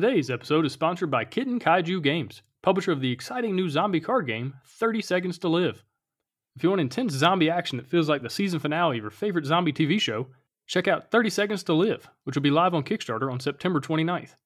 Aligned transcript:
Today's 0.00 0.30
episode 0.30 0.64
is 0.64 0.72
sponsored 0.72 1.10
by 1.10 1.24
Kitten 1.24 1.58
Kaiju 1.58 2.00
Games, 2.00 2.42
publisher 2.62 2.92
of 2.92 3.00
the 3.00 3.10
exciting 3.10 3.56
new 3.56 3.68
zombie 3.68 3.98
card 3.98 4.28
game, 4.28 4.54
30 4.64 5.02
Seconds 5.02 5.38
to 5.38 5.48
Live. 5.48 5.82
If 6.54 6.62
you 6.62 6.68
want 6.68 6.80
intense 6.80 7.14
zombie 7.14 7.50
action 7.50 7.78
that 7.78 7.88
feels 7.88 8.08
like 8.08 8.22
the 8.22 8.30
season 8.30 8.60
finale 8.60 8.98
of 8.98 9.02
your 9.02 9.10
favorite 9.10 9.44
zombie 9.44 9.72
TV 9.72 10.00
show, 10.00 10.28
check 10.68 10.86
out 10.86 11.10
30 11.10 11.30
Seconds 11.30 11.64
to 11.64 11.72
Live, 11.72 12.08
which 12.22 12.36
will 12.36 12.44
be 12.44 12.50
live 12.52 12.74
on 12.74 12.84
Kickstarter 12.84 13.28
on 13.28 13.40
September 13.40 13.80
29th. 13.80 14.36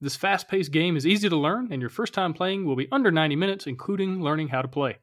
This 0.00 0.16
fast 0.16 0.48
paced 0.48 0.72
game 0.72 0.96
is 0.96 1.06
easy 1.06 1.28
to 1.28 1.36
learn, 1.36 1.68
and 1.70 1.80
your 1.80 1.88
first 1.88 2.12
time 2.12 2.34
playing 2.34 2.64
will 2.64 2.74
be 2.74 2.88
under 2.90 3.12
90 3.12 3.36
minutes, 3.36 3.68
including 3.68 4.20
learning 4.20 4.48
how 4.48 4.60
to 4.60 4.66
play. 4.66 4.98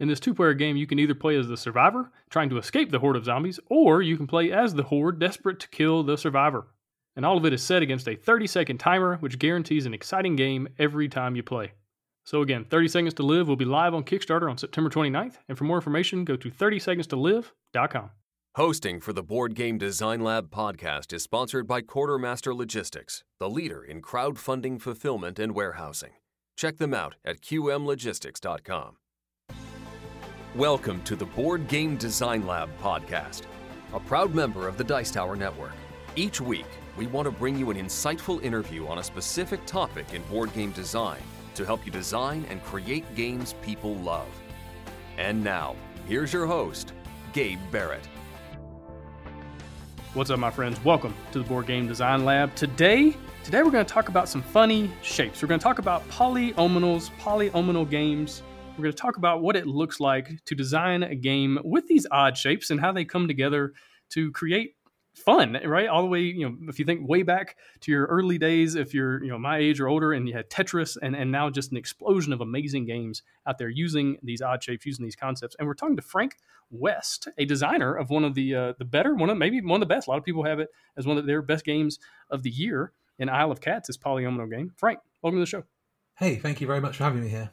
In 0.00 0.08
this 0.08 0.20
two 0.20 0.32
player 0.32 0.54
game, 0.54 0.78
you 0.78 0.86
can 0.86 0.98
either 0.98 1.14
play 1.14 1.36
as 1.36 1.48
the 1.48 1.58
survivor, 1.58 2.10
trying 2.30 2.48
to 2.48 2.56
escape 2.56 2.90
the 2.90 3.00
horde 3.00 3.16
of 3.16 3.26
zombies, 3.26 3.60
or 3.66 4.00
you 4.00 4.16
can 4.16 4.26
play 4.26 4.50
as 4.50 4.72
the 4.72 4.84
horde, 4.84 5.18
desperate 5.18 5.60
to 5.60 5.68
kill 5.68 6.02
the 6.02 6.16
survivor. 6.16 6.68
And 7.16 7.24
all 7.24 7.36
of 7.36 7.44
it 7.44 7.52
is 7.52 7.62
set 7.62 7.82
against 7.82 8.08
a 8.08 8.16
30 8.16 8.46
second 8.46 8.78
timer, 8.78 9.16
which 9.16 9.38
guarantees 9.38 9.86
an 9.86 9.94
exciting 9.94 10.36
game 10.36 10.68
every 10.78 11.08
time 11.08 11.36
you 11.36 11.42
play. 11.42 11.72
So 12.24 12.40
again, 12.40 12.64
30 12.64 12.88
Seconds 12.88 13.14
to 13.14 13.22
Live 13.22 13.48
will 13.48 13.56
be 13.56 13.66
live 13.66 13.94
on 13.94 14.02
Kickstarter 14.02 14.48
on 14.50 14.56
September 14.56 14.88
29th, 14.88 15.34
and 15.48 15.58
for 15.58 15.64
more 15.64 15.76
information, 15.76 16.24
go 16.24 16.36
to 16.36 16.50
30secondstolive.com. 16.50 18.10
Hosting 18.56 19.00
for 19.00 19.12
the 19.12 19.22
Board 19.22 19.54
Game 19.54 19.78
Design 19.78 20.20
Lab 20.20 20.48
podcast 20.50 21.12
is 21.12 21.22
sponsored 21.22 21.66
by 21.66 21.82
Quartermaster 21.82 22.54
Logistics, 22.54 23.24
the 23.38 23.50
leader 23.50 23.82
in 23.82 24.00
crowdfunding 24.00 24.80
fulfillment 24.80 25.38
and 25.38 25.54
warehousing. 25.54 26.12
Check 26.56 26.78
them 26.78 26.94
out 26.94 27.16
at 27.24 27.40
qmlogistics.com. 27.40 28.96
Welcome 30.54 31.02
to 31.02 31.16
the 31.16 31.26
Board 31.26 31.66
Game 31.66 31.96
Design 31.96 32.46
Lab 32.46 32.70
podcast, 32.80 33.42
a 33.92 33.98
proud 33.98 34.34
member 34.34 34.68
of 34.68 34.78
the 34.78 34.84
Dice 34.84 35.10
Tower 35.10 35.34
Network. 35.34 35.72
Each 36.14 36.40
week, 36.40 36.68
we 36.96 37.08
want 37.08 37.26
to 37.26 37.32
bring 37.32 37.58
you 37.58 37.70
an 37.70 37.76
insightful 37.76 38.40
interview 38.44 38.86
on 38.86 38.98
a 38.98 39.02
specific 39.02 39.64
topic 39.66 40.14
in 40.14 40.22
board 40.24 40.52
game 40.52 40.70
design 40.70 41.20
to 41.56 41.64
help 41.64 41.84
you 41.84 41.90
design 41.90 42.46
and 42.48 42.62
create 42.62 43.04
games 43.16 43.56
people 43.62 43.96
love. 43.96 44.28
And 45.18 45.42
now, 45.42 45.74
here's 46.06 46.32
your 46.32 46.46
host, 46.46 46.92
Gabe 47.32 47.58
Barrett. 47.72 48.06
What's 50.12 50.30
up, 50.30 50.38
my 50.38 50.52
friends? 50.52 50.82
Welcome 50.84 51.16
to 51.32 51.40
the 51.40 51.44
Board 51.44 51.66
Game 51.66 51.88
Design 51.88 52.24
Lab. 52.24 52.54
Today, 52.54 53.16
today 53.42 53.64
we're 53.64 53.72
going 53.72 53.84
to 53.84 53.92
talk 53.92 54.08
about 54.08 54.28
some 54.28 54.42
funny 54.42 54.88
shapes. 55.02 55.42
We're 55.42 55.48
going 55.48 55.58
to 55.58 55.64
talk 55.64 55.80
about 55.80 56.08
polyominoes, 56.10 57.10
polyominal 57.18 57.90
games. 57.90 58.44
We're 58.78 58.84
going 58.84 58.94
to 58.94 59.02
talk 59.02 59.16
about 59.16 59.42
what 59.42 59.56
it 59.56 59.66
looks 59.66 59.98
like 59.98 60.44
to 60.44 60.54
design 60.54 61.02
a 61.02 61.16
game 61.16 61.58
with 61.64 61.88
these 61.88 62.06
odd 62.12 62.36
shapes 62.36 62.70
and 62.70 62.80
how 62.80 62.92
they 62.92 63.04
come 63.04 63.26
together 63.26 63.72
to 64.10 64.30
create 64.30 64.76
fun, 65.14 65.58
right? 65.64 65.88
All 65.88 66.02
the 66.02 66.08
way, 66.08 66.20
you 66.20 66.48
know, 66.48 66.56
if 66.68 66.78
you 66.78 66.84
think 66.84 67.08
way 67.08 67.22
back 67.22 67.56
to 67.80 67.92
your 67.92 68.06
early 68.06 68.38
days, 68.38 68.74
if 68.74 68.92
you're, 68.92 69.22
you 69.22 69.30
know, 69.30 69.38
my 69.38 69.58
age 69.58 69.80
or 69.80 69.88
older, 69.88 70.12
and 70.12 70.28
you 70.28 70.34
had 70.34 70.50
Tetris, 70.50 70.96
and 71.00 71.14
and 71.16 71.30
now 71.30 71.50
just 71.50 71.70
an 71.70 71.76
explosion 71.76 72.32
of 72.32 72.40
amazing 72.40 72.84
games 72.86 73.22
out 73.46 73.58
there 73.58 73.68
using 73.68 74.18
these 74.22 74.42
odd 74.42 74.62
shapes, 74.62 74.84
using 74.86 75.04
these 75.04 75.16
concepts. 75.16 75.56
And 75.58 75.66
we're 75.66 75.74
talking 75.74 75.96
to 75.96 76.02
Frank 76.02 76.36
West, 76.70 77.28
a 77.38 77.44
designer 77.44 77.94
of 77.94 78.10
one 78.10 78.24
of 78.24 78.34
the 78.34 78.54
uh, 78.54 78.72
the 78.78 78.84
better, 78.84 79.14
one 79.14 79.30
of 79.30 79.38
maybe 79.38 79.60
one 79.60 79.82
of 79.82 79.88
the 79.88 79.94
best. 79.94 80.06
A 80.06 80.10
lot 80.10 80.18
of 80.18 80.24
people 80.24 80.44
have 80.44 80.60
it 80.60 80.68
as 80.96 81.06
one 81.06 81.18
of 81.18 81.26
their 81.26 81.42
best 81.42 81.64
games 81.64 81.98
of 82.30 82.42
the 82.42 82.50
year. 82.50 82.92
In 83.16 83.28
Isle 83.28 83.52
of 83.52 83.60
Cats, 83.60 83.86
this 83.86 83.96
polyomino 83.96 84.50
game. 84.50 84.72
Frank, 84.76 84.98
welcome 85.22 85.36
to 85.36 85.42
the 85.42 85.46
show. 85.46 85.62
Hey, 86.16 86.34
thank 86.34 86.60
you 86.60 86.66
very 86.66 86.80
much 86.80 86.96
for 86.96 87.04
having 87.04 87.22
me 87.22 87.28
here. 87.28 87.52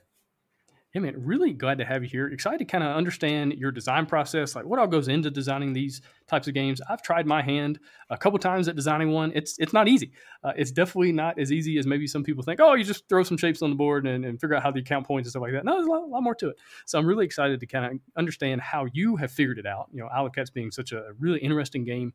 Yeah, 0.93 0.99
man, 0.99 1.23
really 1.23 1.53
glad 1.53 1.77
to 1.77 1.85
have 1.85 2.03
you 2.03 2.09
here. 2.09 2.27
Excited 2.27 2.59
to 2.59 2.65
kind 2.65 2.83
of 2.83 2.97
understand 2.97 3.53
your 3.53 3.71
design 3.71 4.05
process, 4.05 4.55
like 4.55 4.65
what 4.65 4.77
all 4.77 4.87
goes 4.87 5.07
into 5.07 5.31
designing 5.31 5.71
these 5.71 6.01
types 6.27 6.49
of 6.49 6.53
games. 6.53 6.81
I've 6.89 7.01
tried 7.01 7.25
my 7.25 7.41
hand 7.41 7.79
a 8.09 8.17
couple 8.17 8.37
times 8.39 8.67
at 8.67 8.75
designing 8.75 9.11
one. 9.11 9.31
It's 9.33 9.57
it's 9.57 9.71
not 9.71 9.87
easy. 9.87 10.11
Uh, 10.43 10.51
it's 10.57 10.71
definitely 10.71 11.13
not 11.13 11.39
as 11.39 11.49
easy 11.49 11.77
as 11.77 11.87
maybe 11.87 12.07
some 12.07 12.23
people 12.25 12.43
think. 12.43 12.59
Oh, 12.59 12.73
you 12.73 12.83
just 12.83 13.07
throw 13.07 13.23
some 13.23 13.37
shapes 13.37 13.61
on 13.61 13.69
the 13.69 13.75
board 13.77 14.05
and, 14.05 14.25
and 14.25 14.41
figure 14.41 14.53
out 14.53 14.63
how 14.63 14.71
to 14.71 14.81
count 14.81 15.07
points 15.07 15.27
and 15.27 15.31
stuff 15.31 15.43
like 15.43 15.53
that. 15.53 15.63
No, 15.63 15.75
there's 15.75 15.87
a 15.87 15.89
lot, 15.89 16.03
a 16.03 16.07
lot, 16.07 16.23
more 16.23 16.35
to 16.35 16.49
it. 16.49 16.57
So 16.85 16.99
I'm 16.99 17.05
really 17.05 17.25
excited 17.25 17.61
to 17.61 17.65
kind 17.65 17.85
of 17.85 17.99
understand 18.17 18.59
how 18.59 18.85
you 18.91 19.15
have 19.15 19.31
figured 19.31 19.59
it 19.59 19.65
out. 19.65 19.87
You 19.93 20.01
know, 20.01 20.07
Isle 20.07 20.25
of 20.25 20.33
Cats 20.33 20.49
being 20.49 20.71
such 20.71 20.91
a 20.91 21.11
really 21.17 21.39
interesting 21.39 21.85
game. 21.85 22.13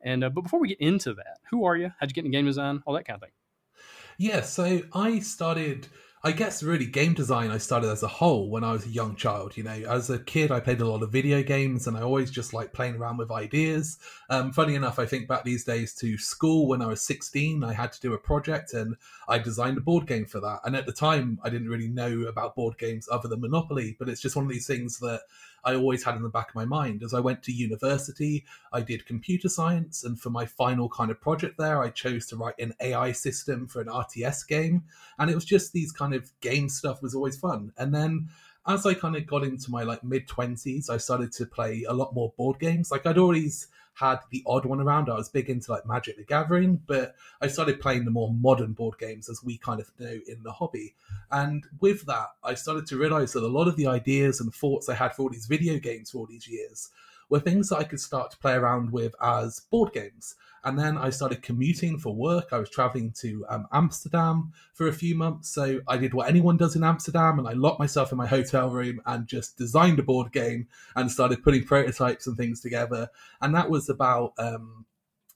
And 0.00 0.22
uh, 0.22 0.30
but 0.30 0.42
before 0.42 0.60
we 0.60 0.68
get 0.68 0.80
into 0.80 1.12
that, 1.14 1.38
who 1.50 1.64
are 1.64 1.76
you? 1.76 1.90
How'd 1.98 2.10
you 2.10 2.14
get 2.14 2.24
into 2.24 2.36
game 2.36 2.46
design? 2.46 2.82
All 2.86 2.94
that 2.94 3.04
kind 3.04 3.16
of 3.16 3.22
thing. 3.22 3.32
Yeah, 4.18 4.42
so 4.42 4.82
I 4.92 5.18
started 5.18 5.88
I 6.24 6.30
guess 6.30 6.62
really 6.62 6.86
game 6.86 7.14
design 7.14 7.50
I 7.50 7.58
started 7.58 7.90
as 7.90 8.04
a 8.04 8.08
whole 8.08 8.48
when 8.48 8.62
I 8.62 8.70
was 8.70 8.86
a 8.86 8.90
young 8.90 9.16
child. 9.16 9.56
You 9.56 9.64
know, 9.64 9.72
as 9.72 10.08
a 10.08 10.20
kid 10.20 10.52
I 10.52 10.60
played 10.60 10.80
a 10.80 10.86
lot 10.86 11.02
of 11.02 11.10
video 11.10 11.42
games 11.42 11.88
and 11.88 11.96
I 11.96 12.02
always 12.02 12.30
just 12.30 12.54
like 12.54 12.72
playing 12.72 12.94
around 12.94 13.16
with 13.16 13.32
ideas. 13.32 13.98
Um, 14.30 14.52
funny 14.52 14.76
enough, 14.76 15.00
I 15.00 15.06
think 15.06 15.26
back 15.26 15.42
these 15.42 15.64
days 15.64 15.96
to 15.96 16.16
school 16.16 16.68
when 16.68 16.80
I 16.80 16.86
was 16.86 17.02
16, 17.02 17.64
I 17.64 17.72
had 17.72 17.92
to 17.94 18.00
do 18.00 18.14
a 18.14 18.18
project 18.18 18.72
and 18.72 18.94
I 19.26 19.40
designed 19.40 19.78
a 19.78 19.80
board 19.80 20.06
game 20.06 20.26
for 20.26 20.38
that. 20.38 20.60
And 20.64 20.76
at 20.76 20.86
the 20.86 20.92
time, 20.92 21.40
I 21.42 21.50
didn't 21.50 21.68
really 21.68 21.88
know 21.88 22.20
about 22.28 22.54
board 22.54 22.78
games 22.78 23.08
other 23.10 23.26
than 23.26 23.40
Monopoly, 23.40 23.96
but 23.98 24.08
it's 24.08 24.20
just 24.20 24.36
one 24.36 24.44
of 24.44 24.50
these 24.50 24.68
things 24.68 25.00
that 25.00 25.22
I 25.64 25.74
always 25.74 26.02
had 26.04 26.16
in 26.16 26.22
the 26.22 26.28
back 26.28 26.50
of 26.50 26.54
my 26.54 26.64
mind. 26.64 27.02
As 27.02 27.14
I 27.14 27.20
went 27.20 27.42
to 27.44 27.52
university, 27.52 28.44
I 28.72 28.80
did 28.80 29.06
computer 29.06 29.48
science, 29.48 30.04
and 30.04 30.20
for 30.20 30.30
my 30.30 30.46
final 30.46 30.88
kind 30.88 31.10
of 31.10 31.20
project 31.20 31.58
there, 31.58 31.82
I 31.82 31.90
chose 31.90 32.26
to 32.26 32.36
write 32.36 32.58
an 32.58 32.74
AI 32.80 33.12
system 33.12 33.66
for 33.66 33.80
an 33.80 33.88
RTS 33.88 34.46
game. 34.46 34.84
And 35.18 35.30
it 35.30 35.34
was 35.34 35.44
just 35.44 35.72
these 35.72 35.92
kind 35.92 36.14
of 36.14 36.30
game 36.40 36.68
stuff 36.68 37.02
was 37.02 37.14
always 37.14 37.36
fun. 37.36 37.72
And 37.78 37.94
then 37.94 38.28
as 38.66 38.86
I 38.86 38.94
kind 38.94 39.16
of 39.16 39.26
got 39.26 39.44
into 39.44 39.70
my 39.70 39.82
like 39.82 40.04
mid 40.04 40.28
20s, 40.28 40.88
I 40.88 40.96
started 40.96 41.32
to 41.32 41.46
play 41.46 41.84
a 41.88 41.92
lot 41.92 42.14
more 42.14 42.32
board 42.36 42.58
games. 42.58 42.90
Like 42.90 43.06
I'd 43.06 43.18
always 43.18 43.68
had 43.94 44.20
the 44.30 44.42
odd 44.46 44.64
one 44.64 44.80
around. 44.80 45.08
I 45.08 45.14
was 45.14 45.28
big 45.28 45.50
into 45.50 45.70
like 45.70 45.86
Magic 45.86 46.16
the 46.16 46.24
Gathering, 46.24 46.80
but 46.86 47.14
I 47.40 47.46
started 47.46 47.80
playing 47.80 48.04
the 48.04 48.10
more 48.10 48.32
modern 48.32 48.72
board 48.72 48.98
games 48.98 49.28
as 49.28 49.42
we 49.44 49.58
kind 49.58 49.80
of 49.80 49.90
know 49.98 50.18
in 50.26 50.42
the 50.42 50.52
hobby. 50.52 50.94
And 51.30 51.66
with 51.80 52.06
that, 52.06 52.28
I 52.42 52.54
started 52.54 52.86
to 52.86 52.96
realize 52.96 53.32
that 53.32 53.42
a 53.42 53.48
lot 53.48 53.68
of 53.68 53.76
the 53.76 53.86
ideas 53.86 54.40
and 54.40 54.54
thoughts 54.54 54.88
I 54.88 54.94
had 54.94 55.14
for 55.14 55.22
all 55.22 55.30
these 55.30 55.46
video 55.46 55.78
games 55.78 56.10
for 56.10 56.18
all 56.18 56.26
these 56.26 56.48
years 56.48 56.90
were 57.28 57.40
things 57.40 57.68
that 57.68 57.78
I 57.78 57.84
could 57.84 58.00
start 58.00 58.30
to 58.30 58.38
play 58.38 58.54
around 58.54 58.92
with 58.92 59.14
as 59.22 59.60
board 59.70 59.92
games. 59.92 60.34
And 60.64 60.78
then 60.78 60.96
I 60.96 61.10
started 61.10 61.42
commuting 61.42 61.98
for 61.98 62.14
work. 62.14 62.48
I 62.52 62.58
was 62.58 62.70
traveling 62.70 63.12
to 63.20 63.44
um, 63.48 63.66
Amsterdam 63.72 64.52
for 64.74 64.86
a 64.86 64.92
few 64.92 65.16
months. 65.16 65.48
So 65.48 65.80
I 65.88 65.96
did 65.96 66.14
what 66.14 66.28
anyone 66.28 66.56
does 66.56 66.76
in 66.76 66.84
Amsterdam 66.84 67.38
and 67.38 67.48
I 67.48 67.52
locked 67.52 67.80
myself 67.80 68.12
in 68.12 68.18
my 68.18 68.26
hotel 68.26 68.70
room 68.70 69.00
and 69.06 69.26
just 69.26 69.58
designed 69.58 69.98
a 69.98 70.04
board 70.04 70.32
game 70.32 70.68
and 70.94 71.10
started 71.10 71.42
putting 71.42 71.64
prototypes 71.64 72.26
and 72.26 72.36
things 72.36 72.60
together. 72.60 73.08
And 73.40 73.54
that 73.56 73.70
was 73.70 73.88
about 73.88 74.34
um, 74.38 74.86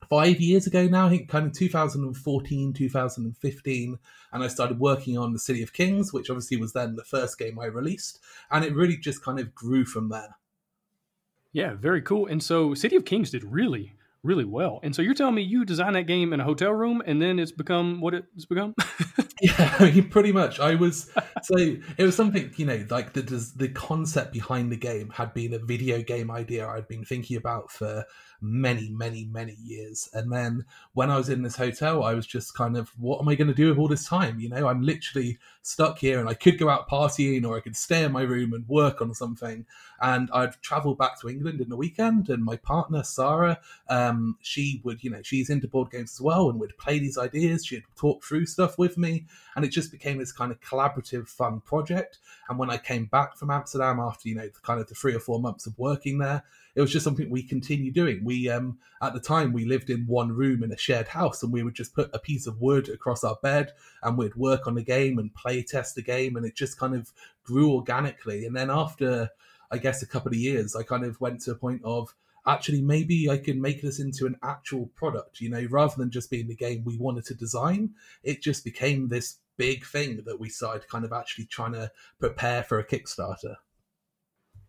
five 0.08 0.40
years 0.40 0.66
ago 0.66 0.86
now, 0.86 1.06
I 1.06 1.10
think 1.10 1.28
kind 1.28 1.46
of 1.46 1.52
2014, 1.52 2.72
2015. 2.72 3.98
And 4.32 4.44
I 4.44 4.48
started 4.48 4.78
working 4.78 5.18
on 5.18 5.32
the 5.32 5.38
City 5.38 5.62
of 5.62 5.72
Kings, 5.72 6.12
which 6.12 6.30
obviously 6.30 6.56
was 6.56 6.72
then 6.72 6.96
the 6.96 7.04
first 7.04 7.38
game 7.38 7.58
I 7.58 7.66
released. 7.66 8.20
And 8.50 8.64
it 8.64 8.74
really 8.74 8.96
just 8.96 9.24
kind 9.24 9.40
of 9.40 9.54
grew 9.54 9.84
from 9.84 10.08
there. 10.08 10.36
Yeah, 11.52 11.74
very 11.74 12.02
cool. 12.02 12.26
And 12.26 12.42
so 12.42 12.74
City 12.74 12.96
of 12.96 13.04
Kings 13.04 13.30
did 13.30 13.42
really, 13.44 13.94
really 14.26 14.44
well. 14.44 14.80
And 14.82 14.94
so 14.94 15.02
you're 15.02 15.14
telling 15.14 15.34
me 15.34 15.42
you 15.42 15.64
designed 15.64 15.96
that 15.96 16.06
game 16.06 16.32
in 16.32 16.40
a 16.40 16.44
hotel 16.44 16.72
room 16.72 17.02
and 17.06 17.22
then 17.22 17.38
it's 17.38 17.52
become 17.52 18.00
what 18.00 18.14
it's 18.14 18.44
become? 18.44 18.74
yeah, 19.42 19.76
I 19.78 19.90
mean, 19.90 20.08
pretty 20.08 20.32
much. 20.32 20.60
I 20.60 20.74
was 20.76 21.10
so 21.42 21.56
it 21.58 22.02
was 22.02 22.16
something 22.16 22.52
you 22.56 22.64
know 22.64 22.86
like 22.88 23.12
the 23.12 23.20
the 23.56 23.68
concept 23.68 24.32
behind 24.32 24.72
the 24.72 24.76
game 24.76 25.10
had 25.10 25.34
been 25.34 25.52
a 25.52 25.58
video 25.58 26.00
game 26.00 26.30
idea 26.30 26.66
I'd 26.66 26.88
been 26.88 27.04
thinking 27.04 27.36
about 27.36 27.70
for 27.70 28.06
many, 28.40 28.90
many, 28.90 29.24
many 29.24 29.56
years. 29.62 30.08
And 30.12 30.32
then 30.32 30.64
when 30.92 31.10
I 31.10 31.16
was 31.16 31.28
in 31.28 31.42
this 31.42 31.56
hotel, 31.56 32.04
I 32.04 32.14
was 32.14 32.26
just 32.26 32.54
kind 32.54 32.76
of, 32.76 32.88
what 32.98 33.20
am 33.20 33.28
I 33.28 33.34
going 33.34 33.48
to 33.48 33.54
do 33.54 33.68
with 33.68 33.78
all 33.78 33.88
this 33.88 34.06
time? 34.06 34.40
You 34.40 34.48
know, 34.48 34.68
I'm 34.68 34.82
literally 34.82 35.38
stuck 35.62 35.98
here 35.98 36.20
and 36.20 36.28
I 36.28 36.34
could 36.34 36.58
go 36.58 36.68
out 36.68 36.88
partying 36.88 37.46
or 37.46 37.56
I 37.56 37.60
could 37.60 37.76
stay 37.76 38.04
in 38.04 38.12
my 38.12 38.22
room 38.22 38.52
and 38.52 38.68
work 38.68 39.00
on 39.00 39.14
something. 39.14 39.66
And 40.00 40.28
I'd 40.32 40.60
travel 40.62 40.94
back 40.94 41.20
to 41.20 41.28
England 41.28 41.60
in 41.60 41.68
the 41.68 41.76
weekend. 41.76 42.28
And 42.28 42.44
my 42.44 42.56
partner, 42.56 43.02
Sarah, 43.02 43.58
um, 43.88 44.36
she 44.40 44.80
would, 44.84 45.02
you 45.02 45.10
know, 45.10 45.22
she's 45.22 45.50
into 45.50 45.68
board 45.68 45.90
games 45.90 46.12
as 46.12 46.20
well 46.20 46.50
and 46.50 46.60
would 46.60 46.76
play 46.78 46.98
these 46.98 47.18
ideas. 47.18 47.64
She'd 47.64 47.84
talk 47.96 48.24
through 48.24 48.46
stuff 48.46 48.78
with 48.78 48.98
me. 48.98 49.25
And 49.54 49.64
it 49.64 49.68
just 49.68 49.90
became 49.90 50.18
this 50.18 50.32
kind 50.32 50.52
of 50.52 50.60
collaborative, 50.60 51.28
fun 51.28 51.60
project. 51.60 52.18
And 52.48 52.58
when 52.58 52.70
I 52.70 52.78
came 52.78 53.06
back 53.06 53.36
from 53.36 53.50
Amsterdam 53.50 54.00
after, 54.00 54.28
you 54.28 54.34
know, 54.34 54.46
the 54.46 54.60
kind 54.62 54.80
of 54.80 54.88
the 54.88 54.94
three 54.94 55.14
or 55.14 55.20
four 55.20 55.40
months 55.40 55.66
of 55.66 55.78
working 55.78 56.18
there, 56.18 56.42
it 56.74 56.82
was 56.82 56.92
just 56.92 57.04
something 57.04 57.30
we 57.30 57.42
continue 57.42 57.90
doing. 57.90 58.22
We 58.22 58.50
um, 58.50 58.78
at 59.00 59.14
the 59.14 59.20
time 59.20 59.52
we 59.52 59.64
lived 59.64 59.88
in 59.88 60.06
one 60.06 60.30
room 60.30 60.62
in 60.62 60.72
a 60.72 60.76
shared 60.76 61.08
house, 61.08 61.42
and 61.42 61.52
we 61.52 61.62
would 61.62 61.74
just 61.74 61.94
put 61.94 62.10
a 62.12 62.18
piece 62.18 62.46
of 62.46 62.60
wood 62.60 62.88
across 62.90 63.24
our 63.24 63.38
bed, 63.42 63.72
and 64.02 64.18
we'd 64.18 64.34
work 64.36 64.66
on 64.66 64.74
the 64.74 64.82
game 64.82 65.18
and 65.18 65.34
play 65.34 65.62
test 65.62 65.94
the 65.94 66.02
game, 66.02 66.36
and 66.36 66.44
it 66.44 66.54
just 66.54 66.78
kind 66.78 66.94
of 66.94 67.12
grew 67.44 67.72
organically. 67.72 68.44
And 68.44 68.54
then 68.54 68.70
after, 68.70 69.30
I 69.70 69.78
guess, 69.78 70.02
a 70.02 70.06
couple 70.06 70.32
of 70.32 70.38
years, 70.38 70.76
I 70.76 70.82
kind 70.82 71.04
of 71.04 71.18
went 71.18 71.40
to 71.42 71.52
a 71.52 71.56
point 71.56 71.80
of 71.82 72.14
actually 72.46 72.82
maybe 72.82 73.28
I 73.28 73.38
can 73.38 73.60
make 73.60 73.82
this 73.82 74.00
into 74.00 74.26
an 74.26 74.36
actual 74.42 74.86
product, 74.94 75.40
you 75.40 75.50
know, 75.50 75.66
rather 75.70 75.94
than 75.96 76.10
just 76.10 76.30
being 76.30 76.48
the 76.48 76.54
game 76.54 76.84
we 76.84 76.96
wanted 76.96 77.24
to 77.26 77.34
design. 77.34 77.90
It 78.22 78.42
just 78.42 78.64
became 78.64 79.08
this 79.08 79.38
big 79.56 79.84
thing 79.84 80.22
that 80.26 80.38
we 80.38 80.48
started 80.48 80.88
kind 80.88 81.04
of 81.04 81.12
actually 81.12 81.46
trying 81.46 81.72
to 81.72 81.90
prepare 82.20 82.62
for 82.62 82.78
a 82.78 82.86
Kickstarter. 82.86 83.56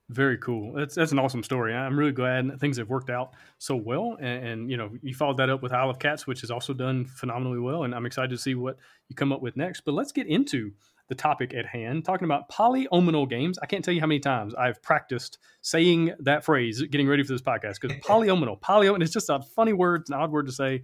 Very 0.09 0.37
cool. 0.37 0.71
That's 0.71 0.95
that's 0.95 1.11
an 1.11 1.19
awesome 1.19 1.43
story. 1.43 1.75
I'm 1.75 1.99
really 1.99 2.13
glad 2.13 2.61
things 2.61 2.77
have 2.77 2.89
worked 2.89 3.09
out 3.09 3.33
so 3.57 3.75
well. 3.75 4.15
And, 4.21 4.47
and, 4.47 4.71
you 4.71 4.77
know, 4.77 4.91
you 5.01 5.13
followed 5.13 5.35
that 5.37 5.49
up 5.49 5.61
with 5.61 5.73
Isle 5.73 5.89
of 5.89 5.99
Cats, 5.99 6.25
which 6.25 6.39
has 6.41 6.49
also 6.49 6.73
done 6.73 7.03
phenomenally 7.05 7.59
well. 7.59 7.83
And 7.83 7.93
I'm 7.93 8.05
excited 8.05 8.29
to 8.29 8.37
see 8.37 8.55
what 8.55 8.77
you 9.09 9.17
come 9.17 9.33
up 9.33 9.41
with 9.41 9.57
next. 9.57 9.81
But 9.81 9.95
let's 9.95 10.13
get 10.13 10.27
into 10.27 10.71
the 11.07 11.15
topic 11.15 11.53
at 11.53 11.65
hand, 11.65 12.05
talking 12.05 12.25
about 12.25 12.49
polyomino 12.49 13.29
games. 13.29 13.57
I 13.61 13.65
can't 13.65 13.83
tell 13.83 13.93
you 13.93 14.01
how 14.01 14.07
many 14.07 14.19
times 14.19 14.53
I've 14.55 14.81
practiced 14.81 15.37
saying 15.61 16.13
that 16.19 16.43
phrase, 16.43 16.81
getting 16.83 17.07
ready 17.07 17.23
for 17.23 17.33
this 17.33 17.41
podcast, 17.41 17.79
because 17.81 17.97
polyomino, 18.05 18.59
polyomino, 18.59 19.01
it's 19.01 19.13
just 19.13 19.29
a 19.29 19.39
funny 19.55 19.73
word, 19.73 20.01
it's 20.01 20.09
an 20.09 20.17
odd 20.17 20.31
word 20.31 20.47
to 20.47 20.51
say. 20.51 20.81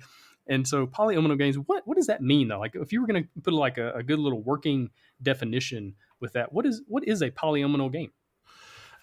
And 0.48 0.68
so 0.68 0.86
polyomino 0.86 1.38
games, 1.38 1.58
what 1.58 1.88
what 1.88 1.96
does 1.96 2.08
that 2.08 2.22
mean 2.22 2.50
though? 2.50 2.60
Like 2.60 2.76
if 2.76 2.92
you 2.92 3.02
were 3.02 3.08
going 3.08 3.24
to 3.24 3.30
put 3.42 3.54
like 3.54 3.78
a, 3.78 3.94
a 3.94 4.04
good 4.04 4.20
little 4.20 4.42
working 4.42 4.90
definition 5.22 5.96
with 6.20 6.34
that, 6.34 6.52
what 6.52 6.66
is 6.66 6.82
what 6.88 7.08
is 7.08 7.22
a 7.22 7.32
polyomino 7.32 7.92
game? 7.92 8.12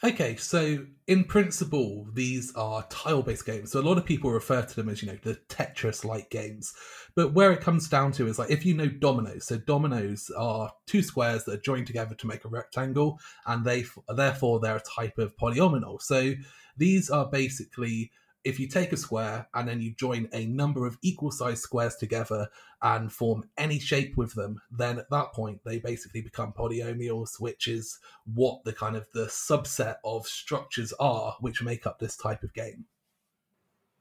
Okay, 0.02 0.36
so 0.36 0.86
in 1.08 1.24
principle, 1.24 2.06
these 2.14 2.54
are 2.54 2.86
tile 2.88 3.22
based 3.22 3.44
games. 3.44 3.72
So 3.72 3.80
a 3.80 3.82
lot 3.82 3.98
of 3.98 4.06
people 4.06 4.30
refer 4.30 4.62
to 4.62 4.76
them 4.76 4.88
as, 4.88 5.02
you 5.02 5.08
know, 5.08 5.18
the 5.22 5.34
Tetris 5.50 6.06
like 6.06 6.30
games. 6.30 6.72
But 7.14 7.34
where 7.34 7.52
it 7.52 7.60
comes 7.60 7.86
down 7.86 8.12
to 8.12 8.26
is 8.26 8.38
like 8.38 8.50
if 8.50 8.64
you 8.64 8.74
know 8.74 8.86
dominoes, 8.86 9.44
so 9.44 9.58
dominoes 9.58 10.30
are 10.38 10.72
two 10.86 11.02
squares 11.02 11.44
that 11.44 11.54
are 11.54 11.60
joined 11.60 11.86
together 11.86 12.14
to 12.14 12.26
make 12.26 12.46
a 12.46 12.48
rectangle, 12.48 13.20
and 13.46 13.62
they 13.62 13.84
therefore 14.08 14.58
they're 14.58 14.76
a 14.76 14.80
type 14.80 15.18
of 15.18 15.36
polyomino. 15.36 16.00
So 16.00 16.32
these 16.78 17.10
are 17.10 17.28
basically 17.28 18.10
if 18.44 18.58
you 18.58 18.68
take 18.68 18.92
a 18.92 18.96
square 18.96 19.48
and 19.54 19.68
then 19.68 19.80
you 19.80 19.92
join 19.94 20.28
a 20.32 20.46
number 20.46 20.86
of 20.86 20.98
equal 21.02 21.30
sized 21.30 21.62
squares 21.62 21.96
together 21.96 22.48
and 22.82 23.12
form 23.12 23.44
any 23.58 23.78
shape 23.78 24.16
with 24.16 24.34
them, 24.34 24.60
then 24.70 24.98
at 24.98 25.10
that 25.10 25.32
point 25.32 25.60
they 25.64 25.78
basically 25.78 26.22
become 26.22 26.52
polyominoes, 26.52 27.38
which 27.38 27.68
is 27.68 27.98
what 28.24 28.64
the 28.64 28.72
kind 28.72 28.96
of 28.96 29.06
the 29.12 29.26
subset 29.26 29.96
of 30.04 30.26
structures 30.26 30.92
are 30.98 31.36
which 31.40 31.62
make 31.62 31.86
up 31.86 31.98
this 31.98 32.16
type 32.16 32.42
of 32.42 32.54
game. 32.54 32.86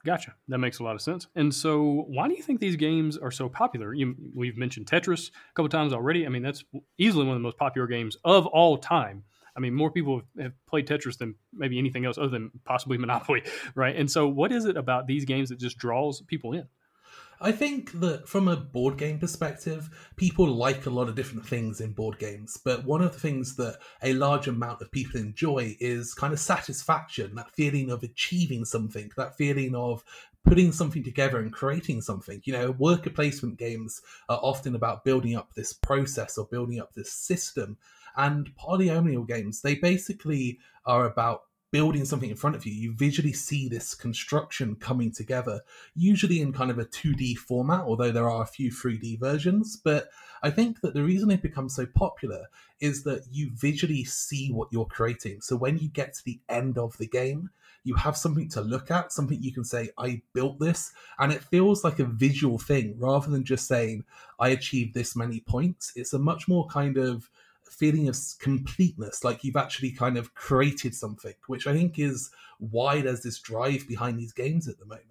Gotcha. 0.04 0.34
That 0.48 0.58
makes 0.58 0.78
a 0.78 0.82
lot 0.82 0.94
of 0.94 1.02
sense. 1.02 1.26
And 1.34 1.54
so, 1.54 2.06
why 2.08 2.26
do 2.26 2.34
you 2.34 2.42
think 2.42 2.58
these 2.58 2.76
games 2.76 3.18
are 3.18 3.30
so 3.30 3.50
popular? 3.50 3.92
You, 3.92 4.16
we've 4.34 4.56
mentioned 4.56 4.86
Tetris 4.86 5.28
a 5.28 5.54
couple 5.54 5.68
times 5.68 5.92
already. 5.92 6.24
I 6.24 6.30
mean, 6.30 6.42
that's 6.42 6.64
easily 6.96 7.26
one 7.26 7.36
of 7.36 7.40
the 7.40 7.46
most 7.46 7.58
popular 7.58 7.86
games 7.86 8.16
of 8.24 8.46
all 8.46 8.78
time. 8.78 9.24
I 9.56 9.60
mean, 9.60 9.74
more 9.74 9.90
people 9.90 10.22
have 10.40 10.52
played 10.66 10.86
Tetris 10.86 11.18
than 11.18 11.34
maybe 11.52 11.78
anything 11.78 12.04
else 12.04 12.18
other 12.18 12.28
than 12.28 12.50
possibly 12.64 12.98
Monopoly, 13.10 13.42
right? 13.74 13.96
And 13.96 14.10
so, 14.10 14.28
what 14.28 14.52
is 14.52 14.64
it 14.64 14.76
about 14.76 15.06
these 15.06 15.24
games 15.24 15.48
that 15.48 15.58
just 15.58 15.78
draws 15.78 16.22
people 16.22 16.52
in? 16.52 16.66
I 17.42 17.52
think 17.52 17.92
that 18.00 18.28
from 18.28 18.48
a 18.48 18.56
board 18.56 18.98
game 18.98 19.18
perspective, 19.18 19.88
people 20.16 20.46
like 20.46 20.84
a 20.84 20.90
lot 20.90 21.08
of 21.08 21.14
different 21.14 21.46
things 21.46 21.80
in 21.80 21.92
board 21.92 22.18
games. 22.18 22.58
But 22.62 22.84
one 22.84 23.00
of 23.00 23.14
the 23.14 23.18
things 23.18 23.56
that 23.56 23.78
a 24.02 24.12
large 24.12 24.46
amount 24.46 24.82
of 24.82 24.92
people 24.92 25.18
enjoy 25.18 25.74
is 25.80 26.12
kind 26.12 26.34
of 26.34 26.38
satisfaction, 26.38 27.34
that 27.36 27.50
feeling 27.54 27.90
of 27.90 28.02
achieving 28.02 28.66
something, 28.66 29.10
that 29.16 29.38
feeling 29.38 29.74
of 29.74 30.04
putting 30.44 30.70
something 30.70 31.02
together 31.02 31.38
and 31.38 31.52
creating 31.52 32.02
something. 32.02 32.42
You 32.44 32.52
know, 32.52 32.70
worker 32.72 33.10
placement 33.10 33.58
games 33.58 34.02
are 34.28 34.40
often 34.42 34.74
about 34.74 35.04
building 35.04 35.34
up 35.34 35.54
this 35.54 35.72
process 35.72 36.36
or 36.36 36.46
building 36.46 36.78
up 36.78 36.92
this 36.92 37.12
system. 37.12 37.78
And 38.16 38.54
polyomino 38.56 39.26
games, 39.26 39.62
they 39.62 39.74
basically 39.74 40.58
are 40.86 41.06
about 41.06 41.42
building 41.72 42.04
something 42.04 42.30
in 42.30 42.36
front 42.36 42.56
of 42.56 42.66
you. 42.66 42.72
You 42.72 42.94
visually 42.94 43.32
see 43.32 43.68
this 43.68 43.94
construction 43.94 44.74
coming 44.74 45.12
together, 45.12 45.60
usually 45.94 46.40
in 46.40 46.52
kind 46.52 46.70
of 46.70 46.78
a 46.78 46.84
2D 46.84 47.36
format, 47.36 47.82
although 47.82 48.10
there 48.10 48.28
are 48.28 48.42
a 48.42 48.46
few 48.46 48.72
3D 48.72 49.20
versions. 49.20 49.76
But 49.76 50.08
I 50.42 50.50
think 50.50 50.80
that 50.80 50.94
the 50.94 51.04
reason 51.04 51.28
they've 51.28 51.40
become 51.40 51.68
so 51.68 51.86
popular 51.86 52.46
is 52.80 53.04
that 53.04 53.24
you 53.30 53.50
visually 53.54 54.04
see 54.04 54.50
what 54.50 54.68
you're 54.72 54.86
creating. 54.86 55.42
So 55.42 55.56
when 55.56 55.78
you 55.78 55.88
get 55.88 56.14
to 56.14 56.24
the 56.24 56.40
end 56.48 56.76
of 56.76 56.96
the 56.98 57.06
game, 57.06 57.50
you 57.84 57.94
have 57.94 58.16
something 58.16 58.48
to 58.50 58.60
look 58.60 58.90
at, 58.90 59.12
something 59.12 59.40
you 59.40 59.52
can 59.52 59.64
say, 59.64 59.90
I 59.96 60.22
built 60.34 60.58
this. 60.58 60.92
And 61.18 61.32
it 61.32 61.44
feels 61.44 61.84
like 61.84 61.98
a 61.98 62.04
visual 62.04 62.58
thing 62.58 62.94
rather 62.98 63.30
than 63.30 63.44
just 63.44 63.66
saying, 63.66 64.04
I 64.38 64.48
achieved 64.48 64.94
this 64.94 65.16
many 65.16 65.40
points. 65.40 65.92
It's 65.94 66.12
a 66.12 66.18
much 66.18 66.48
more 66.48 66.66
kind 66.66 66.98
of 66.98 67.30
feeling 67.70 68.08
of 68.08 68.18
completeness, 68.40 69.24
like 69.24 69.44
you've 69.44 69.56
actually 69.56 69.92
kind 69.92 70.18
of 70.18 70.34
created 70.34 70.94
something, 70.94 71.34
which 71.46 71.66
I 71.66 71.72
think 71.72 71.98
is 71.98 72.30
why 72.58 73.00
there's 73.00 73.22
this 73.22 73.38
drive 73.38 73.86
behind 73.88 74.18
these 74.18 74.32
games 74.32 74.68
at 74.68 74.78
the 74.78 74.84
moment. 74.84 75.06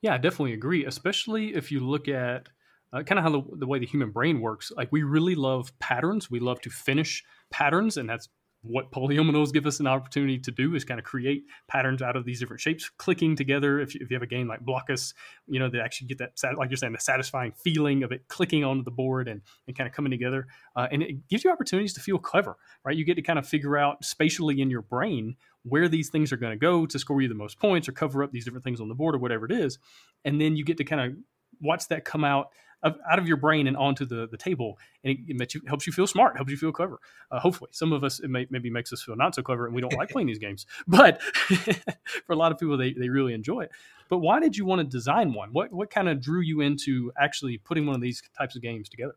Yeah, 0.00 0.14
I 0.14 0.18
definitely 0.18 0.52
agree, 0.52 0.84
especially 0.84 1.54
if 1.54 1.72
you 1.72 1.80
look 1.80 2.08
at 2.08 2.50
uh, 2.92 3.02
kind 3.02 3.18
of 3.18 3.24
how 3.24 3.30
the, 3.30 3.56
the 3.56 3.66
way 3.66 3.78
the 3.78 3.86
human 3.86 4.10
brain 4.10 4.40
works. 4.40 4.70
Like 4.76 4.92
we 4.92 5.02
really 5.02 5.34
love 5.34 5.76
patterns. 5.78 6.30
We 6.30 6.40
love 6.40 6.60
to 6.60 6.70
finish 6.70 7.24
patterns, 7.50 7.96
and 7.96 8.08
that's 8.08 8.28
what 8.64 8.90
polyominoes 8.90 9.52
give 9.52 9.66
us 9.66 9.78
an 9.78 9.86
opportunity 9.86 10.38
to 10.38 10.50
do 10.50 10.74
is 10.74 10.84
kind 10.84 10.98
of 10.98 11.04
create 11.04 11.44
patterns 11.68 12.00
out 12.00 12.16
of 12.16 12.24
these 12.24 12.40
different 12.40 12.60
shapes 12.60 12.90
clicking 12.96 13.36
together. 13.36 13.78
If 13.78 13.94
you, 13.94 14.00
if 14.02 14.10
you 14.10 14.14
have 14.14 14.22
a 14.22 14.26
game 14.26 14.48
like 14.48 14.64
Blokus, 14.64 15.12
you 15.46 15.60
know 15.60 15.68
they 15.68 15.80
actually 15.80 16.08
get 16.08 16.18
that 16.18 16.56
like 16.56 16.70
you're 16.70 16.76
saying 16.76 16.94
the 16.94 17.00
satisfying 17.00 17.52
feeling 17.52 18.02
of 18.02 18.12
it 18.12 18.26
clicking 18.28 18.64
onto 18.64 18.82
the 18.82 18.90
board 18.90 19.28
and, 19.28 19.42
and 19.66 19.76
kind 19.76 19.86
of 19.86 19.94
coming 19.94 20.10
together 20.10 20.46
uh, 20.76 20.88
and 20.90 21.02
it 21.02 21.28
gives 21.28 21.44
you 21.44 21.50
opportunities 21.50 21.92
to 21.94 22.00
feel 22.00 22.18
clever 22.18 22.56
right? 22.84 22.96
You 22.96 23.04
get 23.04 23.14
to 23.14 23.22
kind 23.22 23.38
of 23.38 23.46
figure 23.46 23.76
out 23.76 24.04
spatially 24.04 24.60
in 24.60 24.70
your 24.70 24.82
brain 24.82 25.36
where 25.62 25.88
these 25.88 26.10
things 26.10 26.32
are 26.32 26.36
going 26.36 26.52
to 26.52 26.58
go 26.58 26.86
to 26.86 26.98
score 26.98 27.20
you 27.20 27.28
the 27.28 27.34
most 27.34 27.58
points 27.58 27.88
or 27.88 27.92
cover 27.92 28.22
up 28.22 28.32
these 28.32 28.44
different 28.44 28.64
things 28.64 28.80
on 28.80 28.88
the 28.88 28.94
board 28.94 29.14
or 29.14 29.18
whatever 29.18 29.46
it 29.46 29.52
is 29.52 29.78
and 30.24 30.40
then 30.40 30.56
you 30.56 30.64
get 30.64 30.76
to 30.78 30.84
kind 30.84 31.00
of 31.00 31.16
watch 31.60 31.88
that 31.88 32.04
come 32.04 32.24
out 32.24 32.48
of, 32.84 32.96
out 33.10 33.18
of 33.18 33.26
your 33.26 33.36
brain 33.36 33.66
and 33.66 33.76
onto 33.76 34.04
the, 34.04 34.28
the 34.30 34.36
table, 34.36 34.78
and 35.02 35.18
it, 35.26 35.40
it 35.40 35.54
you, 35.54 35.62
helps 35.66 35.86
you 35.86 35.92
feel 35.92 36.06
smart, 36.06 36.36
helps 36.36 36.50
you 36.50 36.56
feel 36.56 36.70
clever. 36.70 37.00
Uh, 37.30 37.40
hopefully, 37.40 37.70
some 37.72 37.92
of 37.92 38.04
us 38.04 38.20
it 38.20 38.28
may, 38.28 38.46
maybe 38.50 38.70
makes 38.70 38.92
us 38.92 39.02
feel 39.02 39.16
not 39.16 39.34
so 39.34 39.42
clever, 39.42 39.66
and 39.66 39.74
we 39.74 39.80
don't 39.80 39.94
like 39.94 40.10
playing 40.10 40.28
these 40.28 40.38
games. 40.38 40.66
But 40.86 41.22
for 42.26 42.32
a 42.32 42.36
lot 42.36 42.52
of 42.52 42.58
people, 42.58 42.76
they, 42.76 42.92
they 42.92 43.08
really 43.08 43.34
enjoy 43.34 43.62
it. 43.62 43.72
But 44.08 44.18
why 44.18 44.38
did 44.38 44.56
you 44.56 44.64
want 44.64 44.80
to 44.80 44.84
design 44.84 45.32
one? 45.32 45.50
What 45.52 45.72
what 45.72 45.90
kind 45.90 46.08
of 46.08 46.20
drew 46.20 46.40
you 46.40 46.60
into 46.60 47.10
actually 47.18 47.58
putting 47.58 47.86
one 47.86 47.94
of 47.94 48.02
these 48.02 48.22
types 48.38 48.54
of 48.54 48.62
games 48.62 48.88
together? 48.88 49.16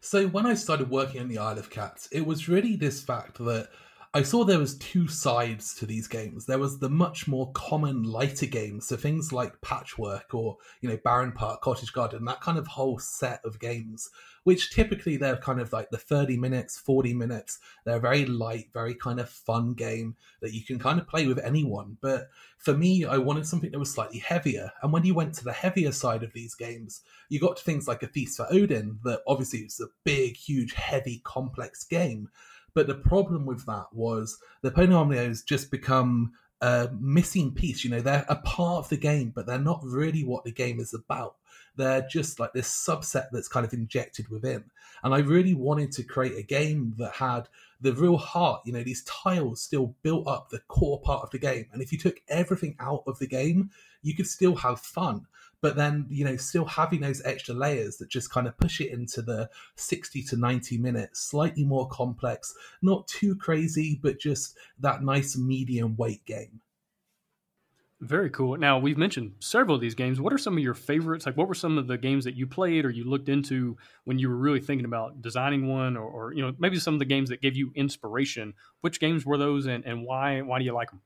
So 0.00 0.26
when 0.28 0.46
I 0.46 0.54
started 0.54 0.90
working 0.90 1.20
on 1.20 1.28
the 1.28 1.38
Isle 1.38 1.58
of 1.58 1.70
Cats, 1.70 2.08
it 2.12 2.26
was 2.26 2.48
really 2.48 2.76
this 2.76 3.02
fact 3.02 3.38
that 3.38 3.70
I 4.14 4.22
saw 4.22 4.42
there 4.42 4.58
was 4.58 4.78
two 4.78 5.06
sides 5.06 5.74
to 5.74 5.86
these 5.86 6.08
games. 6.08 6.46
There 6.46 6.58
was 6.58 6.78
the 6.78 6.88
much 6.88 7.28
more 7.28 7.52
common 7.52 8.04
lighter 8.04 8.46
games, 8.46 8.86
so 8.86 8.96
things 8.96 9.34
like 9.34 9.60
Patchwork 9.60 10.32
or 10.32 10.56
you 10.80 10.88
know 10.88 10.96
Barenpark, 10.96 11.60
Cottage 11.60 11.92
Garden, 11.92 12.24
that 12.24 12.40
kind 12.40 12.56
of 12.56 12.66
whole 12.66 12.98
set 12.98 13.42
of 13.44 13.60
games, 13.60 14.08
which 14.44 14.72
typically 14.72 15.18
they're 15.18 15.36
kind 15.36 15.60
of 15.60 15.74
like 15.74 15.90
the 15.90 15.98
thirty 15.98 16.38
minutes, 16.38 16.78
forty 16.78 17.12
minutes. 17.12 17.58
They're 17.84 18.00
very 18.00 18.24
light, 18.24 18.68
very 18.72 18.94
kind 18.94 19.20
of 19.20 19.28
fun 19.28 19.74
game 19.74 20.16
that 20.40 20.54
you 20.54 20.64
can 20.64 20.78
kind 20.78 20.98
of 20.98 21.06
play 21.06 21.26
with 21.26 21.38
anyone. 21.38 21.98
But 22.00 22.28
for 22.56 22.72
me, 22.74 23.04
I 23.04 23.18
wanted 23.18 23.46
something 23.46 23.70
that 23.72 23.78
was 23.78 23.92
slightly 23.92 24.20
heavier. 24.20 24.72
And 24.82 24.90
when 24.90 25.04
you 25.04 25.12
went 25.12 25.34
to 25.34 25.44
the 25.44 25.52
heavier 25.52 25.92
side 25.92 26.22
of 26.22 26.32
these 26.32 26.54
games, 26.54 27.02
you 27.28 27.40
got 27.40 27.58
to 27.58 27.64
things 27.64 27.86
like 27.86 28.02
a 28.02 28.08
Feast 28.08 28.38
for 28.38 28.46
Odin, 28.50 29.00
that 29.04 29.20
obviously 29.26 29.60
is 29.60 29.80
a 29.80 29.92
big, 30.04 30.34
huge, 30.34 30.72
heavy, 30.72 31.20
complex 31.24 31.84
game 31.84 32.30
but 32.74 32.86
the 32.86 32.94
problem 32.94 33.46
with 33.46 33.66
that 33.66 33.86
was 33.92 34.38
the 34.62 34.70
polyominoes 34.70 35.44
just 35.44 35.70
become 35.70 36.32
a 36.60 36.88
missing 36.98 37.52
piece. 37.52 37.84
You 37.84 37.90
know, 37.90 38.00
they're 38.00 38.26
a 38.28 38.36
part 38.36 38.84
of 38.84 38.88
the 38.88 38.96
game, 38.96 39.32
but 39.34 39.46
they're 39.46 39.58
not 39.58 39.80
really 39.84 40.24
what 40.24 40.44
the 40.44 40.52
game 40.52 40.80
is 40.80 40.94
about. 40.94 41.36
They're 41.76 42.06
just 42.10 42.40
like 42.40 42.52
this 42.52 42.68
subset 42.68 43.28
that's 43.30 43.48
kind 43.48 43.64
of 43.64 43.72
injected 43.72 44.28
within. 44.28 44.64
And 45.04 45.14
I 45.14 45.18
really 45.18 45.54
wanted 45.54 45.92
to 45.92 46.02
create 46.02 46.36
a 46.36 46.42
game 46.42 46.94
that 46.98 47.14
had 47.14 47.48
the 47.80 47.92
real 47.92 48.16
heart, 48.16 48.62
you 48.64 48.72
know, 48.72 48.82
these 48.82 49.04
tiles 49.04 49.62
still 49.62 49.94
built 50.02 50.26
up 50.26 50.50
the 50.50 50.58
core 50.66 51.00
part 51.00 51.22
of 51.22 51.30
the 51.30 51.38
game. 51.38 51.66
And 51.72 51.80
if 51.80 51.92
you 51.92 51.98
took 51.98 52.20
everything 52.28 52.74
out 52.80 53.04
of 53.06 53.20
the 53.20 53.28
game, 53.28 53.70
you 54.02 54.16
could 54.16 54.26
still 54.26 54.56
have 54.56 54.80
fun 54.80 55.26
but 55.60 55.76
then 55.76 56.06
you 56.08 56.24
know 56.24 56.36
still 56.36 56.64
having 56.64 57.00
those 57.00 57.22
extra 57.24 57.54
layers 57.54 57.96
that 57.96 58.08
just 58.08 58.30
kind 58.30 58.46
of 58.46 58.56
push 58.58 58.80
it 58.80 58.92
into 58.92 59.22
the 59.22 59.48
60 59.76 60.22
to 60.22 60.36
90 60.36 60.78
minutes 60.78 61.20
slightly 61.20 61.64
more 61.64 61.88
complex 61.88 62.54
not 62.82 63.06
too 63.08 63.34
crazy 63.36 63.98
but 64.02 64.18
just 64.18 64.56
that 64.78 65.02
nice 65.02 65.36
medium 65.36 65.96
weight 65.96 66.24
game 66.24 66.60
very 68.00 68.30
cool. 68.30 68.56
Now 68.56 68.78
we've 68.78 68.96
mentioned 68.96 69.32
several 69.40 69.74
of 69.74 69.80
these 69.80 69.96
games. 69.96 70.20
What 70.20 70.32
are 70.32 70.38
some 70.38 70.56
of 70.56 70.62
your 70.62 70.74
favorites? 70.74 71.26
Like, 71.26 71.36
what 71.36 71.48
were 71.48 71.54
some 71.54 71.78
of 71.78 71.88
the 71.88 71.98
games 71.98 72.24
that 72.24 72.36
you 72.36 72.46
played 72.46 72.84
or 72.84 72.90
you 72.90 73.02
looked 73.02 73.28
into 73.28 73.76
when 74.04 74.20
you 74.20 74.28
were 74.28 74.36
really 74.36 74.60
thinking 74.60 74.84
about 74.84 75.20
designing 75.20 75.66
one, 75.66 75.96
or, 75.96 76.04
or 76.04 76.32
you 76.32 76.40
know, 76.40 76.54
maybe 76.60 76.78
some 76.78 76.94
of 76.94 77.00
the 77.00 77.04
games 77.04 77.28
that 77.30 77.42
gave 77.42 77.56
you 77.56 77.72
inspiration? 77.74 78.54
Which 78.82 79.00
games 79.00 79.26
were 79.26 79.36
those, 79.36 79.66
and, 79.66 79.84
and 79.84 80.04
why? 80.04 80.42
Why 80.42 80.60
do 80.60 80.64
you 80.64 80.72
like 80.72 80.90
them? 80.90 81.00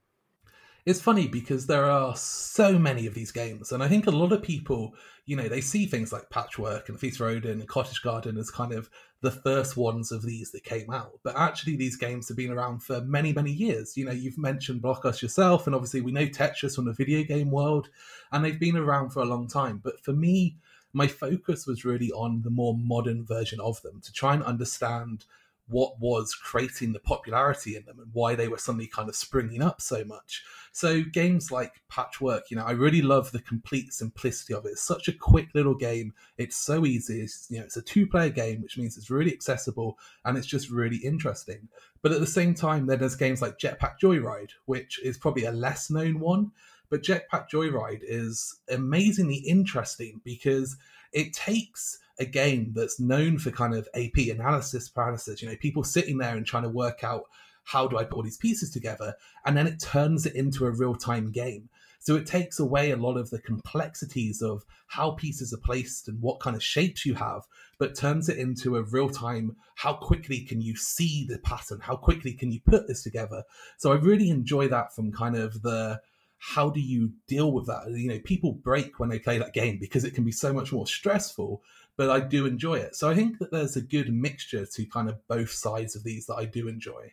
It's 0.84 1.00
funny 1.00 1.28
because 1.28 1.66
there 1.66 1.84
are 1.84 2.16
so 2.16 2.78
many 2.78 3.06
of 3.06 3.14
these 3.14 3.30
games, 3.30 3.72
and 3.72 3.82
I 3.82 3.88
think 3.88 4.06
a 4.06 4.10
lot 4.10 4.32
of 4.32 4.42
people, 4.42 4.94
you 5.26 5.36
know, 5.36 5.48
they 5.48 5.60
see 5.60 5.86
things 5.86 6.12
like 6.12 6.30
Patchwork 6.30 6.88
and 6.88 6.98
Feast 6.98 7.20
Odin 7.20 7.60
and 7.60 7.68
Cottage 7.68 8.02
Garden 8.02 8.36
as 8.36 8.50
kind 8.50 8.72
of 8.72 8.90
the 9.20 9.30
first 9.30 9.76
ones 9.76 10.10
of 10.10 10.22
these 10.22 10.50
that 10.50 10.64
came 10.64 10.90
out. 10.90 11.20
But 11.22 11.36
actually, 11.36 11.76
these 11.76 11.96
games 11.96 12.26
have 12.28 12.36
been 12.36 12.50
around 12.50 12.82
for 12.82 13.00
many, 13.02 13.32
many 13.32 13.52
years. 13.52 13.96
You 13.96 14.06
know, 14.06 14.12
you've 14.12 14.38
mentioned 14.38 14.82
Blokus 14.82 15.22
yourself, 15.22 15.66
and 15.66 15.74
obviously 15.74 16.00
we 16.00 16.10
know 16.10 16.26
Tetris 16.26 16.74
from 16.74 16.86
the 16.86 16.92
video 16.92 17.22
game 17.22 17.50
world, 17.50 17.88
and 18.32 18.44
they've 18.44 18.58
been 18.58 18.76
around 18.76 19.10
for 19.10 19.20
a 19.20 19.26
long 19.26 19.46
time. 19.46 19.80
But 19.82 20.02
for 20.04 20.12
me, 20.12 20.56
my 20.92 21.06
focus 21.06 21.66
was 21.66 21.84
really 21.84 22.10
on 22.10 22.42
the 22.42 22.50
more 22.50 22.76
modern 22.76 23.24
version 23.24 23.60
of 23.60 23.80
them 23.82 24.00
to 24.00 24.12
try 24.12 24.34
and 24.34 24.42
understand 24.42 25.24
what 25.72 25.98
was 25.98 26.34
creating 26.34 26.92
the 26.92 27.00
popularity 27.00 27.74
in 27.74 27.84
them 27.86 27.98
and 27.98 28.10
why 28.12 28.34
they 28.34 28.46
were 28.46 28.58
suddenly 28.58 28.86
kind 28.86 29.08
of 29.08 29.16
springing 29.16 29.62
up 29.62 29.80
so 29.80 30.04
much. 30.04 30.44
So 30.70 31.02
games 31.02 31.50
like 31.50 31.82
Patchwork, 31.88 32.50
you 32.50 32.56
know, 32.56 32.64
I 32.64 32.72
really 32.72 33.02
love 33.02 33.32
the 33.32 33.40
complete 33.40 33.92
simplicity 33.92 34.54
of 34.54 34.64
it. 34.64 34.72
It's 34.72 34.82
such 34.82 35.08
a 35.08 35.12
quick 35.12 35.48
little 35.54 35.74
game. 35.74 36.12
It's 36.38 36.56
so 36.56 36.86
easy. 36.86 37.22
It's, 37.22 37.46
you 37.50 37.58
know, 37.58 37.64
it's 37.64 37.76
a 37.76 37.82
two-player 37.82 38.30
game, 38.30 38.62
which 38.62 38.78
means 38.78 38.96
it's 38.96 39.10
really 39.10 39.32
accessible 39.32 39.98
and 40.24 40.38
it's 40.38 40.46
just 40.46 40.70
really 40.70 40.98
interesting. 40.98 41.68
But 42.02 42.12
at 42.12 42.20
the 42.20 42.26
same 42.26 42.54
time, 42.54 42.86
then 42.86 42.98
there's 42.98 43.16
games 43.16 43.42
like 43.42 43.58
Jetpack 43.58 43.94
Joyride, 44.02 44.52
which 44.66 45.02
is 45.02 45.18
probably 45.18 45.44
a 45.44 45.52
less 45.52 45.90
known 45.90 46.20
one. 46.20 46.52
But 46.90 47.02
Jetpack 47.02 47.48
Joyride 47.50 48.02
is 48.02 48.60
amazingly 48.68 49.36
interesting 49.36 50.20
because 50.24 50.76
it 51.12 51.32
takes 51.32 51.98
a 52.22 52.26
game 52.26 52.72
that's 52.74 52.98
known 52.98 53.38
for 53.38 53.50
kind 53.50 53.74
of 53.74 53.88
AP 53.94 54.28
analysis 54.30 54.88
paralysis, 54.88 55.42
you 55.42 55.48
know, 55.48 55.56
people 55.56 55.84
sitting 55.84 56.18
there 56.18 56.36
and 56.36 56.46
trying 56.46 56.62
to 56.62 56.68
work 56.68 57.04
out 57.04 57.24
how 57.64 57.86
do 57.86 57.98
I 57.98 58.04
put 58.04 58.16
all 58.16 58.22
these 58.22 58.38
pieces 58.38 58.70
together, 58.70 59.14
and 59.44 59.56
then 59.56 59.66
it 59.66 59.80
turns 59.80 60.26
it 60.26 60.34
into 60.34 60.66
a 60.66 60.70
real 60.70 60.94
time 60.94 61.30
game. 61.30 61.68
So 62.00 62.16
it 62.16 62.26
takes 62.26 62.58
away 62.58 62.90
a 62.90 62.96
lot 62.96 63.16
of 63.16 63.30
the 63.30 63.38
complexities 63.38 64.42
of 64.42 64.64
how 64.88 65.12
pieces 65.12 65.52
are 65.52 65.58
placed 65.58 66.08
and 66.08 66.20
what 66.20 66.40
kind 66.40 66.56
of 66.56 66.62
shapes 66.62 67.06
you 67.06 67.14
have, 67.14 67.42
but 67.78 67.94
turns 67.94 68.28
it 68.28 68.38
into 68.38 68.76
a 68.76 68.82
real 68.82 69.08
time 69.08 69.54
how 69.76 69.94
quickly 69.94 70.40
can 70.40 70.60
you 70.60 70.74
see 70.74 71.24
the 71.28 71.38
pattern? 71.38 71.78
How 71.80 71.94
quickly 71.94 72.32
can 72.32 72.50
you 72.50 72.60
put 72.60 72.88
this 72.88 73.04
together? 73.04 73.44
So 73.78 73.92
I 73.92 73.96
really 73.96 74.30
enjoy 74.30 74.66
that 74.68 74.92
from 74.94 75.12
kind 75.12 75.36
of 75.36 75.62
the 75.62 76.00
how 76.38 76.70
do 76.70 76.80
you 76.80 77.12
deal 77.28 77.52
with 77.52 77.66
that? 77.66 77.88
You 77.88 78.08
know, 78.08 78.18
people 78.18 78.52
break 78.52 78.98
when 78.98 79.08
they 79.08 79.20
play 79.20 79.38
that 79.38 79.54
game 79.54 79.78
because 79.78 80.02
it 80.02 80.12
can 80.12 80.24
be 80.24 80.32
so 80.32 80.52
much 80.52 80.72
more 80.72 80.88
stressful 80.88 81.62
but 82.06 82.10
I 82.10 82.18
do 82.18 82.46
enjoy 82.46 82.74
it. 82.74 82.96
So 82.96 83.08
I 83.08 83.14
think 83.14 83.38
that 83.38 83.52
there's 83.52 83.76
a 83.76 83.80
good 83.80 84.12
mixture 84.12 84.66
to 84.66 84.86
kind 84.86 85.08
of 85.08 85.24
both 85.28 85.50
sides 85.52 85.94
of 85.94 86.02
these 86.02 86.26
that 86.26 86.34
I 86.34 86.46
do 86.46 86.66
enjoy. 86.66 87.12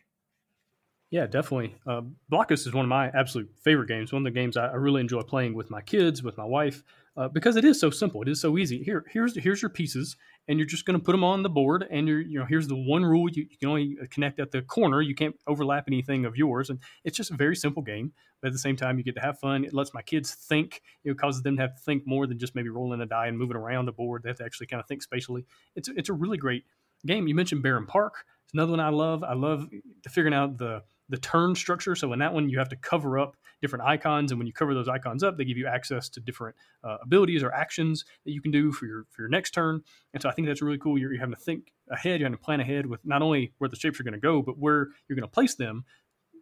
Yeah, 1.10 1.26
definitely. 1.26 1.76
Uh, 1.86 2.02
Blokus 2.30 2.66
is 2.66 2.72
one 2.72 2.84
of 2.84 2.88
my 2.88 3.08
absolute 3.08 3.48
favorite 3.62 3.86
games. 3.86 4.12
One 4.12 4.26
of 4.26 4.32
the 4.32 4.36
games 4.36 4.56
I, 4.56 4.66
I 4.66 4.74
really 4.74 5.00
enjoy 5.00 5.22
playing 5.22 5.54
with 5.54 5.70
my 5.70 5.80
kids, 5.80 6.24
with 6.24 6.36
my 6.36 6.44
wife, 6.44 6.82
uh, 7.16 7.28
because 7.28 7.56
it 7.56 7.64
is 7.64 7.80
so 7.80 7.90
simple. 7.90 8.22
It 8.22 8.28
is 8.28 8.40
so 8.40 8.56
easy. 8.56 8.82
Here, 8.82 9.04
here's 9.10 9.36
here's 9.36 9.60
your 9.60 9.68
pieces, 9.68 10.16
and 10.48 10.58
you're 10.58 10.66
just 10.66 10.84
going 10.84 10.98
to 10.98 11.04
put 11.04 11.12
them 11.12 11.24
on 11.24 11.42
the 11.42 11.50
board. 11.50 11.84
And 11.90 12.06
you're 12.06 12.20
you 12.20 12.38
know 12.38 12.44
here's 12.44 12.68
the 12.68 12.76
one 12.76 13.04
rule: 13.04 13.28
you, 13.28 13.46
you, 13.50 13.58
can 13.58 13.68
only 13.68 13.96
connect 14.10 14.38
at 14.38 14.52
the 14.52 14.62
corner. 14.62 15.02
You 15.02 15.14
can't 15.14 15.34
overlap 15.46 15.84
anything 15.88 16.24
of 16.24 16.36
yours. 16.36 16.70
And 16.70 16.78
it's 17.04 17.16
just 17.16 17.30
a 17.30 17.36
very 17.36 17.56
simple 17.56 17.82
game. 17.82 18.12
But 18.40 18.48
at 18.48 18.52
the 18.52 18.58
same 18.58 18.76
time, 18.76 18.96
you 18.96 19.04
get 19.04 19.16
to 19.16 19.20
have 19.20 19.38
fun. 19.38 19.64
It 19.64 19.74
lets 19.74 19.92
my 19.92 20.02
kids 20.02 20.34
think. 20.34 20.82
It 21.04 21.18
causes 21.18 21.42
them 21.42 21.56
to 21.56 21.62
have 21.62 21.74
to 21.74 21.82
think 21.82 22.06
more 22.06 22.26
than 22.26 22.38
just 22.38 22.54
maybe 22.54 22.68
rolling 22.68 23.00
a 23.00 23.06
die 23.06 23.26
and 23.26 23.36
moving 23.36 23.56
around 23.56 23.86
the 23.86 23.92
board. 23.92 24.22
They 24.22 24.30
have 24.30 24.38
to 24.38 24.44
actually 24.44 24.68
kind 24.68 24.80
of 24.80 24.86
think 24.86 25.02
spatially. 25.02 25.44
It's 25.74 25.88
it's 25.88 26.08
a 26.08 26.14
really 26.14 26.38
great 26.38 26.64
game. 27.06 27.26
You 27.26 27.34
mentioned 27.34 27.64
Barenpark. 27.64 28.10
It's 28.44 28.54
another 28.54 28.70
one 28.70 28.80
I 28.80 28.88
love. 28.90 29.24
I 29.24 29.34
love 29.34 29.68
figuring 30.08 30.34
out 30.34 30.58
the 30.58 30.82
the 31.08 31.18
turn 31.18 31.54
structure. 31.54 31.94
So 31.94 32.12
in 32.12 32.20
that 32.20 32.32
one, 32.32 32.48
you 32.48 32.58
have 32.58 32.68
to 32.70 32.76
cover 32.76 33.18
up 33.18 33.36
different 33.60 33.84
icons, 33.84 34.30
and 34.30 34.38
when 34.38 34.46
you 34.46 34.52
cover 34.52 34.74
those 34.74 34.88
icons 34.88 35.22
up, 35.22 35.36
they 35.36 35.44
give 35.44 35.56
you 35.56 35.66
access 35.66 36.08
to 36.10 36.20
different 36.20 36.56
uh, 36.84 36.96
abilities 37.02 37.42
or 37.42 37.52
actions 37.52 38.04
that 38.24 38.32
you 38.32 38.40
can 38.40 38.50
do 38.50 38.72
for 38.72 38.86
your 38.86 39.04
for 39.10 39.22
your 39.22 39.28
next 39.28 39.52
turn. 39.52 39.82
And 40.12 40.22
so 40.22 40.28
I 40.28 40.32
think 40.32 40.48
that's 40.48 40.62
really 40.62 40.78
cool. 40.78 40.98
You're, 40.98 41.12
you're 41.12 41.20
having 41.20 41.34
to 41.34 41.40
think 41.40 41.72
ahead. 41.90 42.20
You're 42.20 42.26
having 42.26 42.38
to 42.38 42.44
plan 42.44 42.60
ahead 42.60 42.86
with 42.86 43.04
not 43.04 43.22
only 43.22 43.52
where 43.58 43.68
the 43.68 43.76
shapes 43.76 44.00
are 44.00 44.04
going 44.04 44.14
to 44.14 44.20
go, 44.20 44.42
but 44.42 44.58
where 44.58 44.88
you're 45.08 45.16
going 45.16 45.28
to 45.28 45.28
place 45.28 45.54
them. 45.54 45.84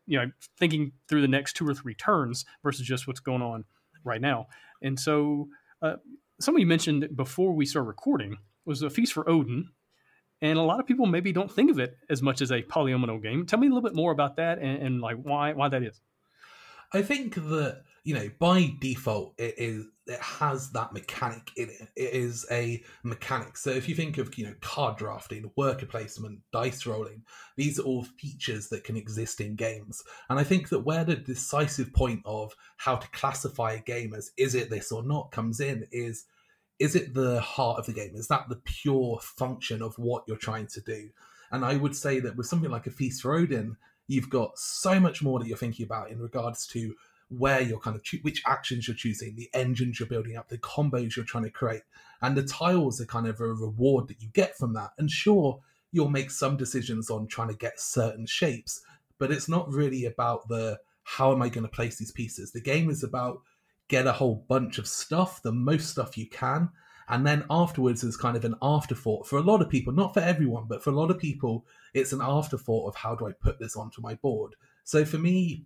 You 0.07 0.19
know, 0.19 0.31
thinking 0.59 0.93
through 1.09 1.21
the 1.21 1.29
next 1.29 1.55
two 1.55 1.69
or 1.69 1.75
three 1.75 1.95
turns 1.95 2.47
versus 2.63 2.87
just 2.87 3.07
what's 3.07 3.21
going 3.21 3.43
on 3.43 3.65
right 4.05 4.21
now. 4.21 4.47
And 4.81 4.99
so, 4.99 5.49
uh, 5.83 5.97
somebody 6.41 6.65
mentioned 6.65 7.09
before 7.15 7.53
we 7.53 7.67
start 7.67 7.87
recording 7.87 8.39
was 8.65 8.83
a 8.83 8.91
feast 8.91 9.13
for 9.13 9.29
Odin, 9.29 9.69
and 10.41 10.59
a 10.59 10.63
lot 10.63 10.81
of 10.81 10.87
people 10.87 11.07
maybe 11.07 11.33
don't 11.33 11.51
think 11.51 11.71
of 11.71 11.79
it 11.79 11.97
as 12.09 12.23
much 12.23 12.41
as 12.41 12.51
a 12.51 12.63
polyomino 12.63 13.21
game. 13.23 13.45
Tell 13.45 13.59
me 13.59 13.67
a 13.67 13.71
little 13.71 13.83
bit 13.83 13.95
more 13.95 14.13
about 14.13 14.37
that 14.37 14.59
and, 14.59 14.83
and 14.83 15.01
like 15.01 15.17
why 15.17 15.53
why 15.53 15.69
that 15.69 15.83
is. 15.83 16.01
I 16.92 17.02
think 17.02 17.35
that 17.35 17.83
you 18.04 18.14
know 18.14 18.30
by 18.38 18.75
default 18.80 19.35
it 19.38 19.54
is 19.59 19.87
it 20.07 20.21
has 20.21 20.71
that 20.71 20.95
mechanic 20.95 21.50
in 21.57 21.68
it. 21.68 21.88
It 21.95 22.14
is 22.14 22.47
a 22.50 22.83
mechanic. 23.02 23.59
So 23.59 23.71
if 23.71 23.88
you 23.88 23.95
think 23.95 24.16
of 24.16 24.37
you 24.38 24.47
know 24.47 24.54
card 24.61 24.97
drafting, 24.97 25.50
worker 25.57 25.87
placement, 25.87 26.40
dice 26.52 26.87
rolling, 26.87 27.23
these 27.57 27.78
are 27.78 27.83
all 27.83 28.04
features 28.04 28.68
that 28.68 28.85
can 28.85 28.97
exist 28.97 29.40
in 29.40 29.54
games. 29.54 30.02
And 30.30 30.38
I 30.38 30.45
think 30.45 30.71
that 30.71 30.80
where 30.80 31.04
the 31.04 31.16
decisive 31.16 31.92
point 31.92 32.23
of 32.25 32.54
how 32.78 32.97
to 32.97 33.09
classify 33.11 33.73
a 33.73 33.80
game 33.80 34.14
as 34.14 34.30
is 34.38 34.54
it 34.54 34.71
this 34.71 34.90
or 34.90 35.02
not 35.02 35.30
comes 35.30 35.61
in 35.61 35.87
is 35.92 36.25
is 36.78 36.95
it 36.95 37.12
the 37.12 37.40
heart 37.40 37.78
of 37.78 37.87
the 37.87 37.92
game? 37.92 38.14
Is 38.14 38.28
that 38.28 38.49
the 38.49 38.61
pure 38.64 39.18
function 39.21 39.83
of 39.83 39.99
what 39.99 40.25
you're 40.26 40.37
trying 40.37 40.68
to 40.68 40.80
do? 40.80 41.11
And 41.50 41.64
I 41.64 41.76
would 41.76 41.97
say 41.97 42.21
that 42.21 42.37
with 42.37 42.47
something 42.47 42.71
like 42.71 42.87
a 42.87 42.90
Feast 42.90 43.23
for 43.23 43.35
Odin, 43.35 43.76
you've 44.09 44.31
got 44.31 44.59
so 44.59 44.99
much 44.99 45.23
more 45.23 45.38
that 45.38 45.47
you're 45.47 45.57
thinking 45.57 45.87
about 45.87 46.11
in 46.11 46.19
regards 46.19 46.67
to 46.67 46.95
where 47.29 47.61
you're 47.61 47.79
kind 47.79 47.95
of 47.95 48.03
cho- 48.03 48.19
which 48.23 48.43
actions 48.47 48.88
you're 48.88 48.97
choosing, 48.97 49.37
the 49.37 49.50
engines 49.55 50.00
you're 50.00 50.09
building 50.09 50.37
up, 50.37 50.49
the 50.49 50.59
combos 50.59 51.15
you're 51.15 51.25
trying 51.25 51.45
to 51.45 51.50
create, 51.50 51.83
and 52.23 52.37
the 52.37 52.43
tiles 52.43 53.00
are 53.00 53.07
kind 53.07 53.29
of 53.29 53.41
a 53.41 53.47
reward 53.47 54.09
that 54.09 54.21
you 54.23 54.29
get 54.33 54.57
from 54.57 54.73
that. 54.73 54.91
And 54.99 55.11
sure, 55.11 55.61
you'll 55.93 56.09
make 56.09 56.31
some 56.31 56.57
decisions 56.57 57.11
on 57.11 57.27
trying 57.27 57.49
to 57.49 57.57
get 57.57 57.79
certain 57.79 58.27
shapes, 58.27 58.83
but 59.19 59.31
it's 59.31 59.49
not 59.49 59.71
really 59.71 60.07
about 60.07 60.49
the 60.49 60.79
how 61.05 61.33
am 61.33 61.43
I 61.43 61.49
going 61.49 61.65
to 61.65 61.71
place 61.71 61.97
these 61.97 62.12
pieces. 62.12 62.53
The 62.53 62.61
game 62.61 62.91
is 62.91 63.03
about 63.03 63.41
get 63.88 64.07
a 64.07 64.12
whole 64.12 64.45
bunch 64.49 64.79
of 64.79 64.87
stuff, 64.87 65.43
the 65.43 65.53
most 65.53 65.91
stuff 65.91 66.19
you 66.19 66.29
can. 66.29 66.71
And 67.09 67.27
then 67.27 67.45
afterwards 67.49 68.05
is 68.05 68.17
kind 68.17 68.37
of 68.37 68.45
an 68.45 68.57
afterthought 68.61 69.27
for 69.27 69.38
a 69.38 69.43
lot 69.43 69.62
of 69.62 69.71
people, 69.71 69.93
not 69.93 70.12
for 70.12 70.21
everyone, 70.21 70.67
but 70.69 70.83
for 70.83 70.91
a 70.91 70.97
lot 70.97 71.11
of 71.11 71.19
people, 71.19 71.65
it's 71.95 72.12
an 72.12 72.21
afterthought 72.23 72.88
of 72.88 72.95
how 72.97 73.15
do 73.15 73.27
I 73.27 73.33
put 73.33 73.59
this 73.59 73.77
onto 73.77 74.03
my 74.03 74.15
board. 74.15 74.55
So 74.85 75.05
for 75.05 75.19
me, 75.19 75.65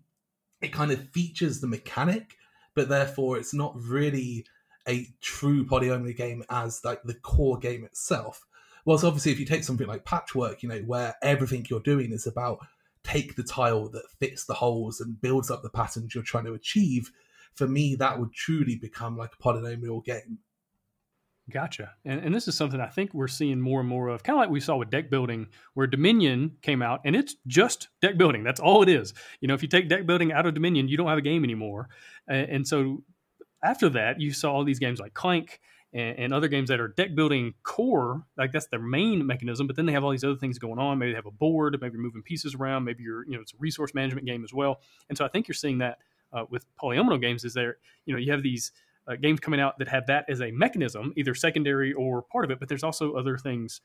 it 0.61 0.73
kind 0.73 0.93
of 0.93 1.09
features 1.11 1.61
the 1.61 1.67
mechanic, 1.67 2.37
but 2.75 2.89
therefore 2.89 3.39
it's 3.39 3.53
not 3.53 3.75
really 3.77 4.47
a 4.89 5.09
true 5.21 5.65
polyomino 5.65 6.17
game 6.17 6.45
as 6.49 6.81
like 6.85 7.03
the 7.03 7.15
core 7.15 7.59
game 7.59 7.85
itself. 7.85 8.47
Whilst 8.85 9.05
obviously 9.05 9.33
if 9.33 9.41
you 9.41 9.47
take 9.47 9.65
something 9.65 9.87
like 9.87 10.05
patchwork, 10.05 10.63
you 10.63 10.69
know, 10.69 10.81
where 10.81 11.15
everything 11.23 11.67
you're 11.69 11.81
doing 11.81 12.13
is 12.13 12.27
about 12.27 12.59
take 13.05 13.35
the 13.35 13.43
tile 13.43 13.89
that 13.89 14.09
fits 14.21 14.45
the 14.45 14.55
holes 14.55 15.01
and 15.01 15.21
builds 15.21 15.51
up 15.51 15.63
the 15.63 15.71
patterns 15.71 16.15
you're 16.15 16.23
trying 16.23 16.45
to 16.45 16.55
achieve, 16.55 17.11
for 17.55 17.67
me, 17.67 17.97
that 17.97 18.19
would 18.19 18.33
truly 18.33 18.77
become 18.77 19.17
like 19.17 19.33
a 19.35 19.43
polyomino 19.43 20.05
game. 20.05 20.39
Gotcha. 21.53 21.93
And, 22.05 22.21
and 22.21 22.35
this 22.35 22.49
is 22.49 22.57
something 22.57 22.81
I 22.81 22.87
think 22.87 23.13
we're 23.13 23.29
seeing 23.29 23.61
more 23.61 23.81
and 23.81 23.89
more 23.89 24.09
of, 24.09 24.23
kind 24.23 24.39
of 24.39 24.41
like 24.41 24.51
we 24.51 24.61
saw 24.61 24.77
with 24.77 24.91
deck 24.91 25.11
building, 25.11 25.49
where 25.75 25.87
Dominion 25.87 26.57
came 26.63 26.81
out 26.83 27.03
and 27.05 27.15
it's 27.15 27.37
just 27.47 27.89
deck 28.01 28.17
building. 28.17 28.43
That's 28.43 28.61
all 28.61 28.83
it 28.83 28.89
is. 28.89 29.13
You 29.41 29.49
know, 29.49 29.55
if 29.55 29.63
you 29.63 29.69
take 29.69 29.89
deck 29.89 30.07
building 30.07 30.33
out 30.33 30.47
of 30.47 30.55
Dominion, 30.55 30.89
you 30.89 30.97
don't 30.97 31.09
have 31.09 31.19
a 31.19 31.23
game 31.23 31.45
anymore. 31.45 31.91
And, 32.27 32.49
and 32.49 32.67
so 32.67 33.05
after 33.63 33.89
that, 33.91 34.21
you 34.21 34.33
saw 34.33 34.53
all 34.53 34.65
these 34.65 34.79
games 34.79 34.99
like 34.99 35.13
Clank 35.13 35.61
and, 35.93 36.19
and, 36.19 36.35
other 36.35 36.49
games 36.49 36.71
that 36.71 36.81
are 36.81 36.89
deck 36.89 37.15
building 37.15 37.53
core, 37.65 38.25
like 38.39 38.51
that's 38.51 38.69
their 38.69 38.81
main 38.81 39.27
mechanism. 39.27 39.67
But 39.67 39.77
then 39.77 39.85
they 39.85 39.93
have 39.93 40.05
all 40.05 40.11
these 40.11 40.25
other 40.25 40.37
things 40.37 40.59
going 40.59 40.79
on. 40.79 40.99
Maybe 40.99 41.13
they 41.13 41.17
have 41.17 41.27
a 41.27 41.31
board, 41.31 41.77
maybe 41.81 41.93
you're 41.93 42.03
moving 42.03 42.23
pieces 42.23 42.55
around, 42.55 42.85
maybe 42.85 43.03
you're, 43.03 43.27
you 43.27 43.33
know, 43.33 43.43
it's 43.43 43.53
a 43.53 43.59
resource 43.59 43.93
management 43.93 44.27
game 44.27 44.43
as 44.43 44.55
well. 44.55 44.81
And 45.11 45.19
so 45.19 45.25
I 45.25 45.29
think 45.29 45.49
you're 45.49 45.55
seeing 45.55 45.79
that 45.79 45.99
uh, 46.33 46.45
with 46.49 46.65
polyomino 46.83 47.21
games 47.21 47.45
is 47.45 47.53
there 47.55 47.77
you 48.07 48.15
know 48.15 48.19
you 48.19 48.33
have 48.33 48.43
these 48.43 48.73
uh, 49.09 49.17
games 49.17 49.41
coming 49.41 49.61
out 49.61 49.79
that 49.79 49.89
have 49.89 50.07
that 50.07 50.25
as 50.29 50.41
a 50.41 50.51
mechanism 50.51 51.13
either 51.17 51.35
secondary 51.35 51.93
or 51.93 52.23
part 52.23 52.45
of 52.45 52.51
it 52.51 52.59
but 52.59 52.69
there's 52.69 52.85
also 52.85 53.15
other 53.15 53.37
things 53.37 53.81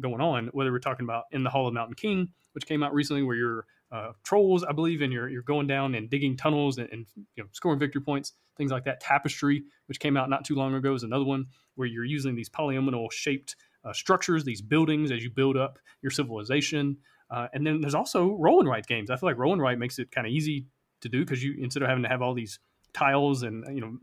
going 0.00 0.20
on 0.20 0.48
whether 0.52 0.72
we're 0.72 0.78
talking 0.78 1.04
about 1.04 1.24
in 1.32 1.42
the 1.42 1.50
hall 1.50 1.68
of 1.68 1.74
mountain 1.74 1.94
king 1.94 2.28
which 2.52 2.66
came 2.66 2.82
out 2.82 2.94
recently 2.94 3.22
where 3.22 3.36
you're 3.36 3.66
uh, 3.90 4.12
trolls 4.24 4.64
i 4.64 4.72
believe 4.72 5.02
and 5.02 5.12
you're, 5.12 5.28
you're 5.28 5.42
going 5.42 5.66
down 5.66 5.94
and 5.94 6.08
digging 6.08 6.36
tunnels 6.36 6.78
and, 6.78 6.88
and 6.92 7.06
you 7.36 7.42
know, 7.42 7.48
scoring 7.52 7.78
victory 7.78 8.00
points 8.00 8.32
things 8.56 8.70
like 8.70 8.84
that 8.84 9.00
tapestry 9.00 9.62
which 9.86 10.00
came 10.00 10.16
out 10.16 10.30
not 10.30 10.44
too 10.44 10.54
long 10.54 10.74
ago 10.74 10.94
is 10.94 11.02
another 11.02 11.24
one 11.24 11.44
where 11.74 11.86
you're 11.86 12.04
using 12.04 12.34
these 12.34 12.48
polyomino 12.48 13.10
shaped 13.12 13.56
uh, 13.84 13.92
structures 13.92 14.44
these 14.44 14.62
buildings 14.62 15.10
as 15.10 15.22
you 15.22 15.30
build 15.30 15.56
up 15.56 15.78
your 16.00 16.10
civilization 16.10 16.96
uh, 17.32 17.48
and 17.54 17.66
then 17.66 17.80
there's 17.80 17.94
also 17.94 18.36
roll 18.38 18.60
and 18.60 18.68
write 18.68 18.86
games. 18.86 19.10
I 19.10 19.16
feel 19.16 19.28
like 19.28 19.38
roll 19.38 19.54
and 19.54 19.62
write 19.62 19.78
makes 19.78 19.98
it 19.98 20.10
kind 20.10 20.26
of 20.26 20.32
easy 20.32 20.66
to 21.00 21.08
do 21.08 21.20
because 21.20 21.42
you 21.42 21.54
instead 21.58 21.82
of 21.82 21.88
having 21.88 22.02
to 22.02 22.08
have 22.08 22.20
all 22.20 22.34
these 22.34 22.58
tiles 22.92 23.42
and 23.42 23.64
you 23.74 23.80
know 23.80 23.96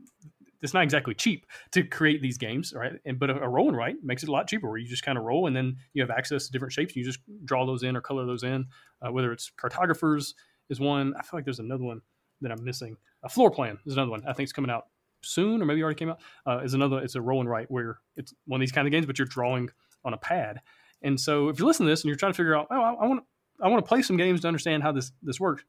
it's 0.61 0.73
not 0.73 0.83
exactly 0.83 1.13
cheap 1.13 1.45
to 1.71 1.83
create 1.83 2.21
these 2.21 2.37
games, 2.37 2.73
right? 2.75 2.93
And 3.05 3.19
but 3.19 3.29
a, 3.29 3.41
a 3.41 3.47
roll 3.47 3.67
and 3.67 3.77
write 3.77 3.95
makes 4.03 4.23
it 4.23 4.29
a 4.29 4.31
lot 4.31 4.47
cheaper, 4.47 4.67
where 4.67 4.77
you 4.77 4.87
just 4.87 5.03
kind 5.03 5.17
of 5.17 5.23
roll 5.23 5.47
and 5.47 5.55
then 5.55 5.77
you 5.93 6.01
have 6.01 6.09
access 6.09 6.45
to 6.45 6.51
different 6.51 6.73
shapes. 6.73 6.93
And 6.93 6.97
you 6.97 7.05
just 7.05 7.19
draw 7.45 7.65
those 7.65 7.83
in 7.83 7.95
or 7.95 8.01
color 8.01 8.25
those 8.25 8.43
in. 8.43 8.67
Uh, 9.01 9.11
whether 9.11 9.31
it's 9.31 9.51
cartographers 9.57 10.35
is 10.69 10.79
one. 10.79 11.13
I 11.17 11.21
feel 11.23 11.37
like 11.37 11.45
there's 11.45 11.59
another 11.59 11.83
one 11.83 12.01
that 12.41 12.51
I'm 12.51 12.63
missing. 12.63 12.97
A 13.23 13.29
floor 13.29 13.51
plan 13.51 13.77
is 13.85 13.93
another 13.93 14.11
one. 14.11 14.21
I 14.27 14.33
think 14.33 14.45
it's 14.45 14.53
coming 14.53 14.71
out 14.71 14.85
soon, 15.21 15.61
or 15.61 15.65
maybe 15.65 15.83
already 15.83 15.97
came 15.97 16.09
out. 16.09 16.19
Uh, 16.45 16.59
is 16.59 16.73
another. 16.73 16.99
It's 16.99 17.15
a 17.15 17.21
roll 17.21 17.39
and 17.39 17.49
write 17.49 17.69
where 17.69 17.99
it's 18.15 18.33
one 18.45 18.59
of 18.59 18.61
these 18.61 18.71
kind 18.71 18.87
of 18.87 18.91
games, 18.91 19.05
but 19.05 19.19
you're 19.19 19.27
drawing 19.27 19.69
on 20.05 20.13
a 20.13 20.17
pad. 20.17 20.61
And 21.01 21.19
so 21.19 21.49
if 21.49 21.59
you 21.59 21.65
listen 21.65 21.85
to 21.85 21.89
this 21.89 22.01
and 22.01 22.09
you're 22.09 22.17
trying 22.17 22.33
to 22.33 22.37
figure 22.37 22.55
out, 22.55 22.67
oh, 22.71 22.81
I, 22.81 23.07
want 23.07 23.23
I 23.61 23.67
want 23.67 23.83
to 23.83 23.87
play 23.87 24.01
some 24.01 24.17
games 24.17 24.41
to 24.41 24.47
understand 24.47 24.83
how 24.83 24.91
this 24.91 25.11
this 25.21 25.39
works 25.39 25.63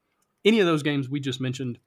any 0.44 0.60
of 0.60 0.66
those 0.66 0.82
games 0.82 1.08
we 1.08 1.20
just 1.20 1.40
mentioned. 1.40 1.78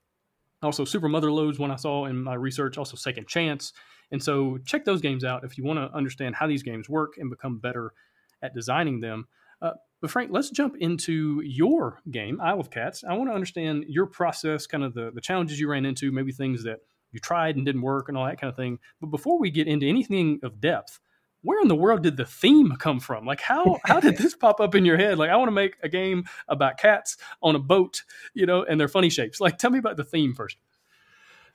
Also, 0.63 0.85
Super 0.85 1.09
Motherlode's 1.09 1.59
one 1.59 1.71
I 1.71 1.75
saw 1.75 2.05
in 2.05 2.23
my 2.23 2.35
research, 2.35 2.77
also 2.77 2.95
Second 2.95 3.27
Chance. 3.27 3.73
And 4.11 4.21
so 4.21 4.57
check 4.65 4.85
those 4.85 5.01
games 5.01 5.23
out 5.23 5.43
if 5.43 5.57
you 5.57 5.63
want 5.63 5.79
to 5.79 5.95
understand 5.95 6.35
how 6.35 6.47
these 6.47 6.63
games 6.63 6.89
work 6.89 7.13
and 7.17 7.29
become 7.29 7.59
better 7.59 7.93
at 8.41 8.53
designing 8.53 8.99
them. 8.99 9.27
Uh, 9.61 9.71
but 10.01 10.11
Frank, 10.11 10.31
let's 10.31 10.49
jump 10.49 10.75
into 10.79 11.41
your 11.45 12.01
game, 12.11 12.39
Isle 12.41 12.59
of 12.59 12.69
Cats. 12.69 13.03
I 13.07 13.13
want 13.13 13.29
to 13.29 13.33
understand 13.33 13.85
your 13.87 14.05
process, 14.05 14.67
kind 14.67 14.83
of 14.83 14.93
the, 14.93 15.11
the 15.11 15.21
challenges 15.21 15.59
you 15.59 15.69
ran 15.69 15.85
into, 15.85 16.11
maybe 16.11 16.31
things 16.31 16.63
that 16.63 16.79
you 17.11 17.19
tried 17.19 17.55
and 17.55 17.65
didn't 17.65 17.81
work 17.81 18.09
and 18.09 18.17
all 18.17 18.25
that 18.25 18.39
kind 18.39 18.49
of 18.49 18.57
thing. 18.57 18.79
But 18.99 19.07
before 19.07 19.39
we 19.39 19.49
get 19.49 19.67
into 19.67 19.87
anything 19.87 20.39
of 20.43 20.59
depth, 20.59 20.99
where 21.43 21.61
in 21.61 21.67
the 21.67 21.75
world 21.75 22.03
did 22.03 22.17
the 22.17 22.25
theme 22.25 22.75
come 22.77 22.99
from? 22.99 23.25
Like 23.25 23.41
how 23.41 23.79
how 23.85 23.99
did 23.99 24.17
this 24.19 24.35
pop 24.35 24.59
up 24.59 24.75
in 24.75 24.85
your 24.85 24.97
head? 24.97 25.17
Like 25.17 25.29
I 25.29 25.35
want 25.35 25.47
to 25.47 25.53
make 25.53 25.75
a 25.83 25.89
game 25.89 26.25
about 26.47 26.77
cats 26.77 27.17
on 27.41 27.55
a 27.55 27.59
boat, 27.59 28.03
you 28.33 28.45
know, 28.45 28.63
and 28.63 28.79
their 28.79 28.87
funny 28.87 29.09
shapes. 29.09 29.39
Like 29.39 29.57
tell 29.57 29.69
me 29.69 29.79
about 29.79 29.97
the 29.97 30.03
theme 30.03 30.33
first. 30.33 30.57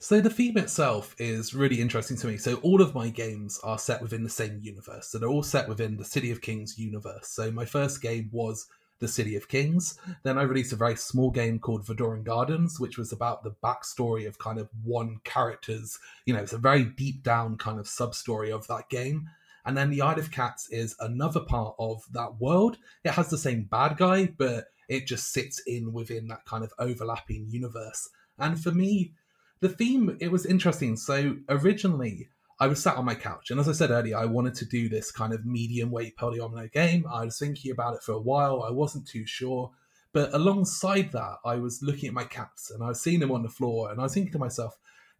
So 0.01 0.21
the 0.21 0.31
theme 0.31 0.57
itself 0.57 1.17
is 1.19 1.55
really 1.55 1.81
interesting 1.81 2.17
to 2.19 2.29
me. 2.29 2.37
So 2.37 2.57
all 2.57 2.81
of 2.81 2.95
my 2.95 3.09
games 3.09 3.59
are 3.65 3.79
set 3.79 4.01
within 4.01 4.23
the 4.23 4.31
same 4.31 4.61
universe. 4.63 5.09
So 5.09 5.19
they're 5.19 5.29
all 5.29 5.43
set 5.43 5.69
within 5.69 5.97
the 5.97 6.05
City 6.05 6.31
of 6.31 6.41
Kings 6.41 6.79
universe. 6.79 7.27
So 7.29 7.51
my 7.51 7.65
first 7.65 8.01
game 8.01 8.29
was 8.31 8.69
the 9.01 9.09
City 9.09 9.35
of 9.35 9.49
Kings. 9.49 9.99
Then 10.23 10.39
I 10.39 10.43
released 10.43 10.73
a 10.73 10.77
very 10.77 10.95
small 10.95 11.33
game 11.33 11.59
called 11.59 11.85
Vadoran 11.85 12.23
Gardens, 12.23 12.79
which 12.79 12.97
was 12.97 13.13
about 13.13 13.43
the 13.43 13.57
backstory 13.63 14.27
of 14.27 14.39
kind 14.39 14.61
of 14.61 14.69
one 14.85 15.21
character's, 15.25 15.99
you 16.27 16.35
know, 16.35 16.41
it's 16.41 16.53
a 16.53 16.59
very 16.59 16.85
deep 16.85 17.25
down 17.25 17.57
kind 17.57 17.81
of 17.81 17.89
sub 17.89 18.15
story 18.15 18.53
of 18.53 18.69
that 18.69 18.89
game. 18.89 19.29
And 19.69 19.77
then 19.77 19.91
the 19.91 20.01
Isle 20.01 20.19
of 20.19 20.31
Cats 20.31 20.67
is 20.71 20.97
another 20.99 21.41
part 21.41 21.75
of 21.79 22.03
that 22.13 22.41
world. 22.41 22.79
It 23.05 23.11
has 23.11 23.29
the 23.29 23.37
same 23.37 23.65
bad 23.65 23.99
guy, 23.99 24.33
but 24.39 24.69
it 24.89 25.07
just 25.07 25.31
sits 25.31 25.61
in 25.67 25.93
within 25.93 26.27
that 26.29 26.47
kind 26.47 26.65
of 26.65 26.73
overlapping 26.79 27.49
universe. 27.51 28.09
And 28.39 28.59
for 28.59 28.71
me, 28.71 29.13
the 29.61 29.69
theme, 29.69 30.17
it 30.23 30.33
was 30.33 30.47
interesting. 30.47 30.97
So 30.97 31.37
originally, 31.51 32.31
I 32.59 32.67
was 32.67 32.83
sat 32.83 32.97
on 32.97 33.05
my 33.05 33.15
couch, 33.15 33.51
and 33.51 33.61
as 33.61 33.69
I 33.69 33.73
said 33.73 33.91
earlier, 33.91 34.17
I 34.17 34.25
wanted 34.25 34.55
to 34.55 34.65
do 34.65 34.89
this 34.89 35.13
kind 35.13 35.35
of 35.35 35.45
medium 35.45 35.91
weight 35.91 36.17
polyomino 36.17 36.73
game. 36.73 37.05
I 37.07 37.27
was 37.27 37.39
thinking 37.39 37.71
about 37.71 37.95
it 37.95 38.03
for 38.03 38.13
a 38.13 38.21
while. 38.21 38.63
I 38.63 38.71
wasn't 38.71 39.07
too 39.07 39.27
sure. 39.27 39.71
But 40.15 40.33
alongside 40.33 41.13
that, 41.13 41.41
I 41.45 41.57
was 41.57 41.83
looking 41.83 42.09
at 42.09 42.15
my 42.15 42.25
cats 42.25 42.71
and 42.71 42.83
I 42.83 42.89
was 42.89 43.03
seeing 43.03 43.21
them 43.21 43.33
on 43.33 43.43
the 43.43 43.51
floor, 43.51 43.91
and 43.91 44.01
I 44.01 44.05
was 44.05 44.15
thinking 44.15 44.33
to 44.33 44.39
myself, 44.39 44.79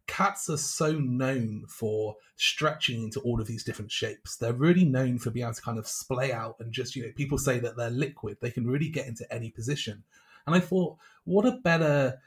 cats 0.09 0.49
are 0.49 0.57
so 0.57 0.93
known 0.93 1.65
for 1.67 2.15
stretching 2.35 3.03
into 3.03 3.19
all 3.19 3.39
of 3.39 3.45
these 3.45 3.63
different 3.63 3.91
shapes. 3.91 4.37
They're 4.37 4.53
really 4.53 4.83
known 4.83 5.19
for 5.19 5.29
being 5.29 5.45
able 5.45 5.53
to 5.53 5.61
kind 5.61 5.77
of 5.77 5.87
splay 5.87 6.33
out 6.33 6.55
and 6.59 6.73
just, 6.73 6.95
you 6.95 7.03
know, 7.03 7.11
people 7.15 7.37
say 7.37 7.59
that 7.59 7.77
they're 7.77 7.91
liquid. 7.91 8.37
They 8.41 8.49
can 8.49 8.65
really 8.65 8.89
get 8.89 9.07
into 9.07 9.31
any 9.31 9.51
position. 9.51 10.03
And 10.47 10.55
I 10.55 10.59
thought, 10.59 10.97
what 11.25 11.45
a 11.45 11.59
better 11.63 12.17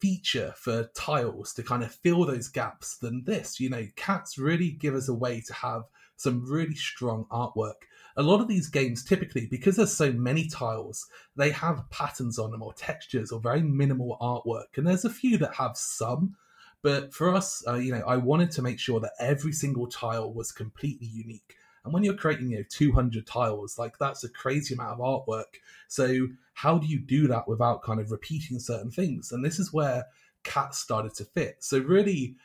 feature 0.00 0.54
for 0.56 0.90
tiles 0.94 1.52
to 1.54 1.62
kind 1.62 1.82
of 1.82 1.92
fill 1.92 2.24
those 2.24 2.48
gaps 2.48 2.96
than 2.96 3.24
this. 3.24 3.60
You 3.60 3.68
know, 3.68 3.86
cats 3.96 4.38
really 4.38 4.70
give 4.70 4.94
us 4.94 5.08
a 5.08 5.14
way 5.14 5.42
to 5.42 5.52
have 5.52 5.82
some 6.16 6.50
really 6.50 6.74
strong 6.74 7.26
artwork. 7.30 7.84
A 8.16 8.22
lot 8.22 8.40
of 8.40 8.48
these 8.48 8.68
games 8.68 9.04
typically, 9.04 9.46
because 9.46 9.76
there's 9.76 9.92
so 9.92 10.10
many 10.10 10.48
tiles, 10.48 11.06
they 11.36 11.50
have 11.50 11.88
patterns 11.90 12.38
on 12.38 12.50
them 12.50 12.62
or 12.62 12.72
textures 12.72 13.30
or 13.30 13.40
very 13.40 13.62
minimal 13.62 14.16
artwork. 14.22 14.78
And 14.78 14.86
there's 14.86 15.04
a 15.04 15.10
few 15.10 15.36
that 15.38 15.54
have 15.54 15.76
some, 15.76 16.34
but 16.82 17.12
for 17.12 17.34
us, 17.34 17.62
uh, 17.66 17.74
you 17.74 17.92
know, 17.92 18.02
I 18.06 18.16
wanted 18.16 18.50
to 18.52 18.62
make 18.62 18.78
sure 18.78 19.00
that 19.00 19.12
every 19.18 19.52
single 19.52 19.86
tile 19.86 20.32
was 20.32 20.52
completely 20.52 21.06
unique. 21.06 21.56
And 21.84 21.94
when 21.94 22.02
you're 22.02 22.14
creating, 22.14 22.50
you 22.50 22.58
know, 22.58 22.64
200 22.68 23.26
tiles, 23.26 23.78
like 23.78 23.98
that's 23.98 24.24
a 24.24 24.28
crazy 24.28 24.74
amount 24.74 25.00
of 25.00 25.06
artwork. 25.06 25.60
So 25.88 26.28
how 26.54 26.78
do 26.78 26.86
you 26.86 26.98
do 26.98 27.28
that 27.28 27.46
without 27.46 27.82
kind 27.82 28.00
of 28.00 28.10
repeating 28.10 28.58
certain 28.58 28.90
things? 28.90 29.30
And 29.30 29.44
this 29.44 29.58
is 29.58 29.72
where 29.72 30.06
cats 30.42 30.78
started 30.78 31.14
to 31.14 31.24
fit. 31.24 31.56
So 31.60 31.78
really, 31.78 32.36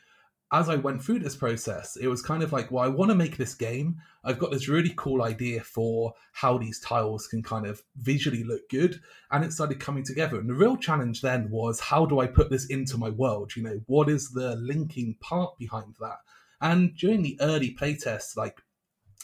as 0.52 0.68
I 0.68 0.76
went 0.76 1.02
through 1.02 1.20
this 1.20 1.34
process, 1.34 1.96
it 1.96 2.08
was 2.08 2.20
kind 2.20 2.42
of 2.42 2.52
like, 2.52 2.70
well, 2.70 2.84
I 2.84 2.88
want 2.88 3.10
to 3.10 3.14
make 3.14 3.38
this 3.38 3.54
game. 3.54 3.96
I've 4.22 4.38
got 4.38 4.50
this 4.50 4.68
really 4.68 4.92
cool 4.96 5.22
idea 5.22 5.62
for 5.62 6.12
how 6.32 6.58
these 6.58 6.78
tiles 6.78 7.26
can 7.26 7.42
kind 7.42 7.66
of 7.66 7.82
visually 7.96 8.44
look 8.44 8.68
good. 8.68 9.00
And 9.30 9.44
it 9.44 9.54
started 9.54 9.80
coming 9.80 10.04
together. 10.04 10.38
And 10.38 10.48
the 10.48 10.54
real 10.54 10.76
challenge 10.76 11.22
then 11.22 11.50
was, 11.50 11.80
how 11.80 12.04
do 12.04 12.20
I 12.20 12.26
put 12.26 12.50
this 12.50 12.66
into 12.66 12.98
my 12.98 13.08
world? 13.08 13.56
You 13.56 13.62
know, 13.62 13.80
what 13.86 14.10
is 14.10 14.28
the 14.28 14.56
linking 14.56 15.16
part 15.20 15.58
behind 15.58 15.96
that? 16.00 16.18
And 16.60 16.94
during 16.96 17.22
the 17.22 17.38
early 17.40 17.74
playtests, 17.74 18.36
like 18.36 18.60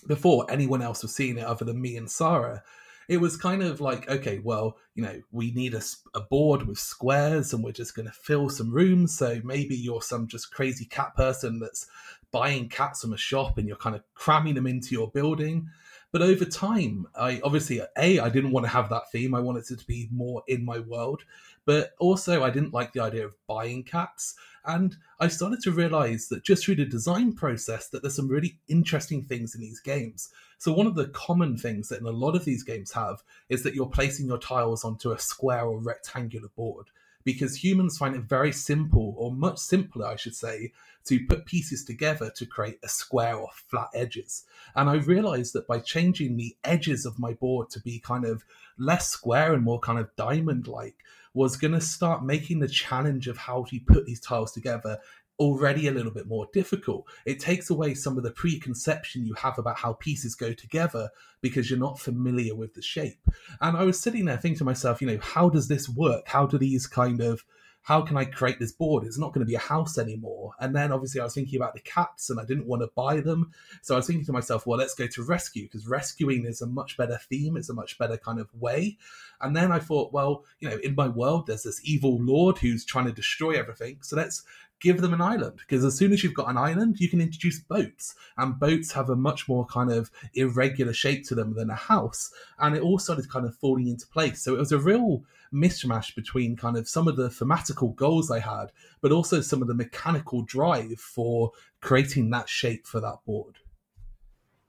before 0.06 0.46
anyone 0.50 0.80
else 0.80 1.02
was 1.02 1.14
seeing 1.14 1.36
it 1.36 1.44
other 1.44 1.66
than 1.66 1.80
me 1.80 1.98
and 1.98 2.10
Sarah, 2.10 2.62
it 3.08 3.16
was 3.16 3.38
kind 3.38 3.62
of 3.62 3.80
like, 3.80 4.08
okay, 4.08 4.38
well, 4.38 4.76
you 4.94 5.02
know, 5.02 5.20
we 5.32 5.50
need 5.52 5.74
a, 5.74 5.80
a 6.14 6.20
board 6.20 6.66
with 6.66 6.78
squares 6.78 7.54
and 7.54 7.64
we're 7.64 7.72
just 7.72 7.96
going 7.96 8.06
to 8.06 8.12
fill 8.12 8.50
some 8.50 8.70
rooms. 8.70 9.16
So 9.16 9.40
maybe 9.42 9.74
you're 9.74 10.02
some 10.02 10.28
just 10.28 10.52
crazy 10.52 10.84
cat 10.84 11.16
person 11.16 11.58
that's 11.58 11.86
buying 12.30 12.68
cats 12.68 13.00
from 13.00 13.14
a 13.14 13.18
shop 13.18 13.56
and 13.56 13.66
you're 13.66 13.78
kind 13.78 13.96
of 13.96 14.02
cramming 14.14 14.54
them 14.54 14.66
into 14.66 14.94
your 14.94 15.10
building. 15.10 15.70
But 16.12 16.22
over 16.22 16.44
time, 16.44 17.06
I 17.14 17.40
obviously, 17.42 17.80
A, 17.96 18.18
I 18.18 18.28
didn't 18.28 18.52
want 18.52 18.64
to 18.66 18.72
have 18.72 18.90
that 18.90 19.10
theme. 19.10 19.34
I 19.34 19.40
wanted 19.40 19.70
it 19.70 19.78
to 19.78 19.86
be 19.86 20.08
more 20.12 20.42
in 20.46 20.64
my 20.64 20.78
world. 20.78 21.22
But 21.64 21.92
also, 21.98 22.42
I 22.42 22.50
didn't 22.50 22.72
like 22.72 22.92
the 22.92 23.02
idea 23.02 23.26
of 23.26 23.34
buying 23.46 23.84
cats. 23.84 24.34
And 24.68 24.96
I 25.18 25.28
started 25.28 25.60
to 25.62 25.72
realize 25.72 26.28
that 26.28 26.44
just 26.44 26.64
through 26.64 26.76
the 26.76 26.84
design 26.84 27.32
process, 27.32 27.88
that 27.88 28.02
there's 28.02 28.14
some 28.14 28.28
really 28.28 28.58
interesting 28.68 29.22
things 29.22 29.54
in 29.54 29.62
these 29.62 29.80
games. 29.80 30.28
So 30.58 30.74
one 30.74 30.86
of 30.86 30.94
the 30.94 31.08
common 31.08 31.56
things 31.56 31.88
that 31.88 32.00
in 32.00 32.06
a 32.06 32.10
lot 32.10 32.36
of 32.36 32.44
these 32.44 32.62
games 32.62 32.92
have 32.92 33.22
is 33.48 33.62
that 33.62 33.74
you're 33.74 33.86
placing 33.86 34.26
your 34.26 34.38
tiles 34.38 34.84
onto 34.84 35.10
a 35.10 35.18
square 35.18 35.64
or 35.64 35.80
rectangular 35.80 36.50
board 36.54 36.90
because 37.24 37.62
humans 37.62 37.98
find 37.98 38.14
it 38.14 38.22
very 38.22 38.52
simple, 38.52 39.14
or 39.18 39.30
much 39.30 39.58
simpler, 39.58 40.06
I 40.06 40.16
should 40.16 40.34
say, 40.34 40.72
to 41.04 41.26
put 41.26 41.44
pieces 41.44 41.84
together 41.84 42.30
to 42.36 42.46
create 42.46 42.78
a 42.82 42.88
square 42.88 43.36
or 43.36 43.48
flat 43.52 43.88
edges. 43.92 44.44
And 44.74 44.88
I 44.88 44.94
realized 44.94 45.52
that 45.52 45.66
by 45.66 45.80
changing 45.80 46.36
the 46.36 46.56
edges 46.64 47.04
of 47.04 47.18
my 47.18 47.34
board 47.34 47.70
to 47.70 47.80
be 47.80 47.98
kind 47.98 48.24
of 48.24 48.44
less 48.78 49.08
square 49.08 49.52
and 49.52 49.62
more 49.62 49.78
kind 49.78 49.98
of 49.98 50.14
diamond 50.16 50.68
like, 50.68 50.96
was 51.34 51.56
going 51.56 51.72
to 51.72 51.80
start 51.80 52.24
making 52.24 52.60
the 52.60 52.68
challenge 52.68 53.28
of 53.28 53.36
how 53.36 53.64
to 53.64 53.80
put 53.80 54.06
these 54.06 54.20
tiles 54.20 54.52
together 54.52 54.98
already 55.38 55.86
a 55.86 55.92
little 55.92 56.10
bit 56.10 56.26
more 56.26 56.48
difficult. 56.52 57.06
It 57.24 57.38
takes 57.38 57.70
away 57.70 57.94
some 57.94 58.16
of 58.16 58.24
the 58.24 58.30
preconception 58.30 59.24
you 59.24 59.34
have 59.34 59.58
about 59.58 59.78
how 59.78 59.92
pieces 59.94 60.34
go 60.34 60.52
together 60.52 61.10
because 61.40 61.70
you're 61.70 61.78
not 61.78 62.00
familiar 62.00 62.54
with 62.54 62.74
the 62.74 62.82
shape. 62.82 63.20
And 63.60 63.76
I 63.76 63.84
was 63.84 64.00
sitting 64.00 64.24
there 64.24 64.36
thinking 64.36 64.58
to 64.58 64.64
myself, 64.64 65.00
you 65.00 65.06
know, 65.06 65.18
how 65.22 65.48
does 65.48 65.68
this 65.68 65.88
work? 65.88 66.26
How 66.26 66.46
do 66.46 66.58
these 66.58 66.86
kind 66.86 67.20
of 67.20 67.44
how 67.88 68.02
can 68.02 68.18
I 68.18 68.26
create 68.26 68.58
this 68.58 68.70
board? 68.70 69.04
It's 69.04 69.18
not 69.18 69.32
going 69.32 69.40
to 69.40 69.48
be 69.48 69.54
a 69.54 69.58
house 69.58 69.96
anymore. 69.96 70.52
And 70.60 70.76
then 70.76 70.92
obviously 70.92 71.22
I 71.22 71.24
was 71.24 71.32
thinking 71.32 71.58
about 71.58 71.72
the 71.72 71.80
cats 71.80 72.28
and 72.28 72.38
I 72.38 72.44
didn't 72.44 72.66
want 72.66 72.82
to 72.82 72.90
buy 72.94 73.20
them. 73.20 73.50
So 73.80 73.94
I 73.94 73.96
was 73.96 74.06
thinking 74.06 74.26
to 74.26 74.32
myself, 74.32 74.66
well, 74.66 74.78
let's 74.78 74.94
go 74.94 75.06
to 75.06 75.22
rescue 75.22 75.64
because 75.64 75.88
rescuing 75.88 76.44
is 76.44 76.60
a 76.60 76.66
much 76.66 76.98
better 76.98 77.18
theme. 77.30 77.56
It's 77.56 77.70
a 77.70 77.74
much 77.74 77.96
better 77.96 78.18
kind 78.18 78.40
of 78.40 78.50
way. 78.52 78.98
And 79.40 79.56
then 79.56 79.72
I 79.72 79.78
thought, 79.78 80.12
well, 80.12 80.44
you 80.60 80.68
know, 80.68 80.76
in 80.84 80.96
my 80.96 81.08
world, 81.08 81.46
there's 81.46 81.62
this 81.62 81.80
evil 81.82 82.22
lord 82.22 82.58
who's 82.58 82.84
trying 82.84 83.06
to 83.06 83.12
destroy 83.12 83.52
everything. 83.52 84.00
So 84.02 84.16
let's 84.16 84.42
give 84.80 85.00
them 85.00 85.12
an 85.12 85.20
island 85.20 85.58
because 85.58 85.84
as 85.84 85.96
soon 85.96 86.12
as 86.12 86.22
you've 86.22 86.34
got 86.34 86.48
an 86.48 86.56
island 86.56 87.00
you 87.00 87.08
can 87.08 87.20
introduce 87.20 87.58
boats 87.60 88.14
and 88.36 88.58
boats 88.58 88.92
have 88.92 89.10
a 89.10 89.16
much 89.16 89.48
more 89.48 89.66
kind 89.66 89.90
of 89.90 90.10
irregular 90.34 90.92
shape 90.92 91.26
to 91.26 91.34
them 91.34 91.54
than 91.54 91.70
a 91.70 91.74
house 91.74 92.32
and 92.60 92.76
it 92.76 92.82
all 92.82 92.98
started 92.98 93.28
kind 93.30 93.46
of 93.46 93.56
falling 93.56 93.88
into 93.88 94.06
place. 94.06 94.42
So 94.42 94.54
it 94.54 94.58
was 94.58 94.72
a 94.72 94.78
real 94.78 95.24
mishmash 95.52 96.14
between 96.14 96.56
kind 96.56 96.76
of 96.76 96.88
some 96.88 97.08
of 97.08 97.16
the 97.16 97.28
thematical 97.28 97.94
goals 97.94 98.30
i 98.30 98.38
had 98.38 98.70
but 99.00 99.10
also 99.10 99.40
some 99.40 99.62
of 99.62 99.68
the 99.68 99.74
mechanical 99.74 100.42
drive 100.42 100.98
for 100.98 101.52
creating 101.80 102.28
that 102.30 102.48
shape 102.48 102.86
for 102.86 103.00
that 103.00 103.16
board. 103.24 103.56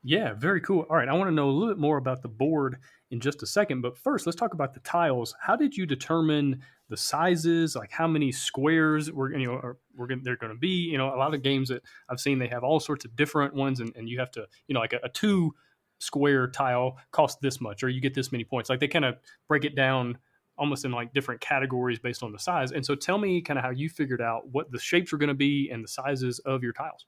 Yeah 0.03 0.33
very 0.33 0.61
cool. 0.61 0.85
All 0.89 0.95
right 0.95 1.09
i 1.09 1.13
want 1.13 1.27
to 1.27 1.35
know 1.35 1.49
a 1.49 1.51
little 1.51 1.73
bit 1.73 1.81
more 1.81 1.97
about 1.97 2.21
the 2.21 2.29
board 2.29 2.77
in 3.11 3.19
just 3.19 3.41
a 3.43 3.47
second 3.47 3.81
but 3.81 3.97
first 3.97 4.25
let's 4.25 4.35
talk 4.35 4.53
about 4.53 4.73
the 4.73 4.79
tiles 4.81 5.35
how 5.41 5.55
did 5.55 5.75
you 5.75 5.85
determine 5.85 6.61
the 6.89 6.97
sizes, 6.97 7.75
like 7.75 7.91
how 7.91 8.07
many 8.07 8.31
squares 8.31 9.11
we're 9.11 9.31
you 9.37 9.45
know 9.45 9.53
are, 9.53 9.77
we're 9.95 10.07
gonna, 10.07 10.21
they're 10.23 10.35
going 10.35 10.51
to 10.51 10.59
be. 10.59 10.89
You 10.89 10.97
know, 10.97 11.13
a 11.13 11.17
lot 11.17 11.33
of 11.33 11.41
games 11.43 11.69
that 11.69 11.83
I've 12.09 12.19
seen 12.19 12.39
they 12.39 12.47
have 12.47 12.63
all 12.63 12.79
sorts 12.79 13.05
of 13.05 13.15
different 13.15 13.53
ones, 13.53 13.79
and, 13.79 13.95
and 13.95 14.09
you 14.09 14.19
have 14.19 14.31
to 14.31 14.47
you 14.67 14.73
know 14.73 14.79
like 14.79 14.93
a, 14.93 14.99
a 15.03 15.09
two 15.09 15.53
square 15.99 16.47
tile 16.47 16.97
costs 17.11 17.37
this 17.41 17.61
much, 17.61 17.83
or 17.83 17.89
you 17.89 18.01
get 18.01 18.13
this 18.13 18.31
many 18.31 18.43
points. 18.43 18.69
Like 18.69 18.79
they 18.79 18.87
kind 18.87 19.05
of 19.05 19.17
break 19.47 19.65
it 19.65 19.75
down 19.75 20.17
almost 20.57 20.83
in 20.83 20.91
like 20.91 21.13
different 21.13 21.39
categories 21.39 21.99
based 21.99 22.23
on 22.23 22.33
the 22.33 22.39
size. 22.39 22.71
And 22.71 22.85
so 22.85 22.95
tell 22.95 23.17
me 23.17 23.41
kind 23.41 23.57
of 23.57 23.63
how 23.63 23.69
you 23.69 23.87
figured 23.87 24.21
out 24.21 24.49
what 24.51 24.69
the 24.71 24.79
shapes 24.79 25.13
are 25.13 25.17
going 25.17 25.29
to 25.29 25.33
be 25.33 25.69
and 25.71 25.81
the 25.81 25.87
sizes 25.87 26.39
of 26.39 26.63
your 26.63 26.73
tiles. 26.73 27.05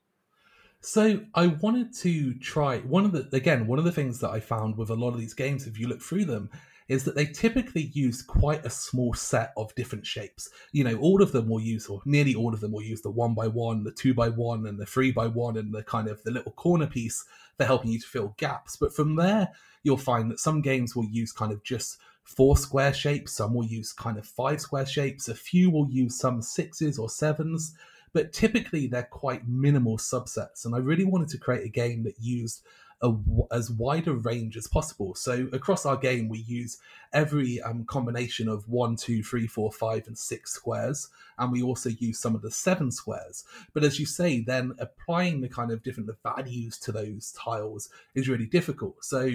So 0.81 1.19
I 1.35 1.47
wanted 1.47 1.93
to 1.97 2.33
try 2.35 2.79
one 2.79 3.05
of 3.05 3.11
the 3.11 3.29
again 3.35 3.67
one 3.67 3.77
of 3.77 3.85
the 3.85 3.91
things 3.91 4.19
that 4.19 4.31
I 4.31 4.39
found 4.39 4.77
with 4.77 4.89
a 4.89 4.95
lot 4.95 5.13
of 5.13 5.19
these 5.19 5.35
games, 5.35 5.67
if 5.67 5.79
you 5.79 5.87
look 5.87 6.01
through 6.01 6.25
them, 6.25 6.49
is 6.87 7.03
that 7.03 7.13
they 7.13 7.25
typically 7.25 7.91
use 7.93 8.23
quite 8.23 8.65
a 8.65 8.69
small 8.69 9.13
set 9.13 9.53
of 9.57 9.73
different 9.75 10.07
shapes. 10.07 10.49
You 10.71 10.83
know, 10.83 10.97
all 10.97 11.21
of 11.21 11.31
them 11.31 11.47
will 11.47 11.61
use, 11.61 11.85
or 11.87 12.01
nearly 12.05 12.33
all 12.33 12.51
of 12.51 12.61
them 12.61 12.71
will 12.71 12.81
use 12.81 13.01
the 13.01 13.11
one 13.11 13.35
by 13.35 13.47
one, 13.47 13.83
the 13.83 13.91
two 13.91 14.15
by 14.15 14.29
one, 14.29 14.65
and 14.65 14.79
the 14.79 14.85
three 14.87 15.11
by 15.11 15.27
one, 15.27 15.55
and 15.55 15.71
the 15.71 15.83
kind 15.83 16.07
of 16.07 16.21
the 16.23 16.31
little 16.31 16.51
corner 16.53 16.87
piece 16.87 17.23
for 17.57 17.65
helping 17.65 17.91
you 17.91 17.99
to 17.99 18.07
fill 18.07 18.35
gaps. 18.37 18.75
But 18.75 18.93
from 18.93 19.15
there, 19.15 19.49
you'll 19.83 19.97
find 19.97 20.31
that 20.31 20.39
some 20.39 20.61
games 20.61 20.95
will 20.95 21.07
use 21.09 21.31
kind 21.31 21.51
of 21.51 21.63
just 21.63 21.99
four 22.23 22.57
square 22.57 22.93
shapes, 22.93 23.33
some 23.33 23.53
will 23.53 23.65
use 23.65 23.93
kind 23.93 24.17
of 24.17 24.25
five 24.25 24.59
square 24.59 24.87
shapes, 24.87 25.29
a 25.29 25.35
few 25.35 25.69
will 25.69 25.89
use 25.91 26.17
some 26.17 26.41
sixes 26.41 26.97
or 26.97 27.07
sevens, 27.07 27.75
but 28.13 28.33
typically 28.33 28.87
they're 28.87 29.03
quite 29.03 29.47
minimal 29.47 29.97
subsets. 29.97 30.65
And 30.65 30.75
I 30.75 30.79
really 30.79 31.05
wanted 31.05 31.29
to 31.29 31.37
create 31.37 31.65
a 31.65 31.69
game 31.69 32.03
that 32.03 32.19
used 32.19 32.61
a, 33.01 33.13
as 33.51 33.71
wide 33.71 34.07
a 34.07 34.13
range 34.13 34.55
as 34.57 34.67
possible. 34.67 35.15
So 35.15 35.47
across 35.53 35.85
our 35.85 35.97
game, 35.97 36.29
we 36.29 36.39
use 36.39 36.77
every 37.13 37.61
um, 37.61 37.83
combination 37.85 38.47
of 38.47 38.67
one, 38.69 38.95
two, 38.95 39.23
three, 39.23 39.47
four, 39.47 39.71
five, 39.71 40.07
and 40.07 40.17
six 40.17 40.51
squares, 40.51 41.09
and 41.37 41.51
we 41.51 41.63
also 41.63 41.89
use 41.89 42.19
some 42.19 42.35
of 42.35 42.41
the 42.41 42.51
seven 42.51 42.91
squares. 42.91 43.43
But 43.73 43.83
as 43.83 43.99
you 43.99 44.05
say, 44.05 44.41
then 44.41 44.73
applying 44.79 45.41
the 45.41 45.49
kind 45.49 45.71
of 45.71 45.83
different 45.83 46.09
values 46.23 46.77
to 46.79 46.91
those 46.91 47.31
tiles 47.31 47.89
is 48.13 48.29
really 48.29 48.45
difficult. 48.45 49.03
So 49.03 49.31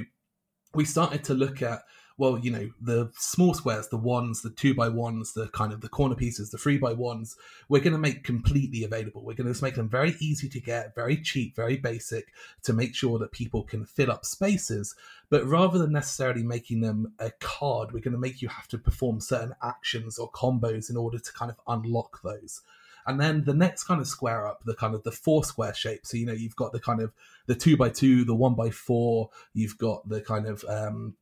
we 0.74 0.84
started 0.84 1.24
to 1.24 1.34
look 1.34 1.62
at 1.62 1.82
well, 2.18 2.38
you 2.38 2.50
know, 2.50 2.70
the 2.80 3.10
small 3.14 3.52
squares, 3.52 3.88
the 3.88 3.96
ones, 3.98 4.40
the 4.40 4.50
two 4.50 4.72
by 4.74 4.88
ones, 4.88 5.34
the 5.34 5.48
kind 5.48 5.72
of 5.72 5.82
the 5.82 5.88
corner 5.88 6.14
pieces, 6.14 6.50
the 6.50 6.56
three 6.56 6.78
by 6.78 6.92
ones, 6.94 7.36
we're 7.68 7.82
going 7.82 7.92
to 7.92 7.98
make 7.98 8.24
completely 8.24 8.84
available. 8.84 9.22
We're 9.22 9.34
going 9.34 9.52
to 9.52 9.62
make 9.62 9.74
them 9.74 9.88
very 9.88 10.16
easy 10.18 10.48
to 10.48 10.60
get, 10.60 10.94
very 10.94 11.18
cheap, 11.18 11.54
very 11.54 11.76
basic 11.76 12.32
to 12.62 12.72
make 12.72 12.94
sure 12.94 13.18
that 13.18 13.32
people 13.32 13.64
can 13.64 13.84
fill 13.84 14.10
up 14.10 14.24
spaces. 14.24 14.94
But 15.28 15.44
rather 15.44 15.78
than 15.78 15.92
necessarily 15.92 16.42
making 16.42 16.80
them 16.80 17.12
a 17.18 17.32
card, 17.32 17.92
we're 17.92 18.00
going 18.00 18.12
to 18.12 18.18
make 18.18 18.40
you 18.40 18.48
have 18.48 18.68
to 18.68 18.78
perform 18.78 19.20
certain 19.20 19.54
actions 19.62 20.18
or 20.18 20.30
combos 20.30 20.88
in 20.88 20.96
order 20.96 21.18
to 21.18 21.32
kind 21.34 21.50
of 21.50 21.58
unlock 21.66 22.22
those. 22.22 22.62
And 23.06 23.20
then 23.20 23.44
the 23.44 23.54
next 23.54 23.84
kind 23.84 24.00
of 24.00 24.08
square 24.08 24.46
up, 24.46 24.64
the 24.64 24.74
kind 24.74 24.94
of 24.94 25.04
the 25.04 25.12
four 25.12 25.44
square 25.44 25.74
shape. 25.74 26.06
So, 26.06 26.16
you 26.16 26.26
know, 26.26 26.32
you've 26.32 26.56
got 26.56 26.72
the 26.72 26.80
kind 26.80 27.00
of 27.00 27.12
the 27.46 27.54
two 27.54 27.76
by 27.76 27.90
two, 27.90 28.24
the 28.24 28.34
one 28.34 28.54
by 28.54 28.70
four, 28.70 29.30
you've 29.54 29.78
got 29.78 30.08
the 30.08 30.20
kind 30.20 30.46
of 30.46 30.64
um, 30.64 31.14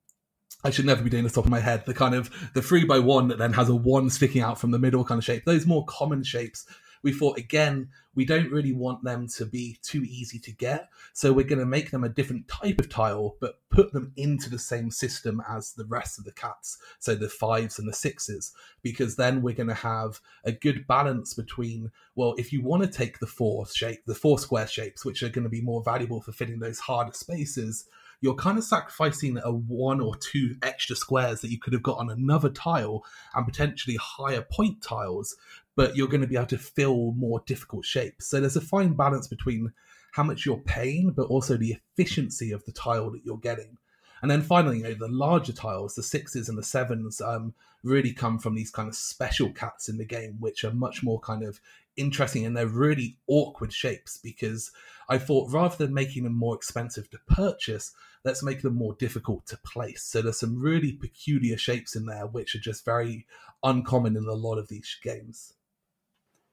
I 0.64 0.70
should 0.70 0.87
never 0.87 1.03
be 1.03 1.11
doing 1.11 1.24
this 1.24 1.35
top 1.35 1.44
of 1.44 1.50
my 1.50 1.61
head. 1.61 1.85
The 1.85 1.94
kind 1.94 2.14
of 2.14 2.31
the 2.55 2.62
three 2.62 2.85
by 2.85 2.98
one 2.98 3.29
that 3.29 3.38
then 3.38 3.53
has 3.53 3.68
a 3.68 3.74
one 3.74 4.09
sticking 4.09 4.40
out 4.40 4.59
from 4.59 4.70
the 4.70 4.79
middle 4.79 5.05
kind 5.05 5.18
of 5.18 5.24
shape. 5.24 5.44
Those 5.44 5.66
more 5.66 5.85
common 5.85 6.22
shapes. 6.22 6.66
We 7.03 7.12
thought 7.12 7.37
again, 7.37 7.90
we 8.14 8.24
don't 8.24 8.50
really 8.50 8.72
want 8.72 9.05
them 9.05 9.29
to 9.37 9.44
be 9.44 9.79
too 9.83 10.05
easy 10.05 10.38
to 10.38 10.50
get, 10.53 10.88
so 11.12 11.35
we're 11.35 11.44
going 11.44 11.59
to 11.59 11.66
make 11.66 11.90
them 11.90 12.03
a 12.03 12.09
different 12.09 12.48
type 12.48 12.79
of 12.79 12.88
tile, 12.88 13.37
but 13.42 13.61
put 13.68 13.92
them 13.92 14.12
into 14.16 14.48
the 14.48 14.59
same 14.59 14.90
system 14.90 15.42
as 15.46 15.74
the 15.74 15.85
rest 15.85 16.18
of 16.18 16.24
the 16.24 16.33
cats. 16.33 16.79
So 17.00 17.14
the 17.14 17.29
fives 17.29 17.79
and 17.79 17.87
the 17.87 17.92
sixes, 17.92 18.55
because 18.83 19.16
then 19.16 19.42
we're 19.42 19.55
going 19.55 19.68
to 19.68 19.74
have 19.74 20.18
a 20.44 20.53
good 20.53 20.87
balance 20.87 21.35
between. 21.35 21.90
Well, 22.14 22.35
if 22.38 22.55
you 22.55 22.62
want 22.62 22.85
to 22.85 22.88
take 22.88 23.18
the 23.18 23.27
four 23.27 23.66
shape, 23.66 24.07
the 24.07 24.14
four 24.14 24.38
square 24.38 24.66
shapes, 24.66 25.05
which 25.05 25.22
are 25.22 25.29
going 25.29 25.44
to 25.44 25.50
be 25.50 25.61
more 25.61 25.83
valuable 25.85 26.22
for 26.22 26.33
filling 26.33 26.61
those 26.61 26.79
harder 26.79 27.12
spaces 27.12 27.87
you're 28.24 28.34
kind 28.34 28.56
of 28.56 28.64
sacrificing 28.64 29.38
a 29.44 29.52
one 29.52 30.00
or 30.00 30.16
two 30.16 30.56
extra 30.62 30.96
squares 30.96 31.42
that 31.42 31.50
you 31.50 31.58
could 31.58 31.74
have 31.74 31.82
got 31.82 31.98
on 31.98 32.08
another 32.08 32.48
tile 32.48 33.04
and 33.34 33.44
potentially 33.44 33.98
higher 34.00 34.40
point 34.40 34.80
tiles, 34.80 35.37
but 35.76 35.94
you're 35.94 36.08
going 36.08 36.22
to 36.22 36.26
be 36.26 36.37
able 36.37 36.46
to 36.46 36.56
fill 36.56 37.12
more 37.18 37.42
difficult 37.44 37.84
shapes. 37.84 38.26
So 38.26 38.40
there's 38.40 38.56
a 38.56 38.62
fine 38.62 38.94
balance 38.94 39.28
between 39.28 39.74
how 40.12 40.22
much 40.22 40.46
you're 40.46 40.56
paying, 40.56 41.10
but 41.10 41.26
also 41.26 41.58
the 41.58 41.76
efficiency 41.98 42.50
of 42.50 42.64
the 42.64 42.72
tile 42.72 43.10
that 43.10 43.26
you're 43.26 43.37
getting. 43.37 43.76
And 44.22 44.30
then 44.30 44.40
finally, 44.40 44.78
you 44.78 44.84
know, 44.84 44.94
the 44.94 45.08
larger 45.08 45.52
tiles, 45.52 45.94
the 45.94 46.02
sixes 46.02 46.48
and 46.48 46.56
the 46.56 46.62
sevens, 46.62 47.20
um, 47.20 47.52
really 47.82 48.14
come 48.14 48.38
from 48.38 48.54
these 48.54 48.70
kind 48.70 48.88
of 48.88 48.94
special 48.94 49.52
cats 49.52 49.90
in 49.90 49.98
the 49.98 50.06
game, 50.06 50.37
which 50.40 50.64
are 50.64 50.72
much 50.72 51.02
more 51.02 51.20
kind 51.20 51.44
of 51.44 51.60
interesting 51.96 52.44
and 52.44 52.56
they're 52.56 52.66
really 52.66 53.18
awkward 53.26 53.72
shapes 53.72 54.18
because 54.18 54.72
I 55.08 55.18
thought 55.18 55.52
rather 55.52 55.76
than 55.76 55.94
making 55.94 56.24
them 56.24 56.34
more 56.34 56.56
expensive 56.56 57.10
to 57.10 57.18
purchase, 57.28 57.92
let's 58.24 58.42
make 58.42 58.62
them 58.62 58.74
more 58.74 58.94
difficult 58.98 59.46
to 59.46 59.58
place. 59.58 60.02
So 60.02 60.22
there's 60.22 60.40
some 60.40 60.60
really 60.60 60.92
peculiar 60.92 61.58
shapes 61.58 61.94
in 61.94 62.06
there 62.06 62.26
which 62.26 62.54
are 62.54 62.60
just 62.60 62.84
very 62.84 63.26
uncommon 63.62 64.16
in 64.16 64.24
a 64.24 64.32
lot 64.32 64.58
of 64.58 64.68
these 64.68 64.96
games. 65.02 65.54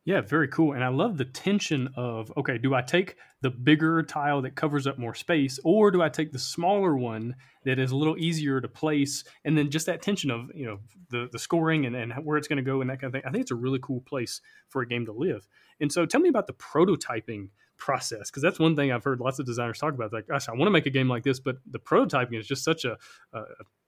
Yeah, 0.03 0.21
very 0.21 0.47
cool. 0.47 0.73
And 0.73 0.83
I 0.83 0.87
love 0.87 1.17
the 1.17 1.25
tension 1.25 1.89
of 1.95 2.33
okay, 2.35 2.57
do 2.57 2.73
I 2.73 2.81
take 2.81 3.17
the 3.41 3.51
bigger 3.51 4.01
tile 4.01 4.41
that 4.41 4.55
covers 4.55 4.87
up 4.87 4.97
more 4.97 5.13
space, 5.13 5.59
or 5.63 5.91
do 5.91 6.01
I 6.01 6.09
take 6.09 6.31
the 6.31 6.39
smaller 6.39 6.97
one 6.97 7.35
that 7.65 7.77
is 7.77 7.91
a 7.91 7.95
little 7.95 8.17
easier 8.17 8.59
to 8.59 8.67
place? 8.67 9.23
And 9.45 9.55
then 9.55 9.69
just 9.69 9.85
that 9.85 10.01
tension 10.01 10.31
of 10.31 10.49
you 10.55 10.65
know 10.65 10.79
the 11.11 11.29
the 11.31 11.37
scoring 11.37 11.85
and, 11.85 11.95
and 11.95 12.13
where 12.25 12.37
it's 12.37 12.47
going 12.47 12.57
to 12.57 12.63
go 12.63 12.81
and 12.81 12.89
that 12.89 12.99
kind 12.99 13.13
of 13.13 13.21
thing. 13.21 13.27
I 13.27 13.31
think 13.31 13.43
it's 13.43 13.51
a 13.51 13.55
really 13.55 13.79
cool 13.79 14.01
place 14.01 14.41
for 14.69 14.81
a 14.81 14.87
game 14.87 15.05
to 15.05 15.13
live. 15.13 15.47
And 15.79 15.91
so, 15.91 16.07
tell 16.07 16.21
me 16.21 16.29
about 16.29 16.47
the 16.47 16.53
prototyping 16.53 17.49
process 17.81 18.29
because 18.29 18.43
that's 18.43 18.59
one 18.59 18.75
thing 18.75 18.91
I've 18.91 19.03
heard 19.03 19.19
lots 19.19 19.39
of 19.39 19.45
designers 19.45 19.79
talk 19.79 19.93
about. 19.93 20.13
Like, 20.13 20.27
gosh, 20.27 20.47
I 20.47 20.51
want 20.53 20.67
to 20.67 20.71
make 20.71 20.85
a 20.85 20.91
game 20.91 21.09
like 21.09 21.23
this, 21.23 21.39
but 21.39 21.57
the 21.69 21.79
prototyping 21.79 22.39
is 22.39 22.47
just 22.47 22.63
such 22.63 22.85
a, 22.85 22.97
a, 23.33 23.41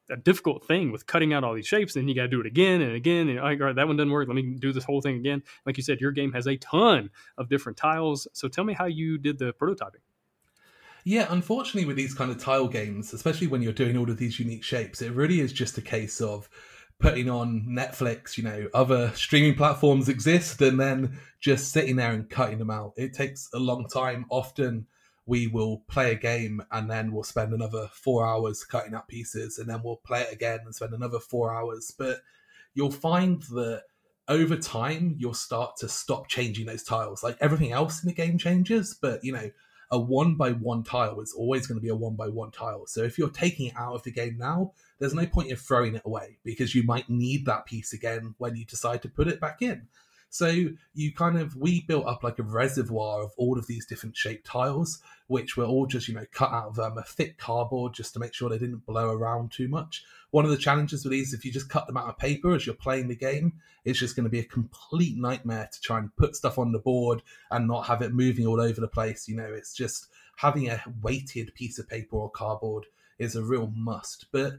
a 0.10 0.18
difficult 0.18 0.66
thing 0.66 0.92
with 0.92 1.06
cutting 1.06 1.32
out 1.32 1.44
all 1.44 1.54
these 1.54 1.68
shapes. 1.68 1.96
and 1.96 2.10
you 2.10 2.16
got 2.16 2.24
to 2.24 2.28
do 2.28 2.42
it 2.42 2.48
again 2.48 2.82
and 2.82 2.96
again. 2.96 3.30
And 3.30 3.40
all 3.40 3.56
right, 3.56 3.76
that 3.76 3.88
one 3.88 3.96
doesn't 3.96 4.12
work. 4.12 4.28
Let 4.28 4.36
me 4.36 4.56
do 4.60 4.74
this 4.74 4.84
whole 4.84 5.00
thing 5.00 5.18
again. 5.18 5.44
Like 5.66 5.78
you 5.78 5.84
said, 5.84 6.02
your 6.02 6.12
game 6.12 6.34
has 6.34 6.48
a 6.48 6.58
ton 6.58 7.12
of 7.38 7.48
different 7.50 7.78
tiles. 7.78 8.28
So 8.34 8.48
tell 8.48 8.64
me 8.64 8.74
how 8.74 8.86
you 8.86 9.20
did 9.20 9.38
the 9.38 9.54
prototyping. 9.54 10.02
Yeah, 11.06 11.28
unfortunately, 11.30 11.86
with 11.86 11.98
these 11.98 12.14
kind 12.14 12.32
of 12.32 12.42
tile 12.42 12.68
games, 12.68 13.14
especially 13.14 13.48
when 13.48 13.62
you're 13.62 13.74
doing 13.74 13.98
all 13.98 14.10
of 14.10 14.18
these 14.18 14.40
unique 14.40 14.64
shapes, 14.64 15.02
it 15.02 15.12
really 15.12 15.42
is 15.42 15.52
just 15.54 15.78
a 15.78 15.82
case 15.82 16.22
of 16.22 16.50
putting 17.04 17.30
on 17.30 17.66
Netflix, 17.68 18.38
you 18.38 18.46
know, 18.46 18.70
other 18.74 19.12
streaming 19.14 19.56
platforms 19.56 20.08
exist, 20.08 20.62
and 20.62 20.80
then 20.80 21.20
just 21.42 21.74
sitting 21.74 21.98
there 21.98 22.14
and 22.14 22.30
cutting 22.30 22.60
them 22.60 22.72
out. 22.72 22.94
It 22.96 23.14
takes 23.14 23.50
a 23.54 23.60
long 23.60 23.88
time. 23.88 24.26
Often 24.30 24.88
we 25.26 25.48
will 25.48 25.84
play 25.90 26.14
a 26.14 26.16
game 26.16 26.64
and 26.72 26.90
then 26.90 27.12
we'll 27.12 27.24
spend 27.24 27.54
another 27.54 27.90
four 27.92 28.26
hours 28.26 28.64
cutting 28.64 28.94
out 28.94 29.10
pieces, 29.10 29.60
and 29.60 29.70
then 29.70 29.82
we'll 29.84 29.98
play 29.98 30.22
it 30.22 30.32
again 30.32 30.60
and 30.64 30.74
spend 30.74 30.94
another 30.94 31.20
four 31.20 31.54
hours. 31.54 31.94
But 31.96 32.22
you'll 32.74 32.90
find 32.90 33.44
that 33.50 33.84
over 34.30 34.56
time, 34.56 35.16
you'll 35.20 35.34
start 35.34 35.76
to 35.78 35.90
stop 35.90 36.30
changing 36.30 36.68
those 36.68 36.84
tiles. 36.84 37.22
Like 37.22 37.36
everything 37.42 37.74
else 37.74 38.02
in 38.02 38.08
the 38.08 38.16
game 38.16 38.38
changes, 38.38 38.98
but 39.00 39.22
you 39.26 39.34
know, 39.34 39.52
a 39.92 40.00
one 40.00 40.36
by 40.36 40.54
one 40.54 40.84
tile 40.84 41.20
is 41.20 41.34
always 41.34 41.68
going 41.68 41.78
to 41.78 41.84
be 41.84 41.90
a 41.90 41.96
one 41.96 42.16
by 42.16 42.30
one 42.30 42.52
tile. 42.52 42.88
So 42.88 43.04
if 43.04 43.18
you're 43.18 43.30
taking 43.30 43.68
it 43.68 43.76
out 43.78 43.94
of 43.94 44.04
the 44.04 44.12
game 44.12 44.38
now, 44.38 44.72
there's 45.04 45.14
no 45.14 45.26
point 45.26 45.50
in 45.50 45.58
throwing 45.58 45.96
it 45.96 46.02
away 46.06 46.38
because 46.46 46.74
you 46.74 46.82
might 46.84 47.10
need 47.10 47.46
that 47.46 47.66
piece 47.66 47.92
again 47.92 48.36
when 48.38 48.56
you 48.56 48.64
decide 48.64 49.02
to 49.02 49.10
put 49.10 49.28
it 49.28 49.42
back 49.42 49.62
in. 49.62 49.90
So 50.30 50.70
you 50.94 51.14
kind 51.14 51.38
of 51.38 51.58
we 51.58 51.82
built 51.82 52.08
up 52.08 52.24
like 52.24 52.40
a 52.40 52.44
reservoir 52.44 53.22
of 53.22 53.32
all 53.36 53.60
of 53.60 53.68
these 53.68 53.86
different 53.86 54.16
shaped 54.16 54.46
tiles, 54.46 55.02
which 55.28 55.58
were 55.58 55.66
all 55.66 55.88
just 55.88 56.08
you 56.08 56.14
know 56.14 56.26
cut 56.32 56.52
out 56.52 56.70
of 56.70 56.80
um, 56.80 56.98
a 56.98 57.04
thick 57.04 57.38
cardboard 57.38 57.94
just 57.94 58.14
to 58.14 58.20
make 58.20 58.34
sure 58.34 58.50
they 58.50 58.58
didn't 58.58 58.86
blow 58.86 59.12
around 59.12 59.52
too 59.52 59.68
much. 59.68 60.06
One 60.32 60.46
of 60.46 60.52
the 60.52 60.58
challenges 60.58 61.04
with 61.04 61.12
these, 61.12 61.34
if 61.34 61.44
you 61.44 61.52
just 61.52 61.70
cut 61.70 61.86
them 61.86 61.98
out 61.98 62.08
of 62.08 62.18
paper 62.18 62.56
as 62.56 62.66
you're 62.66 62.74
playing 62.74 63.10
the 63.10 63.16
game, 63.16 63.56
it's 63.84 64.00
just 64.00 64.16
going 64.16 64.24
to 64.24 64.30
be 64.30 64.40
a 64.40 64.46
complete 64.46 65.18
nightmare 65.18 65.70
to 65.70 65.82
try 65.82 66.00
and 66.00 66.16
put 66.16 66.38
stuff 66.38 66.58
on 66.58 66.72
the 66.72 66.80
board 66.80 67.24
and 67.52 67.68
not 67.68 67.88
have 67.88 68.02
it 68.02 68.14
moving 68.14 68.48
all 68.48 68.62
over 68.62 68.80
the 68.80 68.88
place. 68.88 69.28
You 69.28 69.36
know, 69.36 69.52
it's 69.54 69.76
just 69.76 70.08
having 70.38 70.70
a 70.70 70.82
weighted 71.02 71.54
piece 71.56 71.78
of 71.78 71.90
paper 71.90 72.16
or 72.16 72.32
cardboard 72.32 72.86
is 73.20 73.36
a 73.36 73.44
real 73.44 73.72
must. 73.76 74.28
But 74.32 74.54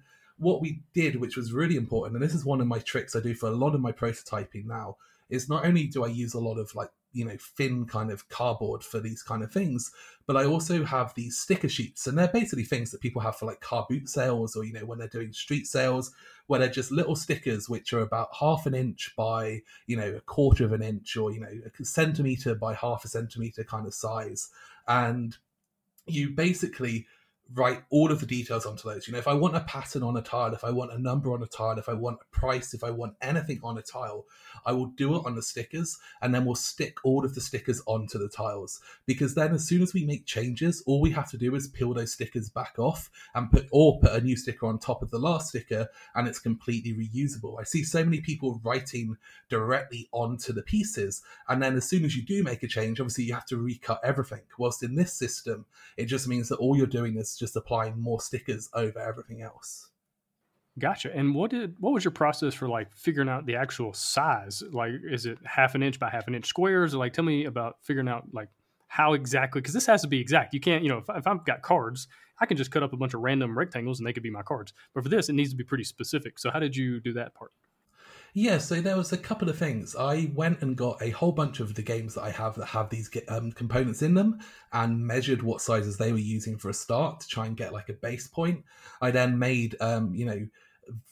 what 0.45 0.61
we 0.61 0.83
did, 0.93 1.21
which 1.21 1.37
was 1.37 1.53
really 1.53 1.77
important, 1.77 2.17
and 2.17 2.25
this 2.25 2.35
is 2.35 2.45
one 2.45 2.61
of 2.61 2.67
my 2.67 2.79
tricks 2.79 3.17
I 3.17 3.21
do 3.21 3.35
for 3.35 3.49
a 3.49 3.53
lot 3.53 3.75
of 3.75 3.81
my 3.81 3.93
prototyping 3.93 4.67
now, 4.67 4.97
is 5.31 5.49
not 5.49 5.65
only 5.65 5.87
do 5.87 6.05
I 6.05 6.09
use 6.09 6.35
a 6.35 6.41
lot 6.41 6.59
of 6.59 6.75
like 6.75 6.91
you 7.15 7.25
know 7.25 7.37
thin 7.57 7.87
kind 7.87 8.11
of 8.11 8.29
cardboard 8.29 8.83
for 8.83 9.01
these 9.01 9.23
kind 9.23 9.43
of 9.43 9.51
things 9.51 9.91
but 10.27 10.37
i 10.37 10.45
also 10.45 10.85
have 10.85 11.15
these 11.15 11.39
sticker 11.39 11.69
sheets 11.69 12.07
and 12.07 12.19
they're 12.19 12.29
basically 12.29 12.65
things 12.65 12.91
that 12.91 13.01
people 13.01 13.23
have 13.23 13.37
for 13.37 13.47
like 13.47 13.61
car 13.61 13.87
boot 13.89 14.09
sales 14.09 14.57
or 14.57 14.65
you 14.65 14.73
know 14.73 14.85
when 14.85 14.99
they're 14.99 15.09
doing 15.09 15.33
street 15.33 15.67
sales 15.67 16.13
where 16.49 16.59
they're 16.61 16.69
just 16.69 16.91
little 16.91 17.17
stickers 17.17 17.69
which 17.69 17.93
are 17.93 18.01
about 18.01 18.29
half 18.39 18.67
an 18.67 18.75
inch 18.75 19.15
by 19.17 19.61
you 19.87 19.97
know 19.97 20.15
a 20.17 20.21
quarter 20.23 20.65
of 20.65 20.73
an 20.73 20.83
inch 20.83 21.17
or 21.17 21.33
you 21.33 21.41
know 21.41 21.49
a 21.81 21.85
centimeter 21.85 22.55
by 22.55 22.75
half 22.75 23.05
a 23.05 23.09
centimeter 23.09 23.63
kind 23.63 23.87
of 23.87 23.95
size 23.95 24.51
and 24.89 25.37
you 26.07 26.31
basically 26.31 27.07
write 27.53 27.83
all 27.91 28.11
of 28.11 28.21
the 28.21 28.27
details 28.27 28.65
onto 28.65 28.89
those. 28.89 29.07
You 29.07 29.13
know, 29.13 29.19
if 29.19 29.29
I 29.29 29.35
want 29.35 29.57
a 29.57 29.61
pattern 29.61 30.03
on 30.03 30.17
a 30.17 30.23
tile, 30.23 30.55
if 30.55 30.65
I 30.65 30.71
want 30.71 30.93
a 30.93 30.99
number 30.99 31.33
on 31.33 31.43
a 31.43 31.47
tile, 31.47 31.79
if 31.79 31.89
I 31.89 31.93
want 31.93 32.19
a 32.23 32.37
price, 32.37 32.73
if 32.73 32.83
I 32.83 32.91
want 32.91 33.15
anything 33.21 33.61
on 33.63 33.77
a 33.77 33.83
tile, 33.83 34.25
I 34.65 34.73
will 34.73 34.87
do 34.87 35.15
it 35.17 35.27
on 35.27 35.35
the 35.35 35.43
stickers 35.43 35.99
and 36.23 36.35
then 36.35 36.47
we'll 36.47 36.55
stick 36.55 36.97
all 37.05 37.25
of 37.25 37.35
the 37.35 37.41
stickers 37.41 37.83
onto 37.87 38.19
the 38.19 38.29
tiles. 38.29 38.81
Because 39.07 39.35
then 39.35 39.53
as 39.53 39.69
soon 39.69 39.83
as 39.83 39.93
we 39.93 40.05
make 40.05 40.25
changes, 40.25 40.83
all 40.87 41.01
we 41.01 41.11
have 41.11 41.31
to 41.31 41.39
do 41.39 41.55
is 41.55 41.69
peel 41.69 41.93
those 41.93 42.13
stickers 42.13 42.49
back 42.49 42.79
off 42.79 43.11
and 43.35 43.51
put 43.51 43.69
or 43.71 44.01
put 44.01 44.13
a 44.13 44.21
new 44.21 44.37
sticker 44.37 44.67
on 44.67 44.79
top 44.79 45.03
of 45.03 45.11
the 45.11 45.19
last 45.19 45.49
sticker 45.49 45.89
and 46.15 46.27
it's 46.27 46.39
completely 46.39 46.95
reusable. 46.95 47.61
I 47.61 47.65
see 47.65 47.85
so 47.85 48.05
many 48.05 48.23
people 48.23 48.61
writing 48.65 49.19
directly 49.51 50.09
onto 50.13 50.53
the 50.55 50.63
pieces 50.63 51.23
and 51.49 51.63
then 51.63 51.77
as 51.77 51.89
soon 51.89 52.05
as 52.05 52.17
you 52.17 52.23
do 52.23 52.43
make 52.43 52.63
a 52.63 52.69
change, 52.69 53.01
obviously 53.01 53.25
you 53.25 53.35
have 53.35 53.47
to 53.47 53.59
recut 53.59 54.01
everything. 54.03 54.43
Whilst 54.59 54.83
in 54.83 54.95
this 54.95 55.13
system, 55.13 55.67
it 55.99 56.07
just 56.07 56.27
means 56.27 56.49
that 56.49 56.57
all 56.57 56.77
you're 56.77 56.87
doing 56.87 57.17
is 57.17 57.34
just 57.37 57.57
applying 57.57 58.01
more 58.01 58.21
stickers 58.21 58.69
over 58.75 58.99
everything 58.99 59.43
else. 59.43 59.91
Gotcha. 60.79 61.15
And 61.15 61.35
what 61.35 61.51
did 61.51 61.77
what 61.79 61.93
was 61.93 62.05
your 62.05 62.11
process 62.11 62.53
for 62.53 62.69
like 62.69 62.93
figuring 62.97 63.29
out 63.29 63.47
the 63.47 63.55
actual 63.55 63.93
size? 63.93 64.63
Like, 64.73 64.93
is 65.09 65.25
it 65.25 65.39
half 65.45 65.77
an 65.77 65.83
inch 65.83 66.01
by 66.01 66.11
half 66.11 66.27
an 66.27 66.35
inch 66.35 66.47
squares? 66.47 66.95
Or 66.95 66.99
like, 66.99 67.13
tell 67.13 67.25
me 67.25 67.45
about 67.45 67.77
figuring 67.83 68.09
out 68.09 68.25
like 68.33 68.49
how 68.89 69.13
exactly 69.15 69.61
because 69.61 69.75
this 69.75 69.87
has 69.87 70.03
to 70.03 70.09
be 70.09 70.21
exact. 70.21 70.53
You 70.53 70.61
can't, 70.61 70.83
you 70.83 70.89
know, 70.89 70.99
if, 70.99 71.05
if 71.09 71.27
I've 71.27 71.45
got 71.45 71.63
cards, 71.63 72.09
I 72.41 72.47
can 72.47 72.57
just 72.57 72.73
cut 72.73 72.83
up 72.83 72.93
a 72.93 72.97
bunch 72.97 73.15
of 73.15 73.21
random 73.21 73.57
rectangles 73.57 74.01
and 74.01 74.07
they 74.07 74.13
could 74.13 74.23
be 74.23 74.31
my 74.31 74.43
cards. 74.43 74.73
But 74.95 75.05
for 75.05 75.09
this, 75.09 75.29
it 75.29 75.35
needs 75.35 75.51
to 75.51 75.57
be 75.57 75.65
pretty 75.65 75.85
specific. 75.85 76.39
So 76.39 76.51
how 76.51 76.59
did 76.59 76.77
you 76.77 77.01
do 77.01 77.13
that 77.15 77.35
part? 77.35 77.53
Yeah, 78.37 78.59
so 78.59 78.81
there 78.81 78.97
was 78.97 79.13
a 79.13 79.17
couple 79.17 79.49
of 79.49 79.57
things. 79.57 79.95
I 79.95 80.33
went 80.35 80.61
and 80.61 80.75
got 80.77 81.01
a 81.01 81.11
whole 81.11 81.31
bunch 81.31 81.61
of 81.61 81.77
the 81.77 81.83
games 81.83 82.15
that 82.15 82.25
I 82.25 82.31
have 82.31 82.57
that 82.57 82.67
have 82.67 82.91
these 82.91 83.09
um, 83.29 83.53
components 83.53 84.03
in 84.03 84.15
them 84.15 84.41
and 84.73 85.07
measured 85.07 85.41
what 85.41 85.61
sizes 85.61 85.97
they 85.97 86.11
were 86.11 86.19
using 86.19 86.59
for 86.59 86.69
a 86.69 86.75
start 86.75 87.21
to 87.21 87.29
try 87.29 87.47
and 87.47 87.57
get 87.57 87.73
like 87.73 87.91
a 87.91 87.93
base 87.93 88.27
point. 88.27 88.65
I 89.01 89.13
then 89.13 89.39
made, 89.39 89.77
um, 89.81 90.13
you 90.17 90.27
know, 90.27 90.49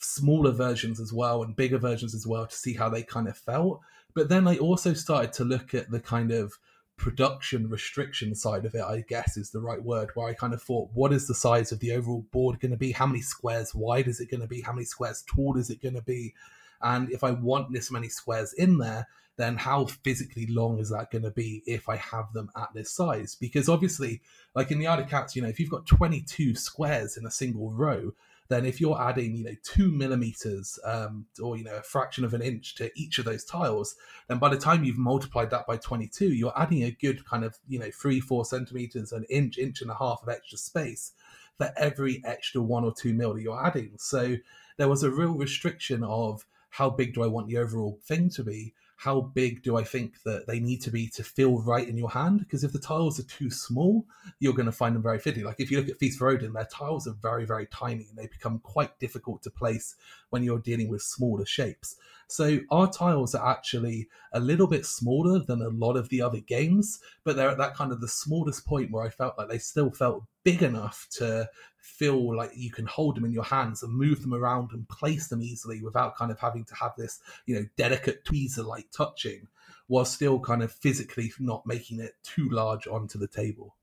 smaller 0.01 0.51
versions 0.51 0.99
as 0.99 1.13
well 1.13 1.45
and 1.45 1.55
bigger 1.55 1.79
versions 1.79 2.13
as 2.13 2.27
well 2.27 2.45
to 2.45 2.57
see 2.57 2.75
how 2.75 2.89
they 2.89 3.05
kind 3.05 3.29
of 3.29 3.39
felt. 3.39 3.81
But 4.15 4.29
then 4.29 4.49
I 4.49 4.57
also 4.57 4.93
started 4.93 5.33
to 5.35 5.45
look 5.45 5.75
at 5.75 5.93
the 5.93 6.01
kind 6.01 6.33
of 6.33 6.53
production 6.97 7.69
restriction 7.69 8.35
side 8.35 8.65
of 8.65 8.75
it, 8.75 8.83
I 8.83 9.05
guess 9.09 9.37
is 9.37 9.53
the 9.53 9.61
right 9.61 9.83
word, 9.83 10.11
where 10.15 10.29
I 10.29 10.35
kind 10.35 10.55
of 10.55 10.63
thought, 10.63 10.91
what 10.93 11.13
is 11.13 11.29
the 11.29 11.37
size 11.37 11.71
of 11.71 11.79
the 11.79 11.93
overall 11.93 12.27
board 12.33 12.59
going 12.59 12.73
to 12.73 12.77
be? 12.77 12.91
How 12.91 13.07
many 13.07 13.21
squares 13.21 13.77
wide 13.77 14.09
is 14.09 14.19
it 14.19 14.29
going 14.29 14.41
to 14.41 14.49
be? 14.49 14.61
How 14.61 14.73
many 14.73 14.87
squares 14.87 15.23
tall 15.33 15.57
is 15.57 15.71
it 15.71 15.81
going 15.81 15.95
to 15.95 16.03
be? 16.03 16.35
And 16.83 17.11
if 17.11 17.25
I 17.25 17.31
want 17.31 17.73
this 17.73 17.90
many 17.90 18.09
squares 18.09 18.53
in 18.53 18.79
there, 18.79 19.09
then 19.37 19.57
how 19.57 19.87
physically 19.87 20.47
long 20.47 20.79
is 20.79 20.90
that 20.90 21.11
going 21.11 21.25
to 21.25 21.31
be 21.31 21.62
if 21.66 21.88
I 21.88 21.97
have 21.97 22.33
them 22.33 22.51
at 22.57 22.68
this 22.75 22.92
size? 22.92 23.35
Because 23.35 23.68
obviously, 23.68 24.21
like 24.55 24.71
in 24.71 24.79
the 24.79 24.87
Isle 24.87 25.01
of 25.01 25.09
Cats, 25.09 25.35
you 25.35 25.42
know, 25.42 25.49
if 25.49 25.59
you've 25.59 25.71
got 25.71 25.87
22 25.87 26.55
squares 26.55 27.16
in 27.16 27.27
a 27.27 27.31
single 27.31 27.73
row, 27.73 28.12
then 28.49 28.66
if 28.66 28.81
you're 28.81 29.01
adding, 29.01 29.35
you 29.35 29.45
know, 29.45 29.55
two 29.62 29.90
millimeters 29.90 30.79
um, 30.85 31.25
or, 31.42 31.57
you 31.57 31.64
know, 31.64 31.77
a 31.77 31.83
fraction 31.83 32.25
of 32.25 32.35
an 32.35 32.42
inch 32.42 32.75
to 32.75 32.90
each 32.95 33.18
of 33.18 33.25
those 33.25 33.45
tiles, 33.45 33.97
then 34.29 34.38
by 34.38 34.51
the 34.51 34.59
time 34.59 34.85
you've 34.85 34.99
multiplied 34.99 35.51
that 35.51 35.66
by 35.66 35.79
22, 35.79 36.35
you're 36.35 36.53
adding 36.55 36.83
a 36.83 36.90
good 36.90 37.25
kind 37.25 37.45
of, 37.45 37.59
you 37.66 37.79
know, 37.79 37.90
three, 37.90 38.21
four 38.21 38.45
centimeters, 38.45 39.12
an 39.12 39.25
inch, 39.31 39.57
inch 39.57 39.81
and 39.81 39.90
a 39.90 39.95
half 39.95 40.23
of 40.23 40.29
extra 40.29 40.59
space 40.59 41.12
for 41.57 41.73
every 41.79 42.23
extra 42.27 42.61
one 42.61 42.85
or 42.85 42.92
two 42.92 43.14
mil 43.14 43.35
that 43.35 43.42
you're 43.42 43.64
adding. 43.64 43.92
So 43.99 44.37
there 44.77 44.88
was 44.88 45.03
a 45.03 45.11
real 45.11 45.33
restriction 45.33 46.05
of 46.05 46.45
how 46.73 46.89
big 46.89 47.13
do 47.13 47.23
I 47.23 47.27
want 47.27 47.49
the 47.49 47.59
overall 47.59 48.01
thing 48.03 48.31
to 48.31 48.43
be? 48.43 48.73
How 48.97 49.21
big 49.21 49.63
do 49.63 49.77
I 49.77 49.85
think 49.85 50.23
that 50.25 50.47
they 50.47 50.59
need 50.59 50.81
to 50.83 50.91
be 50.91 51.07
to 51.09 51.23
feel 51.23 51.61
right 51.61 51.87
in 51.87 51.99
your 51.99 52.09
hand? 52.09 52.39
Because 52.41 52.65
if 52.65 52.73
the 52.73 52.79
tiles 52.79 53.21
are 53.21 53.25
too 53.25 53.51
small, 53.51 54.07
you're 54.41 54.55
going 54.55 54.67
to 54.67 54.73
find 54.73 54.95
them 54.95 55.03
very 55.03 55.19
fiddly. 55.19 55.45
Like 55.45 55.61
if 55.61 55.71
you 55.71 55.79
look 55.79 55.91
at 55.91 55.99
Feast 55.99 56.19
for 56.19 56.31
Odin, 56.31 56.55
their 56.55 56.65
tiles 56.65 57.07
are 57.07 57.15
very, 57.21 57.45
very 57.45 57.67
tiny 57.67 58.07
and 58.09 58.17
they 58.17 58.27
become 58.27 58.59
quite 58.61 58.99
difficult 58.99 59.43
to 59.43 59.51
place 59.51 59.97
when 60.31 60.43
you're 60.43 60.61
dealing 60.61 60.89
with 60.89 61.03
smaller 61.03 61.45
shapes. 61.45 61.97
So 62.29 62.61
our 62.71 62.91
tiles 62.91 63.35
are 63.35 63.47
actually 63.47 64.09
a 64.33 64.41
little 64.41 64.67
bit 64.67 64.87
smaller 64.87 65.41
than 65.41 65.61
a 65.61 65.69
lot 65.69 65.99
of 65.99 66.09
the 66.09 66.23
other 66.23 66.41
games, 66.41 67.01
but 67.23 67.37
they're 67.37 67.51
at 67.51 67.59
that 67.59 67.77
kind 67.77 67.93
of 67.93 68.01
the 68.01 68.09
smallest 68.09 68.65
point 68.65 68.91
where 68.91 69.05
I 69.05 69.11
felt 69.11 69.37
like 69.37 69.51
they 69.51 69.59
still 69.59 69.91
felt 69.91 70.25
big 70.43 70.63
enough 70.63 71.07
to 71.19 71.51
feel 71.83 72.35
like 72.35 72.53
you 72.55 72.71
can 72.71 72.87
hold 72.87 73.16
them 73.16 73.25
in 73.25 73.33
your 73.33 73.45
hands 73.45 73.83
and 73.83 73.92
move 73.92 74.23
them 74.23 74.33
around 74.33 74.71
and 74.73 74.88
place 74.88 75.27
them 75.27 75.42
easily 75.42 75.83
without 75.83 76.16
kind 76.16 76.31
of 76.31 76.38
having 76.38 76.64
to 76.64 76.75
have 76.77 76.92
this, 76.97 77.21
you 77.45 77.55
know, 77.57 77.66
delicate 77.77 78.25
tweezer 78.25 78.64
like 78.64 78.87
touching 78.92 79.49
while 79.88 80.05
still 80.05 80.38
kind 80.38 80.62
of 80.62 80.73
physically 80.73 81.33
not 81.40 81.66
making 81.66 81.99
it 81.99 82.14
too 82.23 82.49
large 82.49 82.87
onto 82.87 83.18
the 83.18 83.27
table. 83.27 83.77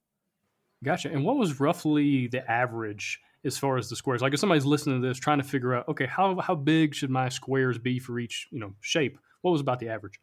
Gotcha. 0.82 1.12
And 1.12 1.26
what 1.26 1.36
was 1.36 1.60
roughly 1.60 2.28
the 2.28 2.50
average 2.50 3.20
as 3.44 3.58
far 3.58 3.78
as 3.78 3.90
the 3.90 3.98
squares? 3.98 4.22
Like 4.22 4.34
if 4.34 4.40
somebody's 4.40 4.66
listening 4.66 5.02
to 5.02 5.08
this 5.08 5.20
trying 5.20 5.40
to 5.40 5.44
figure 5.44 5.76
out, 5.76 5.90
okay, 5.90 6.06
how 6.06 6.40
how 6.40 6.56
big 6.56 6.96
should 6.96 7.10
my 7.10 7.28
squares 7.28 7.78
be 7.78 8.00
for 8.00 8.18
each, 8.18 8.48
you 8.50 8.60
know, 8.60 8.74
shape? 8.80 9.20
What 9.42 9.52
was 9.52 9.62
about 9.62 9.80
the 9.80 9.90
average? 9.90 10.20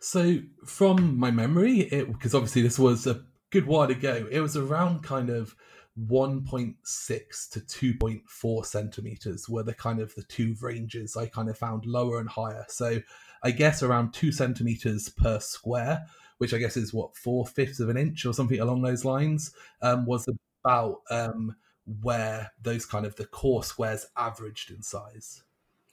So 0.00 0.40
from 0.66 1.16
my 1.16 1.30
memory, 1.30 1.82
it 1.82 2.12
because 2.12 2.34
obviously 2.34 2.62
this 2.62 2.78
was 2.78 3.06
a 3.06 3.22
good 3.50 3.66
while 3.66 3.88
ago, 3.88 4.26
it 4.28 4.40
was 4.40 4.56
around 4.56 5.04
kind 5.04 5.30
of 5.30 5.54
1.6 6.00 7.50
to 7.50 7.60
2.4 7.60 8.66
centimeters 8.66 9.48
were 9.48 9.62
the 9.62 9.74
kind 9.74 10.00
of 10.00 10.14
the 10.14 10.24
two 10.24 10.56
ranges 10.60 11.16
I 11.16 11.26
kind 11.26 11.48
of 11.48 11.56
found 11.56 11.86
lower 11.86 12.18
and 12.18 12.28
higher. 12.28 12.64
So 12.68 13.00
I 13.42 13.50
guess 13.52 13.82
around 13.82 14.12
two 14.12 14.32
centimeters 14.32 15.08
per 15.08 15.38
square, 15.38 16.06
which 16.38 16.52
I 16.52 16.58
guess 16.58 16.76
is 16.76 16.92
what 16.92 17.16
four 17.16 17.46
fifths 17.46 17.78
of 17.78 17.88
an 17.88 17.96
inch 17.96 18.26
or 18.26 18.32
something 18.32 18.58
along 18.58 18.82
those 18.82 19.04
lines, 19.04 19.52
um, 19.82 20.04
was 20.04 20.28
about 20.64 21.02
um, 21.10 21.54
where 22.02 22.50
those 22.60 22.86
kind 22.86 23.06
of 23.06 23.14
the 23.16 23.26
core 23.26 23.62
squares 23.62 24.06
averaged 24.16 24.70
in 24.70 24.82
size. 24.82 25.42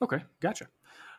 Okay, 0.02 0.24
gotcha. 0.40 0.66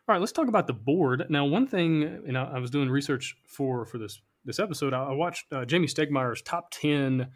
All 0.07 0.13
right, 0.13 0.19
let's 0.19 0.33
talk 0.33 0.49
about 0.49 0.67
the 0.67 0.73
board. 0.73 1.27
Now, 1.29 1.45
one 1.45 1.67
thing, 1.67 2.01
you 2.25 2.33
know, 2.33 2.49
I 2.53 2.59
was 2.59 2.69
doing 2.69 2.89
research 2.89 3.37
for 3.45 3.85
for 3.85 3.97
this 3.97 4.21
this 4.43 4.59
episode. 4.59 4.93
I 4.93 5.13
watched 5.13 5.45
uh, 5.53 5.63
Jamey 5.63 5.89
Stegmaier's 5.89 6.41
top 6.41 6.71
ten 6.71 7.29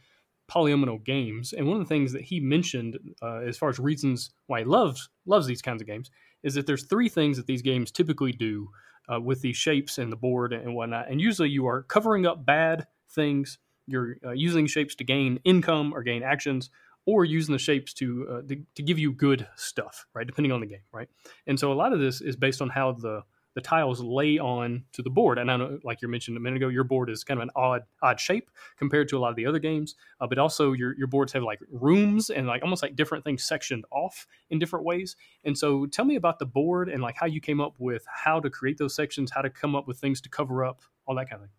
polyomino 0.47 1.03
games. 1.03 1.53
And 1.53 1.67
one 1.67 1.79
of 1.79 1.83
the 1.83 1.89
things 1.93 2.13
that 2.13 2.23
he 2.23 2.39
mentioned, 2.39 2.97
uh, 3.21 3.39
as 3.39 3.57
far 3.57 3.69
as 3.69 3.79
reasons 3.79 4.31
why 4.47 4.59
he 4.59 4.65
loves 4.65 5.09
loves 5.25 5.47
these 5.47 5.61
kinds 5.61 5.81
of 5.81 5.87
games, 5.87 6.09
is 6.43 6.53
that 6.55 6.67
there's 6.67 6.85
three 6.85 7.09
things 7.09 7.37
that 7.37 7.47
these 7.47 7.61
games 7.61 7.91
typically 7.91 8.31
do 8.31 8.69
uh, 9.11 9.19
with 9.19 9.41
these 9.41 9.57
shapes 9.57 9.97
and 9.97 10.11
the 10.11 10.15
board 10.15 10.53
and 10.53 10.75
whatnot. 10.75 11.09
And 11.09 11.19
usually, 11.21 11.49
you 11.49 11.67
are 11.67 11.83
covering 11.83 12.25
up 12.25 12.45
bad 12.45 12.87
things. 13.11 13.59
You're 13.87 14.17
uh, 14.25 14.31
using 14.31 14.67
shapes 14.67 14.95
to 14.95 15.03
gain 15.03 15.39
income 15.43 15.93
or 15.93 16.03
gain 16.03 16.23
actions, 16.23 16.69
or 17.05 17.23
using 17.23 17.53
the 17.53 17.59
shapes 17.59 17.93
to, 17.93 18.27
uh, 18.29 18.41
to 18.47 18.57
to 18.75 18.83
give 18.83 18.99
you 18.99 19.11
good 19.13 19.47
stuff, 19.55 20.05
right? 20.13 20.27
Depending 20.27 20.51
on 20.51 20.59
the 20.59 20.67
game, 20.67 20.83
right? 20.91 21.07
And 21.47 21.59
so 21.59 21.71
a 21.71 21.75
lot 21.75 21.93
of 21.93 21.99
this 21.99 22.21
is 22.21 22.35
based 22.35 22.61
on 22.61 22.69
how 22.69 22.91
the 22.93 23.21
the 23.57 23.61
tiles 23.61 23.99
lay 24.03 24.37
on 24.37 24.83
to 24.93 25.01
the 25.01 25.09
board. 25.09 25.39
And 25.39 25.49
I 25.49 25.57
know, 25.57 25.79
like 25.83 26.03
you 26.03 26.07
mentioned 26.07 26.37
a 26.37 26.39
minute 26.39 26.57
ago, 26.57 26.67
your 26.67 26.83
board 26.83 27.09
is 27.09 27.23
kind 27.23 27.39
of 27.39 27.41
an 27.41 27.49
odd 27.55 27.81
odd 28.03 28.19
shape 28.19 28.51
compared 28.77 29.09
to 29.09 29.17
a 29.17 29.19
lot 29.19 29.31
of 29.31 29.35
the 29.35 29.47
other 29.47 29.57
games. 29.57 29.95
Uh, 30.21 30.27
but 30.27 30.37
also 30.37 30.73
your 30.73 30.95
your 30.95 31.07
boards 31.07 31.33
have 31.33 31.41
like 31.41 31.57
rooms 31.71 32.29
and 32.29 32.45
like 32.45 32.61
almost 32.61 32.83
like 32.83 32.95
different 32.95 33.23
things 33.23 33.43
sectioned 33.43 33.83
off 33.91 34.27
in 34.51 34.59
different 34.59 34.85
ways. 34.85 35.15
And 35.43 35.57
so 35.57 35.87
tell 35.87 36.05
me 36.05 36.17
about 36.17 36.37
the 36.37 36.45
board 36.45 36.87
and 36.87 37.01
like 37.01 37.15
how 37.17 37.25
you 37.25 37.41
came 37.41 37.59
up 37.59 37.73
with 37.79 38.05
how 38.07 38.39
to 38.39 38.47
create 38.51 38.77
those 38.77 38.93
sections, 38.93 39.31
how 39.31 39.41
to 39.41 39.49
come 39.49 39.75
up 39.75 39.87
with 39.87 39.97
things 39.97 40.21
to 40.21 40.29
cover 40.29 40.63
up, 40.63 40.83
all 41.07 41.15
that 41.15 41.27
kind 41.27 41.41
of 41.41 41.47
thing. 41.47 41.55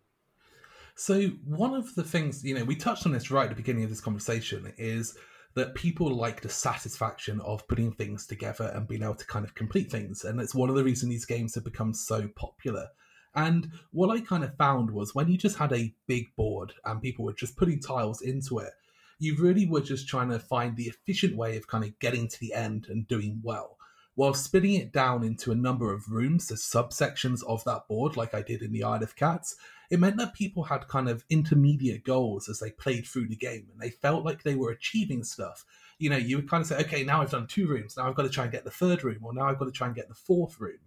So 0.95 1.35
one 1.43 1.73
of 1.73 1.93
the 1.95 2.03
things, 2.03 2.45
you 2.45 2.57
know, 2.57 2.63
we 2.63 2.77
touched 2.77 3.05
on 3.05 3.11
this 3.11 3.29
right 3.29 3.43
at 3.43 3.49
the 3.49 3.55
beginning 3.55 3.83
of 3.83 3.89
this 3.89 3.99
conversation 3.99 4.71
is 4.77 5.17
that 5.59 5.75
people 5.75 6.09
like 6.09 6.41
the 6.41 6.49
satisfaction 6.49 7.41
of 7.41 7.67
putting 7.67 7.91
things 7.91 8.25
together 8.25 8.71
and 8.73 8.87
being 8.87 9.03
able 9.03 9.13
to 9.13 9.27
kind 9.27 9.43
of 9.43 9.55
complete 9.55 9.91
things. 9.91 10.23
And 10.23 10.39
it's 10.39 10.55
one 10.55 10.69
of 10.69 10.75
the 10.75 10.83
reasons 10.85 11.09
these 11.09 11.25
games 11.25 11.53
have 11.55 11.65
become 11.65 11.93
so 11.93 12.29
popular. 12.29 12.87
And 13.35 13.69
what 13.91 14.09
I 14.09 14.21
kind 14.21 14.45
of 14.45 14.55
found 14.55 14.89
was 14.89 15.13
when 15.13 15.27
you 15.27 15.37
just 15.37 15.57
had 15.57 15.73
a 15.73 15.93
big 16.07 16.33
board 16.37 16.71
and 16.85 17.01
people 17.01 17.25
were 17.25 17.33
just 17.33 17.57
putting 17.57 17.81
tiles 17.81 18.21
into 18.21 18.59
it, 18.59 18.71
you 19.19 19.35
really 19.37 19.67
were 19.67 19.81
just 19.81 20.07
trying 20.07 20.29
to 20.29 20.39
find 20.39 20.77
the 20.77 20.87
efficient 20.87 21.35
way 21.35 21.57
of 21.57 21.67
kind 21.67 21.83
of 21.83 21.99
getting 21.99 22.29
to 22.29 22.39
the 22.39 22.53
end 22.53 22.87
and 22.87 23.05
doing 23.07 23.41
well. 23.43 23.75
While 24.15 24.33
splitting 24.33 24.73
it 24.73 24.91
down 24.91 25.23
into 25.23 25.51
a 25.51 25.55
number 25.55 25.93
of 25.93 26.11
rooms, 26.11 26.47
the 26.47 26.55
subsections 26.55 27.41
of 27.47 27.63
that 27.63 27.87
board, 27.87 28.17
like 28.17 28.33
I 28.33 28.41
did 28.41 28.61
in 28.61 28.73
the 28.73 28.83
Isle 28.83 29.03
of 29.03 29.15
Cats, 29.15 29.55
it 29.89 29.99
meant 29.99 30.17
that 30.17 30.33
people 30.33 30.65
had 30.65 30.87
kind 30.87 31.09
of 31.09 31.23
intermediate 31.29 32.03
goals 32.03 32.49
as 32.49 32.59
they 32.59 32.71
played 32.71 33.07
through 33.07 33.27
the 33.27 33.35
game 33.35 33.67
and 33.71 33.81
they 33.81 33.89
felt 33.89 34.25
like 34.25 34.43
they 34.43 34.55
were 34.55 34.71
achieving 34.71 35.23
stuff. 35.23 35.65
You 35.97 36.09
know, 36.09 36.17
you 36.17 36.35
would 36.35 36.49
kind 36.49 36.61
of 36.61 36.67
say, 36.67 36.77
okay, 36.81 37.03
now 37.03 37.21
I've 37.21 37.31
done 37.31 37.47
two 37.47 37.67
rooms, 37.67 37.97
now 37.97 38.07
I've 38.07 38.15
got 38.15 38.23
to 38.23 38.29
try 38.29 38.43
and 38.43 38.51
get 38.51 38.65
the 38.65 38.71
third 38.71 39.03
room, 39.03 39.19
or 39.23 39.33
now 39.33 39.45
I've 39.45 39.59
got 39.59 39.65
to 39.65 39.71
try 39.71 39.87
and 39.87 39.95
get 39.95 40.09
the 40.09 40.15
fourth 40.15 40.59
room. 40.59 40.79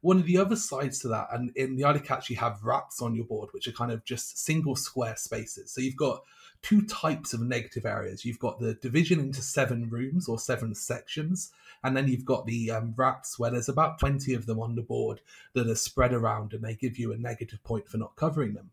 One 0.00 0.18
of 0.18 0.26
the 0.26 0.38
other 0.38 0.56
sides 0.56 1.00
to 1.00 1.08
that, 1.08 1.28
and 1.32 1.50
in 1.56 1.74
the 1.74 1.84
Isle 1.84 1.96
of 1.96 2.04
Cats, 2.04 2.30
you 2.30 2.36
have 2.36 2.62
wraps 2.62 3.02
on 3.02 3.16
your 3.16 3.24
board, 3.24 3.48
which 3.52 3.66
are 3.66 3.72
kind 3.72 3.90
of 3.90 4.04
just 4.04 4.38
single 4.38 4.76
square 4.76 5.16
spaces. 5.16 5.72
So 5.72 5.80
you've 5.80 5.96
got 5.96 6.22
two 6.62 6.82
types 6.82 7.32
of 7.32 7.40
negative 7.40 7.86
areas. 7.86 8.24
You've 8.24 8.38
got 8.38 8.58
the 8.58 8.74
division 8.74 9.20
into 9.20 9.42
seven 9.42 9.88
rooms 9.88 10.28
or 10.28 10.38
seven 10.38 10.74
sections, 10.74 11.50
and 11.84 11.96
then 11.96 12.08
you've 12.08 12.24
got 12.24 12.46
the 12.46 12.70
um, 12.70 12.94
where 13.38 13.50
there's 13.50 13.68
about 13.68 13.98
20 13.98 14.34
of 14.34 14.46
them 14.46 14.60
on 14.60 14.74
the 14.74 14.82
board 14.82 15.20
that 15.54 15.68
are 15.68 15.74
spread 15.74 16.12
around 16.12 16.52
and 16.52 16.62
they 16.62 16.74
give 16.74 16.98
you 16.98 17.12
a 17.12 17.18
negative 17.18 17.62
point 17.62 17.88
for 17.88 17.98
not 17.98 18.16
covering 18.16 18.54
them. 18.54 18.70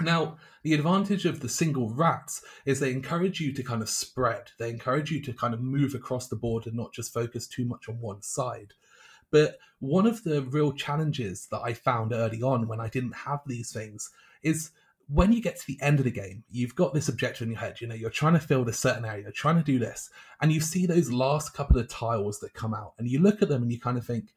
Now, 0.00 0.38
the 0.62 0.72
advantage 0.72 1.26
of 1.26 1.40
the 1.40 1.48
single 1.48 1.90
rats 1.90 2.42
is 2.64 2.80
they 2.80 2.92
encourage 2.92 3.40
you 3.40 3.52
to 3.52 3.62
kind 3.62 3.82
of 3.82 3.90
spread. 3.90 4.50
They 4.58 4.70
encourage 4.70 5.10
you 5.10 5.20
to 5.22 5.32
kind 5.32 5.52
of 5.52 5.60
move 5.60 5.94
across 5.94 6.28
the 6.28 6.36
board 6.36 6.66
and 6.66 6.76
not 6.76 6.92
just 6.92 7.12
focus 7.12 7.46
too 7.46 7.64
much 7.64 7.88
on 7.88 8.00
one 8.00 8.22
side. 8.22 8.74
But 9.30 9.58
one 9.80 10.06
of 10.06 10.24
the 10.24 10.42
real 10.42 10.72
challenges 10.72 11.46
that 11.50 11.60
I 11.60 11.74
found 11.74 12.12
early 12.12 12.42
on 12.42 12.68
when 12.68 12.80
I 12.80 12.88
didn't 12.88 13.14
have 13.14 13.40
these 13.46 13.72
things 13.72 14.10
is 14.42 14.70
when 15.12 15.32
you 15.32 15.42
get 15.42 15.58
to 15.58 15.66
the 15.66 15.78
end 15.82 15.98
of 15.98 16.04
the 16.04 16.10
game, 16.10 16.44
you've 16.50 16.76
got 16.76 16.94
this 16.94 17.08
objective 17.08 17.42
in 17.42 17.50
your 17.50 17.60
head. 17.60 17.80
You 17.80 17.88
know, 17.88 17.94
you're 17.94 18.10
trying 18.10 18.34
to 18.34 18.40
fill 18.40 18.64
this 18.64 18.78
certain 18.78 19.04
area, 19.04 19.24
you're 19.24 19.32
trying 19.32 19.56
to 19.56 19.62
do 19.62 19.78
this, 19.78 20.10
and 20.40 20.52
you 20.52 20.60
see 20.60 20.86
those 20.86 21.10
last 21.10 21.52
couple 21.52 21.78
of 21.78 21.88
tiles 21.88 22.38
that 22.40 22.54
come 22.54 22.74
out, 22.74 22.94
and 22.98 23.08
you 23.08 23.18
look 23.18 23.42
at 23.42 23.48
them 23.48 23.62
and 23.62 23.72
you 23.72 23.80
kind 23.80 23.98
of 23.98 24.06
think, 24.06 24.32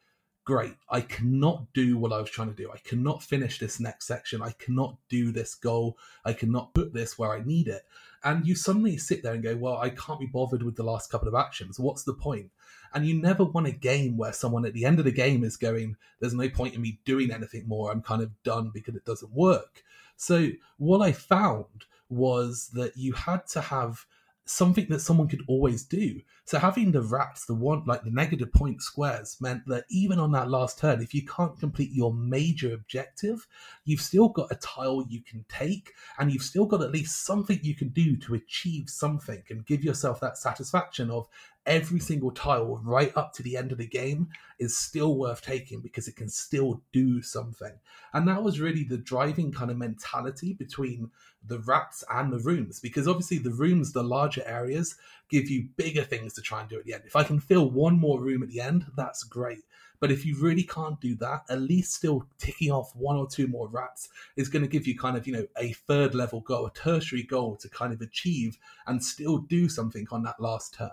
great, 0.45 0.75
I 0.89 1.01
cannot 1.01 1.71
do 1.73 1.97
what 1.97 2.11
I 2.11 2.19
was 2.19 2.29
trying 2.29 2.49
to 2.49 2.55
do. 2.55 2.69
I 2.71 2.77
cannot 2.79 3.23
finish 3.23 3.59
this 3.59 3.79
next 3.79 4.07
section. 4.07 4.41
I 4.41 4.51
cannot 4.51 4.97
do 5.09 5.31
this 5.31 5.55
goal. 5.55 5.97
I 6.25 6.33
cannot 6.33 6.73
put 6.73 6.93
this 6.93 7.17
where 7.17 7.31
I 7.31 7.43
need 7.43 7.67
it. 7.67 7.83
And 8.25 8.45
you 8.45 8.55
suddenly 8.55 8.97
sit 8.97 9.23
there 9.23 9.33
and 9.33 9.43
go, 9.43 9.55
well, 9.55 9.77
I 9.77 9.89
can't 9.89 10.19
be 10.19 10.25
bothered 10.25 10.63
with 10.63 10.75
the 10.75 10.83
last 10.83 11.09
couple 11.09 11.27
of 11.27 11.35
actions. 11.35 11.79
What's 11.79 12.03
the 12.03 12.13
point? 12.13 12.51
And 12.93 13.05
you 13.05 13.15
never 13.15 13.43
want 13.43 13.67
a 13.67 13.71
game 13.71 14.17
where 14.17 14.33
someone 14.33 14.65
at 14.65 14.73
the 14.73 14.85
end 14.85 14.99
of 14.99 15.05
the 15.05 15.11
game 15.11 15.43
is 15.43 15.57
going, 15.57 15.97
there's 16.19 16.33
no 16.33 16.49
point 16.49 16.75
in 16.75 16.81
me 16.81 16.99
doing 17.05 17.31
anything 17.31 17.67
more. 17.67 17.91
I'm 17.91 18.01
kind 18.01 18.21
of 18.21 18.31
done 18.43 18.71
because 18.73 18.95
it 18.95 19.05
doesn't 19.05 19.33
work. 19.33 19.83
So 20.15 20.49
what 20.77 21.01
I 21.01 21.11
found 21.11 21.85
was 22.09 22.69
that 22.73 22.95
you 22.95 23.13
had 23.13 23.47
to 23.47 23.61
have 23.61 24.05
something 24.45 24.87
that 24.89 24.99
someone 24.99 25.27
could 25.27 25.43
always 25.47 25.83
do. 25.83 26.21
So 26.45 26.59
having 26.59 26.91
the 26.91 27.01
rats, 27.01 27.45
the 27.45 27.55
one 27.55 27.83
like 27.85 28.03
the 28.03 28.11
negative 28.11 28.51
point 28.51 28.81
squares, 28.81 29.37
meant 29.39 29.65
that 29.67 29.85
even 29.89 30.19
on 30.19 30.33
that 30.33 30.49
last 30.49 30.77
turn, 30.77 31.01
if 31.01 31.13
you 31.13 31.25
can't 31.25 31.57
complete 31.57 31.91
your 31.91 32.13
major 32.13 32.73
objective, 32.73 33.47
you've 33.85 34.01
still 34.01 34.27
got 34.27 34.51
a 34.51 34.55
tile 34.55 35.05
you 35.07 35.21
can 35.21 35.45
take, 35.47 35.93
and 36.19 36.33
you've 36.33 36.43
still 36.43 36.65
got 36.65 36.81
at 36.81 36.91
least 36.91 37.25
something 37.25 37.59
you 37.61 37.75
can 37.75 37.89
do 37.89 38.17
to 38.17 38.35
achieve 38.35 38.89
something 38.89 39.41
and 39.49 39.65
give 39.65 39.83
yourself 39.85 40.19
that 40.19 40.37
satisfaction 40.37 41.09
of 41.09 41.27
every 41.65 41.99
single 41.99 42.31
tile 42.31 42.81
right 42.83 43.15
up 43.15 43.33
to 43.33 43.43
the 43.43 43.55
end 43.55 43.71
of 43.71 43.77
the 43.77 43.87
game 43.87 44.27
is 44.59 44.77
still 44.77 45.17
worth 45.17 45.41
taking 45.41 45.79
because 45.79 46.07
it 46.07 46.15
can 46.15 46.27
still 46.27 46.81
do 46.91 47.21
something. 47.21 47.73
And 48.13 48.27
that 48.27 48.43
was 48.43 48.59
really 48.59 48.83
the 48.83 48.97
driving 48.97 49.51
kind 49.51 49.71
of 49.71 49.77
mentality 49.77 50.53
between 50.53 51.09
the 51.45 51.59
rats 51.59 52.03
and 52.09 52.31
the 52.31 52.39
rooms 52.39 52.79
because 52.79 53.07
obviously 53.07 53.37
the 53.37 53.51
rooms, 53.51 53.93
the 53.93 54.03
larger 54.03 54.43
areas, 54.45 54.95
give 55.33 55.49
you 55.49 55.67
bigger 55.75 56.03
things 56.03 56.33
to 56.33 56.41
try 56.41 56.61
and 56.61 56.69
do 56.69 56.77
at 56.77 56.85
the 56.85 56.93
end. 56.93 57.03
If 57.05 57.15
I 57.15 57.23
can 57.23 57.39
fill 57.39 57.69
one 57.69 57.99
more 57.99 58.21
room 58.21 58.43
at 58.43 58.49
the 58.49 58.61
end, 58.61 58.85
that's 58.95 59.23
great. 59.23 59.63
But 59.99 60.11
if 60.11 60.25
you 60.25 60.37
really 60.39 60.63
can't 60.63 60.99
do 61.01 61.15
that, 61.15 61.43
at 61.49 61.61
least 61.61 61.93
still 61.93 62.27
ticking 62.37 62.71
off 62.71 62.95
one 62.95 63.15
or 63.15 63.27
two 63.27 63.47
more 63.47 63.67
rats 63.69 64.09
is 64.35 64.49
going 64.49 64.61
to 64.61 64.67
give 64.67 64.85
you 64.85 64.97
kind 64.97 65.17
of, 65.17 65.25
you 65.25 65.33
know, 65.33 65.47
a 65.57 65.73
third 65.73 66.13
level 66.13 66.41
goal, 66.41 66.67
a 66.67 66.73
tertiary 66.73 67.23
goal 67.23 67.55
to 67.55 67.69
kind 67.69 67.93
of 67.93 68.01
achieve 68.01 68.57
and 68.85 69.03
still 69.03 69.39
do 69.39 69.67
something 69.67 70.05
on 70.11 70.21
that 70.23 70.39
last 70.39 70.75
turn. 70.75 70.91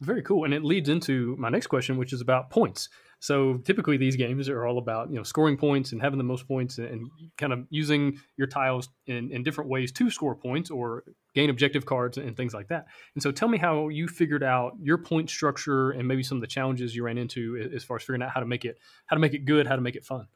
Very 0.00 0.22
cool. 0.22 0.44
And 0.44 0.52
it 0.52 0.62
leads 0.62 0.88
into 0.88 1.34
my 1.38 1.48
next 1.48 1.68
question, 1.68 1.96
which 1.96 2.12
is 2.12 2.20
about 2.20 2.50
points. 2.50 2.90
So 3.18 3.56
typically 3.64 3.96
these 3.96 4.16
games 4.16 4.48
are 4.50 4.66
all 4.66 4.76
about, 4.76 5.10
you 5.10 5.16
know, 5.16 5.22
scoring 5.22 5.56
points 5.56 5.92
and 5.92 6.02
having 6.02 6.18
the 6.18 6.24
most 6.24 6.46
points 6.46 6.76
and 6.76 7.10
kind 7.38 7.52
of 7.52 7.66
using 7.70 8.20
your 8.36 8.46
tiles 8.46 8.90
in, 9.06 9.32
in 9.32 9.42
different 9.42 9.70
ways 9.70 9.90
to 9.92 10.10
score 10.10 10.34
points 10.34 10.70
or 10.70 11.04
gain 11.36 11.50
objective 11.50 11.84
cards 11.84 12.16
and 12.16 12.34
things 12.34 12.54
like 12.54 12.68
that. 12.68 12.86
And 13.14 13.22
so 13.22 13.30
tell 13.30 13.46
me 13.46 13.58
how 13.58 13.88
you 13.88 14.08
figured 14.08 14.42
out 14.42 14.72
your 14.80 14.96
point 14.96 15.28
structure 15.28 15.90
and 15.90 16.08
maybe 16.08 16.22
some 16.22 16.38
of 16.38 16.40
the 16.40 16.46
challenges 16.46 16.96
you 16.96 17.04
ran 17.04 17.18
into 17.18 17.70
as 17.74 17.84
far 17.84 17.98
as 17.98 18.02
figuring 18.02 18.22
out 18.22 18.30
how 18.30 18.40
to 18.40 18.46
make 18.46 18.64
it 18.64 18.78
how 19.04 19.14
to 19.14 19.20
make 19.20 19.34
it 19.34 19.44
good, 19.44 19.66
how 19.66 19.76
to 19.76 19.82
make 19.82 19.96
it 19.96 20.04
fun. 20.04 20.26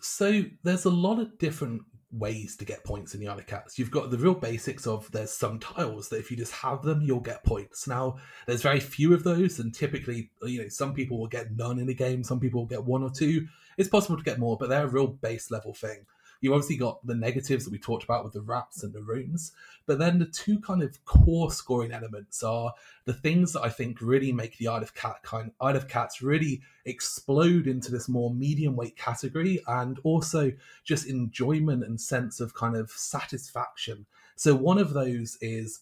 So 0.00 0.44
there's 0.64 0.86
a 0.86 0.90
lot 0.90 1.20
of 1.20 1.38
different 1.38 1.82
ways 2.10 2.56
to 2.56 2.64
get 2.64 2.84
points 2.84 3.14
in 3.14 3.20
the 3.20 3.26
of 3.26 3.46
Cats. 3.46 3.78
You've 3.78 3.90
got 3.90 4.10
the 4.10 4.16
real 4.16 4.34
basics 4.34 4.86
of 4.86 5.10
there's 5.12 5.32
some 5.32 5.58
tiles 5.58 6.08
that 6.08 6.20
if 6.20 6.30
you 6.30 6.38
just 6.38 6.52
have 6.52 6.82
them, 6.82 7.02
you'll 7.02 7.20
get 7.20 7.44
points. 7.44 7.86
Now, 7.86 8.16
there's 8.46 8.62
very 8.62 8.80
few 8.80 9.12
of 9.12 9.24
those, 9.24 9.58
and 9.58 9.74
typically, 9.74 10.30
you 10.42 10.62
know, 10.62 10.68
some 10.68 10.94
people 10.94 11.18
will 11.18 11.26
get 11.26 11.54
none 11.54 11.78
in 11.78 11.90
a 11.90 11.94
game, 11.94 12.24
some 12.24 12.40
people 12.40 12.60
will 12.62 12.68
get 12.68 12.84
one 12.84 13.02
or 13.02 13.10
two. 13.10 13.46
It's 13.76 13.90
possible 13.90 14.16
to 14.16 14.22
get 14.22 14.38
more, 14.38 14.56
but 14.58 14.70
they're 14.70 14.86
a 14.86 14.90
real 14.90 15.08
base 15.08 15.50
level 15.50 15.74
thing 15.74 16.06
you 16.40 16.52
obviously 16.52 16.76
got 16.76 17.04
the 17.06 17.14
negatives 17.14 17.64
that 17.64 17.72
we 17.72 17.78
talked 17.78 18.04
about 18.04 18.24
with 18.24 18.32
the 18.32 18.40
wraps 18.40 18.82
and 18.82 18.92
the 18.92 19.02
rooms, 19.02 19.52
but 19.86 19.98
then 19.98 20.18
the 20.18 20.26
two 20.26 20.60
kind 20.60 20.82
of 20.82 21.04
core 21.04 21.50
scoring 21.50 21.92
elements 21.92 22.42
are 22.42 22.72
the 23.04 23.12
things 23.12 23.52
that 23.52 23.62
I 23.62 23.68
think 23.68 24.00
really 24.00 24.32
make 24.32 24.56
the 24.58 24.68
Isle 24.68 24.82
of 24.82 24.94
Cat 24.94 25.22
kind 25.22 25.50
Isle 25.60 25.76
of 25.76 25.88
Cats 25.88 26.22
really 26.22 26.60
explode 26.84 27.66
into 27.66 27.90
this 27.90 28.08
more 28.08 28.32
medium 28.32 28.76
weight 28.76 28.96
category 28.96 29.60
and 29.66 29.98
also 30.04 30.52
just 30.84 31.06
enjoyment 31.06 31.84
and 31.84 32.00
sense 32.00 32.40
of 32.40 32.54
kind 32.54 32.76
of 32.76 32.90
satisfaction. 32.90 34.06
So 34.36 34.54
one 34.54 34.78
of 34.78 34.92
those 34.92 35.36
is 35.40 35.80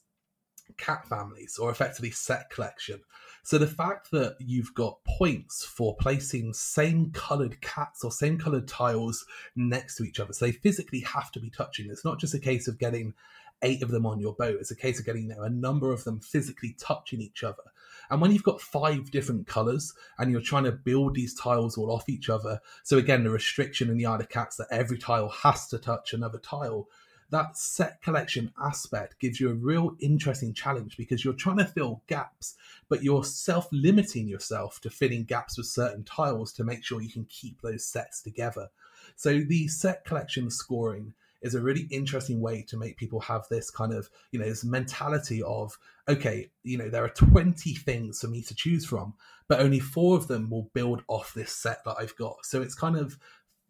cat 0.76 1.06
families 1.08 1.58
or 1.58 1.70
effectively 1.70 2.10
set 2.10 2.50
collection. 2.50 3.00
So 3.42 3.58
the 3.58 3.66
fact 3.66 4.10
that 4.10 4.36
you've 4.40 4.74
got 4.74 5.04
points 5.04 5.64
for 5.64 5.96
placing 5.96 6.52
same 6.52 7.12
coloured 7.12 7.60
cats 7.60 8.02
or 8.02 8.10
same 8.10 8.38
coloured 8.38 8.66
tiles 8.66 9.24
next 9.54 9.96
to 9.96 10.04
each 10.04 10.18
other, 10.18 10.32
so 10.32 10.46
they 10.46 10.52
physically 10.52 11.00
have 11.00 11.30
to 11.32 11.40
be 11.40 11.50
touching. 11.50 11.88
It's 11.88 12.04
not 12.04 12.18
just 12.18 12.34
a 12.34 12.40
case 12.40 12.66
of 12.66 12.78
getting 12.78 13.14
eight 13.62 13.82
of 13.82 13.90
them 13.90 14.06
on 14.06 14.20
your 14.20 14.34
boat. 14.34 14.58
It's 14.60 14.70
a 14.70 14.76
case 14.76 14.98
of 14.98 15.06
getting 15.06 15.30
you 15.30 15.36
know, 15.36 15.42
a 15.42 15.50
number 15.50 15.92
of 15.92 16.04
them 16.04 16.20
physically 16.20 16.76
touching 16.78 17.20
each 17.20 17.42
other. 17.42 17.62
And 18.10 18.20
when 18.20 18.30
you've 18.30 18.42
got 18.42 18.60
five 18.60 19.10
different 19.10 19.46
colours 19.46 19.94
and 20.18 20.30
you're 20.30 20.40
trying 20.40 20.64
to 20.64 20.72
build 20.72 21.14
these 21.14 21.34
tiles 21.34 21.76
all 21.76 21.90
off 21.90 22.08
each 22.08 22.28
other, 22.28 22.60
so 22.82 22.98
again, 22.98 23.24
the 23.24 23.30
restriction 23.30 23.90
in 23.90 23.96
the 23.96 24.06
Isle 24.06 24.20
of 24.20 24.28
Cats 24.28 24.56
that 24.56 24.68
every 24.70 24.98
tile 24.98 25.28
has 25.28 25.66
to 25.68 25.78
touch 25.78 26.12
another 26.12 26.38
tile, 26.38 26.88
that 27.30 27.56
set 27.56 28.02
collection 28.02 28.52
aspect 28.62 29.18
gives 29.18 29.40
you 29.40 29.50
a 29.50 29.54
real 29.54 29.96
interesting 30.00 30.54
challenge 30.54 30.96
because 30.96 31.24
you're 31.24 31.34
trying 31.34 31.58
to 31.58 31.64
fill 31.64 32.02
gaps, 32.06 32.54
but 32.88 33.02
you're 33.02 33.24
self 33.24 33.68
limiting 33.72 34.28
yourself 34.28 34.80
to 34.82 34.90
filling 34.90 35.24
gaps 35.24 35.56
with 35.56 35.66
certain 35.66 36.04
tiles 36.04 36.52
to 36.52 36.64
make 36.64 36.84
sure 36.84 37.02
you 37.02 37.10
can 37.10 37.26
keep 37.28 37.60
those 37.62 37.84
sets 37.84 38.22
together. 38.22 38.68
So 39.16 39.40
the 39.40 39.68
set 39.68 40.04
collection 40.04 40.50
scoring 40.50 41.14
is 41.42 41.54
a 41.54 41.60
really 41.60 41.86
interesting 41.90 42.40
way 42.40 42.62
to 42.62 42.76
make 42.76 42.96
people 42.96 43.20
have 43.20 43.46
this 43.48 43.70
kind 43.70 43.92
of, 43.92 44.08
you 44.32 44.38
know, 44.38 44.46
this 44.46 44.64
mentality 44.64 45.42
of, 45.42 45.78
okay, 46.08 46.50
you 46.62 46.78
know, 46.78 46.88
there 46.88 47.04
are 47.04 47.10
20 47.10 47.74
things 47.74 48.20
for 48.20 48.28
me 48.28 48.42
to 48.42 48.54
choose 48.54 48.84
from, 48.84 49.14
but 49.48 49.60
only 49.60 49.78
four 49.78 50.16
of 50.16 50.28
them 50.28 50.50
will 50.50 50.70
build 50.74 51.02
off 51.08 51.34
this 51.34 51.52
set 51.52 51.84
that 51.84 51.96
I've 52.00 52.16
got. 52.16 52.44
So 52.44 52.62
it's 52.62 52.74
kind 52.74 52.96
of 52.96 53.18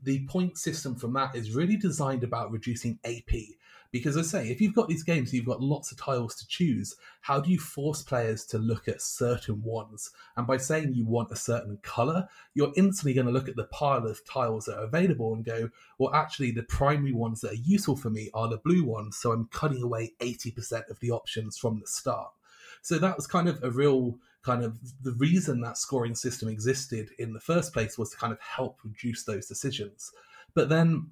the 0.02 0.26
point 0.26 0.58
system 0.58 0.94
from 0.94 1.12
that 1.14 1.34
is 1.34 1.54
really 1.54 1.76
designed 1.76 2.24
about 2.24 2.50
reducing 2.50 2.98
AP. 3.04 3.32
Because 3.92 4.16
I 4.16 4.22
say, 4.22 4.48
if 4.48 4.60
you've 4.60 4.74
got 4.74 4.88
these 4.88 5.04
games, 5.04 5.32
you've 5.32 5.46
got 5.46 5.62
lots 5.62 5.90
of 5.90 5.98
tiles 5.98 6.34
to 6.36 6.46
choose. 6.48 6.96
How 7.20 7.40
do 7.40 7.50
you 7.50 7.58
force 7.58 8.02
players 8.02 8.44
to 8.46 8.58
look 8.58 8.88
at 8.88 9.00
certain 9.00 9.62
ones? 9.62 10.10
And 10.36 10.46
by 10.46 10.56
saying 10.58 10.92
you 10.92 11.06
want 11.06 11.30
a 11.30 11.36
certain 11.36 11.78
color, 11.82 12.28
you're 12.52 12.72
instantly 12.76 13.14
going 13.14 13.26
to 13.26 13.32
look 13.32 13.48
at 13.48 13.56
the 13.56 13.64
pile 13.64 14.06
of 14.06 14.24
tiles 14.24 14.66
that 14.66 14.78
are 14.78 14.84
available 14.84 15.32
and 15.32 15.44
go, 15.44 15.70
well, 15.98 16.12
actually, 16.12 16.50
the 16.50 16.64
primary 16.64 17.12
ones 17.12 17.40
that 17.40 17.52
are 17.52 17.62
useful 17.64 17.96
for 17.96 18.10
me 18.10 18.28
are 18.34 18.48
the 18.48 18.58
blue 18.58 18.84
ones. 18.84 19.16
So 19.16 19.32
I'm 19.32 19.48
cutting 19.52 19.82
away 19.82 20.12
80% 20.20 20.90
of 20.90 21.00
the 21.00 21.12
options 21.12 21.56
from 21.56 21.80
the 21.80 21.86
start. 21.86 22.32
So 22.82 22.98
that 22.98 23.16
was 23.16 23.26
kind 23.26 23.48
of 23.48 23.62
a 23.62 23.70
real 23.70 24.18
kind 24.46 24.64
of 24.64 24.78
the 25.02 25.12
reason 25.12 25.60
that 25.60 25.76
scoring 25.76 26.14
system 26.14 26.48
existed 26.48 27.10
in 27.18 27.32
the 27.32 27.40
first 27.40 27.72
place 27.72 27.98
was 27.98 28.10
to 28.10 28.16
kind 28.16 28.32
of 28.32 28.40
help 28.40 28.78
reduce 28.84 29.24
those 29.24 29.46
decisions. 29.46 30.12
But 30.54 30.68
then 30.68 31.10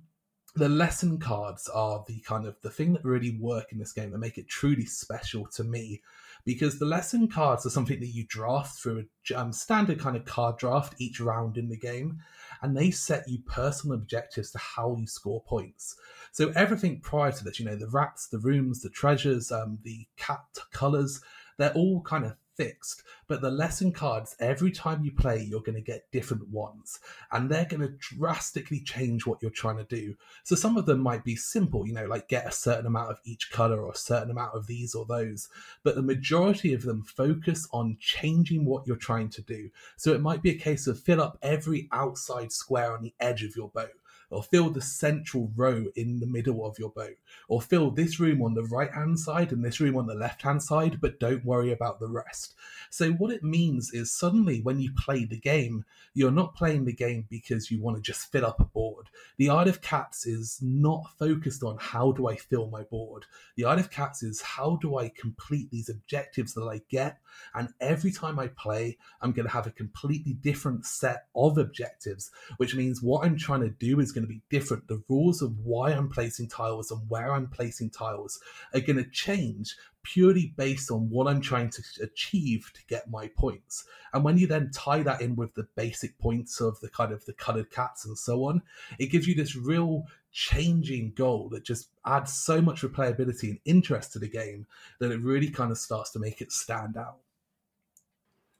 the 0.54 0.68
lesson 0.68 1.18
cards 1.18 1.68
are 1.68 2.04
the 2.06 2.20
kind 2.20 2.46
of 2.46 2.56
the 2.62 2.70
thing 2.70 2.92
that 2.92 3.04
really 3.04 3.36
work 3.38 3.72
in 3.72 3.78
this 3.78 3.92
game 3.92 4.12
that 4.12 4.18
make 4.18 4.38
it 4.38 4.48
truly 4.48 4.86
special 4.86 5.46
to 5.46 5.64
me 5.64 6.00
because 6.44 6.78
the 6.78 6.84
lesson 6.84 7.26
cards 7.26 7.66
are 7.66 7.70
something 7.70 7.98
that 7.98 8.14
you 8.14 8.24
draft 8.28 8.78
through 8.78 9.04
a 9.32 9.40
um, 9.40 9.52
standard 9.52 9.98
kind 9.98 10.16
of 10.16 10.24
card 10.24 10.56
draft 10.56 10.94
each 10.98 11.18
round 11.18 11.56
in 11.56 11.68
the 11.68 11.76
game 11.76 12.20
and 12.62 12.76
they 12.76 12.90
set 12.90 13.28
you 13.28 13.40
personal 13.40 13.96
objectives 13.96 14.52
to 14.52 14.58
how 14.58 14.96
you 14.96 15.08
score 15.08 15.42
points 15.42 15.96
so 16.30 16.52
everything 16.54 17.00
prior 17.00 17.32
to 17.32 17.42
this 17.42 17.58
you 17.58 17.66
know 17.66 17.76
the 17.76 17.88
rats 17.88 18.28
the 18.28 18.38
rooms 18.38 18.80
the 18.80 18.90
treasures 18.90 19.50
um, 19.50 19.78
the 19.82 20.06
cat 20.16 20.44
colors 20.72 21.20
they're 21.58 21.72
all 21.72 22.00
kind 22.02 22.24
of 22.24 22.36
fixed, 22.56 23.02
but 23.26 23.40
the 23.40 23.50
lesson 23.50 23.92
cards, 23.92 24.36
every 24.40 24.70
time 24.70 25.04
you 25.04 25.12
play, 25.12 25.42
you're 25.42 25.60
going 25.60 25.74
to 25.74 25.80
get 25.80 26.10
different 26.12 26.48
ones, 26.48 27.00
and 27.32 27.50
they're 27.50 27.64
going 27.64 27.80
to 27.80 27.94
drastically 27.98 28.80
change 28.80 29.26
what 29.26 29.40
you're 29.42 29.50
trying 29.50 29.78
to 29.78 29.84
do. 29.84 30.14
So 30.44 30.54
some 30.54 30.76
of 30.76 30.86
them 30.86 31.00
might 31.00 31.24
be 31.24 31.36
simple, 31.36 31.86
you 31.86 31.92
know, 31.92 32.06
like 32.06 32.28
get 32.28 32.46
a 32.46 32.52
certain 32.52 32.86
amount 32.86 33.10
of 33.10 33.20
each 33.24 33.50
color 33.50 33.80
or 33.82 33.92
a 33.92 33.96
certain 33.96 34.30
amount 34.30 34.54
of 34.54 34.66
these 34.66 34.94
or 34.94 35.04
those, 35.06 35.48
but 35.82 35.94
the 35.94 36.02
majority 36.02 36.74
of 36.74 36.82
them 36.82 37.02
focus 37.02 37.68
on 37.72 37.96
changing 38.00 38.64
what 38.64 38.86
you're 38.86 38.96
trying 38.96 39.28
to 39.30 39.42
do. 39.42 39.70
So 39.96 40.12
it 40.12 40.20
might 40.20 40.42
be 40.42 40.50
a 40.50 40.58
case 40.58 40.86
of 40.86 41.00
fill 41.00 41.20
up 41.20 41.38
every 41.42 41.88
outside 41.92 42.52
square 42.52 42.92
on 42.92 43.02
the 43.02 43.14
edge 43.20 43.42
of 43.42 43.56
your 43.56 43.68
boat 43.68 43.90
or 44.34 44.42
fill 44.42 44.70
the 44.70 44.80
central 44.80 45.52
row 45.56 45.86
in 45.96 46.18
the 46.18 46.26
middle 46.26 46.66
of 46.66 46.78
your 46.78 46.90
boat, 46.90 47.16
or 47.48 47.62
fill 47.62 47.90
this 47.90 48.18
room 48.18 48.42
on 48.42 48.54
the 48.54 48.64
right 48.64 48.92
hand 48.92 49.18
side 49.18 49.52
and 49.52 49.64
this 49.64 49.80
room 49.80 49.96
on 49.96 50.06
the 50.06 50.14
left 50.14 50.42
hand 50.42 50.62
side, 50.62 51.00
but 51.00 51.20
don't 51.20 51.44
worry 51.44 51.72
about 51.72 52.00
the 52.00 52.08
rest. 52.08 52.54
So, 52.90 53.12
what 53.12 53.32
it 53.32 53.42
means 53.42 53.92
is 53.92 54.12
suddenly 54.12 54.60
when 54.60 54.80
you 54.80 54.92
play 54.92 55.24
the 55.24 55.38
game, 55.38 55.84
you're 56.14 56.30
not 56.30 56.54
playing 56.54 56.84
the 56.84 56.92
game 56.92 57.26
because 57.28 57.70
you 57.70 57.80
want 57.80 57.96
to 57.96 58.02
just 58.02 58.30
fill 58.30 58.46
up 58.46 58.60
a 58.60 58.64
board. 58.64 59.08
The 59.36 59.50
Isle 59.50 59.68
of 59.68 59.80
Cats 59.80 60.26
is 60.26 60.58
not 60.62 61.10
focused 61.18 61.62
on 61.62 61.76
how 61.80 62.12
do 62.12 62.28
I 62.28 62.36
fill 62.36 62.68
my 62.70 62.82
board. 62.82 63.26
The 63.56 63.64
Isle 63.64 63.80
of 63.80 63.90
Cats 63.90 64.22
is 64.22 64.40
how 64.40 64.76
do 64.80 64.98
I 64.98 65.08
complete 65.08 65.70
these 65.70 65.88
objectives 65.88 66.54
that 66.54 66.68
I 66.68 66.82
get. 66.88 67.18
And 67.54 67.68
every 67.80 68.12
time 68.12 68.38
I 68.38 68.48
play, 68.48 68.96
I'm 69.20 69.32
going 69.32 69.46
to 69.46 69.52
have 69.52 69.66
a 69.66 69.72
completely 69.72 70.34
different 70.34 70.86
set 70.86 71.26
of 71.34 71.58
objectives, 71.58 72.30
which 72.58 72.74
means 72.74 73.02
what 73.02 73.24
I'm 73.24 73.36
trying 73.36 73.60
to 73.60 73.70
do 73.70 74.00
is 74.00 74.12
going 74.12 74.23
to 74.24 74.32
be 74.32 74.42
different. 74.50 74.88
The 74.88 75.02
rules 75.08 75.42
of 75.42 75.58
why 75.58 75.92
I'm 75.92 76.08
placing 76.08 76.48
tiles 76.48 76.90
and 76.90 77.00
where 77.08 77.32
I'm 77.32 77.48
placing 77.48 77.90
tiles 77.90 78.40
are 78.72 78.80
going 78.80 79.02
to 79.02 79.10
change 79.10 79.76
purely 80.02 80.52
based 80.56 80.90
on 80.90 81.08
what 81.10 81.26
I'm 81.26 81.40
trying 81.40 81.70
to 81.70 81.82
achieve 82.02 82.70
to 82.74 82.86
get 82.86 83.10
my 83.10 83.28
points. 83.28 83.84
And 84.12 84.22
when 84.22 84.38
you 84.38 84.46
then 84.46 84.70
tie 84.70 85.02
that 85.02 85.20
in 85.20 85.34
with 85.34 85.54
the 85.54 85.66
basic 85.76 86.18
points 86.18 86.60
of 86.60 86.78
the 86.80 86.88
kind 86.88 87.12
of 87.12 87.24
the 87.24 87.32
colored 87.32 87.70
cats 87.70 88.04
and 88.04 88.16
so 88.16 88.44
on, 88.44 88.62
it 88.98 89.06
gives 89.06 89.26
you 89.26 89.34
this 89.34 89.56
real 89.56 90.04
changing 90.30 91.12
goal 91.14 91.48
that 91.50 91.64
just 91.64 91.88
adds 92.04 92.32
so 92.32 92.60
much 92.60 92.82
replayability 92.82 93.50
and 93.50 93.58
interest 93.64 94.12
to 94.12 94.18
the 94.18 94.28
game 94.28 94.66
that 95.00 95.10
it 95.10 95.20
really 95.20 95.48
kind 95.48 95.72
of 95.72 95.78
starts 95.78 96.10
to 96.10 96.18
make 96.18 96.40
it 96.40 96.52
stand 96.52 96.96
out. 96.96 97.18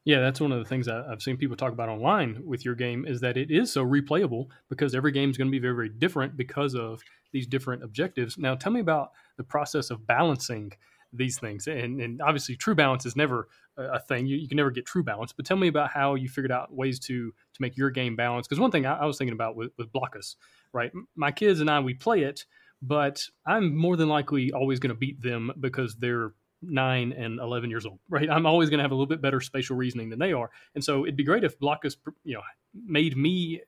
Yeah, 0.05 0.21
that's 0.21 0.41
one 0.41 0.53
of 0.53 0.59
the 0.59 0.67
things 0.67 0.87
I've 0.87 1.23
seen 1.23 1.39
people 1.39 1.57
talk 1.57 1.73
about 1.73 1.89
online 1.89 2.43
with 2.45 2.63
your 2.63 2.75
game 2.75 3.07
is 3.07 3.21
that 3.21 3.39
it 3.39 3.51
is 3.51 3.73
so 3.73 3.85
replayable 3.85 4.49
because 4.69 4.95
every 4.95 5.13
game 5.13 5.31
is 5.31 5.39
going 5.39 5.49
to 5.49 5.53
be 5.53 5.59
very, 5.59 5.75
very 5.75 5.89
different 5.89 6.37
because 6.37 6.75
of 6.75 7.01
these 7.33 7.47
different 7.47 7.83
objectives. 7.83 8.37
Now, 8.37 8.55
tell 8.55 8.71
me 8.71 8.81
about 8.81 9.13
the 9.39 9.45
process 9.45 9.89
of 9.89 10.07
balancing 10.07 10.73
these 11.11 11.39
things. 11.39 11.67
And, 11.67 12.01
and 12.01 12.21
obviously, 12.21 12.57
true 12.57 12.75
balance 12.75 13.07
is 13.07 13.17
never 13.17 13.49
a 13.79 13.99
thing. 13.99 14.27
You, 14.27 14.37
you, 14.37 14.49
can 14.49 14.57
never 14.57 14.71
get 14.71 14.85
true 14.85 15.03
balance. 15.03 15.33
But 15.33 15.47
tell 15.47 15.57
me 15.57 15.69
about 15.69 15.91
how 15.91 16.17
you 16.17 16.29
figured 16.29 16.53
out 16.53 16.75
ways 16.75 16.99
to 17.01 17.31
to 17.31 17.63
make 17.63 17.77
your 17.77 17.91
game 17.91 18.17
balance. 18.17 18.47
Because 18.47 18.61
one 18.61 18.71
thing 18.71 18.85
I, 18.85 18.99
I, 18.99 19.05
was 19.07 19.17
thinking 19.17 19.33
about 19.33 19.57
with, 19.57 19.71
with 19.79 19.93
Blokus, 19.93 20.37
right? 20.73 20.93
My 21.17 21.31
kids 21.31 21.61
and 21.61 21.71
I, 21.71 21.81
we 21.81 21.95
play 21.95 22.23
it, 22.23 22.45
but 22.83 23.25
I'm 23.47 23.77
more 23.77 23.97
than 23.97 24.09
likely 24.09 24.53
always 24.53 24.81
going 24.81 24.95
to 24.95 24.99
beat 24.99 25.23
them 25.23 25.53
because 25.59 25.97
they're 25.97 26.33
nine 26.71 27.13
and 27.13 27.39
11 27.41 27.71
years 27.71 27.87
old, 27.87 27.99
right? 28.09 28.29
I'm 28.31 28.47
always 28.47 28.71
going 28.71 28.79
to 28.79 28.83
have 28.83 28.91
a 28.91 28.95
little 28.95 29.07
bit 29.07 29.21
better 29.21 29.41
spatial 29.41 29.77
reasoning 29.77 30.11
than 30.11 30.19
they 30.19 30.33
are. 30.33 30.51
And 30.75 30.83
so 30.83 31.05
it'd 31.05 31.17
be 31.17 31.25
great 31.25 31.45
if 31.45 31.59
Blokus, 31.59 31.97
you 32.25 32.35
know, 32.35 32.43
made 32.87 33.17
me 33.17 33.63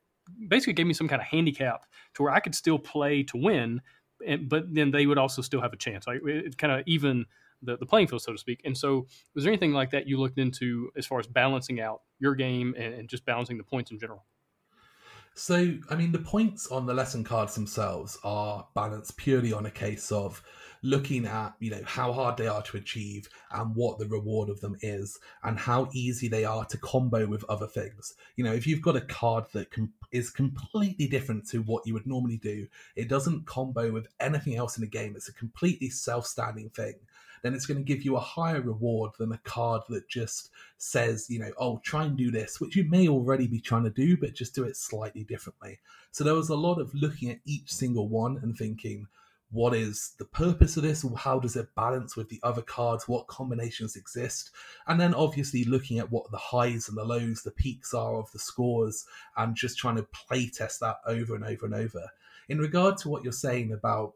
basically 0.49 0.72
gave 0.72 0.86
me 0.86 0.94
some 0.94 1.09
kind 1.09 1.20
of 1.20 1.28
handicap 1.28 1.86
to 2.14 2.22
where 2.22 2.32
I 2.32 2.40
could 2.40 2.55
still 2.55 2.78
play 2.78 3.22
to 3.24 3.36
win, 3.36 3.80
and, 4.26 4.49
but 4.49 4.72
then 4.74 4.90
they 4.90 5.07
would 5.07 5.18
also 5.18 5.42
still 5.42 5.61
have 5.61 5.72
a 5.72 5.76
chance. 5.76 6.07
Like 6.07 6.20
it 6.24 6.59
kind 6.59 6.72
of 6.72 6.82
even 6.86 7.26
the, 7.62 7.76
the 7.76 7.86
playing 7.86 8.09
field, 8.09 8.22
so 8.22 8.32
to 8.32 8.38
speak. 8.38 8.61
And 8.64 8.76
so, 8.76 9.07
was 9.34 9.44
there 9.44 9.53
anything 9.53 9.72
like 9.72 9.90
that 9.90 10.07
you 10.07 10.18
looked 10.18 10.38
into 10.38 10.90
as 10.97 11.07
far 11.07 11.18
as 11.18 11.26
balancing 11.26 11.80
out 11.80 12.03
your 12.18 12.34
game 12.34 12.74
and, 12.76 12.94
and 12.94 13.09
just 13.09 13.24
balancing 13.24 13.57
the 13.57 13.64
points 13.64 13.90
in 13.90 13.99
general? 13.99 14.24
So, 15.39 15.74
I 15.91 15.97
mean, 15.97 16.12
the 16.12 16.18
points 16.18 16.66
on 16.68 16.87
the 16.87 16.95
lesson 16.95 17.22
cards 17.22 17.55
themselves 17.55 18.18
are 18.24 18.66
balanced 18.74 19.18
purely 19.18 19.53
on 19.53 19.66
a 19.66 19.70
case 19.70 20.11
of 20.11 20.43
looking 20.82 21.26
at 21.26 21.55
you 21.59 21.70
know 21.70 21.80
how 21.84 22.12
hard 22.12 22.37
they 22.37 22.47
are 22.47 22.62
to 22.62 22.76
achieve 22.76 23.28
and 23.51 23.74
what 23.74 23.99
the 23.99 24.07
reward 24.07 24.49
of 24.49 24.61
them 24.61 24.76
is 24.80 25.18
and 25.43 25.59
how 25.59 25.89
easy 25.93 26.28
they 26.28 26.45
are 26.45 26.64
to 26.66 26.78
combo 26.78 27.26
with 27.26 27.45
other 27.51 27.66
things. 27.66 28.14
You 28.37 28.45
know 28.45 28.53
if 28.53 28.66
you've 28.66 28.80
got 28.80 28.97
a 28.97 29.01
card 29.03 29.45
that 29.53 29.70
com- 29.70 29.93
is 30.11 30.30
completely 30.30 31.07
different 31.07 31.47
to 31.49 31.59
what 31.62 31.87
you 31.87 31.93
would 31.93 32.07
normally 32.07 32.39
do 32.39 32.66
it 32.95 33.09
doesn't 33.09 33.47
combo 33.47 33.91
with 33.91 34.07
anything 34.20 34.57
else 34.57 34.78
in 34.78 34.82
the 34.82 34.87
game. 34.87 35.16
It's 35.16 35.28
a 35.28 35.34
completely 35.34 35.91
self-standing 35.91 36.70
thing 36.70 36.95
then 37.43 37.55
it's 37.55 37.66
going 37.66 37.78
to 37.78 37.84
give 37.84 38.03
you 38.03 38.16
a 38.16 38.20
higher 38.20 38.61
reward 38.61 39.12
than 39.18 39.32
a 39.32 39.39
card 39.39 39.82
that 39.89 40.09
just 40.09 40.51
says, 40.78 41.26
you 41.28 41.39
know, 41.39 41.51
oh, 41.59 41.80
try 41.84 42.05
and 42.05 42.16
do 42.16 42.30
this, 42.30 42.61
which 42.61 42.76
you 42.76 42.84
may 42.84 43.09
already 43.09 43.47
be 43.47 43.61
trying 43.61 43.84
to 43.84 43.91
do, 43.91 44.16
but 44.16 44.34
just 44.34 44.55
do 44.55 44.64
it 44.64 44.76
slightly 44.76 45.24
differently. 45.24 45.78
So 46.11 46.24
there 46.24 46.34
was 46.34 46.49
a 46.49 46.57
lot 46.57 46.80
of 46.80 46.95
looking 46.95 47.30
at 47.30 47.41
each 47.45 47.72
single 47.72 48.09
one 48.09 48.39
and 48.43 48.57
thinking, 48.57 49.07
what 49.51 49.74
is 49.74 50.14
the 50.18 50.24
purpose 50.24 50.76
of 50.76 50.82
this? 50.82 51.05
How 51.16 51.39
does 51.39 51.57
it 51.57 51.74
balance 51.76 52.16
with 52.16 52.28
the 52.28 52.41
other 52.43 52.62
cards? 52.62 53.07
What 53.07 53.28
combinations 53.28 53.95
exist? 53.95 54.51
And 54.87 55.01
then 55.01 55.14
obviously 55.14 55.64
looking 55.64 55.99
at 55.99 56.11
what 56.11 56.30
the 56.30 56.37
highs 56.37 56.89
and 56.89 56.99
the 56.99 57.05
lows 57.05 57.43
the 57.43 57.53
peaks 57.53 57.95
are 57.95 58.16
of 58.16 58.30
the 58.32 58.39
scores 58.39 59.07
and 59.37 59.55
just 59.55 59.78
trying 59.78 59.97
to 59.97 60.03
play 60.03 60.49
test 60.49 60.80
that 60.80 60.97
over 61.07 61.34
and 61.34 61.45
over 61.45 61.66
and 61.66 61.74
over. 61.74 62.09
In 62.49 62.59
regard 62.59 62.97
to 62.99 63.09
what 63.09 63.22
you're 63.22 63.32
saying 63.32 63.72
about 63.72 64.14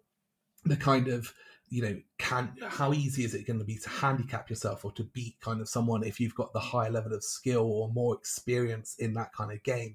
the 0.64 0.76
kind 0.76 1.08
of 1.08 1.32
you 1.70 1.82
know 1.82 1.96
can 2.18 2.52
how 2.68 2.92
easy 2.92 3.24
is 3.24 3.34
it 3.34 3.46
going 3.46 3.58
to 3.58 3.64
be 3.64 3.76
to 3.76 3.88
handicap 3.88 4.50
yourself 4.50 4.84
or 4.84 4.92
to 4.92 5.04
beat 5.04 5.40
kind 5.40 5.60
of 5.60 5.68
someone 5.68 6.02
if 6.02 6.20
you've 6.20 6.34
got 6.34 6.52
the 6.52 6.60
higher 6.60 6.90
level 6.90 7.14
of 7.14 7.24
skill 7.24 7.62
or 7.62 7.88
more 7.92 8.14
experience 8.16 8.96
in 8.98 9.14
that 9.14 9.32
kind 9.32 9.52
of 9.52 9.62
game? 9.62 9.94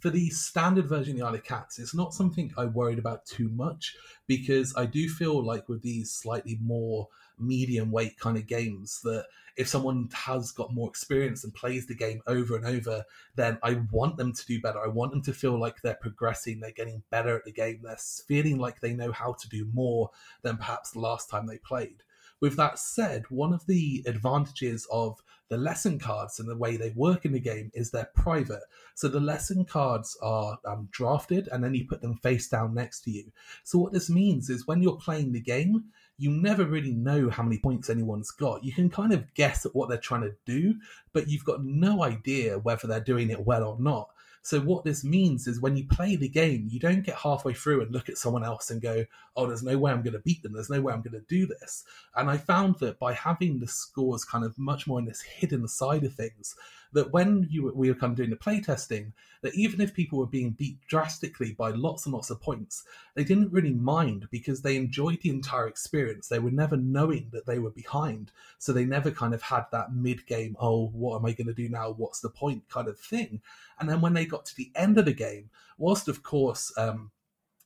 For 0.00 0.10
the 0.10 0.28
standard 0.30 0.86
version 0.86 1.22
of 1.22 1.32
the 1.32 1.38
Cats, 1.38 1.78
it's 1.78 1.94
not 1.94 2.12
something 2.12 2.52
I 2.58 2.66
worried 2.66 2.98
about 2.98 3.24
too 3.24 3.48
much 3.48 3.96
because 4.26 4.74
I 4.76 4.84
do 4.84 5.08
feel 5.08 5.42
like 5.42 5.68
with 5.68 5.82
these 5.82 6.12
slightly 6.12 6.58
more 6.60 7.08
medium 7.38 7.90
weight 7.90 8.18
kind 8.18 8.36
of 8.36 8.46
games 8.46 9.00
that 9.04 9.26
if 9.56 9.68
someone 9.68 10.08
has 10.12 10.50
got 10.50 10.74
more 10.74 10.88
experience 10.88 11.44
and 11.44 11.54
plays 11.54 11.86
the 11.86 11.94
game 11.94 12.20
over 12.26 12.56
and 12.56 12.66
over, 12.66 13.04
then 13.36 13.58
I 13.62 13.80
want 13.92 14.16
them 14.16 14.32
to 14.32 14.46
do 14.46 14.60
better. 14.60 14.80
I 14.82 14.88
want 14.88 15.12
them 15.12 15.22
to 15.22 15.32
feel 15.32 15.58
like 15.58 15.80
they're 15.82 15.94
progressing, 15.94 16.60
they're 16.60 16.72
getting 16.72 17.02
better 17.10 17.36
at 17.36 17.44
the 17.44 17.52
game, 17.52 17.80
they're 17.82 17.96
feeling 18.26 18.58
like 18.58 18.80
they 18.80 18.94
know 18.94 19.12
how 19.12 19.34
to 19.34 19.48
do 19.48 19.68
more 19.72 20.10
than 20.42 20.56
perhaps 20.56 20.90
the 20.90 21.00
last 21.00 21.30
time 21.30 21.46
they 21.46 21.58
played. 21.58 22.02
With 22.40 22.56
that 22.56 22.78
said, 22.78 23.24
one 23.30 23.52
of 23.52 23.64
the 23.66 24.02
advantages 24.06 24.86
of 24.92 25.22
the 25.48 25.56
lesson 25.56 25.98
cards 25.98 26.40
and 26.40 26.48
the 26.48 26.56
way 26.56 26.76
they 26.76 26.90
work 26.90 27.24
in 27.24 27.32
the 27.32 27.40
game 27.40 27.70
is 27.74 27.90
they're 27.90 28.10
private. 28.14 28.62
So 28.94 29.08
the 29.08 29.20
lesson 29.20 29.64
cards 29.64 30.16
are 30.20 30.58
um, 30.64 30.88
drafted 30.90 31.48
and 31.52 31.62
then 31.62 31.74
you 31.74 31.86
put 31.86 32.00
them 32.00 32.16
face 32.16 32.48
down 32.48 32.74
next 32.74 33.02
to 33.02 33.10
you. 33.10 33.30
So 33.62 33.78
what 33.78 33.92
this 33.92 34.10
means 34.10 34.50
is 34.50 34.66
when 34.66 34.82
you're 34.82 34.96
playing 34.96 35.32
the 35.32 35.40
game, 35.40 35.84
you 36.16 36.30
never 36.30 36.64
really 36.64 36.92
know 36.92 37.28
how 37.28 37.42
many 37.42 37.58
points 37.58 37.90
anyone's 37.90 38.30
got. 38.30 38.64
You 38.64 38.72
can 38.72 38.88
kind 38.88 39.12
of 39.12 39.32
guess 39.34 39.66
at 39.66 39.74
what 39.74 39.88
they're 39.88 39.98
trying 39.98 40.22
to 40.22 40.34
do, 40.44 40.74
but 41.12 41.28
you've 41.28 41.44
got 41.44 41.64
no 41.64 42.02
idea 42.02 42.58
whether 42.58 42.86
they're 42.86 43.00
doing 43.00 43.30
it 43.30 43.44
well 43.44 43.64
or 43.64 43.76
not. 43.80 44.10
So 44.44 44.60
what 44.60 44.84
this 44.84 45.02
means 45.04 45.46
is 45.46 45.58
when 45.58 45.74
you 45.74 45.86
play 45.86 46.16
the 46.16 46.28
game, 46.28 46.68
you 46.70 46.78
don't 46.78 47.02
get 47.02 47.16
halfway 47.16 47.54
through 47.54 47.80
and 47.80 47.90
look 47.90 48.10
at 48.10 48.18
someone 48.18 48.44
else 48.44 48.70
and 48.70 48.80
go, 48.82 49.06
"Oh, 49.34 49.46
there's 49.46 49.62
no 49.62 49.78
way 49.78 49.90
I'm 49.90 50.02
going 50.02 50.12
to 50.12 50.18
beat 50.18 50.42
them. 50.42 50.52
There's 50.52 50.68
no 50.68 50.82
way 50.82 50.92
I'm 50.92 51.00
going 51.00 51.18
to 51.18 51.26
do 51.26 51.46
this." 51.46 51.84
And 52.14 52.28
I 52.28 52.36
found 52.36 52.74
that 52.80 52.98
by 52.98 53.14
having 53.14 53.58
the 53.58 53.66
scores 53.66 54.22
kind 54.22 54.44
of 54.44 54.58
much 54.58 54.86
more 54.86 54.98
in 54.98 55.06
this 55.06 55.22
hidden 55.22 55.66
side 55.66 56.04
of 56.04 56.14
things, 56.14 56.56
that 56.94 57.12
when 57.12 57.46
you 57.50 57.72
we 57.74 57.88
were 57.88 57.94
kind 57.94 58.12
of 58.12 58.16
doing 58.16 58.30
the 58.30 58.36
playtesting, 58.36 59.12
that 59.42 59.54
even 59.54 59.80
if 59.80 59.94
people 59.94 60.18
were 60.18 60.26
being 60.26 60.50
beat 60.50 60.78
drastically 60.88 61.52
by 61.52 61.70
lots 61.70 62.06
and 62.06 62.14
lots 62.14 62.30
of 62.30 62.40
points, 62.40 62.84
they 63.14 63.24
didn't 63.24 63.52
really 63.52 63.74
mind 63.74 64.26
because 64.30 64.62
they 64.62 64.76
enjoyed 64.76 65.20
the 65.22 65.30
entire 65.30 65.68
experience. 65.68 66.28
They 66.28 66.38
were 66.38 66.50
never 66.50 66.76
knowing 66.76 67.28
that 67.32 67.46
they 67.46 67.58
were 67.58 67.70
behind, 67.70 68.32
so 68.58 68.72
they 68.72 68.84
never 68.84 69.10
kind 69.10 69.34
of 69.34 69.42
had 69.42 69.66
that 69.72 69.94
mid 69.94 70.26
game, 70.26 70.56
oh, 70.58 70.88
what 70.88 71.16
am 71.16 71.26
I 71.26 71.32
going 71.32 71.48
to 71.48 71.54
do 71.54 71.68
now? 71.68 71.90
What's 71.90 72.20
the 72.20 72.30
point 72.30 72.68
kind 72.68 72.88
of 72.88 72.98
thing. 72.98 73.40
And 73.78 73.88
then 73.88 74.00
when 74.00 74.14
they 74.14 74.26
got 74.26 74.44
to 74.46 74.56
the 74.56 74.70
end 74.74 74.98
of 74.98 75.04
the 75.04 75.12
game, 75.12 75.50
whilst 75.78 76.08
of 76.08 76.22
course 76.22 76.72
um, 76.76 77.10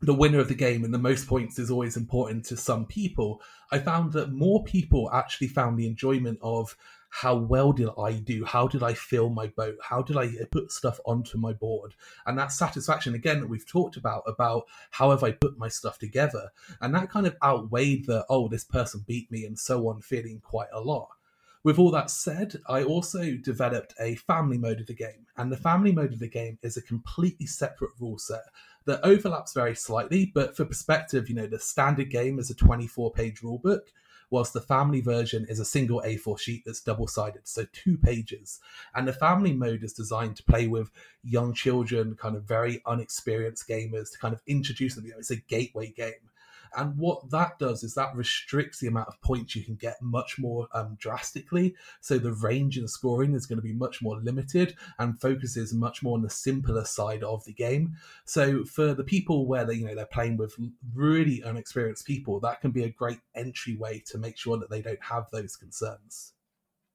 the 0.01 0.15
winner 0.15 0.39
of 0.39 0.49
the 0.49 0.55
game 0.55 0.85
and 0.85 0.95
the 0.95 0.99
most 0.99 1.27
points 1.27 1.59
is 1.59 1.71
always 1.71 1.97
important 1.97 2.45
to 2.47 2.57
some 2.57 2.87
people, 2.87 3.41
I 3.73 3.79
found 3.79 4.13
that 4.13 4.33
more 4.33 4.65
people 4.65 5.11
actually 5.13 5.49
found 5.49 5.79
the 5.79 5.87
enjoyment 5.87 6.39
of 6.43 6.77
how 7.11 7.35
well 7.37 7.73
did 7.73 7.89
I 7.99 8.13
do? 8.13 8.45
How 8.45 8.69
did 8.69 8.83
I 8.83 8.95
fill 8.95 9.31
my 9.31 9.49
boat? 9.49 9.77
How 9.83 10.03
did 10.03 10.17
I 10.17 10.27
uh, 10.27 10.45
put 10.51 10.71
stuff 10.71 11.01
onto 11.05 11.39
my 11.39 11.53
board? 11.53 11.95
And 12.27 12.39
that 12.39 12.53
satisfaction, 12.53 13.15
again, 13.15 13.41
that 13.41 13.49
we've 13.49 13.67
talked 13.67 13.97
about, 13.97 14.23
about 14.27 14.65
how 14.91 15.11
have 15.11 15.23
I 15.23 15.33
put 15.33 15.59
my 15.59 15.69
stuff 15.69 15.99
together? 15.99 16.51
And 16.81 16.95
that 16.95 17.11
kind 17.11 17.27
of 17.27 17.37
outweighed 17.43 18.07
the, 18.07 18.27
oh, 18.29 18.49
this 18.49 18.65
person 18.65 19.05
beat 19.07 19.31
me 19.31 19.45
and 19.45 19.59
so 19.59 19.89
on, 19.89 20.01
feeling 20.01 20.41
quite 20.45 20.69
a 20.73 20.81
lot. 20.81 21.09
With 21.65 21.79
all 21.79 21.91
that 21.91 22.11
said, 22.11 22.57
I 22.69 22.85
also 22.85 23.35
developed 23.35 23.95
a 24.01 24.15
family 24.15 24.59
mode 24.59 24.81
of 24.81 24.87
the 24.87 24.95
game, 24.95 25.27
and 25.37 25.51
the 25.51 25.57
family 25.57 25.93
mode 25.93 26.13
of 26.13 26.21
the 26.21 26.29
game 26.29 26.59
is 26.63 26.77
a 26.77 26.83
completely 26.83 27.47
separate 27.47 27.91
rule 27.99 28.17
set 28.17 28.45
that 28.85 29.05
overlaps 29.05 29.53
very 29.53 29.75
slightly, 29.75 30.31
but 30.33 30.57
for 30.57 30.65
perspective, 30.65 31.29
you 31.29 31.35
know, 31.35 31.47
the 31.47 31.59
standard 31.59 32.11
game 32.11 32.39
is 32.39 32.49
a 32.49 32.55
24 32.55 33.13
page 33.13 33.41
rulebook, 33.41 33.81
whilst 34.31 34.53
the 34.53 34.61
family 34.61 35.01
version 35.01 35.47
is 35.49 35.59
a 35.59 35.65
single 35.65 36.03
A4 36.05 36.39
sheet 36.39 36.63
that's 36.65 36.81
double 36.81 37.07
sided, 37.07 37.49
so 37.49 37.67
two 37.73 37.97
pages. 37.99 38.61
And 38.95 39.09
the 39.09 39.13
family 39.13 39.53
mode 39.53 39.83
is 39.83 39.93
designed 39.93 40.37
to 40.37 40.43
play 40.43 40.67
with 40.67 40.91
young 41.23 41.55
children, 41.55 42.17
kind 42.17 42.37
of 42.37 42.45
very 42.45 42.83
unexperienced 42.87 43.69
gamers, 43.69 44.13
to 44.13 44.19
kind 44.19 44.35
of 44.35 44.43
introduce 44.47 44.95
them. 44.95 45.05
You 45.05 45.13
know, 45.13 45.19
it's 45.19 45.31
a 45.31 45.37
gateway 45.37 45.91
game. 45.91 46.28
And 46.77 46.97
what 46.97 47.31
that 47.31 47.59
does 47.59 47.83
is 47.83 47.95
that 47.95 48.15
restricts 48.15 48.81
the 48.81 48.89
amount 48.89 49.09
of 49.09 49.21
points 49.21 49.57
you 49.57 49.63
can 49.63 49.77
get 49.77 50.01
much 50.01 50.39
more 50.39 50.69
um, 50.73 50.97
drastically. 50.99 51.75
So 52.01 52.19
the 52.19 52.33
range 52.33 52.79
in 52.79 52.89
scoring 52.89 53.35
is 53.35 53.47
going 53.47 53.59
to 53.59 53.63
be 53.63 53.73
much 53.73 54.03
more 54.03 54.19
limited 54.21 54.75
and 54.99 55.21
focuses 55.21 55.75
much 55.75 56.03
more 56.03 56.17
on 56.17 56.23
the 56.23 56.31
simpler 56.31 56.85
side 56.85 57.23
of 57.23 57.45
the 57.45 57.53
game. 57.53 57.97
So 58.25 58.65
for 58.65 58.95
the 58.95 59.05
people 59.05 59.47
where 59.47 59.65
they, 59.65 59.75
you 59.75 59.87
know, 59.87 59.95
they're 59.95 60.07
playing 60.07 60.37
with 60.37 60.55
really 60.95 61.43
unexperienced 61.43 62.07
people, 62.07 62.41
that 62.41 62.61
can 62.61 62.71
be 62.71 62.85
a 62.85 62.91
great 62.91 63.21
entryway 63.35 64.03
to 64.07 64.19
make 64.19 64.37
sure 64.37 64.59
that 64.59 64.71
they 64.71 64.83
don't 64.83 65.03
have 65.03 65.27
those 65.31 65.57
concerns. 65.57 66.33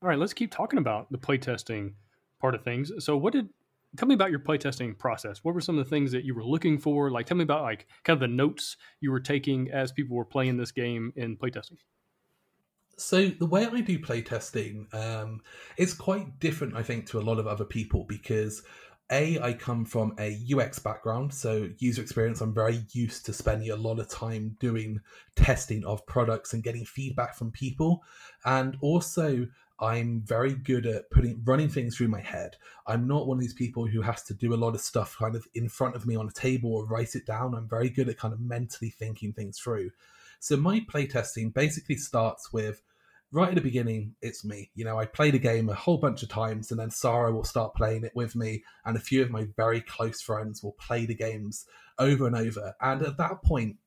All 0.02 0.10
right, 0.10 0.20
let's 0.20 0.34
keep 0.34 0.52
talking 0.52 0.80
about 0.80 1.12
the 1.12 1.18
playtesting 1.18 1.94
part 2.42 2.56
of 2.56 2.64
things. 2.64 2.92
So 3.00 3.16
what 3.16 3.34
did 3.34 3.50
tell 3.98 4.08
me 4.08 4.16
about 4.16 4.32
your 4.32 4.40
playtesting 4.40 4.98
process. 4.98 5.44
What 5.44 5.54
were 5.54 5.62
some 5.62 5.78
of 5.78 5.86
the 5.86 5.90
things 5.90 6.12
that 6.12 6.26
you 6.26 6.36
were 6.36 6.44
looking 6.44 6.78
for? 6.78 7.12
Like, 7.12 7.26
tell 7.26 7.38
me 7.38 7.44
about 7.44 7.64
like 7.64 7.88
kind 8.04 8.16
of 8.16 8.20
the 8.20 8.28
notes 8.28 8.78
you 9.00 9.12
were 9.12 9.20
taking 9.20 9.72
as 9.72 9.92
people 9.92 10.16
were 10.16 10.26
playing 10.26 10.58
this 10.58 10.72
game 10.72 11.14
in 11.16 11.38
playtesting. 11.38 11.78
So 12.98 13.28
the 13.28 13.46
way 13.46 13.66
I 13.66 13.82
do 13.82 13.98
playtesting 14.00 14.94
um, 14.94 15.42
is 15.78 15.94
quite 15.94 16.40
different, 16.40 16.76
I 16.76 16.84
think, 16.84 17.08
to 17.08 17.20
a 17.20 17.22
lot 17.22 17.40
of 17.40 17.48
other 17.48 17.66
people 17.66 18.06
because 18.08 18.64
a 19.12 19.40
I 19.40 19.54
come 19.54 19.86
from 19.86 20.16
a 20.20 20.38
UX 20.52 20.80
background, 20.80 21.34
so 21.34 21.70
user 21.80 22.02
experience. 22.02 22.42
I'm 22.42 22.54
very 22.54 22.86
used 22.94 23.26
to 23.26 23.34
spending 23.34 23.70
a 23.70 23.76
lot 23.76 24.00
of 24.00 24.10
time 24.10 24.56
doing 24.60 25.00
testing 25.36 25.84
of 25.86 26.06
products 26.06 26.54
and 26.54 26.64
getting 26.64 26.86
feedback 26.86 27.36
from 27.36 27.52
people, 27.52 28.04
and 28.46 28.78
also 28.82 29.46
I'm 29.80 30.22
very 30.26 30.54
good 30.54 30.86
at 30.86 31.10
putting 31.10 31.42
running 31.44 31.70
things 31.70 31.98
through 31.98 32.08
my 32.08 32.22
head. 32.22 32.56
I'm 32.88 33.08
not 33.08 33.28
one 33.28 33.38
of 33.38 33.42
these 33.42 33.54
people 33.54 33.88
who 33.88 34.02
has 34.02 34.24
to 34.24 34.34
do 34.34 34.54
a 34.54 34.56
lot 34.56 34.76
of 34.76 34.82
stuff 34.82 35.18
kind 35.18 35.36
of 35.36 35.48
in 35.54 35.68
front 35.68 35.96
of 35.96 36.06
me 36.06 36.16
on 36.16 36.28
a 36.28 36.32
table 36.32 36.74
or 36.74 36.86
write 36.86 37.16
it 37.16 37.26
down. 37.26 37.56
I'm 37.56 37.68
very 37.68 37.90
good 37.90 38.08
at 38.08 38.18
kind 38.18 38.34
of 38.34 38.40
mentally 38.40 38.92
thinking 38.92 39.34
things 39.34 39.60
through. 39.60 39.92
So 40.40 40.58
my 40.58 40.82
playtesting 40.82 41.54
basically 41.54 41.96
starts 41.96 42.54
with 42.54 42.82
right 43.34 43.50
at 43.50 43.56
the 43.56 43.62
beginning, 43.62 44.16
it's 44.22 44.46
me. 44.46 44.70
You 44.76 44.86
know, 44.86 45.00
I 45.00 45.06
play 45.06 45.32
the 45.32 45.40
game 45.40 45.68
a 45.68 45.74
whole 45.74 45.98
bunch 45.98 46.22
of 46.22 46.30
times, 46.30 46.70
and 46.70 46.80
then 46.80 46.92
Sarah 46.92 47.32
will 47.32 47.44
start 47.44 47.74
playing 47.74 48.04
it 48.04 48.12
with 48.16 48.36
me, 48.36 48.64
and 48.86 48.96
a 48.96 49.02
few 49.02 49.24
of 49.24 49.32
my 49.32 49.48
very 49.58 49.82
close 49.82 50.22
friends 50.22 50.62
will 50.62 50.74
play 50.74 51.06
the 51.06 51.16
games 51.16 51.66
over 51.98 52.28
and 52.28 52.36
over. 52.36 52.76
And 52.80 53.02
at 53.02 53.18
that 53.18 53.44
point, 53.44 53.78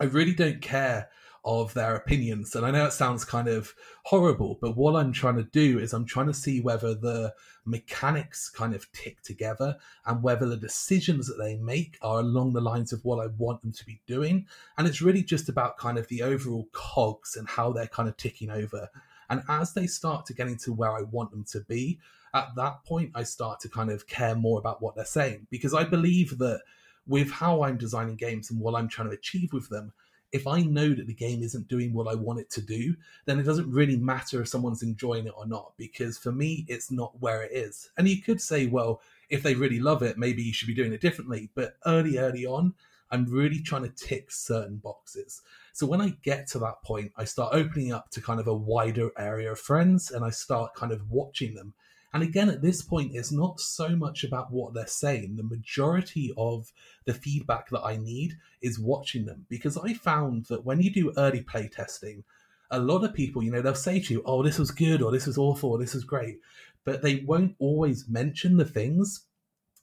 I 0.00 0.04
really 0.04 0.34
don't 0.34 0.62
care 0.62 1.10
of 1.44 1.72
their 1.74 1.94
opinions. 1.94 2.54
And 2.54 2.66
I 2.66 2.70
know 2.70 2.86
it 2.86 2.92
sounds 2.92 3.24
kind 3.24 3.48
of 3.48 3.74
horrible, 4.04 4.58
but 4.60 4.76
what 4.76 4.94
I'm 4.94 5.12
trying 5.12 5.36
to 5.36 5.44
do 5.44 5.78
is 5.78 5.92
I'm 5.92 6.04
trying 6.04 6.26
to 6.26 6.34
see 6.34 6.60
whether 6.60 6.94
the 6.94 7.34
mechanics 7.64 8.50
kind 8.50 8.74
of 8.74 8.90
tick 8.92 9.22
together 9.22 9.76
and 10.06 10.22
whether 10.22 10.46
the 10.46 10.56
decisions 10.56 11.26
that 11.28 11.42
they 11.42 11.56
make 11.56 11.98
are 12.02 12.20
along 12.20 12.52
the 12.52 12.60
lines 12.60 12.92
of 12.92 13.04
what 13.04 13.24
I 13.24 13.28
want 13.38 13.62
them 13.62 13.72
to 13.72 13.86
be 13.86 14.00
doing. 14.06 14.46
And 14.76 14.86
it's 14.86 15.02
really 15.02 15.22
just 15.22 15.48
about 15.48 15.78
kind 15.78 15.96
of 15.96 16.08
the 16.08 16.22
overall 16.22 16.68
cogs 16.72 17.36
and 17.36 17.48
how 17.48 17.72
they're 17.72 17.86
kind 17.86 18.08
of 18.08 18.16
ticking 18.16 18.50
over. 18.50 18.88
And 19.30 19.42
as 19.48 19.72
they 19.72 19.86
start 19.86 20.26
to 20.26 20.34
get 20.34 20.48
into 20.48 20.72
where 20.72 20.92
I 20.92 21.02
want 21.02 21.30
them 21.30 21.44
to 21.52 21.60
be, 21.60 22.00
at 22.34 22.54
that 22.56 22.84
point, 22.84 23.12
I 23.14 23.22
start 23.22 23.60
to 23.60 23.68
kind 23.68 23.90
of 23.90 24.06
care 24.06 24.34
more 24.34 24.58
about 24.58 24.82
what 24.82 24.94
they're 24.94 25.04
saying 25.04 25.46
because 25.50 25.74
I 25.74 25.84
believe 25.84 26.38
that 26.38 26.60
with 27.06 27.30
how 27.30 27.62
I'm 27.62 27.76
designing 27.76 28.16
games 28.16 28.50
and 28.50 28.60
what 28.60 28.74
I'm 28.74 28.88
trying 28.88 29.08
to 29.08 29.14
achieve 29.14 29.52
with 29.52 29.68
them, 29.68 29.92
if 30.32 30.46
I 30.46 30.62
know 30.62 30.94
that 30.94 31.06
the 31.06 31.14
game 31.14 31.42
isn't 31.42 31.68
doing 31.68 31.92
what 31.92 32.06
I 32.06 32.14
want 32.14 32.40
it 32.40 32.50
to 32.50 32.62
do, 32.62 32.94
then 33.24 33.38
it 33.38 33.44
doesn't 33.44 33.70
really 33.70 33.96
matter 33.96 34.40
if 34.40 34.48
someone's 34.48 34.82
enjoying 34.82 35.26
it 35.26 35.34
or 35.36 35.46
not, 35.46 35.72
because 35.76 36.18
for 36.18 36.32
me, 36.32 36.64
it's 36.68 36.90
not 36.90 37.20
where 37.20 37.42
it 37.42 37.52
is. 37.52 37.90
And 37.98 38.08
you 38.08 38.22
could 38.22 38.40
say, 38.40 38.66
well, 38.66 39.00
if 39.28 39.42
they 39.42 39.54
really 39.54 39.80
love 39.80 40.02
it, 40.02 40.18
maybe 40.18 40.42
you 40.42 40.52
should 40.52 40.68
be 40.68 40.74
doing 40.74 40.92
it 40.92 41.00
differently. 41.00 41.50
But 41.54 41.76
early, 41.86 42.18
early 42.18 42.46
on, 42.46 42.74
I'm 43.10 43.24
really 43.26 43.60
trying 43.60 43.82
to 43.82 43.88
tick 43.88 44.30
certain 44.30 44.76
boxes. 44.76 45.42
So 45.72 45.86
when 45.86 46.00
I 46.00 46.16
get 46.22 46.46
to 46.48 46.58
that 46.60 46.82
point, 46.82 47.12
I 47.16 47.24
start 47.24 47.54
opening 47.54 47.92
up 47.92 48.10
to 48.10 48.20
kind 48.20 48.38
of 48.38 48.46
a 48.46 48.54
wider 48.54 49.10
area 49.18 49.52
of 49.52 49.58
friends 49.58 50.10
and 50.10 50.24
I 50.24 50.30
start 50.30 50.74
kind 50.74 50.92
of 50.92 51.10
watching 51.10 51.54
them 51.54 51.74
and 52.12 52.22
again, 52.22 52.50
at 52.50 52.62
this 52.62 52.82
point, 52.82 53.12
it's 53.14 53.30
not 53.30 53.60
so 53.60 53.94
much 53.94 54.24
about 54.24 54.50
what 54.50 54.74
they're 54.74 54.86
saying. 54.86 55.36
The 55.36 55.44
majority 55.44 56.32
of 56.36 56.72
the 57.04 57.14
feedback 57.14 57.70
that 57.70 57.82
I 57.84 57.96
need 57.96 58.36
is 58.60 58.80
watching 58.80 59.26
them 59.26 59.46
because 59.48 59.78
I 59.78 59.94
found 59.94 60.46
that 60.46 60.64
when 60.64 60.80
you 60.80 60.90
do 60.90 61.12
early 61.16 61.42
play 61.42 61.68
testing, 61.68 62.24
a 62.70 62.80
lot 62.80 63.04
of 63.04 63.14
people, 63.14 63.42
you 63.42 63.50
know, 63.50 63.62
they'll 63.62 63.74
say 63.74 64.00
to 64.00 64.14
you, 64.14 64.22
oh, 64.24 64.42
this 64.42 64.58
was 64.58 64.70
good, 64.70 65.02
or 65.02 65.12
this 65.12 65.26
was 65.26 65.38
awful, 65.38 65.70
or 65.70 65.78
this 65.78 65.94
was 65.94 66.04
great. 66.04 66.38
But 66.84 67.02
they 67.02 67.16
won't 67.16 67.54
always 67.58 68.08
mention 68.08 68.56
the 68.56 68.64
things 68.64 69.26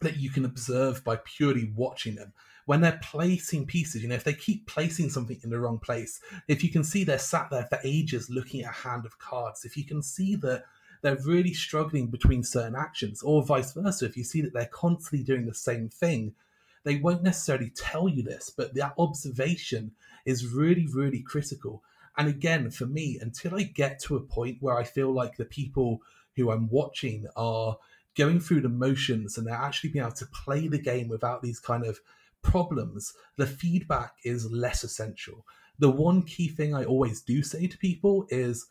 that 0.02 0.18
you 0.18 0.30
can 0.30 0.46
observe 0.46 1.04
by 1.04 1.18
purely 1.24 1.72
watching 1.76 2.16
them. 2.16 2.34
When 2.66 2.82
they're 2.82 3.00
placing 3.02 3.68
pieces, 3.68 4.04
you 4.04 4.10
know, 4.10 4.16
if 4.16 4.26
they 4.26 4.34
keep 4.34 4.68
placing 4.68 5.10
something 5.10 5.40
in 5.44 5.50
the 5.50 5.60
wrong 5.60 5.80
place, 5.80 6.20
if 6.50 6.64
you 6.64 6.70
can 6.70 6.84
see 6.84 7.04
they're 7.04 7.18
sat 7.18 7.50
there 7.50 7.66
for 7.70 7.80
ages 7.84 8.30
looking 8.30 8.64
at 8.64 8.72
a 8.72 8.74
hand 8.74 9.06
of 9.06 9.18
cards, 9.20 9.64
if 9.64 9.78
you 9.78 9.86
can 9.86 10.04
see 10.04 10.36
that 10.36 10.64
they're 11.02 11.20
really 11.26 11.54
struggling 11.54 12.08
between 12.08 12.44
certain 12.44 12.76
actions, 12.76 13.22
or 13.22 13.44
vice 13.44 13.74
versa. 13.74 14.06
If 14.06 14.18
you 14.18 14.24
see 14.24 14.42
that 14.42 14.54
they're 14.54 14.66
constantly 14.66 15.24
doing 15.24 15.46
the 15.46 15.54
same 15.54 15.90
thing, 15.90 16.34
they 16.84 16.96
won't 16.96 17.24
necessarily 17.24 17.72
tell 17.76 18.08
you 18.08 18.24
this, 18.24 18.50
but 18.50 18.74
that 18.76 18.94
observation 18.98 19.92
is 20.26 20.48
really, 20.48 20.88
really 20.88 21.22
critical. 21.22 21.84
And 22.18 22.28
again, 22.28 22.72
for 22.72 22.86
me, 22.86 23.20
until 23.22 23.56
I 23.56 23.64
get 23.64 24.00
to 24.04 24.16
a 24.16 24.22
point 24.22 24.58
where 24.60 24.78
I 24.78 24.84
feel 24.84 25.12
like 25.12 25.38
the 25.38 25.46
people 25.46 26.02
who 26.36 26.52
I'm 26.52 26.70
watching 26.70 27.28
are 27.36 27.78
going 28.18 28.40
through 28.40 28.62
the 28.62 28.70
motions 28.70 29.38
and 29.38 29.46
they're 29.46 29.54
actually 29.54 29.92
being 29.92 30.04
able 30.04 30.16
to 30.16 30.26
play 30.28 30.68
the 30.68 30.80
game 30.80 31.08
without 31.08 31.42
these 31.42 31.60
kind 31.60 31.86
of 31.86 32.00
problems, 32.42 33.14
the 33.36 33.46
feedback 33.46 34.14
is 34.24 34.52
less 34.52 34.84
essential. 34.84 35.46
The 35.80 35.92
one 35.92 36.24
key 36.24 36.48
thing 36.48 36.74
I 36.74 36.86
always 36.86 37.22
do 37.22 37.44
say 37.44 37.68
to 37.68 37.78
people 37.78 38.26
is 38.30 38.68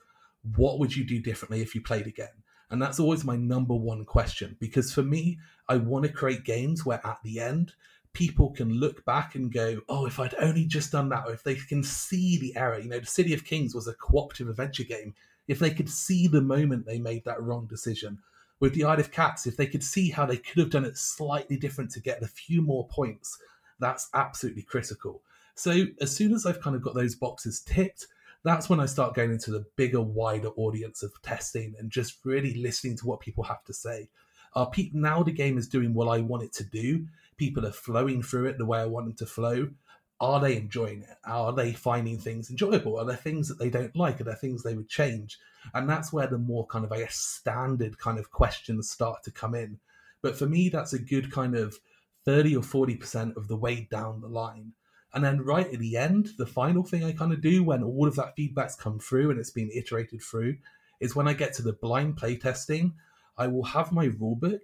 what 0.54 0.78
would 0.78 0.94
you 0.94 1.04
do 1.04 1.20
differently 1.20 1.62
if 1.62 1.74
you 1.74 1.80
played 1.80 2.06
again? 2.06 2.28
And 2.70 2.82
that's 2.82 3.00
always 3.00 3.24
my 3.24 3.36
number 3.36 3.74
one 3.74 4.04
question 4.04 4.56
because 4.60 4.92
for 4.92 5.02
me, 5.02 5.38
I 5.68 5.76
want 5.76 6.04
to 6.04 6.12
create 6.12 6.44
games 6.44 6.84
where 6.84 7.04
at 7.06 7.18
the 7.22 7.40
end, 7.40 7.72
people 8.12 8.50
can 8.50 8.72
look 8.72 9.04
back 9.04 9.34
and 9.34 9.52
go, 9.52 9.80
oh, 9.88 10.06
if 10.06 10.18
I'd 10.18 10.34
only 10.40 10.64
just 10.64 10.90
done 10.90 11.10
that, 11.10 11.24
or 11.26 11.34
if 11.34 11.42
they 11.44 11.54
can 11.54 11.82
see 11.82 12.38
the 12.38 12.56
error. 12.56 12.78
You 12.78 12.88
know, 12.88 12.98
the 12.98 13.06
City 13.06 13.34
of 13.34 13.44
Kings 13.44 13.74
was 13.74 13.86
a 13.86 13.94
cooperative 13.94 14.48
adventure 14.48 14.84
game. 14.84 15.14
If 15.48 15.58
they 15.58 15.70
could 15.70 15.88
see 15.88 16.26
the 16.26 16.40
moment 16.40 16.86
they 16.86 16.98
made 16.98 17.24
that 17.24 17.42
wrong 17.42 17.66
decision, 17.66 18.18
with 18.58 18.74
the 18.74 18.84
Isle 18.84 19.00
of 19.00 19.10
Cats, 19.10 19.46
if 19.46 19.56
they 19.56 19.66
could 19.66 19.84
see 19.84 20.10
how 20.10 20.24
they 20.24 20.38
could 20.38 20.58
have 20.58 20.70
done 20.70 20.84
it 20.84 20.96
slightly 20.96 21.56
different 21.56 21.90
to 21.92 22.00
get 22.00 22.22
a 22.22 22.26
few 22.26 22.62
more 22.62 22.88
points, 22.88 23.38
that's 23.78 24.08
absolutely 24.14 24.62
critical. 24.62 25.22
So 25.54 25.84
as 26.00 26.14
soon 26.14 26.32
as 26.32 26.46
I've 26.46 26.60
kind 26.60 26.74
of 26.74 26.82
got 26.82 26.94
those 26.94 27.14
boxes 27.14 27.60
ticked, 27.60 28.06
that's 28.46 28.68
when 28.68 28.78
I 28.78 28.86
start 28.86 29.14
going 29.14 29.32
into 29.32 29.50
the 29.50 29.66
bigger, 29.74 30.00
wider 30.00 30.50
audience 30.56 31.02
of 31.02 31.10
testing 31.20 31.74
and 31.80 31.90
just 31.90 32.24
really 32.24 32.54
listening 32.54 32.96
to 32.98 33.06
what 33.06 33.18
people 33.18 33.42
have 33.42 33.64
to 33.64 33.72
say. 33.72 34.08
Are 34.54 34.70
people 34.70 35.00
now 35.00 35.24
the 35.24 35.32
game 35.32 35.58
is 35.58 35.68
doing 35.68 35.92
what 35.92 36.06
I 36.06 36.20
want 36.20 36.44
it 36.44 36.52
to 36.54 36.64
do? 36.64 37.06
People 37.36 37.66
are 37.66 37.72
flowing 37.72 38.22
through 38.22 38.46
it 38.46 38.56
the 38.56 38.64
way 38.64 38.78
I 38.78 38.86
want 38.86 39.06
them 39.06 39.16
to 39.16 39.26
flow. 39.26 39.70
Are 40.20 40.40
they 40.40 40.56
enjoying 40.56 41.02
it? 41.02 41.16
Are 41.24 41.52
they 41.52 41.72
finding 41.72 42.18
things 42.18 42.48
enjoyable? 42.48 43.00
Are 43.00 43.04
there 43.04 43.16
things 43.16 43.48
that 43.48 43.58
they 43.58 43.68
don't 43.68 43.96
like? 43.96 44.20
Are 44.20 44.24
there 44.24 44.36
things 44.36 44.62
they 44.62 44.74
would 44.74 44.88
change? 44.88 45.38
And 45.74 45.90
that's 45.90 46.12
where 46.12 46.28
the 46.28 46.38
more 46.38 46.66
kind 46.66 46.84
of, 46.84 46.92
I 46.92 46.98
guess, 46.98 47.16
standard 47.16 47.98
kind 47.98 48.16
of 48.16 48.30
questions 48.30 48.88
start 48.88 49.24
to 49.24 49.32
come 49.32 49.56
in. 49.56 49.80
But 50.22 50.38
for 50.38 50.46
me, 50.46 50.68
that's 50.68 50.92
a 50.92 51.00
good 51.00 51.32
kind 51.32 51.56
of 51.56 51.76
30 52.24 52.56
or 52.56 52.62
40% 52.62 53.36
of 53.36 53.48
the 53.48 53.56
way 53.56 53.88
down 53.90 54.20
the 54.20 54.28
line. 54.28 54.72
And 55.16 55.24
then 55.24 55.40
right 55.40 55.72
at 55.72 55.78
the 55.78 55.96
end, 55.96 56.32
the 56.36 56.44
final 56.44 56.84
thing 56.84 57.02
I 57.02 57.12
kind 57.12 57.32
of 57.32 57.40
do 57.40 57.64
when 57.64 57.82
all 57.82 58.06
of 58.06 58.16
that 58.16 58.36
feedback's 58.36 58.76
come 58.76 58.98
through 58.98 59.30
and 59.30 59.40
it's 59.40 59.50
been 59.50 59.70
iterated 59.74 60.20
through 60.20 60.58
is 61.00 61.16
when 61.16 61.26
I 61.26 61.32
get 61.32 61.54
to 61.54 61.62
the 61.62 61.72
blind 61.72 62.18
play 62.18 62.36
testing, 62.36 62.92
I 63.38 63.46
will 63.46 63.62
have 63.62 63.92
my 63.92 64.08
rulebook. 64.08 64.60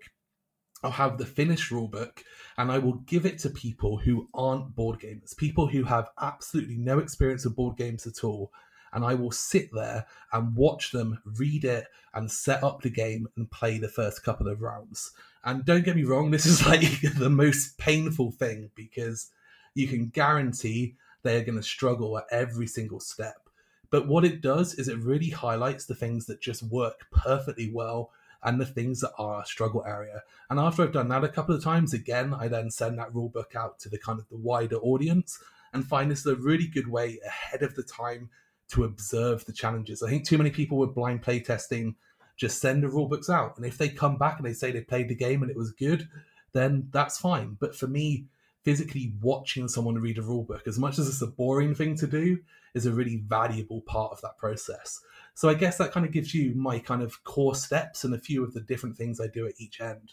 I'll 0.83 0.91
have 0.91 1.17
the 1.17 1.25
finished 1.25 1.73
rulebook 1.73 2.19
and 2.59 2.71
I 2.71 2.77
will 2.77 2.97
give 3.07 3.25
it 3.25 3.39
to 3.39 3.49
people 3.49 3.97
who 3.97 4.29
aren't 4.35 4.77
board 4.77 5.01
gamers, 5.01 5.35
people 5.35 5.69
who 5.69 5.85
have 5.85 6.11
absolutely 6.21 6.77
no 6.77 6.99
experience 6.99 7.47
of 7.47 7.57
board 7.57 7.79
games 7.79 8.07
at 8.07 8.23
all. 8.23 8.53
And 8.93 9.07
I 9.07 9.15
will 9.15 9.33
sit 9.33 9.71
there 9.73 10.05
and 10.35 10.55
watch 10.55 10.93
them 10.93 11.19
read 11.25 11.65
it 11.65 11.87
and 12.13 12.31
set 12.31 12.63
up 12.63 12.83
the 12.83 12.91
game 12.91 13.27
and 13.39 13.51
play 13.51 13.79
the 13.79 13.89
first 13.89 14.23
couple 14.23 14.49
of 14.49 14.61
rounds. 14.61 15.13
And 15.45 15.65
don't 15.65 15.87
get 15.87 15.97
me 15.97 16.05
wrong, 16.05 16.31
this 16.31 16.45
is 16.45 16.67
like 16.67 17.01
the 17.17 17.31
most 17.31 17.79
painful 17.79 18.33
thing 18.33 18.71
because 18.75 19.31
you 19.75 19.89
can 19.89 20.09
guarantee 20.09 20.95
they're 21.23 21.45
going 21.45 21.59
to 21.59 21.63
struggle 21.63 22.19
at 22.19 22.25
every 22.31 22.67
single 22.67 23.01
step. 23.01 23.49
But 23.91 24.09
what 24.09 24.25
it 24.25 24.41
does 24.41 24.75
is 24.75 24.89
it 24.89 24.99
really 24.99 25.29
highlights 25.29 25.85
the 25.85 25.95
things 25.95 26.27
that 26.27 26.41
just 26.41 26.63
work 26.63 27.07
perfectly 27.13 27.71
well 27.73 28.11
and 28.43 28.61
the 28.61 28.67
things 28.67 29.01
that 29.01 29.13
are 29.19 29.43
a 29.43 29.47
struggle 29.47 29.85
area. 29.87 30.23
And 30.51 30.59
after 30.59 30.83
I've 30.83 30.93
done 30.93 31.09
that 31.09 31.25
a 31.25 31.29
couple 31.29 31.55
of 31.55 31.63
times, 31.63 31.95
again, 31.95 32.35
I 32.35 32.49
then 32.49 32.71
send 32.71 32.99
that 32.99 33.15
rule 33.15 33.29
book 33.29 33.55
out 33.55 33.79
to 33.81 33.89
the 33.89 33.99
kind 33.99 34.19
of 34.19 34.29
the 34.29 34.37
wider 34.37 34.77
audience 34.77 35.39
and 35.73 35.87
find 35.87 36.11
this 36.11 36.21
is 36.21 36.27
a 36.27 36.37
really 36.37 36.67
good 36.67 36.89
way 36.89 37.19
ahead 37.25 37.63
of 37.63 37.75
the 37.75 37.83
time 37.83 38.31
to 38.69 38.85
observe 38.85 39.45
the 39.45 39.53
challenges. 39.53 40.03
I 40.03 40.09
think 40.09 40.27
too 40.27 40.39
many 40.39 40.51
people 40.51 40.79
with 40.79 40.95
blind 40.95 41.23
play 41.23 41.41
testing 41.41 41.95
just 42.37 42.61
send 42.61 42.83
the 42.83 42.89
rule 42.89 43.07
books 43.07 43.31
out. 43.31 43.57
And 43.57 43.67
if 43.67 43.79
they 43.79 43.89
come 43.89 44.17
back 44.17 44.39
and 44.39 44.47
they 44.47 44.55
say 44.55 44.73
they 44.73 44.81
played 44.81 45.09
the 45.09 45.15
game 45.15 45.43
and 45.43 45.51
it 45.51 45.57
was 45.57 45.71
good, 45.71 46.09
then 46.53 46.89
that's 46.91 47.19
fine. 47.19 47.57
But 47.61 47.77
for 47.77 47.87
me, 47.87 48.27
physically 48.65 49.15
watching 49.21 49.69
someone 49.69 49.97
read 49.97 50.19
a 50.19 50.23
rule 50.23 50.45
book, 50.45 50.67
as 50.67 50.79
much 50.79 50.99
as 50.99 51.09
it's 51.09 51.23
a 51.23 51.27
boring 51.27 51.75
thing 51.75 51.97
to 51.97 52.07
do, 52.07 52.39
is 52.75 52.87
a 52.87 52.93
really 52.93 53.23
valuable 53.27 53.81
part 53.83 54.13
of 54.13 54.21
that 54.23 54.39
process. 54.39 55.01
So 55.35 55.49
I 55.49 55.55
guess 55.55 55.79
that 55.79 55.93
kind 55.93 56.07
of 56.07 56.13
gives 56.13 56.35
you 56.35 56.55
my 56.55 56.79
kind 56.79 57.03
of 57.03 57.25
core 57.25 57.55
steps 57.55 58.05
and 58.05 58.15
a 58.15 58.19
few 58.19 58.45
of 58.45 58.55
the 58.55 58.61
different 58.61 58.97
things 58.97 59.21
I 59.21 59.27
do 59.27 59.47
at 59.47 59.55
each 59.59 59.81
end. 59.81 60.13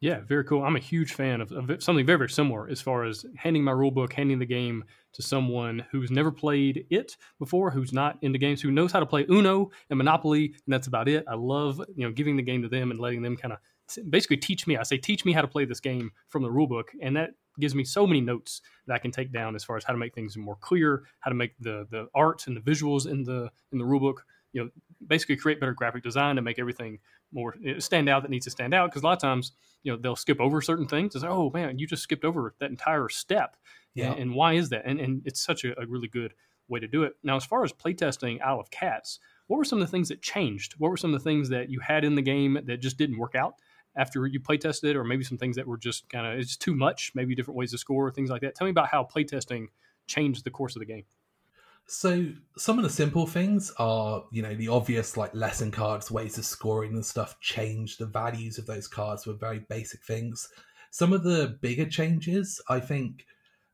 Yeah, 0.00 0.20
very 0.20 0.44
cool. 0.44 0.62
I'm 0.62 0.76
a 0.76 0.80
huge 0.80 1.14
fan 1.14 1.40
of, 1.40 1.52
of 1.52 1.82
something 1.82 2.04
very, 2.04 2.18
very 2.18 2.28
similar 2.28 2.68
as 2.68 2.82
far 2.82 3.04
as 3.04 3.24
handing 3.34 3.64
my 3.64 3.72
rule 3.72 3.90
book, 3.90 4.12
handing 4.12 4.38
the 4.38 4.46
game 4.46 4.84
to 5.14 5.22
someone 5.22 5.86
who's 5.90 6.10
never 6.10 6.30
played 6.30 6.86
it 6.90 7.16
before, 7.38 7.70
who's 7.70 7.94
not 7.94 8.18
into 8.20 8.38
games, 8.38 8.60
who 8.60 8.70
knows 8.70 8.92
how 8.92 9.00
to 9.00 9.06
play 9.06 9.24
Uno 9.30 9.70
and 9.88 9.96
Monopoly, 9.96 10.54
and 10.66 10.72
that's 10.72 10.86
about 10.86 11.08
it. 11.08 11.24
I 11.26 11.34
love 11.34 11.80
you 11.96 12.06
know 12.06 12.12
giving 12.12 12.36
the 12.36 12.42
game 12.42 12.60
to 12.60 12.68
them 12.68 12.90
and 12.90 13.00
letting 13.00 13.22
them 13.22 13.38
kind 13.38 13.54
of 13.54 14.10
basically 14.10 14.36
teach 14.36 14.66
me. 14.66 14.76
I 14.76 14.82
say, 14.82 14.98
teach 14.98 15.24
me 15.24 15.32
how 15.32 15.40
to 15.40 15.48
play 15.48 15.64
this 15.64 15.80
game 15.80 16.10
from 16.28 16.42
the 16.42 16.50
rule 16.50 16.66
book, 16.66 16.92
and 17.00 17.16
that 17.16 17.30
gives 17.58 17.74
me 17.74 17.84
so 17.84 18.06
many 18.06 18.20
notes 18.20 18.62
that 18.86 18.94
I 18.94 18.98
can 18.98 19.10
take 19.10 19.32
down 19.32 19.54
as 19.54 19.64
far 19.64 19.76
as 19.76 19.84
how 19.84 19.92
to 19.92 19.98
make 19.98 20.14
things 20.14 20.36
more 20.36 20.56
clear, 20.56 21.04
how 21.20 21.30
to 21.30 21.34
make 21.34 21.52
the 21.60 21.86
the 21.90 22.08
art 22.14 22.46
and 22.46 22.56
the 22.56 22.60
visuals 22.60 23.06
in 23.06 23.24
the 23.24 23.50
in 23.72 23.78
the 23.78 23.84
rulebook, 23.84 24.18
you 24.52 24.64
know, 24.64 24.70
basically 25.06 25.36
create 25.36 25.60
better 25.60 25.74
graphic 25.74 26.02
design 26.02 26.36
to 26.36 26.42
make 26.42 26.58
everything 26.58 26.98
more 27.32 27.54
eh, 27.64 27.78
stand 27.78 28.08
out 28.08 28.22
that 28.22 28.30
needs 28.30 28.44
to 28.44 28.50
stand 28.50 28.74
out. 28.74 28.90
Because 28.90 29.02
a 29.02 29.06
lot 29.06 29.12
of 29.12 29.20
times, 29.20 29.52
you 29.82 29.92
know, 29.92 29.98
they'll 29.98 30.16
skip 30.16 30.40
over 30.40 30.60
certain 30.60 30.86
things 30.86 31.14
and 31.14 31.22
say, 31.22 31.28
"Oh 31.28 31.50
man, 31.50 31.78
you 31.78 31.86
just 31.86 32.02
skipped 32.02 32.24
over 32.24 32.54
that 32.58 32.70
entire 32.70 33.08
step," 33.08 33.56
yeah. 33.94 34.12
and, 34.12 34.20
and 34.20 34.34
why 34.34 34.54
is 34.54 34.68
that? 34.70 34.82
And 34.84 35.00
and 35.00 35.22
it's 35.24 35.44
such 35.44 35.64
a, 35.64 35.78
a 35.80 35.86
really 35.86 36.08
good 36.08 36.34
way 36.68 36.80
to 36.80 36.88
do 36.88 37.04
it. 37.04 37.14
Now, 37.22 37.36
as 37.36 37.44
far 37.44 37.64
as 37.64 37.72
playtesting 37.72 38.40
Isle 38.42 38.60
of 38.60 38.70
Cats, 38.70 39.20
what 39.46 39.58
were 39.58 39.64
some 39.64 39.80
of 39.80 39.86
the 39.86 39.90
things 39.90 40.08
that 40.08 40.22
changed? 40.22 40.74
What 40.78 40.90
were 40.90 40.96
some 40.96 41.14
of 41.14 41.20
the 41.20 41.24
things 41.24 41.48
that 41.50 41.70
you 41.70 41.80
had 41.80 42.04
in 42.04 42.14
the 42.14 42.22
game 42.22 42.58
that 42.64 42.78
just 42.78 42.98
didn't 42.98 43.18
work 43.18 43.34
out? 43.34 43.54
After 43.96 44.26
you 44.26 44.40
play 44.40 44.58
tested, 44.58 44.96
or 44.96 45.04
maybe 45.04 45.24
some 45.24 45.38
things 45.38 45.56
that 45.56 45.66
were 45.66 45.78
just 45.78 46.08
kind 46.08 46.26
of 46.26 46.38
it's 46.38 46.56
too 46.56 46.74
much, 46.74 47.12
maybe 47.14 47.34
different 47.34 47.56
ways 47.56 47.70
to 47.72 47.78
score, 47.78 48.10
things 48.10 48.30
like 48.30 48.42
that. 48.42 48.54
Tell 48.54 48.66
me 48.66 48.70
about 48.70 48.88
how 48.88 49.04
playtesting 49.04 49.66
changed 50.06 50.44
the 50.44 50.50
course 50.50 50.76
of 50.76 50.80
the 50.80 50.86
game. 50.86 51.04
So 51.88 52.26
some 52.58 52.78
of 52.78 52.82
the 52.82 52.90
simple 52.90 53.26
things 53.26 53.72
are, 53.78 54.24
you 54.32 54.42
know, 54.42 54.54
the 54.56 54.68
obvious 54.68 55.16
like 55.16 55.32
lesson 55.34 55.70
cards, 55.70 56.10
ways 56.10 56.36
of 56.36 56.44
scoring 56.44 56.94
and 56.94 57.06
stuff 57.06 57.38
change. 57.40 57.96
The 57.96 58.06
values 58.06 58.58
of 58.58 58.66
those 58.66 58.88
cards 58.88 59.24
were 59.26 59.34
very 59.34 59.60
basic 59.68 60.04
things. 60.04 60.48
Some 60.90 61.12
of 61.12 61.22
the 61.22 61.56
bigger 61.60 61.86
changes, 61.86 62.60
I 62.68 62.80
think, 62.80 63.24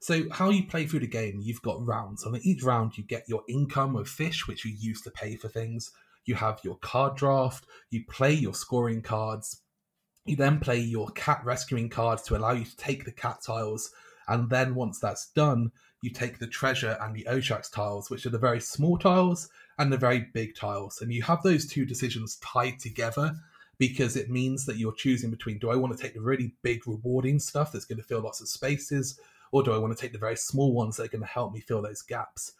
So, 0.00 0.24
how 0.32 0.50
you 0.50 0.66
play 0.66 0.86
through 0.86 1.00
the 1.00 1.06
game, 1.06 1.38
you've 1.40 1.62
got 1.62 1.86
rounds. 1.86 2.24
On 2.24 2.36
each 2.42 2.62
round, 2.64 2.98
you 2.98 3.04
get 3.04 3.28
your 3.28 3.44
income 3.48 3.94
of 3.96 4.08
fish, 4.08 4.48
which 4.48 4.64
you 4.64 4.74
use 4.76 5.00
to 5.02 5.12
pay 5.12 5.36
for 5.36 5.48
things. 5.48 5.92
You 6.24 6.34
have 6.34 6.60
your 6.64 6.76
card 6.78 7.16
draft. 7.16 7.66
You 7.90 8.04
play 8.08 8.32
your 8.32 8.52
scoring 8.52 9.00
cards. 9.00 9.61
You 10.24 10.36
then 10.36 10.60
play 10.60 10.78
your 10.78 11.08
cat 11.10 11.40
rescuing 11.44 11.88
cards 11.88 12.22
to 12.24 12.36
allow 12.36 12.52
you 12.52 12.64
to 12.64 12.76
take 12.76 13.04
the 13.04 13.12
cat 13.12 13.40
tiles. 13.44 13.90
And 14.28 14.48
then, 14.48 14.74
once 14.74 15.00
that's 15.00 15.28
done, 15.30 15.72
you 16.00 16.10
take 16.10 16.38
the 16.38 16.46
treasure 16.46 16.96
and 17.00 17.14
the 17.14 17.26
Oshax 17.28 17.70
tiles, 17.70 18.08
which 18.08 18.24
are 18.26 18.30
the 18.30 18.38
very 18.38 18.60
small 18.60 18.98
tiles 18.98 19.48
and 19.78 19.92
the 19.92 19.96
very 19.96 20.26
big 20.32 20.54
tiles. 20.54 21.00
And 21.00 21.12
you 21.12 21.22
have 21.22 21.42
those 21.42 21.66
two 21.66 21.84
decisions 21.84 22.36
tied 22.36 22.78
together 22.78 23.34
because 23.78 24.16
it 24.16 24.30
means 24.30 24.64
that 24.66 24.76
you're 24.76 24.94
choosing 24.94 25.30
between 25.30 25.58
do 25.58 25.70
I 25.70 25.76
want 25.76 25.96
to 25.96 26.00
take 26.00 26.14
the 26.14 26.20
really 26.20 26.54
big, 26.62 26.86
rewarding 26.86 27.40
stuff 27.40 27.72
that's 27.72 27.84
going 27.84 27.98
to 27.98 28.04
fill 28.04 28.20
lots 28.20 28.40
of 28.40 28.48
spaces, 28.48 29.18
or 29.50 29.62
do 29.62 29.72
I 29.72 29.78
want 29.78 29.96
to 29.96 30.00
take 30.00 30.12
the 30.12 30.18
very 30.18 30.36
small 30.36 30.72
ones 30.72 30.96
that 30.96 31.04
are 31.04 31.08
going 31.08 31.22
to 31.22 31.26
help 31.26 31.52
me 31.52 31.60
fill 31.60 31.82
those 31.82 32.02
gaps? 32.02 32.52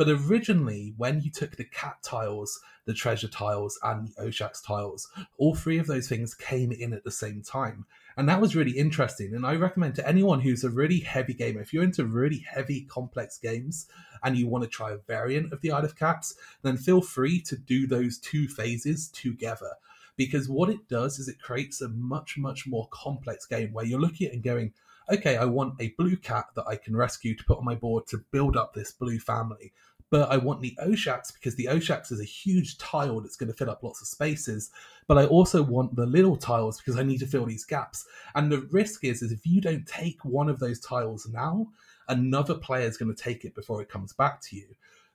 But 0.00 0.08
originally, 0.08 0.94
when 0.96 1.20
you 1.20 1.30
took 1.30 1.56
the 1.56 1.64
cat 1.64 1.98
tiles, 2.02 2.58
the 2.86 2.94
treasure 2.94 3.28
tiles, 3.28 3.78
and 3.82 4.08
the 4.08 4.22
Oshax 4.22 4.64
tiles, 4.66 5.06
all 5.36 5.54
three 5.54 5.76
of 5.76 5.86
those 5.86 6.08
things 6.08 6.32
came 6.32 6.72
in 6.72 6.94
at 6.94 7.04
the 7.04 7.10
same 7.10 7.42
time. 7.42 7.84
And 8.16 8.26
that 8.26 8.40
was 8.40 8.56
really 8.56 8.70
interesting. 8.70 9.34
And 9.34 9.44
I 9.44 9.56
recommend 9.56 9.96
to 9.96 10.08
anyone 10.08 10.40
who's 10.40 10.64
a 10.64 10.70
really 10.70 11.00
heavy 11.00 11.34
gamer, 11.34 11.60
if 11.60 11.74
you're 11.74 11.84
into 11.84 12.06
really 12.06 12.38
heavy, 12.38 12.86
complex 12.86 13.36
games 13.36 13.88
and 14.24 14.38
you 14.38 14.46
want 14.46 14.64
to 14.64 14.70
try 14.70 14.92
a 14.92 14.96
variant 14.96 15.52
of 15.52 15.60
the 15.60 15.70
Isle 15.70 15.84
of 15.84 15.96
Cats, 15.96 16.34
then 16.62 16.78
feel 16.78 17.02
free 17.02 17.38
to 17.42 17.58
do 17.58 17.86
those 17.86 18.16
two 18.16 18.48
phases 18.48 19.08
together 19.08 19.72
because 20.16 20.48
what 20.48 20.70
it 20.70 20.88
does 20.88 21.18
is 21.18 21.28
it 21.28 21.42
creates 21.42 21.82
a 21.82 21.88
much 21.90 22.38
much 22.38 22.66
more 22.66 22.88
complex 22.90 23.44
game 23.46 23.72
where 23.72 23.84
you're 23.84 24.00
looking 24.00 24.26
at 24.26 24.34
and 24.34 24.42
going 24.42 24.72
okay 25.10 25.36
i 25.38 25.44
want 25.46 25.74
a 25.80 25.94
blue 25.96 26.16
cat 26.16 26.44
that 26.54 26.66
i 26.66 26.76
can 26.76 26.94
rescue 26.94 27.34
to 27.34 27.44
put 27.44 27.56
on 27.56 27.64
my 27.64 27.74
board 27.74 28.06
to 28.06 28.18
build 28.30 28.54
up 28.54 28.74
this 28.74 28.92
blue 28.92 29.18
family 29.18 29.72
but 30.10 30.30
I 30.30 30.36
want 30.36 30.60
the 30.60 30.76
Oshax 30.82 31.32
because 31.32 31.54
the 31.54 31.66
Oshax 31.66 32.10
is 32.10 32.20
a 32.20 32.24
huge 32.24 32.78
tile 32.78 33.20
that's 33.20 33.36
going 33.36 33.50
to 33.50 33.56
fill 33.56 33.70
up 33.70 33.82
lots 33.82 34.00
of 34.00 34.08
spaces. 34.08 34.70
But 35.06 35.18
I 35.18 35.26
also 35.26 35.62
want 35.62 35.94
the 35.94 36.06
little 36.06 36.36
tiles 36.36 36.78
because 36.78 36.98
I 36.98 37.04
need 37.04 37.20
to 37.20 37.26
fill 37.26 37.46
these 37.46 37.64
gaps. 37.64 38.06
And 38.34 38.50
the 38.50 38.62
risk 38.72 39.04
is, 39.04 39.22
is 39.22 39.30
if 39.30 39.46
you 39.46 39.60
don't 39.60 39.86
take 39.86 40.24
one 40.24 40.48
of 40.48 40.58
those 40.58 40.80
tiles 40.80 41.28
now, 41.32 41.68
another 42.08 42.54
player 42.54 42.86
is 42.86 42.96
going 42.96 43.14
to 43.14 43.22
take 43.22 43.44
it 43.44 43.54
before 43.54 43.80
it 43.80 43.88
comes 43.88 44.12
back 44.12 44.40
to 44.42 44.56
you. 44.56 44.66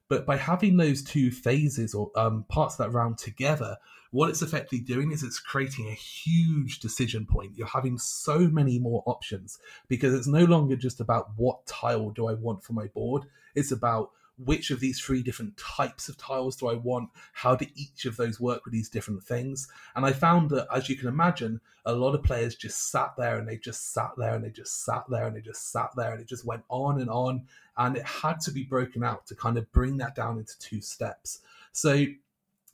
But 0.07 0.25
by 0.25 0.37
having 0.37 0.77
those 0.77 1.03
two 1.03 1.31
phases 1.31 1.93
or 1.93 2.11
um, 2.15 2.45
parts 2.47 2.75
of 2.75 2.85
that 2.85 2.95
round 2.95 3.17
together, 3.17 3.77
what 4.11 4.29
it's 4.29 4.43
effectively 4.43 4.79
doing 4.79 5.11
is 5.11 5.23
it's 5.23 5.39
creating 5.39 5.89
a 5.89 5.93
huge 5.93 6.79
decision 6.79 7.25
point. 7.25 7.57
You're 7.57 7.67
having 7.67 7.97
so 7.97 8.39
many 8.39 8.79
more 8.79 9.03
options 9.07 9.57
because 9.89 10.13
it's 10.13 10.27
no 10.27 10.45
longer 10.45 10.77
just 10.77 11.01
about 11.01 11.31
what 11.35 11.65
tile 11.65 12.11
do 12.11 12.27
I 12.27 12.33
want 12.33 12.63
for 12.63 12.73
my 12.73 12.87
board. 12.87 13.23
It's 13.55 13.71
about 13.71 14.11
which 14.37 14.71
of 14.71 14.79
these 14.79 14.99
three 14.99 15.23
different 15.23 15.55
types 15.57 16.09
of 16.09 16.17
tiles 16.17 16.55
do 16.55 16.67
I 16.67 16.73
want? 16.73 17.09
How 17.33 17.55
do 17.55 17.65
each 17.75 18.05
of 18.05 18.17
those 18.17 18.39
work 18.39 18.65
with 18.65 18.73
these 18.73 18.89
different 18.89 19.23
things? 19.23 19.67
And 19.95 20.05
I 20.05 20.11
found 20.11 20.49
that, 20.51 20.67
as 20.73 20.89
you 20.89 20.95
can 20.95 21.07
imagine, 21.07 21.61
a 21.85 21.93
lot 21.93 22.15
of 22.15 22.23
players 22.23 22.55
just 22.55 22.91
sat 22.91 23.13
there 23.17 23.37
and 23.37 23.47
they 23.47 23.57
just 23.57 23.93
sat 23.93 24.11
there 24.17 24.35
and 24.35 24.43
they 24.43 24.49
just 24.49 24.83
sat 24.83 25.03
there 25.07 25.25
and 25.25 25.35
they 25.35 25.41
just 25.41 25.71
sat 25.71 25.89
there 25.95 26.11
and 26.11 26.21
it 26.21 26.27
just 26.27 26.45
went 26.45 26.63
on 26.69 26.99
and 26.99 27.09
on. 27.09 27.43
And 27.77 27.95
it 27.95 28.05
had 28.05 28.39
to 28.41 28.51
be 28.51 28.63
broken 28.63 29.03
out 29.03 29.25
to 29.27 29.35
kind 29.35 29.57
of 29.57 29.71
bring 29.71 29.97
that 29.97 30.15
down 30.15 30.37
into 30.37 30.57
two 30.59 30.81
steps. 30.81 31.39
So 31.71 32.05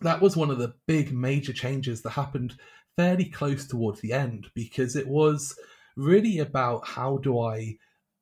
that 0.02 0.22
was 0.22 0.36
one 0.36 0.50
of 0.50 0.58
the 0.58 0.74
big 0.88 1.14
major 1.14 1.54
changes 1.54 2.02
that 2.02 2.12
happened 2.12 2.56
fairly 2.96 3.26
close 3.26 3.66
towards 3.66 4.02
the 4.02 4.14
end 4.14 4.48
because 4.54 4.96
it 4.96 5.08
was 5.08 5.58
really 5.96 6.40
about 6.40 6.88
how 6.88 7.18
do 7.18 7.40
I 7.40 7.78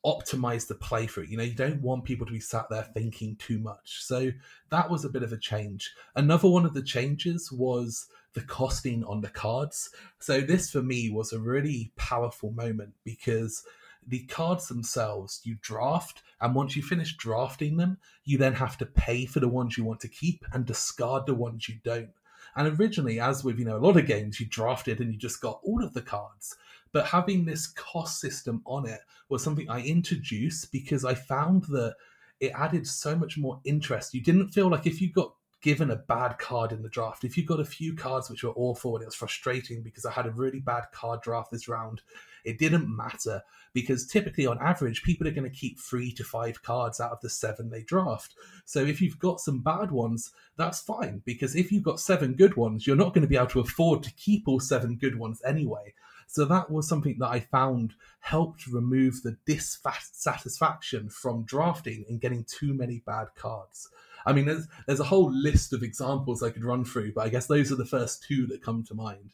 optimize 0.06 0.68
the 0.68 0.76
playthrough. 0.76 1.30
You 1.30 1.38
know, 1.38 1.44
you 1.44 1.54
don't 1.54 1.82
want 1.82 2.06
people 2.06 2.26
to 2.26 2.32
be 2.32 2.40
sat 2.40 2.70
there 2.70 2.84
thinking 2.94 3.36
too 3.36 3.60
much. 3.60 4.04
So 4.04 4.32
that 4.70 4.90
was 4.90 5.04
a 5.04 5.10
bit 5.10 5.24
of 5.24 5.34
a 5.34 5.38
change. 5.38 5.94
Another 6.16 6.48
one 6.48 6.66
of 6.66 6.74
the 6.74 6.84
changes 6.84 7.52
was 7.52 8.08
the 8.34 8.42
costing 8.42 9.04
on 9.04 9.22
the 9.22 9.30
cards. 9.30 9.90
So 10.20 10.42
this 10.42 10.72
for 10.72 10.82
me 10.82 11.10
was 11.10 11.34
a 11.34 11.40
really 11.40 11.92
powerful 11.98 12.52
moment 12.52 12.94
because 13.04 13.64
the 14.08 14.24
cards 14.26 14.68
themselves 14.68 15.42
you 15.44 15.58
draft 15.62 16.24
and 16.42 16.56
once 16.56 16.76
you 16.76 16.82
finish 16.82 17.18
drafting 17.18 17.76
them 17.76 17.98
you 18.24 18.38
then 18.38 18.54
have 18.54 18.78
to 18.78 18.86
pay 18.86 19.26
for 19.26 19.42
the 19.42 19.48
ones 19.48 19.78
you 19.78 19.84
want 19.84 20.00
to 20.00 20.08
keep 20.08 20.46
and 20.54 20.66
discard 20.66 21.26
the 21.26 21.34
ones 21.34 21.68
you 21.68 21.76
don't 21.84 22.10
and 22.56 22.80
originally 22.80 23.20
as 23.20 23.44
with 23.44 23.60
you 23.60 23.66
know 23.66 23.78
a 23.78 23.86
lot 23.86 23.98
of 23.98 24.08
games 24.08 24.40
you 24.40 24.46
drafted 24.46 25.00
and 25.00 25.12
you 25.12 25.20
just 25.20 25.42
got 25.42 25.60
all 25.64 25.84
of 25.84 25.94
the 25.94 26.02
cards 26.02 26.56
but 26.92 27.06
having 27.06 27.46
this 27.46 27.68
cost 27.68 28.20
system 28.20 28.62
on 28.66 28.88
it 28.88 29.02
was 29.30 29.44
something 29.44 29.70
I 29.70 29.82
introduced 29.82 30.72
because 30.72 31.06
I 31.06 31.14
found 31.14 31.64
that 31.66 31.96
it 32.40 32.52
added 32.56 32.88
so 32.88 33.16
much 33.16 33.38
more 33.38 33.60
interest. 33.66 34.14
You 34.14 34.22
didn't 34.22 34.50
feel 34.50 34.70
like 34.70 34.88
if 34.88 35.02
you 35.02 35.12
got 35.12 35.34
given 35.62 35.92
a 35.92 35.96
bad 35.96 36.38
card 36.40 36.72
in 36.72 36.82
the 36.82 36.90
draft, 36.90 37.24
if 37.24 37.38
you 37.38 37.46
got 37.46 37.60
a 37.60 37.66
few 37.66 37.94
cards 37.94 38.30
which 38.30 38.44
were 38.44 38.54
awful 38.56 38.96
and 38.96 39.04
it 39.04 39.08
was 39.08 39.16
frustrating 39.16 39.84
because 39.84 40.06
I 40.06 40.12
had 40.12 40.26
a 40.26 40.32
really 40.32 40.62
bad 40.62 40.86
card 40.94 41.22
draft 41.22 41.52
this 41.52 41.68
round, 41.68 42.02
it 42.46 42.58
didn't 42.58 42.96
matter 42.96 43.44
because 43.74 44.08
typically 44.08 44.46
on 44.46 44.58
average 44.60 45.04
people 45.04 45.28
are 45.28 45.32
going 45.32 45.50
to 45.50 45.56
keep 45.56 45.80
three 45.80 46.12
to 46.14 46.24
five 46.24 46.62
cards 46.64 47.00
out 47.00 47.12
of 47.12 47.22
the 47.22 47.30
seven 47.30 47.70
they 47.70 47.84
draft 47.84 48.36
so 48.66 48.84
if 48.84 49.02
you've 49.02 49.20
got 49.20 49.40
some 49.40 49.60
bad 49.60 49.92
ones 49.92 50.32
that's 50.58 50.82
fine 50.82 51.22
because 51.26 51.56
if 51.56 51.72
you've 51.72 51.84
got 51.84 52.00
seven 52.00 52.34
good 52.34 52.56
ones 52.56 52.88
you're 52.88 52.96
not 52.96 53.14
going 53.14 53.22
to 53.22 53.28
be 53.28 53.36
able 53.36 53.48
to 53.48 53.60
afford 53.60 54.04
to 54.04 54.14
keep 54.14 54.48
all 54.48 54.60
seven 54.60 54.96
good 54.96 55.18
ones 55.18 55.42
anyway 55.46 55.94
so 56.32 56.46
that 56.46 56.70
was 56.70 56.88
something 56.88 57.18
that 57.18 57.30
I 57.30 57.40
found 57.40 57.96
helped 58.20 58.68
remove 58.68 59.24
the 59.24 59.38
dissatisfaction 59.48 61.10
from 61.10 61.44
drafting 61.44 62.06
and 62.08 62.22
getting 62.22 62.44
too 62.44 62.76
many 62.76 63.02
bad 63.04 63.30
cards. 63.36 63.90
I 64.28 64.34
mean, 64.34 64.46
there's 64.46 64.68
there's 64.86 65.00
a 65.00 65.06
whole 65.06 65.32
list 65.32 65.74
of 65.74 65.82
examples 65.82 66.44
I 66.44 66.52
could 66.52 66.64
run 66.64 66.86
through, 66.86 67.14
but 67.14 67.26
I 67.26 67.30
guess 67.30 67.48
those 67.48 67.72
are 67.72 67.78
the 67.78 67.84
first 67.84 68.24
two 68.28 68.46
that 68.48 68.62
come 68.62 68.84
to 68.84 68.94
mind. 68.94 69.32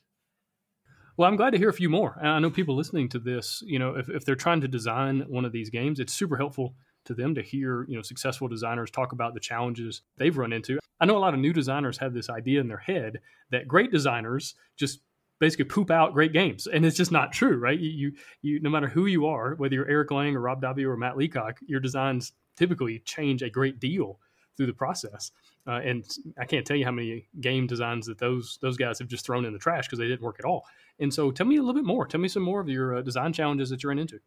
Well, 1.18 1.28
I'm 1.28 1.36
glad 1.36 1.50
to 1.50 1.58
hear 1.58 1.68
a 1.68 1.74
few 1.74 1.90
more. 1.90 2.18
I 2.22 2.40
know 2.40 2.50
people 2.50 2.78
listening 2.78 3.10
to 3.10 3.20
this, 3.20 3.62
you 3.66 3.78
know, 3.78 3.96
if, 3.98 4.08
if 4.08 4.24
they're 4.24 4.36
trying 4.36 4.62
to 4.62 4.68
design 4.70 5.26
one 5.28 5.44
of 5.44 5.52
these 5.52 5.70
games, 5.70 6.00
it's 6.00 6.14
super 6.14 6.38
helpful 6.38 6.76
to 7.06 7.14
them 7.14 7.36
to 7.36 7.42
hear, 7.42 7.86
you 7.90 7.98
know, 7.98 8.04
successful 8.04 8.48
designers 8.48 8.90
talk 8.90 9.12
about 9.12 9.34
the 9.34 9.40
challenges 9.42 10.02
they've 10.16 10.38
run 10.38 10.54
into. 10.54 10.80
I 11.02 11.06
know 11.06 11.18
a 11.18 11.20
lot 11.20 11.34
of 11.34 11.42
new 11.42 11.52
designers 11.52 11.98
have 11.98 12.14
this 12.14 12.30
idea 12.30 12.62
in 12.62 12.70
their 12.70 12.78
head 12.78 13.20
that 13.52 13.68
great 13.68 13.92
designers 13.92 14.56
just 14.78 15.02
basically 15.40 15.66
poop 15.66 15.92
out 15.92 16.14
great 16.14 16.34
games, 16.34 16.68
and 16.68 16.86
it's 16.86 16.98
just 16.98 17.12
not 17.12 17.32
true, 17.32 17.58
right? 17.58 17.80
You, 17.80 17.90
you, 17.90 18.12
you 18.42 18.60
no 18.60 18.70
matter 18.70 18.88
who 18.88 19.06
you 19.06 19.26
are, 19.26 19.56
whether 19.56 19.76
you're 19.76 19.88
Eric 19.88 20.12
Lang 20.12 20.36
or 20.36 20.42
Rob 20.42 20.62
Daviau 20.62 20.88
or 20.88 20.98
Matt 20.98 21.18
Leacock, 21.18 21.60
your 21.68 21.80
designs 21.80 22.34
typically 22.56 23.00
change 23.00 23.42
a 23.42 23.50
great 23.50 23.80
deal 23.80 24.20
through 24.56 24.68
the 24.68 24.74
process. 24.74 25.32
Uh, 25.68 25.82
and 25.84 26.06
I 26.40 26.46
can't 26.46 26.66
tell 26.66 26.78
you 26.78 26.86
how 26.86 26.92
many 26.92 27.28
game 27.42 27.68
designs 27.68 28.06
that 28.06 28.20
those 28.20 28.60
those 28.62 28.78
guys 28.78 29.00
have 29.00 29.08
just 29.08 29.26
thrown 29.26 29.46
in 29.46 29.54
the 29.54 29.60
trash 29.60 29.88
because 29.88 30.00
they 30.00 30.08
didn't 30.08 30.22
work 30.22 30.38
at 30.40 30.46
all. 30.46 30.66
And 31.00 31.14
so, 31.14 31.32
tell 31.32 31.46
me 31.46 31.58
a 31.58 31.60
little 31.60 31.74
bit 31.74 31.86
more. 31.86 32.06
Tell 32.06 32.22
me 32.22 32.28
some 32.28 32.44
more 32.44 32.62
of 32.62 32.70
your 32.70 32.98
uh, 32.98 33.02
design 33.02 33.34
challenges 33.34 33.70
that 33.70 33.84
you're 33.84 33.92
into. 33.92 34.20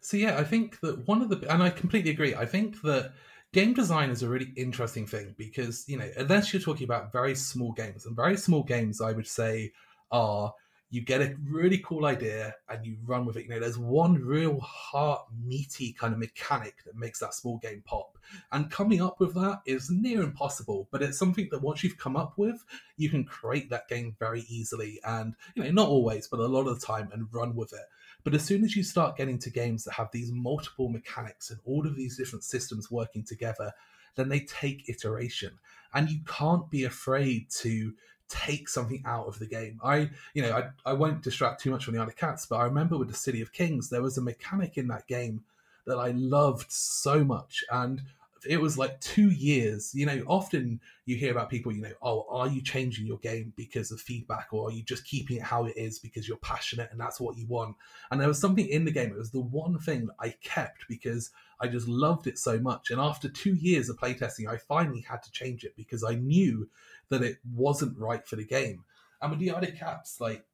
So 0.00 0.16
yeah, 0.16 0.38
I 0.38 0.44
think 0.44 0.80
that 0.80 1.06
one 1.08 1.20
of 1.20 1.28
the 1.28 1.52
and 1.52 1.62
I 1.62 1.70
completely 1.70 2.10
agree. 2.10 2.34
I 2.34 2.46
think 2.46 2.80
that 2.82 3.12
game 3.52 3.74
design 3.74 4.10
is 4.10 4.22
a 4.22 4.28
really 4.28 4.52
interesting 4.56 5.06
thing 5.06 5.34
because 5.36 5.84
you 5.88 5.98
know 5.98 6.08
unless 6.16 6.52
you're 6.52 6.62
talking 6.62 6.84
about 6.84 7.12
very 7.12 7.34
small 7.34 7.72
games 7.72 8.06
and 8.06 8.14
very 8.14 8.36
small 8.36 8.62
games, 8.62 9.00
I 9.00 9.12
would 9.12 9.26
say 9.26 9.72
are 10.10 10.52
you 10.90 11.00
get 11.00 11.20
a 11.20 11.34
really 11.44 11.78
cool 11.78 12.06
idea 12.06 12.54
and 12.68 12.86
you 12.86 12.96
run 13.04 13.26
with 13.26 13.36
it. 13.36 13.44
You 13.44 13.50
know, 13.50 13.60
there's 13.60 13.78
one 13.78 14.14
real 14.14 14.60
heart 14.60 15.22
meaty 15.44 15.92
kind 15.92 16.12
of 16.12 16.18
mechanic 16.20 16.76
that 16.84 16.94
makes 16.94 17.18
that 17.18 17.34
small 17.34 17.58
game 17.58 17.82
pop. 17.84 18.16
And 18.52 18.70
coming 18.70 19.02
up 19.02 19.18
with 19.18 19.34
that 19.34 19.62
is 19.66 19.90
near 19.90 20.22
impossible, 20.22 20.88
but 20.92 21.02
it's 21.02 21.18
something 21.18 21.48
that 21.50 21.62
once 21.62 21.82
you've 21.82 21.98
come 21.98 22.16
up 22.16 22.38
with, 22.38 22.64
you 22.96 23.10
can 23.10 23.24
create 23.24 23.68
that 23.70 23.88
game 23.88 24.14
very 24.20 24.44
easily. 24.48 25.00
And, 25.04 25.34
you 25.54 25.64
know, 25.64 25.70
not 25.70 25.88
always, 25.88 26.28
but 26.28 26.38
a 26.38 26.46
lot 26.46 26.68
of 26.68 26.78
the 26.78 26.86
time 26.86 27.10
and 27.12 27.26
run 27.32 27.56
with 27.56 27.72
it. 27.72 27.86
But 28.22 28.34
as 28.34 28.44
soon 28.44 28.64
as 28.64 28.76
you 28.76 28.84
start 28.84 29.16
getting 29.16 29.38
to 29.40 29.50
games 29.50 29.84
that 29.84 29.94
have 29.94 30.10
these 30.12 30.30
multiple 30.32 30.88
mechanics 30.88 31.50
and 31.50 31.58
all 31.64 31.86
of 31.86 31.96
these 31.96 32.16
different 32.16 32.44
systems 32.44 32.90
working 32.90 33.24
together, 33.24 33.72
then 34.14 34.28
they 34.28 34.40
take 34.40 34.88
iteration. 34.88 35.58
And 35.92 36.10
you 36.10 36.20
can't 36.26 36.70
be 36.70 36.84
afraid 36.84 37.50
to 37.60 37.92
take 38.28 38.68
something 38.68 39.02
out 39.06 39.26
of 39.26 39.38
the 39.38 39.46
game. 39.46 39.80
I, 39.82 40.10
you 40.34 40.42
know, 40.42 40.52
I, 40.52 40.90
I 40.90 40.92
won't 40.92 41.22
distract 41.22 41.60
too 41.60 41.70
much 41.70 41.84
from 41.84 41.94
the 41.94 42.00
Isle 42.00 42.08
of 42.08 42.16
Cats, 42.16 42.46
but 42.46 42.56
I 42.56 42.64
remember 42.64 42.96
with 42.98 43.08
the 43.08 43.14
City 43.14 43.40
of 43.40 43.52
Kings, 43.52 43.88
there 43.88 44.02
was 44.02 44.18
a 44.18 44.22
mechanic 44.22 44.76
in 44.78 44.88
that 44.88 45.06
game 45.06 45.44
that 45.86 45.98
I 45.98 46.10
loved 46.10 46.70
so 46.70 47.24
much. 47.24 47.64
And 47.70 48.02
it 48.48 48.60
was 48.60 48.78
like 48.78 49.00
two 49.00 49.30
years. 49.30 49.94
You 49.94 50.06
know, 50.06 50.22
often 50.26 50.80
you 51.04 51.16
hear 51.16 51.30
about 51.30 51.50
people, 51.50 51.72
you 51.72 51.82
know, 51.82 51.92
oh, 52.02 52.26
are 52.30 52.48
you 52.48 52.62
changing 52.62 53.06
your 53.06 53.18
game 53.18 53.52
because 53.56 53.90
of 53.90 54.00
feedback, 54.00 54.48
or 54.52 54.68
are 54.68 54.72
you 54.72 54.82
just 54.82 55.04
keeping 55.04 55.36
it 55.36 55.42
how 55.42 55.66
it 55.66 55.76
is 55.76 55.98
because 55.98 56.26
you're 56.28 56.36
passionate 56.38 56.88
and 56.90 57.00
that's 57.00 57.20
what 57.20 57.36
you 57.36 57.46
want? 57.46 57.76
And 58.10 58.20
there 58.20 58.28
was 58.28 58.40
something 58.40 58.66
in 58.66 58.84
the 58.84 58.90
game. 58.90 59.10
It 59.10 59.18
was 59.18 59.30
the 59.30 59.40
one 59.40 59.78
thing 59.78 60.08
I 60.20 60.34
kept 60.42 60.86
because 60.88 61.30
I 61.60 61.68
just 61.68 61.88
loved 61.88 62.26
it 62.26 62.38
so 62.38 62.58
much. 62.58 62.90
And 62.90 63.00
after 63.00 63.28
two 63.28 63.54
years 63.54 63.88
of 63.88 63.96
playtesting, 63.96 64.48
I 64.48 64.58
finally 64.58 65.00
had 65.00 65.22
to 65.22 65.32
change 65.32 65.64
it 65.64 65.76
because 65.76 66.04
I 66.04 66.14
knew 66.14 66.68
that 67.08 67.22
it 67.22 67.38
wasn't 67.54 67.98
right 67.98 68.26
for 68.26 68.36
the 68.36 68.44
game. 68.44 68.84
And 69.20 69.30
with 69.30 69.40
the 69.40 69.50
Isle 69.50 69.64
of 69.64 69.74
Cats, 69.76 70.20
like 70.20 70.44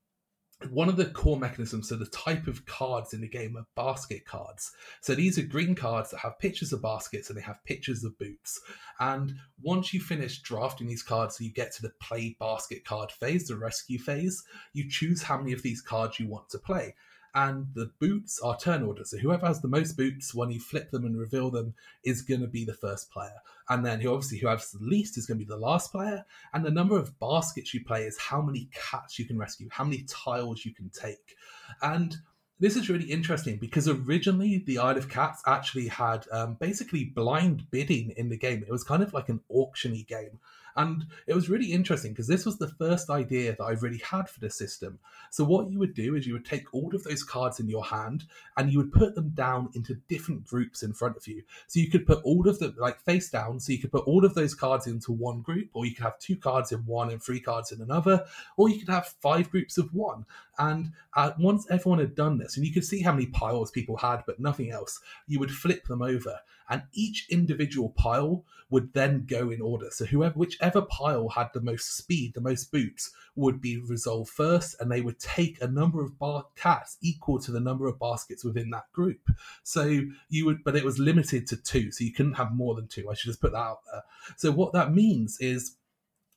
one 0.70 0.88
of 0.88 0.96
the 0.96 1.06
core 1.06 1.38
mechanisms, 1.38 1.88
so 1.88 1.96
the 1.96 2.06
type 2.06 2.46
of 2.46 2.64
cards 2.66 3.12
in 3.12 3.20
the 3.20 3.28
game 3.28 3.56
are 3.56 3.66
basket 3.74 4.24
cards. 4.24 4.70
So 5.00 5.14
these 5.14 5.38
are 5.38 5.42
green 5.42 5.74
cards 5.74 6.10
that 6.10 6.18
have 6.18 6.38
pictures 6.38 6.72
of 6.72 6.82
baskets 6.82 7.28
and 7.28 7.38
they 7.38 7.42
have 7.42 7.64
pictures 7.64 8.04
of 8.04 8.18
boots. 8.18 8.60
And 9.00 9.34
once 9.62 9.92
you 9.92 10.00
finish 10.00 10.40
drafting 10.42 10.88
these 10.88 11.02
cards, 11.02 11.38
so 11.38 11.44
you 11.44 11.52
get 11.52 11.72
to 11.74 11.82
the 11.82 11.92
play 12.00 12.36
basket 12.38 12.84
card 12.84 13.10
phase, 13.10 13.48
the 13.48 13.56
rescue 13.56 13.98
phase, 13.98 14.42
you 14.72 14.88
choose 14.88 15.22
how 15.22 15.38
many 15.38 15.52
of 15.52 15.62
these 15.62 15.80
cards 15.80 16.20
you 16.20 16.28
want 16.28 16.48
to 16.50 16.58
play 16.58 16.94
and 17.34 17.66
the 17.74 17.90
boots 17.98 18.40
are 18.40 18.58
turn 18.58 18.82
order. 18.82 19.04
So 19.04 19.16
whoever 19.16 19.46
has 19.46 19.60
the 19.60 19.68
most 19.68 19.96
boots 19.96 20.34
when 20.34 20.50
you 20.50 20.60
flip 20.60 20.90
them 20.90 21.04
and 21.04 21.18
reveal 21.18 21.50
them 21.50 21.74
is 22.04 22.22
going 22.22 22.42
to 22.42 22.46
be 22.46 22.64
the 22.64 22.74
first 22.74 23.10
player. 23.10 23.36
And 23.68 23.84
then 23.84 24.06
obviously 24.06 24.38
who 24.38 24.48
has 24.48 24.70
the 24.70 24.84
least 24.84 25.16
is 25.16 25.26
going 25.26 25.38
to 25.38 25.44
be 25.44 25.48
the 25.48 25.56
last 25.56 25.92
player. 25.92 26.24
And 26.52 26.64
the 26.64 26.70
number 26.70 26.96
of 26.98 27.18
baskets 27.18 27.72
you 27.72 27.84
play 27.84 28.04
is 28.04 28.18
how 28.18 28.42
many 28.42 28.68
cats 28.72 29.18
you 29.18 29.24
can 29.24 29.38
rescue, 29.38 29.68
how 29.70 29.84
many 29.84 30.04
tiles 30.08 30.64
you 30.64 30.74
can 30.74 30.90
take. 30.90 31.36
And 31.80 32.16
this 32.60 32.76
is 32.76 32.88
really 32.88 33.06
interesting 33.06 33.56
because 33.56 33.88
originally 33.88 34.62
the 34.66 34.78
Isle 34.78 34.98
of 34.98 35.08
Cats 35.08 35.42
actually 35.46 35.88
had 35.88 36.26
um, 36.30 36.54
basically 36.60 37.06
blind 37.06 37.68
bidding 37.70 38.10
in 38.16 38.28
the 38.28 38.36
game. 38.36 38.62
It 38.62 38.70
was 38.70 38.84
kind 38.84 39.02
of 39.02 39.12
like 39.12 39.28
an 39.28 39.40
auctiony 39.50 40.06
game 40.06 40.38
and 40.76 41.06
it 41.26 41.34
was 41.34 41.48
really 41.48 41.72
interesting 41.72 42.12
because 42.12 42.28
this 42.28 42.46
was 42.46 42.58
the 42.58 42.68
first 42.68 43.10
idea 43.10 43.54
that 43.56 43.62
I 43.62 43.72
really 43.72 43.98
had 43.98 44.28
for 44.28 44.40
the 44.40 44.50
system. 44.50 44.98
So, 45.30 45.44
what 45.44 45.70
you 45.70 45.78
would 45.78 45.94
do 45.94 46.14
is 46.14 46.26
you 46.26 46.32
would 46.34 46.46
take 46.46 46.72
all 46.72 46.94
of 46.94 47.04
those 47.04 47.22
cards 47.22 47.60
in 47.60 47.68
your 47.68 47.84
hand 47.84 48.24
and 48.56 48.72
you 48.72 48.78
would 48.78 48.92
put 48.92 49.14
them 49.14 49.30
down 49.30 49.70
into 49.74 49.94
different 50.08 50.46
groups 50.46 50.82
in 50.82 50.92
front 50.92 51.16
of 51.16 51.26
you. 51.26 51.42
So, 51.66 51.80
you 51.80 51.90
could 51.90 52.06
put 52.06 52.22
all 52.24 52.48
of 52.48 52.58
them 52.58 52.74
like 52.78 53.00
face 53.00 53.30
down. 53.30 53.60
So, 53.60 53.72
you 53.72 53.78
could 53.78 53.92
put 53.92 54.06
all 54.06 54.24
of 54.24 54.34
those 54.34 54.54
cards 54.54 54.86
into 54.86 55.12
one 55.12 55.42
group, 55.42 55.68
or 55.74 55.84
you 55.86 55.94
could 55.94 56.04
have 56.04 56.18
two 56.18 56.36
cards 56.36 56.72
in 56.72 56.84
one 56.86 57.10
and 57.10 57.22
three 57.22 57.40
cards 57.40 57.72
in 57.72 57.80
another, 57.80 58.24
or 58.56 58.68
you 58.68 58.78
could 58.78 58.88
have 58.88 59.14
five 59.20 59.50
groups 59.50 59.78
of 59.78 59.92
one. 59.94 60.24
And 60.58 60.92
uh, 61.16 61.32
once 61.38 61.66
everyone 61.70 61.98
had 61.98 62.14
done 62.14 62.38
this, 62.38 62.56
and 62.56 62.66
you 62.66 62.72
could 62.72 62.84
see 62.84 63.02
how 63.02 63.12
many 63.12 63.26
piles 63.26 63.70
people 63.70 63.96
had, 63.96 64.22
but 64.26 64.40
nothing 64.40 64.70
else, 64.70 65.00
you 65.26 65.38
would 65.40 65.50
flip 65.50 65.84
them 65.84 66.02
over 66.02 66.38
and 66.68 66.82
each 66.92 67.26
individual 67.30 67.90
pile 67.90 68.44
would 68.70 68.94
then 68.94 69.26
go 69.26 69.50
in 69.50 69.60
order. 69.60 69.90
So 69.90 70.06
whoever, 70.06 70.38
whichever 70.38 70.80
pile 70.82 71.28
had 71.28 71.50
the 71.52 71.60
most 71.60 71.94
speed, 71.94 72.32
the 72.34 72.40
most 72.40 72.72
boots, 72.72 73.10
would 73.36 73.60
be 73.60 73.76
resolved 73.76 74.30
first, 74.30 74.76
and 74.80 74.90
they 74.90 75.02
would 75.02 75.18
take 75.18 75.60
a 75.60 75.66
number 75.66 76.02
of 76.02 76.18
bar- 76.18 76.46
cats 76.56 76.96
equal 77.02 77.38
to 77.40 77.52
the 77.52 77.60
number 77.60 77.86
of 77.86 77.98
baskets 77.98 78.44
within 78.44 78.70
that 78.70 78.90
group. 78.92 79.20
So 79.62 80.02
you 80.30 80.46
would, 80.46 80.64
but 80.64 80.74
it 80.74 80.84
was 80.84 80.98
limited 80.98 81.46
to 81.48 81.56
two, 81.56 81.92
so 81.92 82.02
you 82.02 82.12
couldn't 82.12 82.34
have 82.34 82.52
more 82.52 82.74
than 82.74 82.88
two. 82.88 83.10
I 83.10 83.14
should 83.14 83.28
just 83.28 83.42
put 83.42 83.52
that 83.52 83.58
out 83.58 83.80
there. 83.92 84.02
So 84.36 84.50
what 84.50 84.72
that 84.72 84.94
means 84.94 85.38
is 85.38 85.76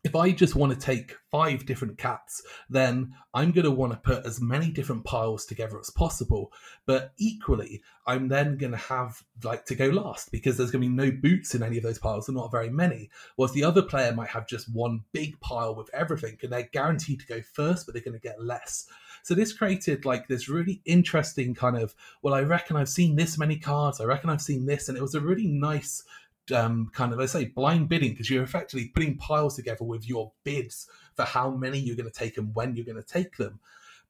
if 0.05 0.15
I 0.15 0.29
just 0.29 0.55
want 0.55 0.71
to 0.71 0.77
take 0.77 1.17
five 1.31 1.65
different 1.65 1.97
cats, 1.97 2.43
then 2.69 3.15
I'm 3.33 3.51
going 3.51 3.65
to 3.65 3.71
want 3.71 3.91
to 3.91 3.97
put 3.97 4.23
as 4.23 4.39
many 4.39 4.69
different 4.69 5.03
piles 5.03 5.47
together 5.47 5.79
as 5.79 5.89
possible. 5.89 6.53
But 6.85 7.13
equally, 7.17 7.81
I'm 8.05 8.27
then 8.27 8.55
going 8.57 8.71
to 8.71 8.77
have 8.77 9.23
like 9.43 9.65
to 9.65 9.75
go 9.75 9.87
last 9.87 10.31
because 10.31 10.57
there's 10.57 10.69
going 10.69 10.83
to 10.83 10.89
be 10.89 10.95
no 10.95 11.09
boots 11.11 11.55
in 11.55 11.63
any 11.63 11.77
of 11.77 11.83
those 11.83 11.97
piles, 11.97 12.29
or 12.29 12.33
not 12.33 12.51
very 12.51 12.69
many. 12.69 13.09
Whereas 13.35 13.53
the 13.53 13.63
other 13.63 13.81
player 13.81 14.13
might 14.13 14.29
have 14.29 14.47
just 14.47 14.71
one 14.71 15.01
big 15.11 15.39
pile 15.39 15.73
with 15.73 15.89
everything, 15.91 16.37
and 16.43 16.51
they're 16.53 16.69
guaranteed 16.71 17.21
to 17.21 17.25
go 17.25 17.41
first, 17.41 17.87
but 17.87 17.93
they're 17.93 18.03
going 18.03 18.13
to 18.13 18.19
get 18.19 18.39
less. 18.39 18.85
So 19.23 19.33
this 19.33 19.53
created 19.53 20.05
like 20.05 20.27
this 20.27 20.47
really 20.47 20.83
interesting 20.85 21.55
kind 21.55 21.77
of 21.77 21.95
well, 22.21 22.35
I 22.35 22.41
reckon 22.41 22.77
I've 22.77 22.89
seen 22.89 23.15
this 23.15 23.39
many 23.39 23.57
cards, 23.57 23.99
I 23.99 24.03
reckon 24.03 24.29
I've 24.29 24.41
seen 24.41 24.67
this, 24.67 24.87
and 24.87 24.95
it 24.95 25.01
was 25.01 25.15
a 25.15 25.19
really 25.19 25.47
nice 25.47 26.03
um, 26.51 26.89
kind 26.93 27.11
of, 27.11 27.19
let's 27.19 27.31
say, 27.33 27.45
blind 27.45 27.89
bidding 27.89 28.11
because 28.11 28.29
you're 28.29 28.43
effectively 28.43 28.87
putting 28.87 29.17
piles 29.17 29.55
together 29.55 29.83
with 29.83 30.07
your 30.07 30.31
bids 30.43 30.87
for 31.15 31.23
how 31.23 31.49
many 31.49 31.79
you're 31.79 31.95
going 31.95 32.09
to 32.09 32.19
take 32.19 32.37
and 32.37 32.53
when 32.53 32.75
you're 32.75 32.85
going 32.85 33.01
to 33.01 33.03
take 33.03 33.37
them. 33.37 33.59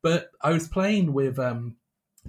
But 0.02 0.32
I 0.42 0.52
was 0.52 0.68
playing 0.68 1.14
with 1.14 1.40
um, 1.40 1.78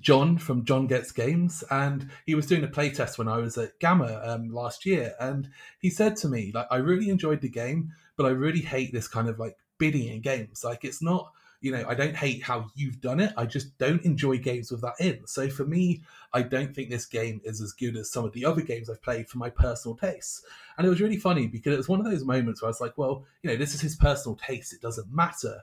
John 0.01 0.39
from 0.39 0.65
John 0.65 0.87
Gets 0.87 1.13
Games, 1.13 1.65
and 1.71 2.11
he 2.25 2.35
was 2.35 2.47
doing 2.47 2.65
a 2.65 2.69
playtest 2.69 3.19
when 3.19 3.29
I 3.29 3.39
was 3.39 3.59
at 3.59 3.79
GAMA 3.81 4.21
um, 4.25 4.53
last 4.53 4.87
year, 4.87 5.15
and 5.21 5.49
he 5.79 5.91
said 5.91 6.17
to 6.17 6.29
me, 6.29 6.53
like, 6.55 6.67
I 6.71 6.77
really 6.77 7.09
enjoyed 7.09 7.41
the 7.41 7.49
game, 7.49 7.93
but 8.17 8.27
I 8.27 8.31
really 8.31 8.61
hate 8.61 8.93
this 8.93 9.09
kind 9.09 9.29
of 9.29 9.39
like 9.39 9.57
bidding 9.79 10.09
in 10.09 10.21
games. 10.21 10.65
Like, 10.65 10.85
it's 10.85 11.03
not 11.03 11.33
you 11.67 11.73
know, 11.73 11.85
I 11.89 11.95
don't 11.95 12.15
hate 12.15 12.45
how 12.45 12.69
you've 12.77 13.01
done 13.01 13.19
it. 13.19 13.33
I 13.37 13.45
just 13.45 13.77
don't 13.77 14.05
enjoy 14.05 14.39
games 14.39 14.71
with 14.71 14.83
that 14.83 14.95
in. 15.01 15.27
So 15.27 15.51
for 15.51 15.65
me, 15.65 16.05
I 16.33 16.43
don't 16.43 16.73
think 16.73 16.91
this 16.91 17.07
game 17.07 17.41
is 17.43 17.61
as 17.61 17.73
good 17.73 17.97
as 17.97 18.09
some 18.09 18.25
of 18.25 18.33
the 18.35 18.45
other 18.45 18.61
games 18.61 18.89
I've 18.89 19.03
played 19.03 19.29
for 19.29 19.39
my 19.39 19.51
personal 19.51 19.97
tastes. 19.97 20.45
And 20.79 20.87
it 20.87 20.91
was 20.91 21.01
really 21.01 21.17
funny 21.17 21.49
because 21.49 21.75
it 21.75 21.79
was 21.79 21.89
one 21.89 21.99
of 21.99 22.07
those 22.07 22.25
moments 22.25 22.63
where 22.63 22.69
I 22.69 22.71
was 22.71 22.81
like, 22.81 22.97
well, 22.97 23.25
you 23.43 23.51
know, 23.51 23.57
this 23.57 23.75
is 23.75 23.81
his 23.81 23.97
personal 23.97 24.37
taste. 24.37 24.73
It 24.73 24.81
doesn't 24.81 25.13
matter. 25.13 25.63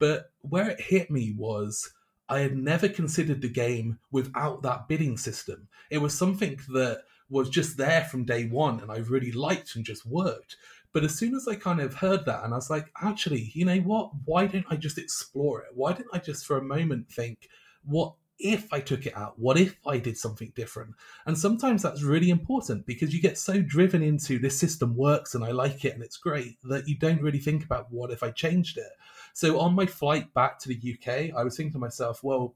But 0.00 0.32
where 0.40 0.70
it 0.70 0.80
hit 0.80 1.08
me 1.08 1.32
was 1.38 1.92
I 2.28 2.40
had 2.40 2.56
never 2.56 2.88
considered 2.88 3.40
the 3.40 3.48
game 3.48 4.00
without 4.10 4.62
that 4.62 4.88
bidding 4.88 5.16
system. 5.16 5.68
It 5.88 5.98
was 5.98 6.18
something 6.18 6.58
that 6.72 7.02
was 7.30 7.48
just 7.48 7.76
there 7.76 8.02
from 8.02 8.24
day 8.24 8.46
one 8.46 8.80
and 8.80 8.90
I 8.90 8.96
really 8.96 9.30
liked 9.30 9.76
and 9.76 9.84
just 9.84 10.04
worked. 10.04 10.56
But 10.94 11.02
as 11.04 11.18
soon 11.18 11.34
as 11.34 11.48
I 11.48 11.56
kind 11.56 11.80
of 11.80 11.92
heard 11.92 12.24
that, 12.24 12.44
and 12.44 12.54
I 12.54 12.56
was 12.56 12.70
like, 12.70 12.86
actually, 13.02 13.50
you 13.52 13.64
know 13.64 13.78
what? 13.78 14.12
Why 14.24 14.46
don't 14.46 14.64
I 14.70 14.76
just 14.76 14.96
explore 14.96 15.60
it? 15.60 15.70
Why 15.74 15.92
don't 15.92 16.06
I 16.12 16.18
just 16.18 16.46
for 16.46 16.56
a 16.56 16.62
moment 16.62 17.10
think, 17.10 17.48
what 17.84 18.14
if 18.38 18.72
I 18.72 18.78
took 18.78 19.04
it 19.04 19.16
out? 19.16 19.36
What 19.36 19.58
if 19.58 19.76
I 19.84 19.98
did 19.98 20.16
something 20.16 20.52
different? 20.54 20.94
And 21.26 21.36
sometimes 21.36 21.82
that's 21.82 22.04
really 22.04 22.30
important 22.30 22.86
because 22.86 23.12
you 23.12 23.20
get 23.20 23.38
so 23.38 23.60
driven 23.60 24.02
into 24.02 24.38
this 24.38 24.58
system 24.58 24.96
works 24.96 25.34
and 25.34 25.44
I 25.44 25.50
like 25.50 25.84
it 25.84 25.94
and 25.94 26.02
it's 26.02 26.16
great 26.16 26.58
that 26.62 26.88
you 26.88 26.96
don't 26.96 27.22
really 27.22 27.40
think 27.40 27.64
about 27.64 27.90
what 27.90 28.12
if 28.12 28.22
I 28.22 28.30
changed 28.30 28.78
it. 28.78 28.92
So 29.32 29.58
on 29.58 29.74
my 29.74 29.86
flight 29.86 30.32
back 30.32 30.60
to 30.60 30.68
the 30.68 30.76
UK, 30.94 31.36
I 31.36 31.42
was 31.42 31.56
thinking 31.56 31.72
to 31.72 31.78
myself, 31.80 32.22
well, 32.22 32.54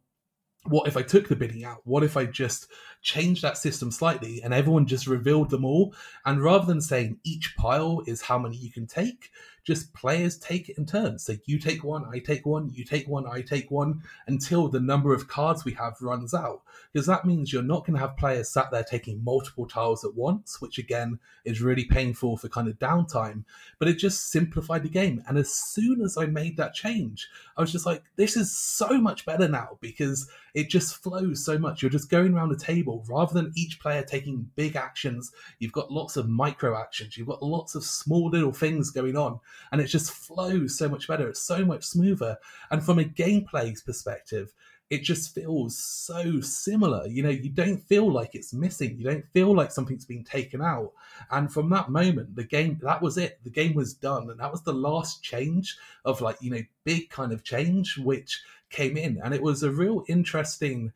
what 0.68 0.88
if 0.88 0.96
I 0.96 1.02
took 1.02 1.28
the 1.28 1.36
bidding 1.36 1.64
out? 1.64 1.80
What 1.84 2.02
if 2.02 2.16
I 2.16 2.24
just 2.26 2.68
changed 3.02 3.42
that 3.42 3.58
system 3.58 3.90
slightly 3.90 4.42
and 4.42 4.52
everyone 4.52 4.86
just 4.86 5.06
revealed 5.06 5.50
them 5.50 5.64
all? 5.64 5.94
And 6.24 6.42
rather 6.42 6.66
than 6.66 6.80
saying 6.80 7.18
each 7.24 7.56
pile 7.56 8.02
is 8.06 8.22
how 8.22 8.38
many 8.38 8.56
you 8.56 8.70
can 8.70 8.86
take, 8.86 9.30
just 9.68 9.92
players 9.92 10.38
take 10.38 10.70
it 10.70 10.78
in 10.78 10.86
turns. 10.86 11.22
So 11.22 11.34
you 11.44 11.58
take 11.58 11.84
one, 11.84 12.06
I 12.10 12.20
take 12.20 12.46
one, 12.46 12.70
you 12.72 12.84
take 12.84 13.06
one, 13.06 13.26
I 13.26 13.42
take 13.42 13.70
one, 13.70 14.02
until 14.26 14.66
the 14.68 14.80
number 14.80 15.12
of 15.12 15.28
cards 15.28 15.62
we 15.62 15.74
have 15.74 16.00
runs 16.00 16.32
out. 16.32 16.62
Because 16.90 17.06
that 17.06 17.26
means 17.26 17.52
you're 17.52 17.62
not 17.62 17.84
going 17.84 17.92
to 17.92 18.00
have 18.00 18.16
players 18.16 18.48
sat 18.48 18.70
there 18.70 18.82
taking 18.82 19.22
multiple 19.22 19.66
tiles 19.66 20.06
at 20.06 20.14
once, 20.14 20.62
which 20.62 20.78
again 20.78 21.18
is 21.44 21.60
really 21.60 21.84
painful 21.84 22.38
for 22.38 22.48
kind 22.48 22.66
of 22.66 22.78
downtime. 22.78 23.44
But 23.78 23.88
it 23.88 23.98
just 23.98 24.30
simplified 24.30 24.84
the 24.84 24.88
game. 24.88 25.22
And 25.28 25.36
as 25.36 25.54
soon 25.54 26.00
as 26.00 26.16
I 26.16 26.24
made 26.24 26.56
that 26.56 26.72
change, 26.72 27.28
I 27.58 27.60
was 27.60 27.70
just 27.70 27.84
like, 27.84 28.02
this 28.16 28.38
is 28.38 28.50
so 28.56 28.98
much 28.98 29.26
better 29.26 29.48
now 29.48 29.76
because 29.82 30.30
it 30.54 30.70
just 30.70 30.96
flows 30.96 31.44
so 31.44 31.58
much. 31.58 31.82
You're 31.82 31.90
just 31.90 32.08
going 32.08 32.32
around 32.32 32.48
the 32.48 32.56
table 32.56 33.04
rather 33.06 33.34
than 33.34 33.52
each 33.54 33.80
player 33.80 34.02
taking 34.02 34.50
big 34.56 34.76
actions. 34.76 35.30
You've 35.58 35.72
got 35.72 35.92
lots 35.92 36.16
of 36.16 36.26
micro 36.26 36.74
actions. 36.80 37.18
You've 37.18 37.28
got 37.28 37.42
lots 37.42 37.74
of 37.74 37.84
small 37.84 38.30
little 38.30 38.52
things 38.52 38.88
going 38.88 39.16
on 39.16 39.40
and 39.72 39.80
it 39.80 39.86
just 39.86 40.10
flows 40.10 40.78
so 40.78 40.88
much 40.88 41.08
better. 41.08 41.28
It's 41.28 41.42
so 41.42 41.64
much 41.64 41.84
smoother. 41.84 42.38
And 42.70 42.82
from 42.82 42.98
a 42.98 43.04
gameplay 43.04 43.84
perspective, 43.84 44.52
it 44.90 45.02
just 45.02 45.34
feels 45.34 45.76
so 45.76 46.40
similar. 46.40 47.06
You 47.06 47.22
know, 47.22 47.28
you 47.28 47.50
don't 47.50 47.86
feel 47.86 48.10
like 48.10 48.34
it's 48.34 48.54
missing. 48.54 48.96
You 48.96 49.04
don't 49.04 49.26
feel 49.32 49.54
like 49.54 49.70
something's 49.70 50.06
been 50.06 50.24
taken 50.24 50.62
out. 50.62 50.92
And 51.30 51.52
from 51.52 51.68
that 51.70 51.90
moment, 51.90 52.34
the 52.34 52.44
game, 52.44 52.78
that 52.82 53.02
was 53.02 53.18
it. 53.18 53.38
The 53.44 53.50
game 53.50 53.74
was 53.74 53.92
done. 53.92 54.30
And 54.30 54.40
that 54.40 54.50
was 54.50 54.62
the 54.62 54.72
last 54.72 55.22
change 55.22 55.76
of 56.06 56.22
like, 56.22 56.38
you 56.40 56.50
know, 56.50 56.62
big 56.84 57.10
kind 57.10 57.32
of 57.32 57.44
change 57.44 57.98
which 57.98 58.42
came 58.70 58.96
in. 58.96 59.20
And 59.22 59.34
it 59.34 59.42
was 59.42 59.62
a 59.62 59.70
real 59.70 60.04
interesting, 60.08 60.92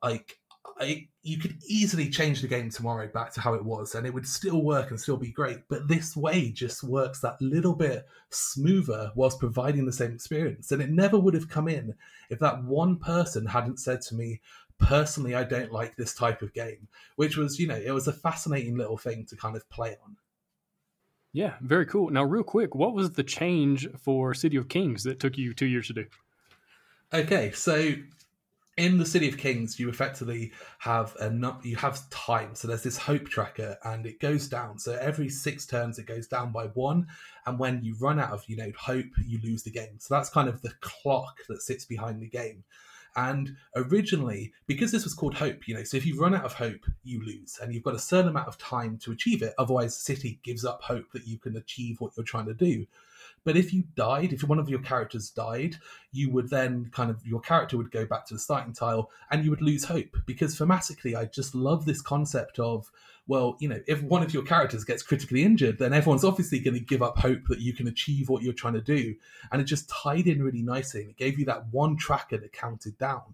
like, 0.00 0.38
I, 0.80 1.08
you 1.22 1.38
could 1.38 1.58
easily 1.66 2.08
change 2.08 2.40
the 2.40 2.48
game 2.48 2.70
tomorrow 2.70 3.08
back 3.08 3.32
to 3.34 3.40
how 3.40 3.54
it 3.54 3.64
was 3.64 3.94
and 3.94 4.06
it 4.06 4.14
would 4.14 4.26
still 4.26 4.62
work 4.62 4.90
and 4.90 5.00
still 5.00 5.16
be 5.16 5.32
great. 5.32 5.58
But 5.68 5.88
this 5.88 6.16
way 6.16 6.50
just 6.50 6.84
works 6.84 7.20
that 7.20 7.40
little 7.40 7.74
bit 7.74 8.06
smoother 8.30 9.12
whilst 9.14 9.40
providing 9.40 9.86
the 9.86 9.92
same 9.92 10.12
experience. 10.12 10.72
And 10.72 10.80
it 10.80 10.90
never 10.90 11.18
would 11.18 11.34
have 11.34 11.48
come 11.48 11.68
in 11.68 11.94
if 12.30 12.38
that 12.38 12.62
one 12.64 12.96
person 12.96 13.46
hadn't 13.46 13.80
said 13.80 14.00
to 14.02 14.14
me, 14.14 14.40
personally, 14.78 15.34
I 15.34 15.44
don't 15.44 15.72
like 15.72 15.96
this 15.96 16.14
type 16.14 16.42
of 16.42 16.54
game, 16.54 16.88
which 17.16 17.36
was, 17.36 17.58
you 17.58 17.66
know, 17.66 17.76
it 17.76 17.90
was 17.90 18.08
a 18.08 18.12
fascinating 18.12 18.76
little 18.76 18.98
thing 18.98 19.26
to 19.26 19.36
kind 19.36 19.56
of 19.56 19.68
play 19.70 19.96
on. 20.04 20.16
Yeah, 21.32 21.54
very 21.60 21.86
cool. 21.86 22.10
Now, 22.10 22.24
real 22.24 22.42
quick, 22.42 22.74
what 22.74 22.94
was 22.94 23.12
the 23.12 23.22
change 23.22 23.88
for 23.98 24.32
City 24.34 24.56
of 24.56 24.68
Kings 24.68 25.04
that 25.04 25.20
took 25.20 25.36
you 25.36 25.52
two 25.52 25.66
years 25.66 25.88
to 25.88 25.92
do? 25.92 26.06
Okay, 27.12 27.52
so 27.52 27.94
in 28.78 28.96
the 28.96 29.04
City 29.04 29.28
of 29.28 29.36
Kings, 29.36 29.78
you 29.78 29.88
effectively 29.88 30.52
have 30.78 31.14
a 31.20 31.30
you 31.62 31.76
have 31.76 32.08
time. 32.10 32.54
So 32.54 32.68
there's 32.68 32.82
this 32.82 32.96
hope 32.96 33.28
tracker, 33.28 33.76
and 33.84 34.06
it 34.06 34.20
goes 34.20 34.48
down. 34.48 34.78
So 34.78 34.96
every 35.00 35.28
six 35.28 35.66
turns, 35.66 35.98
it 35.98 36.06
goes 36.06 36.26
down 36.26 36.52
by 36.52 36.66
one. 36.68 37.06
And 37.46 37.58
when 37.58 37.82
you 37.82 37.96
run 38.00 38.18
out 38.18 38.30
of 38.30 38.44
you 38.46 38.56
know 38.56 38.72
hope, 38.78 39.06
you 39.26 39.40
lose 39.42 39.62
the 39.64 39.70
game. 39.70 39.98
So 39.98 40.14
that's 40.14 40.30
kind 40.30 40.48
of 40.48 40.62
the 40.62 40.72
clock 40.80 41.38
that 41.48 41.62
sits 41.62 41.84
behind 41.84 42.22
the 42.22 42.28
game. 42.28 42.64
And 43.16 43.56
originally, 43.74 44.52
because 44.66 44.92
this 44.92 45.02
was 45.04 45.14
called 45.14 45.34
hope, 45.34 45.66
you 45.66 45.74
know, 45.74 45.82
so 45.82 45.96
if 45.96 46.06
you 46.06 46.20
run 46.20 46.36
out 46.36 46.44
of 46.44 46.52
hope, 46.52 46.86
you 47.02 47.20
lose, 47.24 47.58
and 47.60 47.74
you've 47.74 47.82
got 47.82 47.96
a 47.96 47.98
certain 47.98 48.28
amount 48.30 48.46
of 48.46 48.58
time 48.58 48.96
to 48.98 49.10
achieve 49.10 49.42
it. 49.42 49.54
Otherwise, 49.58 49.96
the 49.96 50.14
city 50.14 50.38
gives 50.44 50.64
up 50.64 50.82
hope 50.82 51.10
that 51.12 51.26
you 51.26 51.36
can 51.36 51.56
achieve 51.56 52.00
what 52.00 52.12
you're 52.16 52.24
trying 52.24 52.46
to 52.46 52.54
do. 52.54 52.86
But 53.48 53.56
if 53.56 53.72
you 53.72 53.84
died, 53.96 54.34
if 54.34 54.44
one 54.44 54.58
of 54.58 54.68
your 54.68 54.80
characters 54.80 55.30
died, 55.30 55.76
you 56.12 56.30
would 56.32 56.50
then 56.50 56.90
kind 56.92 57.08
of 57.08 57.26
your 57.26 57.40
character 57.40 57.78
would 57.78 57.90
go 57.90 58.04
back 58.04 58.26
to 58.26 58.34
the 58.34 58.40
starting 58.40 58.74
tile 58.74 59.10
and 59.30 59.42
you 59.42 59.48
would 59.48 59.62
lose 59.62 59.84
hope. 59.84 60.18
Because 60.26 60.54
thematically, 60.58 61.16
I 61.16 61.24
just 61.24 61.54
love 61.54 61.86
this 61.86 62.02
concept 62.02 62.58
of 62.58 62.90
well, 63.26 63.56
you 63.58 63.70
know, 63.70 63.80
if 63.86 64.02
one 64.02 64.22
of 64.22 64.34
your 64.34 64.42
characters 64.42 64.84
gets 64.84 65.02
critically 65.02 65.44
injured, 65.44 65.78
then 65.78 65.94
everyone's 65.94 66.24
obviously 66.24 66.58
going 66.58 66.74
to 66.74 66.80
give 66.80 67.02
up 67.02 67.16
hope 67.16 67.46
that 67.48 67.60
you 67.60 67.72
can 67.72 67.88
achieve 67.88 68.28
what 68.28 68.42
you're 68.42 68.52
trying 68.52 68.74
to 68.74 68.82
do. 68.82 69.14
And 69.50 69.62
it 69.62 69.64
just 69.64 69.88
tied 69.88 70.26
in 70.26 70.42
really 70.42 70.60
nicely. 70.60 71.00
And 71.00 71.10
it 71.10 71.16
gave 71.16 71.38
you 71.38 71.46
that 71.46 71.68
one 71.68 71.96
tracker 71.96 72.36
that 72.36 72.52
counted 72.52 72.98
down. 72.98 73.32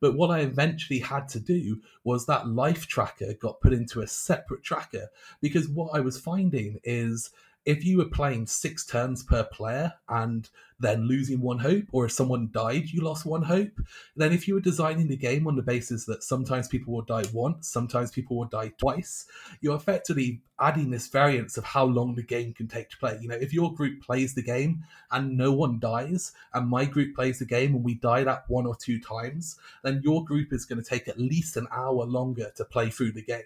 But 0.00 0.16
what 0.16 0.32
I 0.32 0.40
eventually 0.40 0.98
had 0.98 1.28
to 1.28 1.38
do 1.38 1.80
was 2.02 2.26
that 2.26 2.48
life 2.48 2.88
tracker 2.88 3.34
got 3.34 3.60
put 3.60 3.72
into 3.72 4.00
a 4.00 4.08
separate 4.08 4.64
tracker 4.64 5.06
because 5.40 5.68
what 5.68 5.94
I 5.94 6.00
was 6.00 6.18
finding 6.18 6.80
is 6.82 7.30
if 7.64 7.84
you 7.84 7.98
were 7.98 8.06
playing 8.06 8.46
six 8.46 8.84
turns 8.84 9.22
per 9.22 9.44
player 9.44 9.92
and 10.08 10.50
then 10.80 11.06
losing 11.06 11.40
one 11.40 11.58
hope, 11.58 11.84
or 11.92 12.06
if 12.06 12.12
someone 12.12 12.50
died, 12.52 12.88
you 12.88 13.00
lost 13.00 13.24
one 13.24 13.42
hope, 13.42 13.70
then 14.16 14.32
if 14.32 14.48
you 14.48 14.54
were 14.54 14.60
designing 14.60 15.06
the 15.06 15.16
game 15.16 15.46
on 15.46 15.54
the 15.54 15.62
basis 15.62 16.04
that 16.06 16.24
sometimes 16.24 16.66
people 16.66 16.92
will 16.92 17.02
die 17.02 17.22
once, 17.32 17.68
sometimes 17.68 18.10
people 18.10 18.36
will 18.36 18.46
die 18.46 18.72
twice, 18.78 19.26
you're 19.60 19.76
effectively 19.76 20.40
adding 20.58 20.90
this 20.90 21.06
variance 21.06 21.56
of 21.56 21.64
how 21.64 21.84
long 21.84 22.16
the 22.16 22.22
game 22.22 22.52
can 22.52 22.66
take 22.66 22.90
to 22.90 22.98
play. 22.98 23.16
You 23.20 23.28
know, 23.28 23.38
if 23.40 23.54
your 23.54 23.72
group 23.72 24.02
plays 24.02 24.34
the 24.34 24.42
game 24.42 24.82
and 25.12 25.36
no 25.36 25.52
one 25.52 25.78
dies, 25.78 26.32
and 26.52 26.68
my 26.68 26.84
group 26.84 27.14
plays 27.14 27.38
the 27.38 27.44
game 27.44 27.76
and 27.76 27.84
we 27.84 27.94
die 27.94 28.24
that 28.24 28.44
one 28.48 28.66
or 28.66 28.74
two 28.74 28.98
times, 28.98 29.56
then 29.84 30.00
your 30.02 30.24
group 30.24 30.52
is 30.52 30.64
going 30.64 30.82
to 30.82 30.88
take 30.88 31.06
at 31.06 31.18
least 31.18 31.56
an 31.56 31.68
hour 31.70 32.04
longer 32.04 32.50
to 32.56 32.64
play 32.64 32.90
through 32.90 33.12
the 33.12 33.22
game. 33.22 33.42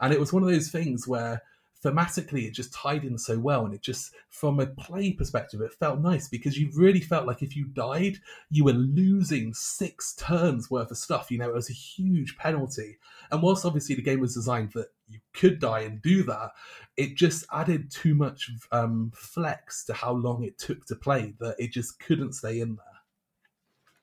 And 0.00 0.12
it 0.12 0.20
was 0.20 0.32
one 0.32 0.42
of 0.42 0.48
those 0.48 0.70
things 0.70 1.06
where 1.06 1.42
thematically 1.84 2.44
it 2.46 2.54
just 2.54 2.72
tied 2.72 3.04
in 3.04 3.16
so 3.16 3.38
well 3.38 3.64
and 3.64 3.72
it 3.72 3.80
just 3.80 4.12
from 4.30 4.58
a 4.58 4.66
play 4.66 5.12
perspective 5.12 5.60
it 5.60 5.72
felt 5.72 6.00
nice 6.00 6.28
because 6.28 6.58
you 6.58 6.70
really 6.74 7.00
felt 7.00 7.26
like 7.26 7.40
if 7.42 7.54
you 7.54 7.66
died 7.66 8.16
you 8.50 8.64
were 8.64 8.72
losing 8.72 9.54
six 9.54 10.14
turns 10.14 10.70
worth 10.70 10.90
of 10.90 10.96
stuff 10.96 11.30
you 11.30 11.38
know 11.38 11.48
it 11.48 11.54
was 11.54 11.70
a 11.70 11.74
huge 11.74 12.36
penalty. 12.36 12.98
And 13.30 13.42
whilst 13.42 13.64
obviously 13.64 13.94
the 13.94 14.02
game 14.02 14.20
was 14.20 14.34
designed 14.34 14.72
that 14.72 14.88
you 15.08 15.20
could 15.32 15.60
die 15.60 15.80
and 15.80 16.02
do 16.02 16.22
that 16.24 16.50
it 16.96 17.14
just 17.14 17.44
added 17.52 17.90
too 17.90 18.14
much 18.14 18.50
um, 18.72 19.12
flex 19.14 19.84
to 19.84 19.94
how 19.94 20.12
long 20.12 20.42
it 20.42 20.58
took 20.58 20.84
to 20.86 20.96
play 20.96 21.34
that 21.38 21.54
it 21.58 21.70
just 21.70 22.00
couldn't 22.00 22.32
stay 22.32 22.60
in 22.60 22.76
there. 22.76 22.84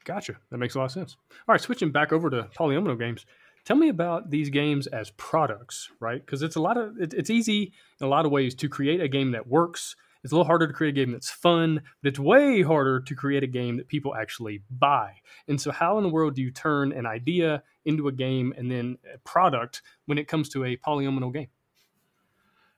Gotcha. 0.06 0.36
That 0.50 0.60
makes 0.60 0.76
a 0.76 0.78
lot 0.78 0.86
of 0.86 0.92
sense. 0.92 1.18
All 1.32 1.54
right 1.54 1.62
switching 1.62 1.92
back 1.92 2.14
over 2.14 2.30
to 2.30 2.44
polyomino 2.58 2.98
games 2.98 3.26
Tell 3.66 3.76
me 3.76 3.90
about 3.90 4.30
these 4.30 4.50
games 4.50 4.86
as 4.86 5.10
products, 5.12 5.90
right? 6.00 6.24
Because 6.24 6.44
it's 6.44 6.56
a 6.56 6.62
lot 6.62 6.78
of 6.78 6.98
it, 7.00 7.14
it's 7.16 7.32
easy 7.32 7.74
in 8.00 8.06
a 8.06 8.10
lot 8.10 8.26
of 8.26 8.32
ways 8.32 8.54
to 8.56 8.70
create 8.70 9.02
a 9.02 9.08
game 9.08 9.32
that 9.32 9.48
works. 9.48 9.96
It's 10.24 10.32
a 10.32 10.36
little 10.36 10.46
harder 10.46 10.68
to 10.68 10.74
create 10.74 10.96
a 10.98 11.06
game 11.06 11.12
that's 11.12 11.32
fun, 11.32 11.82
but 12.02 12.10
it's 12.10 12.20
way 12.20 12.62
harder 12.62 13.00
to 13.00 13.16
create 13.16 13.44
a 13.44 13.48
game 13.48 13.78
that 13.78 13.88
people 13.88 14.16
actually 14.16 14.62
buy. 14.70 15.14
And 15.48 15.60
so, 15.60 15.72
how 15.72 15.98
in 15.98 16.04
the 16.04 16.10
world 16.10 16.36
do 16.36 16.44
you 16.44 16.52
turn 16.52 16.92
an 16.92 17.08
idea 17.08 17.64
into 17.86 18.08
a 18.08 18.12
game 18.12 18.54
and 18.56 18.70
then 18.70 18.98
a 19.14 19.18
product 19.20 19.82
when 20.06 20.20
it 20.20 20.28
comes 20.28 20.50
to 20.50 20.64
a 20.64 20.78
polyomino 20.78 21.34
game? 21.34 21.50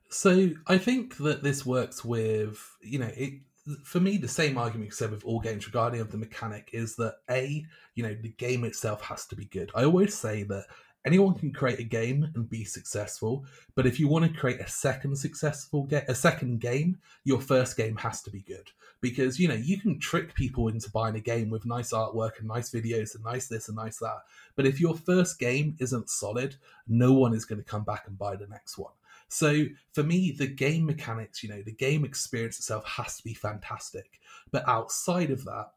So, 0.10 0.52
I 0.68 0.78
think 0.78 1.18
that 1.18 1.44
this 1.44 1.66
works 1.66 2.04
with, 2.04 2.78
you 2.82 3.00
know, 3.00 3.12
it, 3.16 3.42
for 3.84 4.00
me, 4.00 4.18
the 4.18 4.28
same 4.28 4.58
argument 4.58 4.88
you 4.88 4.92
said 4.92 5.12
with 5.12 5.26
all 5.26 5.40
games 5.40 5.66
regarding 5.66 6.02
of 6.02 6.12
the 6.12 6.18
mechanic 6.18 6.70
is 6.74 6.96
that 6.96 7.18
a, 7.30 7.66
you 7.96 8.04
know, 8.04 8.16
the 8.22 8.30
game 8.30 8.64
itself 8.64 9.02
has 9.02 9.26
to 9.28 9.36
be 9.36 9.46
good. 9.46 9.72
I 9.76 9.84
always 9.84 10.14
say 10.14 10.44
that 10.44 10.66
anyone 11.06 11.34
can 11.34 11.52
create 11.52 11.80
a 11.80 11.84
game 11.84 12.30
and 12.36 12.50
be 12.50 12.64
successful, 12.64 13.46
but 13.76 13.86
if 13.86 14.00
you 14.00 14.08
want 14.08 14.26
to 14.26 14.40
create 14.40 14.60
a 14.60 14.68
second 14.68 15.18
successful 15.18 15.84
game, 15.84 16.04
a 16.08 16.16
second 16.16 16.60
game, 16.60 16.98
your 17.24 17.40
first 17.40 17.78
game 17.78 17.96
has 17.98 18.22
to 18.24 18.30
be 18.30 18.42
good 18.42 18.72
because 19.00 19.40
you 19.40 19.48
know 19.48 19.54
you 19.54 19.80
can 19.80 20.00
trick 20.00 20.34
people 20.34 20.68
into 20.68 20.90
buying 20.92 21.16
a 21.16 21.20
game 21.20 21.50
with 21.50 21.66
nice 21.66 21.94
artwork 21.94 22.40
and 22.40 22.48
nice 22.48 22.72
videos 22.72 23.16
and 23.16 23.24
nice 23.24 23.48
this 23.48 23.68
and 23.68 23.78
nice 23.78 23.98
that, 24.00 24.20
but 24.56 24.66
if 24.66 24.82
your 24.82 24.96
first 24.96 25.40
game 25.40 25.76
isn't 25.80 26.10
solid, 26.10 26.56
no 26.88 27.14
one 27.14 27.34
is 27.34 27.46
going 27.46 27.62
to 27.62 27.70
come 27.70 27.84
back 27.84 28.04
and 28.08 28.18
buy 28.18 28.36
the 28.36 28.48
next 28.48 28.78
one. 28.78 28.94
So 29.30 29.66
for 29.94 30.04
me, 30.04 30.32
the 30.32 30.48
game 30.48 30.86
mechanics, 30.86 31.44
you 31.44 31.50
know, 31.50 31.62
the 31.62 31.74
game 31.74 32.06
experience 32.06 32.60
itself 32.60 32.86
has 32.86 33.18
to 33.18 33.24
be 33.24 33.34
fantastic. 33.34 34.20
But 34.52 34.68
outside 34.68 35.32
of 35.32 35.44
that, 35.46 35.72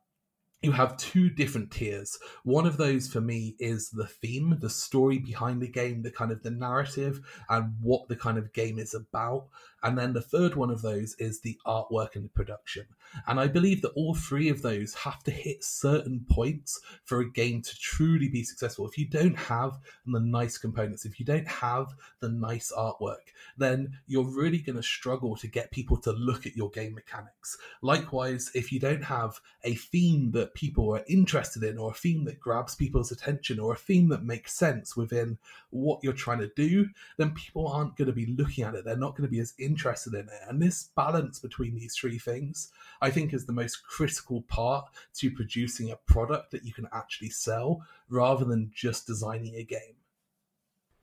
you 0.62 0.72
have 0.72 0.96
two 0.98 1.30
different 1.30 1.70
tiers. 1.70 2.18
One 2.44 2.66
of 2.66 2.76
those 2.76 3.08
for 3.08 3.22
me 3.22 3.56
is 3.58 3.88
the 3.88 4.06
theme, 4.06 4.58
the 4.60 4.68
story 4.68 5.18
behind 5.18 5.62
the 5.62 5.68
game, 5.68 6.02
the 6.02 6.10
kind 6.10 6.30
of 6.30 6.42
the 6.42 6.50
narrative 6.50 7.20
and 7.48 7.74
what 7.80 8.08
the 8.08 8.16
kind 8.16 8.36
of 8.36 8.52
game 8.52 8.78
is 8.78 8.92
about. 8.92 9.46
And 9.82 9.96
then 9.96 10.12
the 10.12 10.20
third 10.20 10.54
one 10.54 10.70
of 10.70 10.82
those 10.82 11.14
is 11.18 11.40
the 11.40 11.58
artwork 11.66 12.14
and 12.14 12.24
the 12.24 12.28
production. 12.28 12.86
And 13.26 13.40
I 13.40 13.48
believe 13.48 13.82
that 13.82 13.92
all 13.96 14.14
three 14.14 14.48
of 14.48 14.62
those 14.62 14.94
have 14.94 15.22
to 15.24 15.30
hit 15.30 15.64
certain 15.64 16.24
points 16.30 16.80
for 17.04 17.20
a 17.20 17.30
game 17.30 17.62
to 17.62 17.78
truly 17.78 18.28
be 18.28 18.44
successful. 18.44 18.86
If 18.86 18.98
you 18.98 19.06
don't 19.06 19.36
have 19.36 19.78
the 20.06 20.20
nice 20.20 20.58
components, 20.58 21.04
if 21.04 21.18
you 21.18 21.26
don't 21.26 21.48
have 21.48 21.94
the 22.20 22.28
nice 22.28 22.72
artwork, 22.76 23.32
then 23.56 23.98
you're 24.06 24.24
really 24.24 24.58
going 24.58 24.76
to 24.76 24.82
struggle 24.82 25.34
to 25.36 25.48
get 25.48 25.70
people 25.70 25.96
to 25.98 26.12
look 26.12 26.46
at 26.46 26.56
your 26.56 26.70
game 26.70 26.94
mechanics. 26.94 27.56
Likewise, 27.82 28.50
if 28.54 28.70
you 28.70 28.78
don't 28.78 29.04
have 29.04 29.40
a 29.64 29.74
theme 29.74 30.30
that 30.32 30.54
people 30.54 30.94
are 30.94 31.04
interested 31.08 31.62
in, 31.62 31.78
or 31.78 31.90
a 31.90 31.94
theme 31.94 32.24
that 32.26 32.38
grabs 32.38 32.74
people's 32.74 33.10
attention, 33.10 33.58
or 33.58 33.72
a 33.72 33.78
theme 33.78 34.08
that 34.08 34.22
makes 34.22 34.54
sense 34.54 34.96
within 34.96 35.38
what 35.70 36.00
you're 36.02 36.12
trying 36.12 36.38
to 36.38 36.50
do, 36.54 36.88
then 37.16 37.32
people 37.32 37.66
aren't 37.66 37.96
going 37.96 38.06
to 38.06 38.12
be 38.12 38.26
looking 38.26 38.64
at 38.64 38.74
it. 38.74 38.84
They're 38.84 38.96
not 38.96 39.16
going 39.16 39.28
to 39.28 39.32
be 39.32 39.40
as 39.40 39.54
interested 39.58 39.69
in 39.74 40.28
it. 40.28 40.28
And 40.48 40.60
this 40.60 40.90
balance 40.96 41.38
between 41.38 41.74
these 41.74 41.94
three 41.94 42.18
things, 42.18 42.70
I 43.00 43.10
think, 43.10 43.32
is 43.32 43.46
the 43.46 43.52
most 43.52 43.82
critical 43.84 44.42
part 44.42 44.86
to 45.14 45.30
producing 45.30 45.90
a 45.90 45.96
product 45.96 46.50
that 46.52 46.64
you 46.64 46.72
can 46.72 46.88
actually 46.92 47.30
sell 47.30 47.82
rather 48.08 48.44
than 48.44 48.70
just 48.74 49.06
designing 49.06 49.54
a 49.56 49.64
game. 49.64 49.96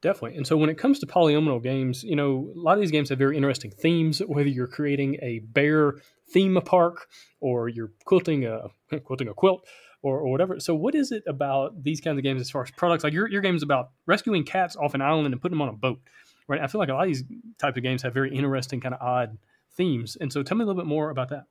Definitely. 0.01 0.37
And 0.37 0.45
so 0.45 0.57
when 0.57 0.69
it 0.69 0.77
comes 0.77 0.99
to 0.99 1.07
polyomino 1.07 1.61
games, 1.61 2.03
you 2.03 2.15
know, 2.15 2.51
a 2.55 2.59
lot 2.59 2.73
of 2.73 2.81
these 2.81 2.91
games 2.91 3.09
have 3.09 3.17
very 3.17 3.35
interesting 3.35 3.71
themes, 3.71 4.19
whether 4.19 4.47
you're 4.47 4.67
creating 4.67 5.17
a 5.23 5.39
bear 5.39 5.95
theme 6.29 6.59
park 6.63 7.07
or 7.39 7.67
you're 7.67 7.91
quilting 8.05 8.45
a 8.45 8.67
quilting 9.03 9.27
a 9.27 9.33
quilt 9.33 9.65
or, 10.03 10.19
or 10.19 10.31
whatever. 10.31 10.59
So 10.59 10.75
what 10.75 10.93
is 10.93 11.11
it 11.11 11.23
about 11.25 11.83
these 11.83 11.99
kinds 11.99 12.17
of 12.17 12.23
games 12.23 12.41
as 12.41 12.51
far 12.51 12.61
as 12.63 12.71
products? 12.71 13.03
Like 13.03 13.13
your, 13.13 13.27
your 13.27 13.41
game 13.41 13.55
is 13.55 13.63
about 13.63 13.89
rescuing 14.05 14.43
cats 14.43 14.75
off 14.75 14.93
an 14.93 15.01
island 15.01 15.33
and 15.33 15.41
putting 15.41 15.57
them 15.57 15.63
on 15.63 15.69
a 15.69 15.73
boat 15.73 15.99
right? 16.47 16.61
I 16.61 16.67
feel 16.67 16.79
like 16.79 16.89
a 16.89 16.93
lot 16.93 17.03
of 17.03 17.07
these 17.07 17.23
types 17.59 17.77
of 17.77 17.83
games 17.83 18.01
have 18.03 18.13
very 18.13 18.35
interesting, 18.35 18.79
kind 18.79 18.95
of 18.95 19.01
odd 19.01 19.37
themes. 19.75 20.17
And 20.19 20.31
so 20.31 20.43
tell 20.43 20.57
me 20.57 20.63
a 20.63 20.67
little 20.67 20.81
bit 20.81 20.87
more 20.87 21.09
about 21.09 21.29
that. 21.29 21.45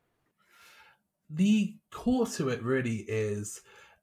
The 1.30 1.74
core 1.90 2.26
to 2.26 2.48
it 2.48 2.62
really 2.62 3.04
is 3.08 3.60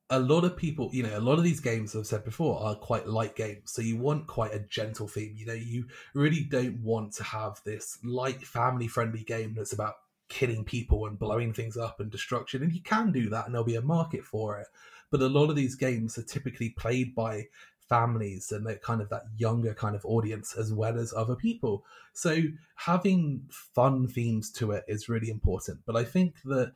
a 0.09 0.19
lot 0.19 0.43
of 0.43 0.57
people, 0.57 0.89
you 0.93 1.03
know, 1.03 1.17
a 1.17 1.21
lot 1.21 1.37
of 1.37 1.43
these 1.43 1.59
games 1.59 1.95
I've 1.95 2.05
said 2.05 2.23
before 2.23 2.61
are 2.61 2.75
quite 2.75 3.07
light 3.07 3.35
games. 3.35 3.71
So 3.71 3.81
you 3.81 3.97
want 3.97 4.27
quite 4.27 4.53
a 4.53 4.59
gentle 4.59 5.07
theme. 5.07 5.33
You 5.35 5.45
know, 5.45 5.53
you 5.53 5.87
really 6.13 6.41
don't 6.43 6.79
want 6.81 7.13
to 7.13 7.23
have 7.23 7.61
this 7.65 7.97
light, 8.03 8.41
family 8.45 8.87
friendly 8.87 9.23
game 9.23 9.53
that's 9.55 9.73
about 9.73 9.95
killing 10.29 10.65
people 10.65 11.05
and 11.05 11.17
blowing 11.17 11.53
things 11.53 11.77
up 11.77 11.99
and 11.99 12.11
destruction. 12.11 12.63
And 12.63 12.73
you 12.73 12.81
can 12.81 13.11
do 13.11 13.29
that 13.29 13.45
and 13.45 13.53
there'll 13.53 13.65
be 13.65 13.75
a 13.75 13.81
market 13.81 14.23
for 14.23 14.59
it. 14.59 14.67
But 15.09 15.21
a 15.21 15.27
lot 15.27 15.49
of 15.49 15.55
these 15.55 15.75
games 15.75 16.17
are 16.17 16.23
typically 16.23 16.69
played 16.69 17.15
by 17.15 17.47
families 17.93 18.51
and 18.51 18.65
that 18.65 18.81
kind 18.81 19.01
of 19.01 19.09
that 19.09 19.25
younger 19.37 19.73
kind 19.75 19.95
of 19.95 20.03
audience 20.03 20.55
as 20.57 20.73
well 20.73 20.97
as 20.97 21.13
other 21.13 21.35
people. 21.35 21.85
So 22.13 22.41
having 22.75 23.43
fun 23.51 24.07
themes 24.07 24.51
to 24.53 24.71
it 24.71 24.83
is 24.87 25.09
really 25.09 25.29
important. 25.29 25.81
But 25.85 25.95
I 25.95 26.03
think 26.03 26.41
that 26.45 26.73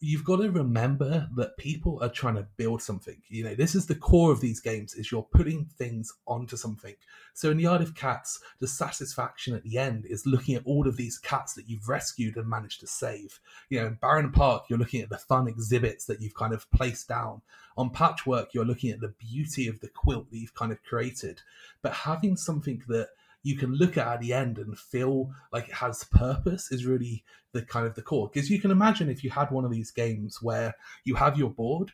you've 0.00 0.24
got 0.24 0.36
to 0.36 0.50
remember 0.50 1.26
that 1.36 1.56
people 1.56 1.98
are 2.02 2.10
trying 2.10 2.34
to 2.34 2.46
build 2.56 2.82
something. 2.82 3.22
You 3.28 3.44
know, 3.44 3.54
this 3.54 3.74
is 3.74 3.86
the 3.86 3.94
core 3.94 4.30
of 4.30 4.40
these 4.40 4.60
games 4.60 4.94
is 4.94 5.10
you're 5.10 5.22
putting 5.22 5.64
things 5.78 6.12
onto 6.26 6.56
something. 6.56 6.94
So 7.32 7.50
in 7.50 7.56
the 7.56 7.66
Isle 7.66 7.82
of 7.82 7.94
Cats, 7.94 8.40
the 8.60 8.68
satisfaction 8.68 9.54
at 9.54 9.62
the 9.62 9.78
end 9.78 10.04
is 10.04 10.26
looking 10.26 10.54
at 10.54 10.66
all 10.66 10.86
of 10.86 10.96
these 10.96 11.18
cats 11.18 11.54
that 11.54 11.68
you've 11.68 11.88
rescued 11.88 12.36
and 12.36 12.48
managed 12.48 12.80
to 12.80 12.86
save. 12.86 13.40
You 13.70 13.80
know, 13.80 14.18
in 14.18 14.32
Park, 14.32 14.64
you're 14.68 14.78
looking 14.78 15.00
at 15.00 15.08
the 15.08 15.18
fun 15.18 15.48
exhibits 15.48 16.04
that 16.06 16.20
you've 16.20 16.34
kind 16.34 16.52
of 16.52 16.70
placed 16.70 17.08
down. 17.08 17.40
On 17.78 17.90
Patchwork, 17.90 18.52
you're 18.52 18.64
looking 18.64 18.90
at 18.90 19.00
the 19.00 19.14
beauty 19.18 19.66
of 19.66 19.80
the 19.80 19.88
quilt 19.88 20.30
that 20.30 20.38
you've 20.38 20.54
kind 20.54 20.72
of 20.72 20.82
created. 20.82 21.40
But 21.80 21.92
having 21.92 22.36
something 22.36 22.82
that 22.88 23.08
you 23.42 23.56
can 23.56 23.72
look 23.72 23.96
at 23.96 24.06
at 24.06 24.20
the 24.20 24.32
end 24.32 24.58
and 24.58 24.78
feel 24.78 25.30
like 25.52 25.68
it 25.68 25.74
has 25.74 26.04
purpose 26.04 26.72
is 26.72 26.86
really 26.86 27.24
the 27.52 27.62
kind 27.62 27.86
of 27.86 27.94
the 27.94 28.02
core. 28.02 28.30
Because 28.32 28.50
you 28.50 28.60
can 28.60 28.70
imagine 28.70 29.08
if 29.08 29.22
you 29.22 29.30
had 29.30 29.50
one 29.50 29.64
of 29.64 29.70
these 29.70 29.90
games 29.90 30.42
where 30.42 30.74
you 31.04 31.14
have 31.14 31.38
your 31.38 31.50
board 31.50 31.92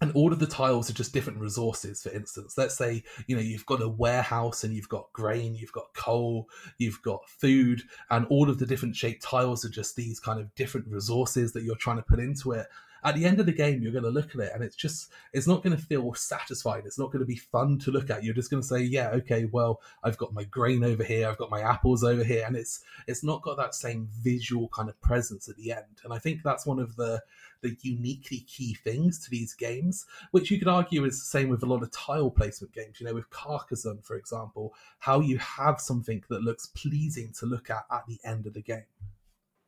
and 0.00 0.12
all 0.12 0.32
of 0.32 0.38
the 0.38 0.46
tiles 0.46 0.88
are 0.88 0.94
just 0.94 1.12
different 1.12 1.40
resources 1.40 2.02
for 2.02 2.10
instance 2.10 2.56
let's 2.56 2.76
say 2.76 3.02
you 3.26 3.34
know 3.34 3.42
you've 3.42 3.66
got 3.66 3.82
a 3.82 3.88
warehouse 3.88 4.64
and 4.64 4.74
you've 4.74 4.88
got 4.88 5.12
grain 5.12 5.54
you've 5.54 5.72
got 5.72 5.92
coal 5.94 6.48
you've 6.78 7.02
got 7.02 7.28
food 7.28 7.82
and 8.10 8.26
all 8.26 8.48
of 8.48 8.58
the 8.58 8.66
different 8.66 8.94
shaped 8.94 9.22
tiles 9.22 9.64
are 9.64 9.70
just 9.70 9.96
these 9.96 10.20
kind 10.20 10.40
of 10.40 10.54
different 10.54 10.86
resources 10.88 11.52
that 11.52 11.64
you're 11.64 11.76
trying 11.76 11.96
to 11.96 12.02
put 12.02 12.20
into 12.20 12.52
it 12.52 12.66
at 13.04 13.14
the 13.14 13.24
end 13.24 13.40
of 13.40 13.46
the 13.46 13.52
game, 13.52 13.82
you're 13.82 13.92
going 13.92 14.04
to 14.04 14.10
look 14.10 14.34
at 14.34 14.40
it 14.40 14.52
and 14.54 14.62
it's 14.62 14.76
just, 14.76 15.10
it's 15.32 15.46
not 15.46 15.62
going 15.62 15.76
to 15.76 15.82
feel 15.82 16.12
satisfying. 16.14 16.82
It's 16.84 16.98
not 16.98 17.12
going 17.12 17.20
to 17.20 17.26
be 17.26 17.36
fun 17.36 17.78
to 17.80 17.90
look 17.90 18.10
at. 18.10 18.24
You're 18.24 18.34
just 18.34 18.50
going 18.50 18.62
to 18.62 18.68
say, 18.68 18.82
yeah, 18.82 19.10
okay, 19.10 19.46
well, 19.46 19.80
I've 20.02 20.18
got 20.18 20.34
my 20.34 20.44
grain 20.44 20.84
over 20.84 21.04
here, 21.04 21.28
I've 21.28 21.38
got 21.38 21.50
my 21.50 21.60
apples 21.60 22.04
over 22.04 22.24
here, 22.24 22.44
and 22.46 22.56
it's 22.56 22.80
it's 23.06 23.24
not 23.24 23.42
got 23.42 23.56
that 23.56 23.74
same 23.74 24.08
visual 24.20 24.68
kind 24.68 24.88
of 24.88 25.00
presence 25.00 25.48
at 25.48 25.56
the 25.56 25.72
end. 25.72 26.00
And 26.04 26.12
I 26.12 26.18
think 26.18 26.42
that's 26.42 26.66
one 26.66 26.78
of 26.78 26.96
the 26.96 27.22
the 27.60 27.76
uniquely 27.82 28.40
key 28.40 28.74
things 28.74 29.18
to 29.24 29.30
these 29.30 29.54
games, 29.54 30.06
which 30.30 30.50
you 30.50 30.58
could 30.58 30.68
argue 30.68 31.04
is 31.04 31.18
the 31.18 31.26
same 31.26 31.48
with 31.48 31.62
a 31.62 31.66
lot 31.66 31.82
of 31.82 31.90
tile 31.90 32.30
placement 32.30 32.72
games. 32.72 33.00
You 33.00 33.06
know, 33.06 33.14
with 33.14 33.30
Carcassonne, 33.30 34.02
for 34.02 34.16
example, 34.16 34.74
how 34.98 35.20
you 35.20 35.38
have 35.38 35.80
something 35.80 36.22
that 36.28 36.42
looks 36.42 36.66
pleasing 36.66 37.32
to 37.38 37.46
look 37.46 37.70
at 37.70 37.84
at 37.90 38.06
the 38.06 38.18
end 38.24 38.46
of 38.46 38.54
the 38.54 38.62
game. 38.62 38.84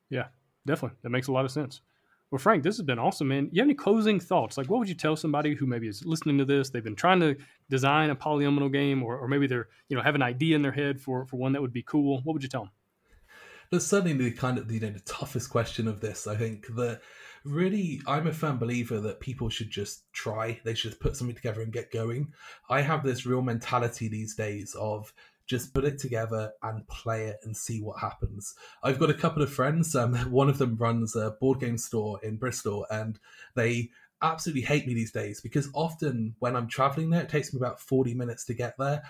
Yeah, 0.08 0.26
definitely. 0.66 0.98
That 1.02 1.10
makes 1.10 1.28
a 1.28 1.32
lot 1.32 1.44
of 1.44 1.50
sense. 1.50 1.80
Well, 2.30 2.38
Frank, 2.38 2.62
this 2.62 2.76
has 2.76 2.86
been 2.86 3.00
awesome, 3.00 3.28
man. 3.28 3.48
You 3.50 3.60
have 3.60 3.66
any 3.66 3.74
closing 3.74 4.20
thoughts? 4.20 4.56
Like, 4.56 4.68
what 4.68 4.78
would 4.78 4.88
you 4.88 4.94
tell 4.94 5.16
somebody 5.16 5.54
who 5.54 5.66
maybe 5.66 5.88
is 5.88 6.04
listening 6.04 6.38
to 6.38 6.44
this? 6.44 6.70
They've 6.70 6.84
been 6.84 6.94
trying 6.94 7.18
to 7.20 7.36
design 7.68 8.10
a 8.10 8.14
polyomino 8.14 8.72
game, 8.72 9.02
or, 9.02 9.18
or 9.18 9.26
maybe 9.26 9.48
they're, 9.48 9.68
you 9.88 9.96
know, 9.96 10.02
have 10.02 10.14
an 10.14 10.22
idea 10.22 10.54
in 10.54 10.62
their 10.62 10.70
head 10.70 11.00
for, 11.00 11.26
for 11.26 11.38
one 11.38 11.52
that 11.52 11.62
would 11.62 11.72
be 11.72 11.82
cool. 11.82 12.20
What 12.22 12.34
would 12.34 12.42
you 12.42 12.48
tell 12.48 12.62
them? 12.62 12.70
That's 13.72 13.86
certainly 13.86 14.12
the 14.12 14.30
kind 14.30 14.58
of, 14.58 14.70
you 14.70 14.78
know, 14.78 14.90
the 14.90 15.00
toughest 15.00 15.50
question 15.50 15.88
of 15.88 16.00
this. 16.00 16.28
I 16.28 16.36
think 16.36 16.68
that 16.76 17.00
really, 17.44 18.00
I'm 18.06 18.28
a 18.28 18.32
firm 18.32 18.58
believer 18.58 19.00
that 19.00 19.20
people 19.20 19.48
should 19.48 19.70
just 19.70 20.12
try. 20.12 20.60
They 20.64 20.74
should 20.74 21.00
put 21.00 21.16
something 21.16 21.36
together 21.36 21.62
and 21.62 21.72
get 21.72 21.92
going. 21.92 22.32
I 22.68 22.82
have 22.82 23.02
this 23.02 23.26
real 23.26 23.42
mentality 23.42 24.08
these 24.08 24.36
days 24.36 24.76
of 24.78 25.12
just 25.50 25.74
put 25.74 25.84
it 25.84 25.98
together 25.98 26.52
and 26.62 26.86
play 26.86 27.26
it 27.26 27.38
and 27.42 27.56
see 27.56 27.82
what 27.82 27.98
happens. 27.98 28.54
I've 28.84 29.00
got 29.00 29.10
a 29.10 29.14
couple 29.14 29.42
of 29.42 29.52
friends. 29.52 29.96
Um, 29.96 30.14
one 30.30 30.48
of 30.48 30.58
them 30.58 30.76
runs 30.76 31.16
a 31.16 31.32
board 31.40 31.58
game 31.58 31.76
store 31.76 32.20
in 32.22 32.36
Bristol, 32.36 32.86
and 32.88 33.18
they 33.56 33.90
absolutely 34.22 34.62
hate 34.62 34.86
me 34.86 34.94
these 34.94 35.10
days 35.10 35.40
because 35.40 35.68
often 35.74 36.36
when 36.38 36.54
I'm 36.54 36.68
traveling 36.68 37.10
there, 37.10 37.22
it 37.22 37.28
takes 37.28 37.52
me 37.52 37.58
about 37.58 37.80
40 37.80 38.14
minutes 38.14 38.44
to 38.44 38.54
get 38.54 38.76
there. 38.78 39.02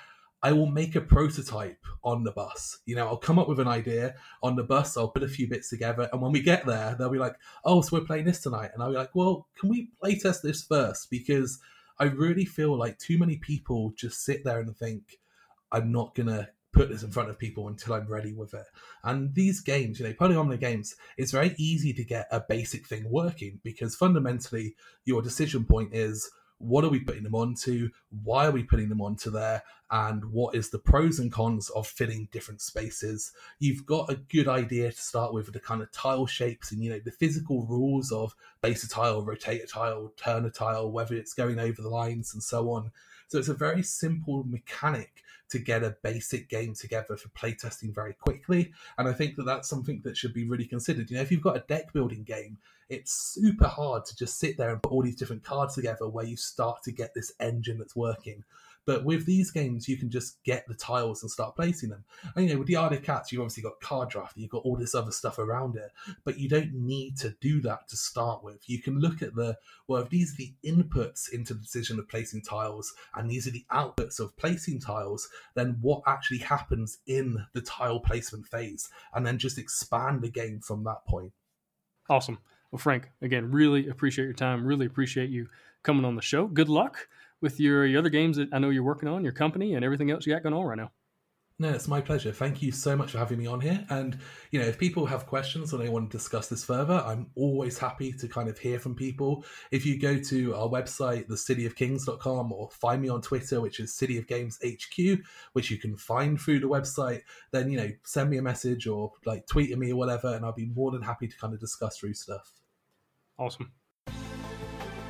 I 0.42 0.52
will 0.52 0.64
make 0.64 0.96
a 0.96 1.02
prototype 1.02 1.84
on 2.02 2.24
the 2.24 2.32
bus. 2.32 2.78
You 2.86 2.96
know, 2.96 3.06
I'll 3.06 3.18
come 3.18 3.38
up 3.38 3.46
with 3.46 3.60
an 3.60 3.68
idea 3.68 4.14
on 4.42 4.56
the 4.56 4.62
bus, 4.62 4.96
I'll 4.96 5.08
put 5.08 5.22
a 5.22 5.28
few 5.28 5.46
bits 5.46 5.68
together, 5.68 6.08
and 6.10 6.22
when 6.22 6.32
we 6.32 6.40
get 6.40 6.64
there, 6.64 6.96
they'll 6.98 7.10
be 7.10 7.18
like, 7.18 7.36
oh, 7.66 7.82
so 7.82 7.98
we're 7.98 8.06
playing 8.06 8.24
this 8.24 8.40
tonight. 8.40 8.70
And 8.72 8.82
I'll 8.82 8.88
be 8.88 8.96
like, 8.96 9.14
well, 9.14 9.46
can 9.58 9.68
we 9.68 9.90
play 10.00 10.18
test 10.18 10.42
this 10.42 10.64
first? 10.64 11.10
Because 11.10 11.58
I 11.98 12.04
really 12.04 12.46
feel 12.46 12.78
like 12.78 12.98
too 12.98 13.18
many 13.18 13.36
people 13.36 13.92
just 13.94 14.24
sit 14.24 14.42
there 14.42 14.60
and 14.60 14.74
think, 14.74 15.19
I'm 15.72 15.92
not 15.92 16.14
gonna 16.14 16.48
put 16.72 16.88
this 16.88 17.02
in 17.02 17.10
front 17.10 17.30
of 17.30 17.38
people 17.38 17.68
until 17.68 17.94
I'm 17.94 18.06
ready 18.06 18.32
with 18.32 18.54
it. 18.54 18.66
And 19.02 19.34
these 19.34 19.60
games, 19.60 19.98
you 19.98 20.06
know, 20.06 20.12
polyomino 20.12 20.58
games, 20.58 20.94
it's 21.16 21.32
very 21.32 21.54
easy 21.58 21.92
to 21.94 22.04
get 22.04 22.28
a 22.30 22.40
basic 22.40 22.86
thing 22.86 23.10
working 23.10 23.60
because 23.64 23.94
fundamentally 23.96 24.76
your 25.04 25.22
decision 25.22 25.64
point 25.64 25.94
is 25.94 26.30
what 26.58 26.84
are 26.84 26.90
we 26.90 27.00
putting 27.00 27.22
them 27.22 27.34
onto? 27.34 27.88
Why 28.22 28.46
are 28.46 28.50
we 28.50 28.62
putting 28.62 28.90
them 28.90 29.00
onto 29.00 29.30
there? 29.30 29.62
And 29.90 30.26
what 30.26 30.54
is 30.54 30.68
the 30.68 30.78
pros 30.78 31.18
and 31.18 31.32
cons 31.32 31.70
of 31.70 31.86
filling 31.86 32.28
different 32.30 32.60
spaces? 32.60 33.32
You've 33.58 33.86
got 33.86 34.10
a 34.10 34.16
good 34.16 34.46
idea 34.46 34.92
to 34.92 35.00
start 35.00 35.32
with 35.32 35.52
the 35.52 35.58
kind 35.58 35.80
of 35.80 35.90
tile 35.90 36.26
shapes 36.26 36.70
and 36.70 36.84
you 36.84 36.90
know 36.90 37.00
the 37.02 37.10
physical 37.10 37.66
rules 37.66 38.12
of 38.12 38.34
base 38.60 38.84
a 38.84 38.88
tile, 38.88 39.24
rotate 39.24 39.62
a 39.62 39.66
tile, 39.66 40.12
turn 40.16 40.44
a 40.44 40.50
tile, 40.50 40.92
whether 40.92 41.14
it's 41.14 41.32
going 41.32 41.58
over 41.58 41.80
the 41.80 41.88
lines 41.88 42.34
and 42.34 42.42
so 42.42 42.70
on. 42.70 42.92
So 43.28 43.38
it's 43.38 43.48
a 43.48 43.54
very 43.54 43.82
simple 43.82 44.44
mechanic 44.44 45.22
to 45.50 45.58
get 45.58 45.82
a 45.82 45.96
basic 46.02 46.48
game 46.48 46.74
together 46.74 47.16
for 47.16 47.28
playtesting 47.30 47.94
very 47.94 48.14
quickly. 48.14 48.72
And 48.98 49.08
I 49.08 49.12
think 49.12 49.36
that 49.36 49.44
that's 49.44 49.68
something 49.68 50.00
that 50.04 50.16
should 50.16 50.32
be 50.32 50.44
really 50.44 50.66
considered. 50.66 51.10
You 51.10 51.16
know, 51.16 51.22
if 51.22 51.30
you've 51.30 51.42
got 51.42 51.56
a 51.56 51.64
deck 51.68 51.92
building 51.92 52.22
game, 52.22 52.58
it's 52.88 53.12
super 53.12 53.68
hard 53.68 54.04
to 54.06 54.16
just 54.16 54.38
sit 54.38 54.56
there 54.56 54.70
and 54.70 54.82
put 54.82 54.92
all 54.92 55.02
these 55.02 55.16
different 55.16 55.44
cards 55.44 55.74
together 55.74 56.08
where 56.08 56.24
you 56.24 56.36
start 56.36 56.82
to 56.84 56.92
get 56.92 57.14
this 57.14 57.32
engine 57.40 57.78
that's 57.78 57.96
working. 57.96 58.44
But 58.90 59.04
with 59.04 59.24
these 59.24 59.52
games, 59.52 59.88
you 59.88 59.96
can 59.96 60.10
just 60.10 60.42
get 60.42 60.66
the 60.66 60.74
tiles 60.74 61.22
and 61.22 61.30
start 61.30 61.54
placing 61.54 61.90
them. 61.90 62.02
And 62.34 62.44
you 62.44 62.52
know, 62.52 62.58
with 62.58 62.66
the 62.66 62.74
Isle 62.74 62.92
of 62.92 63.04
Cats, 63.04 63.30
you've 63.30 63.40
obviously 63.40 63.62
got 63.62 63.80
card 63.80 64.08
draft, 64.08 64.36
you've 64.36 64.50
got 64.50 64.64
all 64.64 64.74
this 64.74 64.96
other 64.96 65.12
stuff 65.12 65.38
around 65.38 65.76
it, 65.76 65.92
but 66.24 66.40
you 66.40 66.48
don't 66.48 66.74
need 66.74 67.16
to 67.18 67.36
do 67.40 67.60
that 67.60 67.86
to 67.86 67.96
start 67.96 68.42
with. 68.42 68.68
You 68.68 68.82
can 68.82 68.98
look 68.98 69.22
at 69.22 69.36
the 69.36 69.56
well, 69.86 70.02
if 70.02 70.10
these 70.10 70.32
are 70.32 70.38
the 70.38 70.54
inputs 70.64 71.32
into 71.32 71.54
the 71.54 71.60
decision 71.60 72.00
of 72.00 72.08
placing 72.08 72.42
tiles, 72.42 72.92
and 73.14 73.30
these 73.30 73.46
are 73.46 73.52
the 73.52 73.64
outputs 73.70 74.18
of 74.18 74.36
placing 74.36 74.80
tiles, 74.80 75.28
then 75.54 75.78
what 75.80 76.02
actually 76.08 76.38
happens 76.38 76.98
in 77.06 77.46
the 77.52 77.60
tile 77.60 78.00
placement 78.00 78.48
phase, 78.48 78.88
and 79.14 79.24
then 79.24 79.38
just 79.38 79.56
expand 79.56 80.20
the 80.20 80.28
game 80.28 80.58
from 80.58 80.82
that 80.82 81.04
point. 81.06 81.32
Awesome. 82.08 82.38
Well, 82.72 82.80
Frank, 82.80 83.12
again, 83.22 83.52
really 83.52 83.86
appreciate 83.86 84.24
your 84.24 84.34
time. 84.34 84.66
Really 84.66 84.86
appreciate 84.86 85.30
you 85.30 85.48
coming 85.84 86.04
on 86.04 86.16
the 86.16 86.22
show. 86.22 86.48
Good 86.48 86.68
luck 86.68 87.06
with 87.40 87.60
your, 87.60 87.86
your 87.86 88.00
other 88.00 88.08
games 88.08 88.36
that 88.36 88.48
I 88.52 88.58
know 88.58 88.70
you're 88.70 88.82
working 88.82 89.08
on, 89.08 89.24
your 89.24 89.32
company, 89.32 89.74
and 89.74 89.84
everything 89.84 90.10
else 90.10 90.26
you 90.26 90.32
got 90.32 90.42
going 90.42 90.54
on 90.54 90.64
right 90.64 90.78
now. 90.78 90.90
No, 91.60 91.68
it's 91.68 91.88
my 91.88 92.00
pleasure. 92.00 92.32
Thank 92.32 92.62
you 92.62 92.72
so 92.72 92.96
much 92.96 93.10
for 93.10 93.18
having 93.18 93.38
me 93.38 93.46
on 93.46 93.60
here. 93.60 93.84
And, 93.90 94.18
you 94.50 94.58
know, 94.58 94.64
if 94.64 94.78
people 94.78 95.04
have 95.04 95.26
questions 95.26 95.74
or 95.74 95.76
they 95.76 95.90
want 95.90 96.10
to 96.10 96.16
discuss 96.16 96.48
this 96.48 96.64
further, 96.64 97.02
I'm 97.04 97.26
always 97.34 97.76
happy 97.76 98.14
to 98.14 98.28
kind 98.28 98.48
of 98.48 98.58
hear 98.58 98.78
from 98.78 98.94
people. 98.94 99.44
If 99.70 99.84
you 99.84 100.00
go 100.00 100.18
to 100.18 100.54
our 100.54 100.68
website, 100.68 101.28
thecityofkings.com, 101.28 102.50
or 102.50 102.70
find 102.70 103.02
me 103.02 103.10
on 103.10 103.20
Twitter, 103.20 103.60
which 103.60 103.78
is 103.78 103.94
City 103.94 104.16
of 104.16 104.26
Games 104.26 104.58
HQ, 104.64 105.18
which 105.52 105.70
you 105.70 105.76
can 105.76 105.98
find 105.98 106.40
through 106.40 106.60
the 106.60 106.66
website, 106.66 107.20
then, 107.50 107.70
you 107.70 107.76
know, 107.76 107.90
send 108.04 108.30
me 108.30 108.38
a 108.38 108.42
message 108.42 108.86
or 108.86 109.12
like 109.26 109.46
tweet 109.46 109.70
at 109.70 109.78
me 109.78 109.92
or 109.92 109.96
whatever, 109.96 110.34
and 110.34 110.46
I'll 110.46 110.54
be 110.54 110.64
more 110.74 110.90
than 110.90 111.02
happy 111.02 111.28
to 111.28 111.36
kind 111.36 111.52
of 111.52 111.60
discuss 111.60 111.98
through 111.98 112.14
stuff. 112.14 112.50
Awesome. 113.38 113.70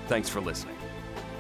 Thanks 0.09 0.29
for 0.29 0.41
listening. 0.41 0.80